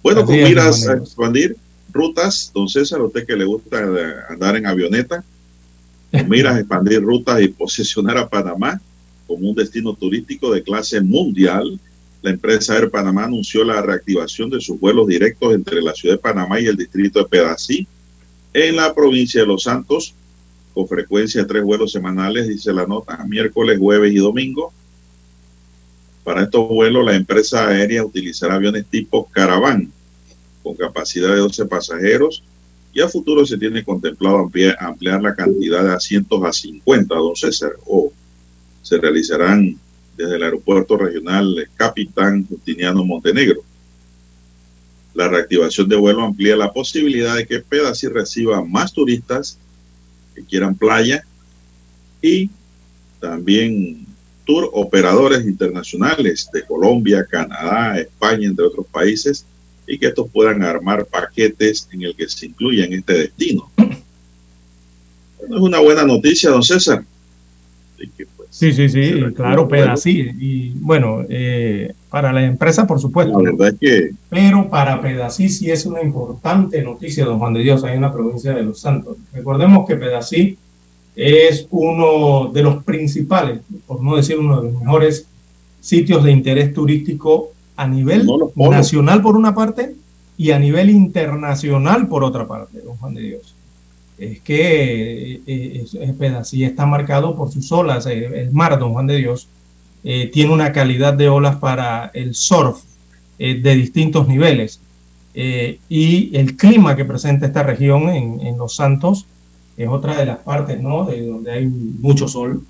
Bueno, 0.00 0.24
con 0.24 0.36
miras 0.36 0.86
a 0.86 0.94
expandir 0.94 1.56
rutas, 1.92 2.52
don 2.54 2.68
César, 2.68 3.00
a 3.00 3.04
usted 3.04 3.26
que 3.26 3.36
le 3.36 3.44
gusta 3.44 3.84
andar 4.28 4.54
en 4.54 4.66
avioneta, 4.66 5.24
con 6.12 6.28
miras 6.28 6.54
a 6.54 6.60
expandir 6.60 7.02
rutas 7.02 7.42
y 7.42 7.48
posicionar 7.48 8.16
a 8.16 8.28
Panamá 8.28 8.80
como 9.26 9.48
un 9.48 9.56
destino 9.56 9.92
turístico 9.94 10.52
de 10.52 10.62
clase 10.62 11.00
mundial, 11.00 11.80
la 12.22 12.30
empresa 12.30 12.76
Air 12.76 12.90
Panamá 12.90 13.24
anunció 13.24 13.64
la 13.64 13.82
reactivación 13.82 14.50
de 14.50 14.60
sus 14.60 14.78
vuelos 14.78 15.08
directos 15.08 15.52
entre 15.52 15.82
la 15.82 15.94
ciudad 15.94 16.14
de 16.14 16.20
Panamá 16.20 16.60
y 16.60 16.66
el 16.66 16.76
distrito 16.76 17.18
de 17.18 17.28
Pedací, 17.28 17.88
en 18.54 18.76
la 18.76 18.94
provincia 18.94 19.40
de 19.40 19.48
Los 19.48 19.64
Santos, 19.64 20.14
con 20.74 20.88
frecuencia 20.88 21.46
tres 21.46 21.62
vuelos 21.62 21.92
semanales, 21.92 22.48
dice 22.48 22.72
la 22.72 22.86
nota, 22.86 23.24
miércoles, 23.26 23.78
jueves 23.78 24.12
y 24.12 24.16
domingo. 24.16 24.72
Para 26.24 26.42
estos 26.42 26.68
vuelos, 26.68 27.04
la 27.04 27.14
empresa 27.14 27.68
aérea 27.68 28.04
utilizará 28.04 28.54
aviones 28.54 28.86
tipo 28.86 29.26
Caravan, 29.26 29.90
con 30.62 30.74
capacidad 30.76 31.30
de 31.30 31.38
12 31.38 31.66
pasajeros, 31.66 32.42
y 32.92 33.00
a 33.00 33.08
futuro 33.08 33.46
se 33.46 33.58
tiene 33.58 33.84
contemplado 33.84 34.38
ampliar, 34.38 34.76
ampliar 34.80 35.22
la 35.22 35.34
cantidad 35.34 35.84
de 35.84 35.94
asientos 35.94 36.42
a 36.44 36.52
50, 36.52 37.14
don 37.14 37.36
César, 37.36 37.72
o 37.86 38.12
se 38.82 38.98
realizarán 38.98 39.78
desde 40.16 40.36
el 40.36 40.42
aeropuerto 40.42 40.96
regional 40.96 41.68
Capitán 41.76 42.46
Justiniano 42.46 43.04
Montenegro. 43.04 43.62
La 45.14 45.28
reactivación 45.28 45.88
de 45.88 45.96
vuelo 45.96 46.22
amplía 46.22 46.56
la 46.56 46.72
posibilidad 46.72 47.36
de 47.36 47.46
que 47.46 47.60
Pedací 47.60 48.06
reciba 48.08 48.64
más 48.64 48.92
turistas 48.92 49.58
que 50.38 50.44
quieran 50.44 50.74
playa 50.76 51.24
y 52.22 52.50
también 53.20 54.06
tour 54.46 54.70
operadores 54.72 55.44
internacionales 55.44 56.48
de 56.52 56.64
Colombia, 56.64 57.26
Canadá, 57.28 57.98
España, 57.98 58.46
entre 58.46 58.64
otros 58.64 58.86
países, 58.86 59.44
y 59.86 59.98
que 59.98 60.06
estos 60.06 60.30
puedan 60.30 60.62
armar 60.62 61.04
paquetes 61.06 61.88
en 61.92 62.02
el 62.02 62.14
que 62.14 62.28
se 62.28 62.46
incluya 62.46 62.84
en 62.84 62.92
este 62.94 63.14
destino. 63.14 63.70
Bueno, 63.76 65.56
es 65.56 65.62
una 65.62 65.80
buena 65.80 66.04
noticia, 66.04 66.50
don 66.50 66.62
César. 66.62 67.04
Así 67.94 68.10
que, 68.16 68.26
Sí, 68.58 68.72
sí, 68.72 68.88
sí, 68.88 69.12
claro, 69.36 69.66
vuelo. 69.66 69.68
Pedací. 69.68 70.30
Y 70.36 70.70
bueno, 70.80 71.24
eh, 71.28 71.92
para 72.10 72.32
la 72.32 72.44
empresa, 72.44 72.88
por 72.88 72.98
supuesto. 72.98 73.40
La 73.40 73.52
verdad 73.52 73.68
es 73.68 73.78
que 73.78 74.10
Pero 74.28 74.68
para 74.68 75.00
Pedací 75.00 75.48
sí 75.48 75.70
es 75.70 75.86
una 75.86 76.02
importante 76.02 76.82
noticia, 76.82 77.24
don 77.24 77.38
Juan 77.38 77.54
de 77.54 77.60
Dios, 77.60 77.84
ahí 77.84 77.94
en 77.94 78.00
la 78.00 78.12
provincia 78.12 78.52
de 78.52 78.64
Los 78.64 78.80
Santos. 78.80 79.16
Recordemos 79.32 79.86
que 79.86 79.94
Pedací 79.94 80.58
es 81.14 81.68
uno 81.70 82.50
de 82.52 82.64
los 82.64 82.82
principales, 82.82 83.60
por 83.86 84.02
no 84.02 84.16
decir 84.16 84.36
uno 84.36 84.60
de 84.60 84.72
los 84.72 84.80
mejores 84.80 85.26
sitios 85.80 86.24
de 86.24 86.32
interés 86.32 86.74
turístico 86.74 87.52
a 87.76 87.86
nivel 87.86 88.26
nacional 88.56 89.22
por 89.22 89.36
una 89.36 89.54
parte 89.54 89.94
y 90.36 90.50
a 90.50 90.58
nivel 90.58 90.90
internacional 90.90 92.08
por 92.08 92.24
otra 92.24 92.48
parte, 92.48 92.80
don 92.80 92.96
Juan 92.96 93.14
de 93.14 93.22
Dios. 93.22 93.54
Es 94.18 94.40
que 94.40 95.40
eh, 95.46 95.80
es- 95.82 95.94
es 95.94 96.12
Pedací 96.14 96.64
está 96.64 96.86
marcado 96.86 97.36
por 97.36 97.50
sus 97.52 97.70
olas. 97.72 98.06
eh, 98.06 98.26
El 98.34 98.52
mar, 98.52 98.78
don 98.78 98.92
Juan 98.92 99.06
de 99.06 99.16
Dios, 99.16 99.48
eh, 100.04 100.28
tiene 100.32 100.52
una 100.52 100.72
calidad 100.72 101.14
de 101.14 101.28
olas 101.28 101.56
para 101.56 102.10
el 102.14 102.34
surf 102.34 102.82
de 103.38 103.74
distintos 103.76 104.26
niveles. 104.26 104.80
Y 105.88 106.36
el 106.36 106.56
clima 106.56 106.96
que 106.96 107.04
presenta 107.04 107.46
esta 107.46 107.62
región 107.62 108.08
en, 108.08 108.40
en 108.44 108.58
Los 108.58 108.74
Santos 108.74 109.26
es 109.76 109.86
otra 109.88 110.16
de 110.18 110.26
las 110.26 110.38
partes, 110.38 110.80
¿no? 110.82 111.04
De 111.04 111.24
donde 111.24 111.52
hay 111.52 111.66
mucho 111.66 112.26
sol. 112.26 112.64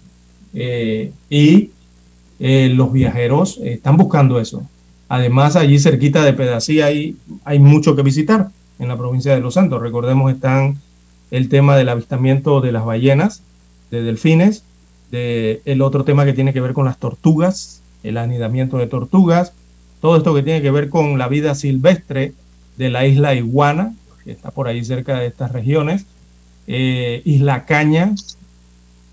Y 1.30 1.70
los 2.38 2.92
viajeros 2.92 3.58
están 3.64 3.96
buscando 3.96 4.38
eso. 4.40 4.62
Además, 5.08 5.56
allí 5.56 5.78
cerquita 5.78 6.22
de 6.22 6.34
Pedací 6.34 6.82
hay, 6.82 7.16
hay 7.46 7.58
mucho 7.58 7.96
que 7.96 8.02
visitar 8.02 8.50
en 8.78 8.88
la 8.88 8.96
provincia 8.98 9.34
de 9.34 9.40
Los 9.40 9.54
Santos. 9.54 9.80
Recordemos, 9.80 10.30
están 10.30 10.76
el 11.30 11.48
tema 11.48 11.76
del 11.76 11.88
avistamiento 11.88 12.60
de 12.60 12.72
las 12.72 12.84
ballenas, 12.84 13.42
de 13.90 14.02
delfines, 14.02 14.64
de 15.10 15.62
el 15.64 15.82
otro 15.82 16.04
tema 16.04 16.24
que 16.24 16.32
tiene 16.32 16.52
que 16.52 16.60
ver 16.60 16.72
con 16.72 16.84
las 16.84 16.98
tortugas, 16.98 17.82
el 18.02 18.16
anidamiento 18.16 18.78
de 18.78 18.86
tortugas, 18.86 19.52
todo 20.00 20.16
esto 20.16 20.34
que 20.34 20.42
tiene 20.42 20.62
que 20.62 20.70
ver 20.70 20.88
con 20.88 21.18
la 21.18 21.28
vida 21.28 21.54
silvestre 21.54 22.32
de 22.76 22.90
la 22.90 23.06
isla 23.06 23.34
Iguana, 23.34 23.94
que 24.24 24.32
está 24.32 24.50
por 24.50 24.68
ahí 24.68 24.84
cerca 24.84 25.18
de 25.18 25.26
estas 25.26 25.52
regiones, 25.52 26.06
eh, 26.66 27.22
Isla 27.24 27.64
Caña, 27.64 28.14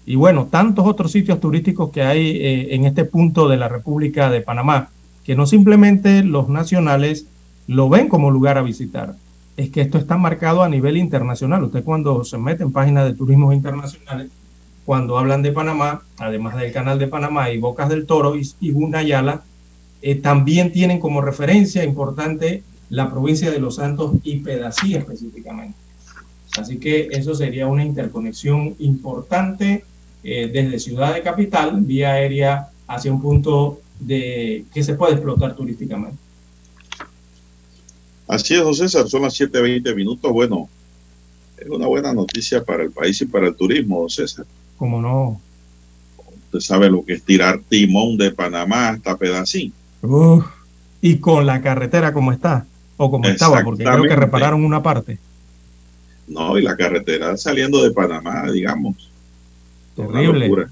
y 0.06 0.16
bueno, 0.16 0.48
tantos 0.52 0.86
otros 0.86 1.12
sitios 1.12 1.40
turísticos 1.40 1.90
que 1.90 2.04
hay 2.04 2.38
eh, 2.38 2.76
en 2.76 2.86
este 2.86 3.06
punto 3.06 3.48
de 3.48 3.58
la 3.58 3.68
República 3.68 4.30
de 4.30 4.42
Panamá, 4.42 4.90
que 5.24 5.36
no 5.36 5.48
simplemente 5.48 6.24
los 6.24 6.48
nacionales 6.48 7.26
lo 7.68 7.90
ven 7.90 8.08
como 8.08 8.30
lugar 8.30 8.60
a 8.60 8.62
visitar, 8.62 9.16
es 9.58 9.70
que 9.70 9.82
esto 9.82 9.98
está 9.98 10.18
marcado 10.18 10.64
a 10.64 10.70
nivel 10.70 10.98
internacional. 10.98 11.64
Usted 11.64 11.84
cuando 11.84 12.24
se 12.24 12.38
mete 12.38 12.64
en 12.64 12.72
páginas 12.72 13.06
de 13.06 13.14
turismo 13.14 13.54
internacionales, 13.54 14.30
cuando 14.86 15.18
hablan 15.18 15.42
de 15.42 15.52
Panamá, 15.52 16.04
además 16.18 16.58
del 16.58 16.72
canal 16.72 17.00
de 17.00 17.08
Panamá 17.08 17.50
y 17.50 17.58
Bocas 17.58 17.90
del 17.90 18.06
Toro 18.06 18.36
y, 18.36 18.48
y 18.60 18.72
Gunayala, 18.72 19.44
eh, 20.02 20.16
también 20.16 20.72
tienen 20.72 21.00
como 21.00 21.22
referencia 21.22 21.84
importante 21.84 22.64
la 22.90 23.10
provincia 23.10 23.50
de 23.50 23.60
Los 23.60 23.76
Santos 23.76 24.12
y 24.24 24.38
Pedací 24.40 24.96
específicamente. 24.96 25.78
Así 26.58 26.78
que 26.78 27.08
eso 27.12 27.34
sería 27.34 27.68
una 27.68 27.84
interconexión 27.84 28.76
importante 28.80 29.84
eh, 30.24 30.50
desde 30.52 30.80
Ciudad 30.80 31.14
de 31.14 31.22
Capital, 31.22 31.82
vía 31.82 32.12
aérea, 32.12 32.70
hacia 32.88 33.12
un 33.12 33.22
punto 33.22 33.80
que 34.08 34.84
se 34.84 34.94
puede 34.94 35.14
explotar 35.14 35.56
turísticamente. 35.56 36.18
Así 38.28 38.56
es, 38.56 38.62
don 38.62 38.74
César, 38.74 39.08
son 39.08 39.22
las 39.24 39.40
7.20 39.40 39.96
minutos. 39.96 40.32
Bueno, 40.32 40.70
es 41.58 41.70
una 41.70 41.88
buena 41.88 42.14
noticia 42.14 42.64
para 42.64 42.84
el 42.84 42.92
país 42.92 43.22
y 43.22 43.26
para 43.26 43.48
el 43.48 43.56
turismo, 43.56 44.00
don 44.02 44.10
César. 44.10 44.46
Como 44.78 45.02
no, 45.02 45.42
Usted 46.46 46.60
sabe 46.60 46.90
lo 46.90 47.04
que 47.04 47.14
es 47.14 47.24
tirar 47.24 47.60
timón 47.68 48.18
de 48.18 48.32
Panamá 48.32 48.90
hasta 48.90 49.18
Pedací. 49.18 49.74
Uf, 50.02 50.46
y 51.02 51.18
con 51.18 51.46
la 51.46 51.62
carretera 51.62 52.14
como 52.14 52.32
está, 52.32 52.66
o 52.98 53.12
como 53.12 53.28
estaba, 53.28 53.64
porque 53.64 53.84
creo 53.84 54.04
que 54.04 54.16
repararon 54.16 54.64
una 54.64 54.82
parte. 54.82 55.20
No, 56.28 56.58
y 56.58 56.62
la 56.62 56.76
carretera 56.76 57.36
saliendo 57.38 57.84
de 57.84 57.92
Panamá, 57.92 58.50
digamos. 58.52 59.12
Una 59.98 60.20
Terrible. 60.20 60.48
locura. 60.48 60.70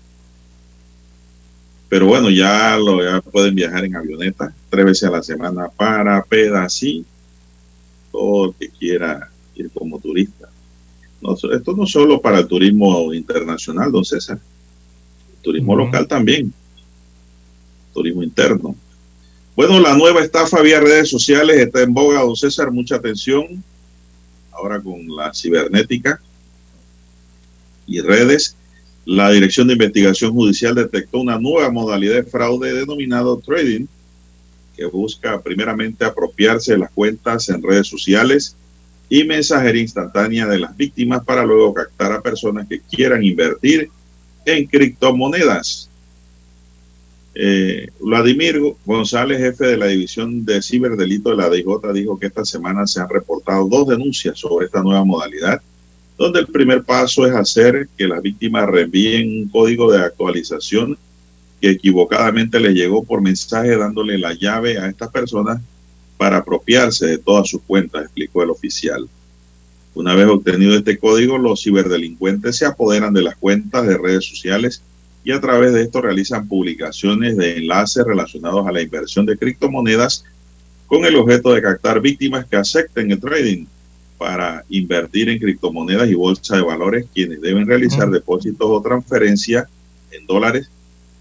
Pero 1.90 2.08
bueno, 2.08 2.30
ya, 2.30 2.76
lo, 2.78 3.04
ya 3.04 3.22
pueden 3.22 3.54
viajar 3.54 3.86
en 3.86 3.96
avioneta 3.96 4.52
tres 4.70 4.86
veces 4.86 5.04
a 5.04 5.12
la 5.12 5.22
semana 5.22 5.68
para 5.70 6.24
Pedací. 6.24 7.06
Que 8.60 8.70
quiera 8.70 9.30
ir 9.56 9.72
como 9.72 10.00
turista. 10.00 10.50
No, 11.22 11.34
esto 11.34 11.74
no 11.76 11.88
solo 11.88 12.22
para 12.22 12.40
el 12.40 12.48
turismo 12.48 13.14
internacional, 13.14 13.92
don 13.92 14.06
César. 14.06 14.40
El 15.36 15.42
turismo 15.42 15.76
local 15.76 16.08
también. 16.08 16.54
Turismo 17.94 18.22
interno. 18.22 18.76
Bueno, 19.56 19.80
la 19.80 19.96
nueva 19.96 20.22
estafa 20.22 20.62
vía 20.62 20.80
redes 20.80 21.10
sociales 21.10 21.58
está 21.58 21.82
en 21.82 21.94
boga, 21.94 22.22
don 22.22 22.36
César. 22.36 22.72
Mucha 22.72 22.96
atención. 22.96 23.64
Ahora 24.52 24.82
con 24.82 25.08
la 25.08 25.34
cibernética 25.34 26.22
y 27.88 28.00
redes. 28.02 28.56
La 29.06 29.32
Dirección 29.32 29.68
de 29.68 29.74
Investigación 29.74 30.32
Judicial 30.32 30.76
detectó 30.76 31.20
una 31.20 31.38
nueva 31.38 31.70
modalidad 31.72 32.16
de 32.16 32.24
fraude 32.24 32.74
denominado 32.74 33.38
trading, 33.40 33.86
busca 34.86 35.42
primeramente 35.42 36.06
apropiarse 36.06 36.74
de 36.74 36.80
las 36.80 36.92
cuentas 36.92 37.50
en 37.50 37.62
redes 37.62 37.88
sociales 37.88 38.56
y 39.10 39.24
mensajería 39.24 39.82
instantánea 39.82 40.48
de 40.48 40.60
las 40.60 40.76
víctimas 40.76 41.24
para 41.24 41.46
luego 41.46 41.74
captar 41.74 42.12
a 42.12 42.22
personas 42.22 42.68
que 42.68 42.82
quieran 42.82 43.24
invertir 43.24 43.90
en 44.46 44.66
criptomonedas. 44.66 45.90
Eh, 47.36 47.88
Vladimir 48.00 48.60
González, 48.86 49.40
jefe 49.40 49.66
de 49.66 49.78
la 49.78 49.88
División 49.88 50.46
de 50.46 50.62
Ciberdelito 50.62 51.32
de 51.32 51.38
la 51.38 51.50
DIJ, 51.50 51.94
dijo 51.94 52.20
que 52.20 52.28
esta 52.28 52.46
semana 52.46 52.86
se 52.86 53.02
han 53.02 53.10
reportado 53.10 53.68
dos 53.68 53.88
denuncias 53.88 54.38
sobre 54.38 54.68
esta 54.68 54.84
nueva 54.84 55.04
modalidad 55.04 55.62
donde 56.18 56.40
el 56.40 56.48
primer 56.48 56.84
paso 56.84 57.26
es 57.26 57.34
hacer 57.34 57.90
que 57.98 58.08
las 58.08 58.22
víctimas 58.22 58.70
reenvíen 58.70 59.44
un 59.44 59.50
código 59.50 59.92
de 59.92 60.00
actualización 60.00 60.98
que 61.64 61.70
equivocadamente 61.70 62.60
le 62.60 62.74
llegó 62.74 63.06
por 63.06 63.22
mensaje 63.22 63.78
dándole 63.78 64.18
la 64.18 64.34
llave 64.34 64.78
a 64.78 64.90
estas 64.90 65.10
personas 65.12 65.62
para 66.18 66.40
apropiarse 66.40 67.08
de 67.08 67.18
todas 67.20 67.48
sus 67.48 67.62
cuentas, 67.62 68.04
explicó 68.04 68.44
el 68.44 68.50
oficial. 68.50 69.08
Una 69.96 70.14
vez 70.14 70.28
obtenido 70.28 70.76
este 70.76 70.98
código, 70.98 71.38
los 71.38 71.64
ciberdelincuentes 71.64 72.58
se 72.58 72.66
apoderan 72.66 73.14
de 73.14 73.22
las 73.22 73.38
cuentas 73.38 73.88
de 73.88 73.98
redes 73.98 74.26
sociales 74.26 74.82
y 75.24 75.32
a 75.32 75.40
través 75.40 75.72
de 75.72 75.84
esto 75.84 76.02
realizan 76.02 76.50
publicaciones 76.50 77.38
de 77.38 77.60
enlaces 77.60 78.04
relacionados 78.04 78.68
a 78.68 78.72
la 78.74 78.82
inversión 78.82 79.26
de 79.26 79.38
criptomonedas 79.38 80.26
con 80.86 81.06
el 81.06 81.16
objeto 81.16 81.54
de 81.54 81.62
captar 81.62 82.02
víctimas 82.02 82.46
que 82.46 82.58
acepten 82.58 83.10
el 83.10 83.22
trading 83.22 83.68
para 84.18 84.66
invertir 84.68 85.30
en 85.30 85.40
criptomonedas 85.40 86.10
y 86.10 86.14
bolsa 86.14 86.58
de 86.58 86.64
valores, 86.64 87.06
quienes 87.14 87.40
deben 87.40 87.66
realizar 87.66 88.10
depósitos 88.10 88.68
o 88.70 88.82
transferencias 88.82 89.70
en 90.12 90.26
dólares, 90.26 90.70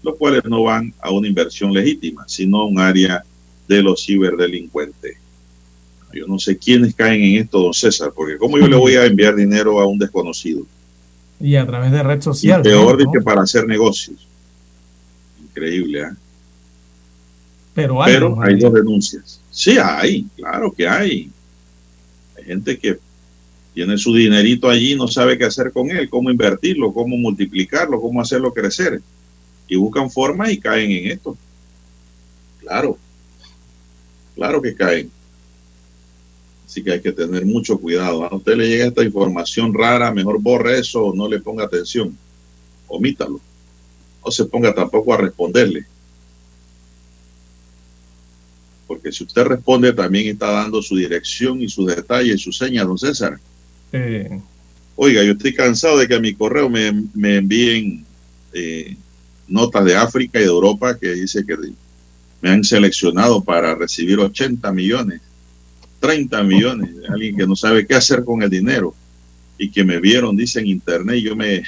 los 0.03 0.15
cuales 0.17 0.43
no 0.45 0.63
van 0.63 0.93
a 0.99 1.11
una 1.11 1.27
inversión 1.27 1.73
legítima, 1.73 2.25
sino 2.27 2.59
a 2.59 2.67
un 2.67 2.79
área 2.79 3.23
de 3.67 3.81
los 3.81 4.05
ciberdelincuentes. 4.05 5.17
Yo 6.13 6.27
no 6.27 6.37
sé 6.37 6.57
quiénes 6.57 6.93
caen 6.93 7.23
en 7.23 7.41
esto, 7.41 7.59
don 7.59 7.73
César, 7.73 8.11
porque 8.13 8.37
¿cómo 8.37 8.59
yo 8.59 8.67
le 8.67 8.75
voy 8.75 8.95
a 8.95 9.05
enviar 9.07 9.35
dinero 9.35 9.79
a 9.79 9.87
un 9.87 9.97
desconocido? 9.97 10.65
Y 11.39 11.55
a 11.55 11.65
través 11.65 11.91
de 11.91 12.03
red 12.03 12.19
Y 12.19 12.21
social. 12.21 12.61
peor 12.61 12.97
que 13.11 13.21
para 13.21 13.41
hacer 13.41 13.65
negocios. 13.65 14.27
Increíble, 15.41 16.03
¿ah? 16.03 16.15
Pero 17.73 18.03
hay, 18.03 18.13
Pero 18.13 18.41
hay 18.41 18.59
dos 18.59 18.73
denuncias. 18.73 19.41
Sí, 19.49 19.77
hay, 19.81 20.27
claro 20.35 20.71
que 20.71 20.87
hay. 20.87 21.31
Hay 22.37 22.43
gente 22.43 22.77
que 22.77 22.99
tiene 23.73 23.97
su 23.97 24.13
dinerito 24.13 24.69
allí 24.69 24.93
y 24.93 24.95
no 24.95 25.07
sabe 25.07 25.37
qué 25.37 25.45
hacer 25.45 25.71
con 25.71 25.89
él, 25.89 26.07
cómo 26.09 26.29
invertirlo, 26.29 26.93
cómo 26.93 27.17
multiplicarlo, 27.17 27.99
cómo 27.99 28.21
hacerlo 28.21 28.53
crecer. 28.53 29.01
Y 29.67 29.75
buscan 29.75 30.09
formas 30.09 30.51
y 30.51 30.59
caen 30.59 30.91
en 30.91 31.11
esto. 31.11 31.37
Claro, 32.59 32.97
claro 34.35 34.61
que 34.61 34.75
caen. 34.75 35.11
Así 36.65 36.83
que 36.83 36.91
hay 36.91 37.01
que 37.01 37.11
tener 37.11 37.45
mucho 37.45 37.79
cuidado. 37.79 38.23
A 38.23 38.35
usted 38.35 38.55
le 38.55 38.67
llega 38.67 38.87
esta 38.87 39.03
información 39.03 39.73
rara, 39.73 40.11
mejor 40.11 40.41
borre 40.41 40.79
eso 40.79 41.05
o 41.07 41.15
no 41.15 41.27
le 41.27 41.39
ponga 41.39 41.65
atención. 41.65 42.17
Omítalo. 42.87 43.39
No 44.25 44.31
se 44.31 44.45
ponga 44.45 44.73
tampoco 44.73 45.13
a 45.13 45.17
responderle. 45.17 45.85
Porque 48.87 49.11
si 49.11 49.23
usted 49.23 49.43
responde, 49.43 49.93
también 49.93 50.27
está 50.27 50.51
dando 50.51 50.81
su 50.81 50.95
dirección 50.95 51.61
y 51.61 51.69
sus 51.69 51.87
detalles, 51.87 52.41
sus 52.41 52.57
señas, 52.57 52.87
don 52.87 52.97
César. 52.97 53.39
Eh, 53.91 54.39
Oiga, 54.95 55.23
yo 55.23 55.31
estoy 55.31 55.53
cansado 55.53 55.97
de 55.97 56.07
que 56.07 56.15
a 56.15 56.19
mi 56.19 56.33
correo 56.33 56.69
me, 56.69 56.91
me 57.13 57.37
envíen 57.37 58.05
eh, 58.53 58.95
notas 59.53 59.85
de 59.85 59.95
África 59.95 60.39
y 60.39 60.43
de 60.43 60.49
Europa 60.49 60.97
que 60.97 61.13
dice 61.13 61.45
que 61.45 61.55
me 62.41 62.49
han 62.49 62.63
seleccionado 62.63 63.43
para 63.43 63.75
recibir 63.75 64.19
80 64.19 64.71
millones, 64.73 65.21
30 65.99 66.43
millones, 66.43 66.89
alguien 67.07 67.37
que 67.37 67.47
no 67.47 67.55
sabe 67.55 67.85
qué 67.85 67.93
hacer 67.95 68.23
con 68.23 68.41
el 68.41 68.49
dinero 68.49 68.93
y 69.57 69.69
que 69.69 69.83
me 69.83 69.99
vieron, 69.99 70.35
dice 70.35 70.59
en 70.59 70.67
internet, 70.67 71.17
y 71.17 71.23
yo 71.23 71.35
me 71.35 71.63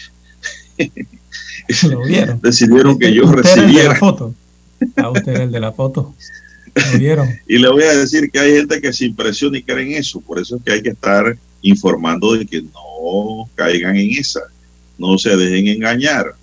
decidieron 2.41 2.97
que 2.97 3.13
yo 3.13 3.25
Usted 3.25 3.35
la 3.37 3.41
recibiera. 3.41 3.95
foto. 3.95 4.33
A 4.97 5.09
usted 5.09 5.31
era 5.31 5.43
el 5.43 5.51
de 5.51 5.59
la 5.59 5.71
foto. 5.71 6.13
Lo 6.91 6.99
vieron. 6.99 7.29
Y 7.47 7.57
le 7.57 7.69
voy 7.69 7.83
a 7.83 7.95
decir 7.95 8.29
que 8.29 8.39
hay 8.39 8.55
gente 8.55 8.81
que 8.81 8.91
se 8.91 9.05
impresiona 9.05 9.57
y 9.57 9.63
cree 9.63 9.85
en 9.85 9.93
eso. 9.93 10.19
Por 10.19 10.39
eso 10.39 10.57
es 10.57 10.63
que 10.63 10.71
hay 10.73 10.81
que 10.81 10.89
estar 10.89 11.37
informando 11.61 12.33
de 12.33 12.45
que 12.45 12.61
no 12.61 13.49
caigan 13.55 13.95
en 13.95 14.11
esa. 14.11 14.41
No 14.97 15.17
se 15.17 15.37
dejen 15.37 15.67
engañar. 15.67 16.33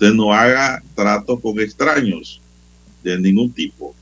Usted 0.00 0.14
no 0.14 0.32
haga 0.32 0.80
tratos 0.94 1.40
con 1.40 1.58
extraños 1.58 2.40
de 3.02 3.18
ningún 3.18 3.50
tipo. 3.50 3.92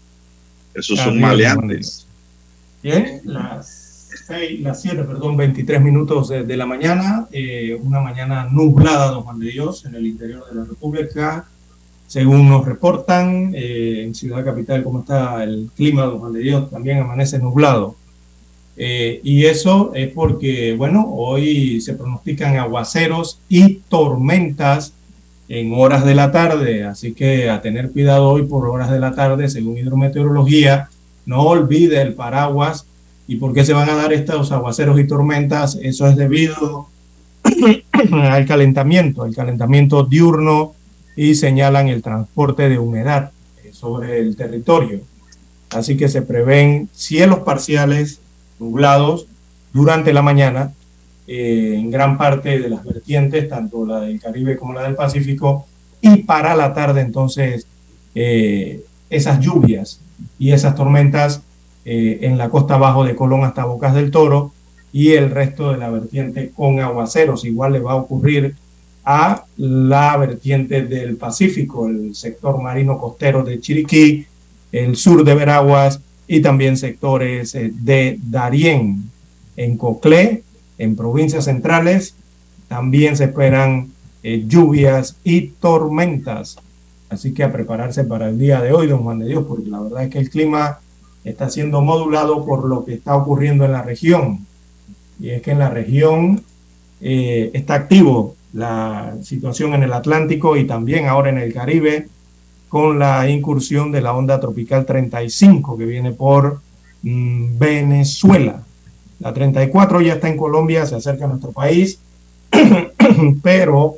Esos 0.75 0.99
son 0.99 1.19
maleantes. 1.19 2.07
Bien, 2.83 3.23
las 3.25 4.11
seis, 4.27 4.61
las 4.61 4.83
7, 4.83 5.05
perdón, 5.05 5.39
23 5.39 5.81
minutos 5.81 6.29
de, 6.29 6.45
de 6.45 6.57
la 6.59 6.67
mañana, 6.67 7.27
eh, 7.33 7.81
una 7.83 8.01
mañana 8.01 8.45
nublada, 8.45 9.11
don 9.11 9.23
Juan 9.23 9.39
de 9.39 9.47
Dios, 9.47 9.87
en 9.87 9.95
el 9.95 10.05
interior 10.05 10.45
de 10.51 10.57
la 10.57 10.65
República. 10.65 11.47
Según 12.07 12.47
nos 12.47 12.67
reportan, 12.67 13.55
eh, 13.55 14.03
en 14.05 14.15
Ciudad 14.15 14.45
Capital, 14.45 14.85
cómo 14.85 15.01
está 15.01 15.43
el 15.45 15.71
clima, 15.75 16.03
don 16.03 16.19
Juan 16.19 16.35
de 16.35 16.41
Dios, 16.41 16.71
también 16.71 16.99
amanece 16.99 17.39
nublado. 17.39 17.97
Eh, 18.77 19.23
y 19.25 19.47
eso 19.47 19.93
es 19.95 20.13
porque, 20.13 20.75
bueno, 20.77 21.07
hoy 21.09 21.81
se 21.81 21.95
pronostican 21.95 22.59
aguaceros 22.59 23.41
y 23.49 23.77
tormentas 23.89 24.93
en 25.49 25.73
horas 25.75 26.05
de 26.05 26.15
la 26.15 26.33
tarde, 26.33 26.85
así 26.85 27.13
que 27.13 27.49
a 27.51 27.63
tener 27.63 27.91
cuidado 27.91 28.29
hoy 28.29 28.43
por 28.43 28.69
horas 28.69 28.91
de 28.91 28.99
la 28.99 29.15
tarde, 29.15 29.49
según 29.49 29.79
hidrometeorología, 29.79 30.89
no 31.25 31.43
olvide 31.43 32.03
el 32.03 32.15
paraguas. 32.15 32.87
¿Y 33.29 33.37
por 33.37 33.53
qué 33.53 33.65
se 33.65 33.73
van 33.73 33.89
a 33.91 33.97
dar 33.97 34.13
estos 34.13 34.53
aguaceros 34.53 34.99
y 35.01 35.07
tormentas? 35.07 35.79
Eso 35.83 36.07
es 36.07 36.17
debido 36.17 36.89
al 38.13 38.47
calentamiento, 38.47 39.23
al 39.23 39.35
calentamiento 39.35 40.05
diurno 40.05 40.75
y 41.17 41.35
señalan 41.35 41.89
el 41.89 42.03
transporte 42.03 42.69
de 42.69 42.79
humedad 42.79 43.33
sobre 43.73 44.21
el 44.21 44.37
territorio. 44.37 45.01
Así 45.71 45.97
que 45.97 46.09
se 46.09 46.23
prevén 46.23 46.89
cielos 46.93 47.41
parciales 47.41 48.21
nublados 48.59 49.27
durante 49.73 50.13
la 50.13 50.23
mañana 50.23 50.73
eh, 51.29 51.75
en 51.77 51.91
gran 51.91 52.17
parte 52.17 52.59
de 52.61 52.69
las 52.69 52.85
vertientes, 52.85 53.49
tanto 53.49 53.85
la 53.85 54.01
del 54.01 54.21
Caribe 54.21 54.57
como 54.57 54.75
la 54.75 54.85
del 54.85 54.95
Pacífico, 54.95 55.67
y 56.01 56.19
para 56.19 56.55
la 56.55 56.73
tarde 56.73 57.01
entonces 57.01 57.67
eh, 58.15 58.85
esas 59.11 59.41
lluvias 59.41 60.01
y 60.39 60.53
esas 60.53 60.77
tormentas 60.77 61.43
eh, 61.85 62.19
en 62.23 62.39
la 62.39 62.49
costa 62.49 62.75
abajo 62.75 63.05
de 63.05 63.17
Colón 63.17 63.45
hasta 63.45 63.65
Bocas 63.65 63.95
del 63.95 64.11
Toro 64.11 64.53
y 64.93 65.13
el 65.13 65.31
resto 65.31 65.73
de 65.73 65.79
la 65.79 65.91
vertiente 65.91 66.53
con 66.55 66.79
aguaceros. 66.79 67.45
Igual 67.45 67.73
le 67.73 67.81
va 67.81 67.93
a 67.93 67.97
ocurrir 67.97 68.55
a 69.05 69.45
la 69.57 70.17
vertiente 70.17 70.83
del 70.83 71.17
Pacífico, 71.17 71.89
el 71.89 72.15
sector 72.15 72.63
marino 72.63 72.99
costero 72.99 73.43
de 73.43 73.61
Chiriquí, 73.61 74.27
el 74.71 74.97
sur 74.97 75.25
de 75.25 75.35
Veraguas 75.35 76.01
y 76.29 76.41
también 76.41 76.77
sectores 76.77 77.53
de 77.53 78.19
Darién, 78.23 79.11
en 79.57 79.77
Coclé, 79.77 80.43
en 80.79 80.97
provincias 80.97 81.45
centrales. 81.45 82.15
También 82.69 83.17
se 83.17 83.25
esperan 83.25 83.91
eh, 84.23 84.45
lluvias 84.47 85.17
y 85.25 85.49
tormentas. 85.49 86.59
Así 87.09 87.33
que 87.33 87.45
a 87.45 87.53
prepararse 87.53 88.05
para 88.05 88.29
el 88.29 88.39
día 88.39 88.61
de 88.61 88.73
hoy, 88.73 88.89
don 88.89 89.03
Juan 89.03 89.21
de 89.21 89.29
Dios, 89.29 89.45
porque 89.47 89.71
la 89.71 89.81
verdad 89.81 90.05
es 90.05 90.11
que 90.11 90.19
el 90.19 90.31
clima 90.31 90.81
está 91.25 91.49
siendo 91.49 91.83
modulado 91.83 92.45
por 92.45 92.69
lo 92.69 92.85
que 92.85 92.95
está 92.95 93.17
ocurriendo 93.17 93.65
en 93.65 93.73
la 93.73 93.83
región. 93.83 94.47
Y 95.21 95.31
es 95.31 95.43
que 95.43 95.53
en 95.53 95.59
la 95.59 95.71
región 95.71 96.43
eh, 97.01 97.51
está 97.55 97.75
activo 97.75 98.35
la 98.53 99.15
situación 99.23 99.75
en 99.75 99.83
el 99.83 99.93
Atlántico 99.93 100.57
y 100.57 100.67
también 100.67 101.07
ahora 101.07 101.31
en 101.31 101.39
el 101.39 101.53
Caribe 101.53 102.09
con 102.69 102.99
la 102.99 103.29
incursión 103.29 103.93
de 103.93 104.01
la 104.01 104.15
onda 104.15 104.41
tropical 104.41 104.87
35 104.87 105.77
que 105.77 105.85
viene 105.85 106.13
por 106.13 106.61
mm, 107.03 107.59
Venezuela. 107.59 108.63
La 109.19 109.33
34 109.33 110.01
ya 110.03 110.15
está 110.15 110.29
en 110.29 110.37
Colombia, 110.37 110.87
se 110.87 110.97
acerca 110.97 111.25
a 111.25 111.29
nuestro 111.29 111.53
país, 111.53 111.99
pero 113.43 113.95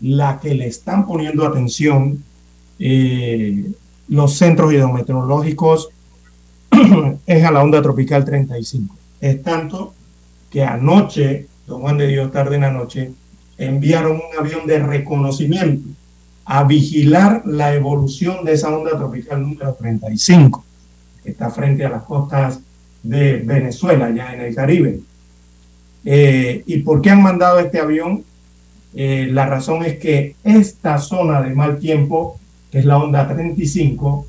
la 0.00 0.38
que 0.40 0.54
le 0.54 0.66
están 0.66 1.06
poniendo 1.06 1.46
atención 1.46 2.22
eh, 2.78 3.70
los 4.08 4.36
centros 4.36 4.72
hidrometeorológicos 4.72 5.88
es 7.26 7.44
a 7.44 7.50
la 7.50 7.62
onda 7.62 7.80
tropical 7.80 8.24
35. 8.24 8.94
Es 9.20 9.42
tanto 9.42 9.94
que 10.50 10.62
anoche, 10.62 11.46
don 11.66 11.80
Juan 11.80 11.98
de 11.98 12.08
Dios, 12.08 12.30
tarde 12.32 12.56
en 12.56 12.62
la 12.62 12.70
noche, 12.70 13.12
enviaron 13.58 14.16
un 14.16 14.38
avión 14.38 14.66
de 14.66 14.78
reconocimiento 14.78 15.88
a 16.44 16.64
vigilar 16.64 17.42
la 17.44 17.74
evolución 17.74 18.44
de 18.44 18.52
esa 18.52 18.76
onda 18.76 18.96
tropical 18.96 19.42
número 19.42 19.74
35, 19.74 20.64
que 21.22 21.30
está 21.30 21.50
frente 21.50 21.84
a 21.84 21.90
las 21.90 22.02
costas 22.02 22.60
de 23.08 23.38
Venezuela, 23.38 24.10
ya 24.10 24.34
en 24.34 24.40
el 24.40 24.54
Caribe. 24.54 25.00
Eh, 26.04 26.62
¿Y 26.66 26.78
por 26.78 27.00
qué 27.00 27.10
han 27.10 27.22
mandado 27.22 27.58
este 27.58 27.80
avión? 27.80 28.24
Eh, 28.94 29.28
la 29.30 29.46
razón 29.46 29.84
es 29.84 29.98
que 29.98 30.34
esta 30.42 30.98
zona 30.98 31.42
de 31.42 31.54
mal 31.54 31.78
tiempo, 31.78 32.38
que 32.70 32.78
es 32.78 32.84
la 32.84 32.98
onda 32.98 33.28
35, 33.28 34.26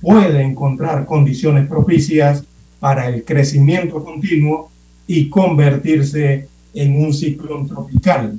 puede 0.00 0.42
encontrar 0.42 1.06
condiciones 1.06 1.68
propicias 1.68 2.44
para 2.80 3.08
el 3.08 3.24
crecimiento 3.24 4.02
continuo 4.02 4.70
y 5.06 5.28
convertirse 5.28 6.48
en 6.74 7.04
un 7.04 7.12
ciclón 7.12 7.68
tropical. 7.68 8.38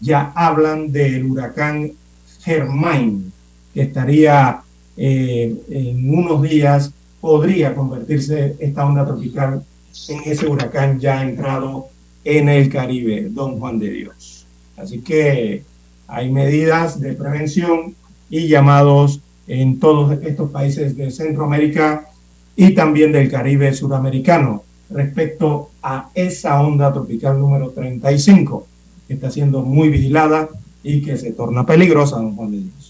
Ya 0.00 0.32
hablan 0.34 0.92
del 0.92 1.24
huracán 1.24 1.92
Germain, 2.40 3.32
que 3.72 3.82
estaría 3.82 4.60
eh, 4.96 5.54
en 5.70 6.18
unos 6.18 6.42
días, 6.42 6.92
podría 7.24 7.74
convertirse 7.74 8.54
esta 8.58 8.84
onda 8.84 9.06
tropical 9.06 9.64
en 10.08 10.20
ese 10.30 10.46
huracán 10.46 11.00
ya 11.00 11.22
entrado 11.22 11.86
en 12.22 12.50
el 12.50 12.68
Caribe, 12.68 13.28
don 13.30 13.58
Juan 13.58 13.78
de 13.78 13.88
Dios. 13.88 14.44
Así 14.76 15.00
que 15.00 15.62
hay 16.06 16.30
medidas 16.30 17.00
de 17.00 17.14
prevención 17.14 17.94
y 18.28 18.46
llamados 18.46 19.22
en 19.46 19.78
todos 19.78 20.18
estos 20.22 20.50
países 20.50 20.98
de 20.98 21.10
Centroamérica 21.10 22.10
y 22.56 22.74
también 22.74 23.10
del 23.10 23.30
Caribe 23.30 23.72
suramericano 23.72 24.62
respecto 24.90 25.70
a 25.82 26.10
esa 26.14 26.60
onda 26.60 26.92
tropical 26.92 27.40
número 27.40 27.70
35, 27.70 28.66
que 29.08 29.14
está 29.14 29.30
siendo 29.30 29.62
muy 29.62 29.88
vigilada 29.88 30.50
y 30.82 31.00
que 31.00 31.16
se 31.16 31.32
torna 31.32 31.64
peligrosa, 31.64 32.16
don 32.16 32.36
Juan 32.36 32.50
de 32.50 32.58
Dios. 32.58 32.83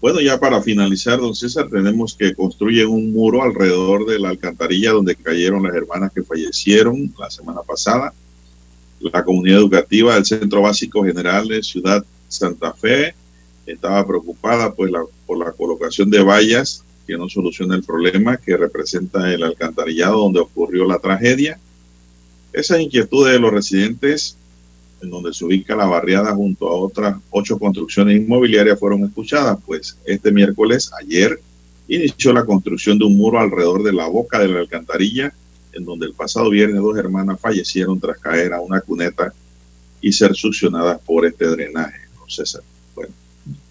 Bueno, 0.00 0.20
ya 0.22 0.40
para 0.40 0.62
finalizar, 0.62 1.18
don 1.20 1.34
César, 1.34 1.68
tenemos 1.68 2.14
que 2.14 2.34
construir 2.34 2.86
un 2.86 3.12
muro 3.12 3.42
alrededor 3.42 4.06
de 4.06 4.18
la 4.18 4.30
alcantarilla 4.30 4.92
donde 4.92 5.14
cayeron 5.14 5.62
las 5.62 5.74
hermanas 5.74 6.10
que 6.14 6.22
fallecieron 6.22 7.12
la 7.18 7.30
semana 7.30 7.60
pasada. 7.60 8.14
La 9.00 9.22
comunidad 9.22 9.58
educativa 9.58 10.14
del 10.14 10.24
Centro 10.24 10.62
Básico 10.62 11.04
General 11.04 11.46
de 11.46 11.62
Ciudad 11.62 12.02
Santa 12.28 12.72
Fe 12.72 13.14
estaba 13.66 14.06
preocupada 14.06 14.72
pues, 14.72 14.90
por 15.26 15.38
la 15.38 15.52
colocación 15.52 16.08
de 16.08 16.22
vallas 16.22 16.82
que 17.06 17.18
no 17.18 17.28
soluciona 17.28 17.74
el 17.74 17.82
problema 17.82 18.38
que 18.38 18.56
representa 18.56 19.32
el 19.32 19.42
alcantarillado 19.42 20.20
donde 20.20 20.40
ocurrió 20.40 20.86
la 20.86 20.98
tragedia. 20.98 21.58
Esas 22.52 22.80
inquietudes 22.80 23.34
de 23.34 23.40
los 23.40 23.52
residentes, 23.52 24.36
en 25.02 25.10
donde 25.10 25.32
se 25.32 25.44
ubica 25.44 25.74
la 25.74 25.86
barriada 25.86 26.34
junto 26.34 26.68
a 26.68 26.74
otras 26.74 27.16
ocho 27.30 27.58
construcciones 27.58 28.16
inmobiliarias, 28.20 28.78
fueron 28.78 29.04
escuchadas, 29.04 29.58
pues 29.64 29.96
este 30.04 30.30
miércoles, 30.30 30.90
ayer, 31.00 31.40
inició 31.88 32.32
la 32.32 32.44
construcción 32.44 32.98
de 32.98 33.04
un 33.06 33.16
muro 33.16 33.38
alrededor 33.40 33.82
de 33.82 33.92
la 33.92 34.06
boca 34.06 34.38
de 34.38 34.48
la 34.48 34.60
alcantarilla, 34.60 35.32
en 35.72 35.84
donde 35.84 36.06
el 36.06 36.12
pasado 36.14 36.50
viernes 36.50 36.80
dos 36.82 36.96
hermanas 36.98 37.40
fallecieron 37.40 37.98
tras 37.98 38.18
caer 38.18 38.52
a 38.52 38.60
una 38.60 38.80
cuneta 38.80 39.32
y 40.00 40.12
ser 40.12 40.34
succionadas 40.34 41.00
por 41.00 41.26
este 41.26 41.46
drenaje. 41.46 42.00
No, 42.16 42.28
César. 42.28 42.62
Bueno, 42.94 43.12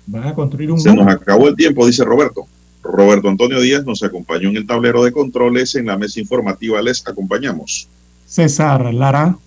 Van 0.07 0.27
a 0.27 0.33
construir 0.33 0.71
un 0.71 0.79
se 0.79 0.89
muro. 0.89 1.05
nos 1.05 1.13
acabó 1.13 1.47
el 1.47 1.55
tiempo, 1.55 1.85
dice 1.85 2.03
Roberto. 2.03 2.45
Roberto 2.81 3.27
Antonio 3.27 3.59
Díaz 3.59 3.85
nos 3.85 4.01
acompañó 4.03 4.49
en 4.49 4.57
el 4.57 4.65
tablero 4.65 5.03
de 5.03 5.11
controles, 5.11 5.75
en 5.75 5.87
la 5.87 5.97
mesa 5.97 6.19
informativa 6.19 6.81
les 6.81 7.05
acompañamos. 7.05 7.87
César 8.25 8.93
Lara. 8.93 9.37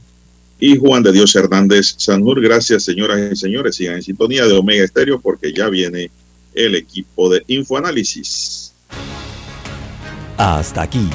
Y 0.65 0.79
Juan 0.79 1.03
de 1.03 1.11
Dios 1.11 1.35
Hernández 1.35 1.97
Sanjur, 1.99 2.41
gracias 2.41 2.85
señoras 2.85 3.33
y 3.33 3.35
señores, 3.35 3.75
sigan 3.75 3.97
en 3.97 4.03
sintonía 4.05 4.47
de 4.47 4.53
Omega 4.53 4.85
Estéreo 4.85 5.21
porque 5.21 5.53
ya 5.53 5.69
viene 5.69 6.09
el 6.55 6.77
equipo 6.77 7.29
de 7.29 7.43
Infoanálisis. 7.49 8.73
Hasta 10.37 10.83
aquí, 10.83 11.09